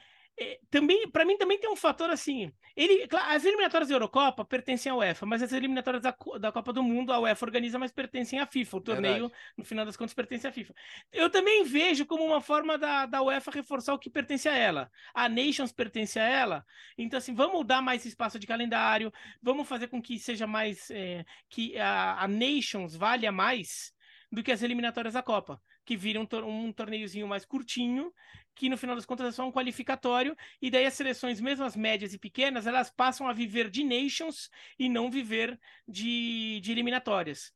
também, 0.69 1.09
para 1.09 1.25
mim, 1.25 1.37
também 1.37 1.59
tem 1.59 1.69
um 1.69 1.75
fator 1.75 2.09
assim. 2.09 2.51
Ele, 2.75 3.07
as 3.27 3.43
eliminatórias 3.43 3.89
da 3.89 3.95
Eurocopa 3.95 4.45
pertencem 4.45 4.91
à 4.91 4.95
UEFA, 4.95 5.25
mas 5.25 5.41
as 5.41 5.51
eliminatórias 5.51 6.01
da, 6.01 6.15
da 6.39 6.51
Copa 6.51 6.71
do 6.71 6.81
Mundo 6.81 7.11
a 7.11 7.19
UEFA 7.19 7.45
organiza, 7.45 7.77
mas 7.77 7.91
pertencem 7.91 8.39
à 8.39 8.45
FIFA. 8.45 8.77
O 8.77 8.81
torneio, 8.81 9.13
Verdade. 9.27 9.33
no 9.57 9.65
final 9.65 9.85
das 9.85 9.97
contas, 9.97 10.13
pertence 10.13 10.47
à 10.47 10.51
FIFA. 10.51 10.73
Eu 11.11 11.29
também 11.29 11.63
vejo 11.63 12.05
como 12.05 12.23
uma 12.23 12.41
forma 12.41 12.77
da, 12.77 13.05
da 13.05 13.21
UEFA 13.21 13.51
reforçar 13.51 13.93
o 13.93 13.99
que 13.99 14.09
pertence 14.09 14.47
a 14.47 14.55
ela. 14.55 14.91
A 15.13 15.27
Nations 15.27 15.71
pertence 15.71 16.19
a 16.19 16.23
ela. 16.23 16.65
Então, 16.97 17.17
assim, 17.17 17.33
vamos 17.33 17.65
dar 17.65 17.81
mais 17.81 18.05
espaço 18.05 18.39
de 18.39 18.47
calendário, 18.47 19.11
vamos 19.41 19.67
fazer 19.67 19.87
com 19.87 20.01
que 20.01 20.17
seja 20.19 20.47
mais. 20.47 20.89
É, 20.91 21.25
que 21.49 21.77
a, 21.77 22.23
a 22.23 22.27
Nations 22.27 22.95
valha 22.95 23.31
mais 23.31 23.93
do 24.31 24.43
que 24.43 24.51
as 24.51 24.61
eliminatórias 24.61 25.13
da 25.15 25.23
Copa, 25.23 25.61
que 25.89 25.97
viram 25.97 26.27
um, 26.31 26.65
um 26.65 26.71
torneiozinho 26.71 27.27
mais 27.27 27.43
curtinho 27.43 28.13
que 28.53 28.69
no 28.69 28.77
final 28.77 28.95
das 28.95 29.07
contas 29.07 29.25
é 29.27 29.31
só 29.31 29.47
um 29.47 29.51
qualificatório, 29.51 30.37
e 30.61 30.69
daí 30.69 30.85
as 30.85 30.93
seleções, 30.93 31.39
mesmo 31.39 31.65
as 31.65 31.77
médias 31.77 32.13
e 32.13 32.19
pequenas, 32.19 32.67
elas 32.67 32.91
passam 32.91 33.25
a 33.25 33.33
viver 33.33 33.69
de 33.69 33.83
nations 33.85 34.51
e 34.77 34.89
não 34.89 35.09
viver 35.09 35.57
de, 35.87 36.59
de 36.61 36.71
eliminatórias. 36.71 37.53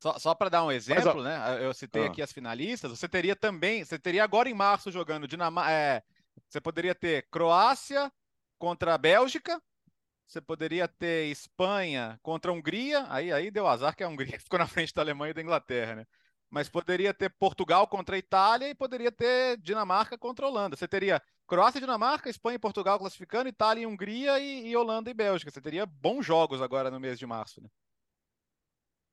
Só, 0.00 0.18
só 0.18 0.34
para 0.34 0.50
dar 0.50 0.64
um 0.64 0.70
exemplo, 0.70 1.22
Mas, 1.22 1.24
né? 1.24 1.64
Eu 1.64 1.72
citei 1.72 2.04
ah. 2.04 2.06
aqui 2.06 2.20
as 2.20 2.32
finalistas. 2.32 2.90
Você 2.90 3.08
teria 3.08 3.34
também, 3.34 3.82
você 3.82 3.98
teria 3.98 4.22
agora 4.22 4.48
em 4.48 4.54
março 4.54 4.92
jogando 4.92 5.26
Dinamarca. 5.26 5.72
É, 5.72 6.02
você 6.48 6.60
poderia 6.60 6.94
ter 6.94 7.26
Croácia 7.30 8.12
contra 8.58 8.94
a 8.94 8.98
Bélgica. 8.98 9.60
Você 10.26 10.40
poderia 10.40 10.86
ter 10.86 11.30
Espanha 11.30 12.18
contra 12.22 12.50
a 12.52 12.54
Hungria. 12.54 13.06
Aí, 13.08 13.32
aí 13.32 13.50
deu 13.50 13.66
azar 13.66 13.96
que 13.96 14.04
a 14.04 14.08
Hungria 14.08 14.38
ficou 14.40 14.58
na 14.58 14.66
frente 14.66 14.92
da 14.94 15.02
Alemanha 15.02 15.30
e 15.30 15.34
da 15.34 15.42
Inglaterra, 15.42 15.96
né? 15.96 16.06
Mas 16.52 16.68
poderia 16.68 17.14
ter 17.14 17.30
Portugal 17.30 17.88
contra 17.88 18.14
a 18.14 18.18
Itália 18.18 18.68
e 18.68 18.74
poderia 18.74 19.10
ter 19.10 19.56
Dinamarca 19.56 20.18
contra 20.18 20.44
a 20.44 20.50
Holanda. 20.50 20.76
Você 20.76 20.86
teria 20.86 21.20
Croácia 21.46 21.78
e 21.78 21.80
Dinamarca, 21.80 22.28
Espanha 22.28 22.56
e 22.56 22.58
Portugal 22.58 22.98
classificando, 22.98 23.48
Itália 23.48 23.84
e 23.84 23.86
Hungria 23.86 24.38
e, 24.38 24.68
e 24.68 24.76
Holanda 24.76 25.10
e 25.10 25.14
Bélgica. 25.14 25.50
Você 25.50 25.62
teria 25.62 25.86
bons 25.86 26.26
jogos 26.26 26.60
agora 26.60 26.90
no 26.90 27.00
mês 27.00 27.18
de 27.18 27.26
março. 27.26 27.62
Né? 27.62 27.70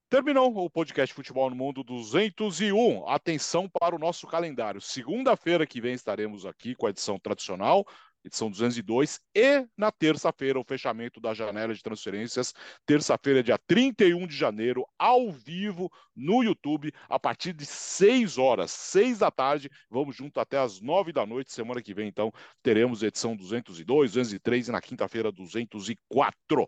Terminou 0.09 0.53
o 0.53 0.69
podcast 0.69 1.15
Futebol 1.15 1.49
no 1.49 1.55
Mundo 1.55 1.81
201. 1.81 3.07
Atenção 3.07 3.69
para 3.69 3.95
o 3.95 3.99
nosso 3.99 4.27
calendário. 4.27 4.81
Segunda-feira 4.81 5.65
que 5.65 5.79
vem 5.79 5.93
estaremos 5.93 6.45
aqui 6.45 6.75
com 6.75 6.87
a 6.87 6.89
edição 6.89 7.17
tradicional 7.17 7.87
edição 8.23 8.49
202, 8.49 9.19
e 9.35 9.67
na 9.77 9.91
terça-feira 9.91 10.59
o 10.59 10.63
fechamento 10.63 11.19
da 11.19 11.33
janela 11.33 11.73
de 11.73 11.81
transferências, 11.81 12.53
terça-feira, 12.85 13.41
dia 13.41 13.57
31 13.57 14.27
de 14.27 14.35
janeiro, 14.35 14.85
ao 14.97 15.31
vivo 15.31 15.91
no 16.15 16.43
YouTube, 16.43 16.93
a 17.07 17.19
partir 17.19 17.53
de 17.53 17.65
6 17.65 18.37
horas, 18.37 18.71
6 18.71 19.19
da 19.19 19.31
tarde, 19.31 19.69
vamos 19.89 20.15
junto 20.15 20.39
até 20.39 20.57
as 20.57 20.81
9 20.81 21.11
da 21.11 21.25
noite, 21.25 21.53
semana 21.53 21.81
que 21.81 21.93
vem, 21.93 22.07
então, 22.07 22.31
teremos 22.61 23.03
edição 23.03 23.35
202, 23.35 24.11
203 24.11 24.67
e 24.67 24.71
na 24.71 24.81
quinta-feira 24.81 25.31
204. 25.31 26.67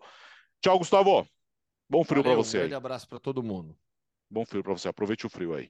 Tchau, 0.62 0.78
Gustavo. 0.78 1.28
Bom 1.90 2.04
frio 2.04 2.24
para 2.24 2.36
você. 2.36 2.58
Um 2.58 2.62
grande 2.62 2.76
abraço 2.76 3.08
para 3.08 3.20
todo 3.20 3.44
mundo. 3.44 3.76
Bom 4.30 4.46
frio 4.46 4.64
para 4.64 4.72
você. 4.72 4.88
Aproveite 4.88 5.26
o 5.26 5.30
frio 5.30 5.54
aí. 5.54 5.70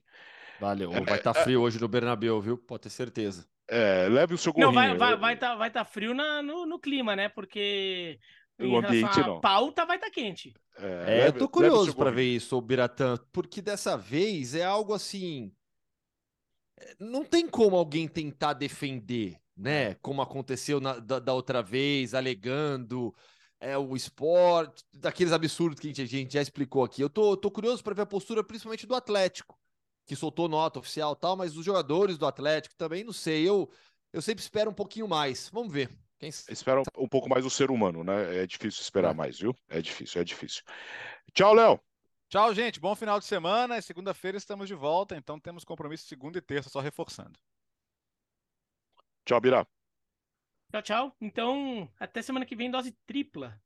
Valeu. 0.60 0.90
Vai 1.04 1.18
estar 1.18 1.34
tá 1.34 1.42
frio 1.42 1.60
hoje 1.60 1.80
no 1.80 1.88
Bernabéu, 1.88 2.40
viu? 2.40 2.56
Pode 2.56 2.82
ter 2.82 2.90
certeza. 2.90 3.44
É, 3.74 4.06
leve 4.06 4.34
o 4.34 4.38
seu 4.38 4.52
gorrinho. 4.52 4.66
Não, 4.66 4.74
vai 4.74 4.92
estar 4.92 5.06
vai, 5.06 5.16
vai 5.16 5.36
tá, 5.38 5.54
vai 5.54 5.70
tá 5.70 5.82
frio 5.82 6.12
na, 6.12 6.42
no, 6.42 6.66
no 6.66 6.78
clima, 6.78 7.16
né? 7.16 7.30
Porque 7.30 8.20
o 8.60 8.76
ambiente 8.76 9.18
não. 9.20 9.40
pauta 9.40 9.86
vai 9.86 9.96
estar 9.96 10.08
tá 10.08 10.12
quente. 10.12 10.52
É, 10.76 10.86
é 10.86 11.06
leve, 11.06 11.28
eu 11.28 11.38
tô 11.38 11.48
curioso 11.48 11.96
para 11.96 12.10
ver 12.10 12.24
isso, 12.24 12.60
Biratã, 12.60 13.16
porque 13.32 13.62
dessa 13.62 13.96
vez 13.96 14.54
é 14.54 14.62
algo 14.62 14.92
assim. 14.92 15.50
Não 17.00 17.24
tem 17.24 17.48
como 17.48 17.74
alguém 17.74 18.06
tentar 18.06 18.52
defender, 18.52 19.38
né? 19.56 19.94
Como 20.02 20.20
aconteceu 20.20 20.78
na, 20.78 20.98
da, 20.98 21.18
da, 21.18 21.32
outra 21.32 21.62
vez, 21.62 22.12
alegando 22.12 23.14
é, 23.58 23.78
o 23.78 23.96
esporte, 23.96 24.84
daqueles 24.92 25.32
absurdos 25.32 25.80
que 25.80 25.86
a 25.86 25.88
gente, 25.88 26.02
a 26.02 26.06
gente 26.06 26.34
já 26.34 26.42
explicou 26.42 26.84
aqui. 26.84 27.00
Eu 27.00 27.08
tô, 27.08 27.38
tô 27.38 27.50
curioso 27.50 27.82
para 27.82 27.94
ver 27.94 28.02
a 28.02 28.06
postura, 28.06 28.44
principalmente 28.44 28.86
do 28.86 28.94
Atlético 28.94 29.56
que 30.12 30.16
soltou 30.16 30.46
nota 30.46 30.78
oficial 30.78 31.16
tal, 31.16 31.36
mas 31.36 31.56
os 31.56 31.64
jogadores 31.64 32.18
do 32.18 32.26
Atlético 32.26 32.74
também, 32.76 33.02
não 33.02 33.14
sei. 33.14 33.48
Eu, 33.48 33.70
eu 34.12 34.20
sempre 34.20 34.42
espero 34.42 34.70
um 34.70 34.74
pouquinho 34.74 35.08
mais. 35.08 35.48
Vamos 35.48 35.72
ver. 35.72 35.88
Quem... 36.18 36.28
Espera 36.28 36.80
um, 36.80 37.04
um 37.04 37.08
pouco 37.08 37.30
mais 37.30 37.46
o 37.46 37.50
ser 37.50 37.70
humano, 37.70 38.04
né? 38.04 38.42
É 38.42 38.46
difícil 38.46 38.82
esperar 38.82 39.12
é. 39.12 39.14
mais, 39.14 39.38
viu? 39.38 39.56
É 39.70 39.80
difícil, 39.80 40.20
é 40.20 40.24
difícil. 40.24 40.62
Tchau, 41.32 41.54
Léo. 41.54 41.80
Tchau, 42.28 42.52
gente. 42.52 42.78
Bom 42.78 42.94
final 42.94 43.18
de 43.18 43.24
semana. 43.24 43.80
Segunda-feira 43.80 44.36
estamos 44.36 44.68
de 44.68 44.74
volta, 44.74 45.16
então 45.16 45.40
temos 45.40 45.64
compromisso 45.64 46.06
segunda 46.06 46.36
e 46.36 46.42
terça, 46.42 46.68
só 46.68 46.80
reforçando. 46.80 47.38
Tchau, 49.24 49.40
Birá. 49.40 49.66
Tchau, 50.72 50.82
tchau. 50.82 51.16
Então, 51.22 51.90
até 51.98 52.20
semana 52.20 52.44
que 52.44 52.54
vem, 52.54 52.70
dose 52.70 52.92
tripla. 53.06 53.58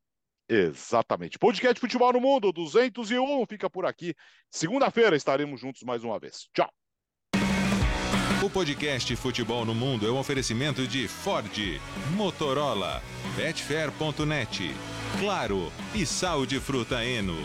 Exatamente. 0.48 1.38
Podcast 1.38 1.80
Futebol 1.80 2.12
no 2.12 2.20
Mundo 2.20 2.52
201 2.52 3.46
fica 3.46 3.68
por 3.68 3.84
aqui. 3.84 4.14
Segunda-feira 4.50 5.16
estaremos 5.16 5.60
juntos 5.60 5.82
mais 5.82 6.04
uma 6.04 6.18
vez. 6.18 6.48
Tchau. 6.54 6.70
O 8.44 8.50
podcast 8.50 9.16
Futebol 9.16 9.64
no 9.64 9.74
Mundo 9.74 10.06
é 10.06 10.10
um 10.10 10.18
oferecimento 10.18 10.86
de 10.86 11.08
Ford, 11.08 11.80
Motorola, 12.14 13.02
Betfair.net, 13.34 14.74
Claro 15.18 15.72
e 15.94 16.06
Sal 16.06 16.46
de 16.46 16.60
Fruta 16.60 17.04
Eno. 17.04 17.36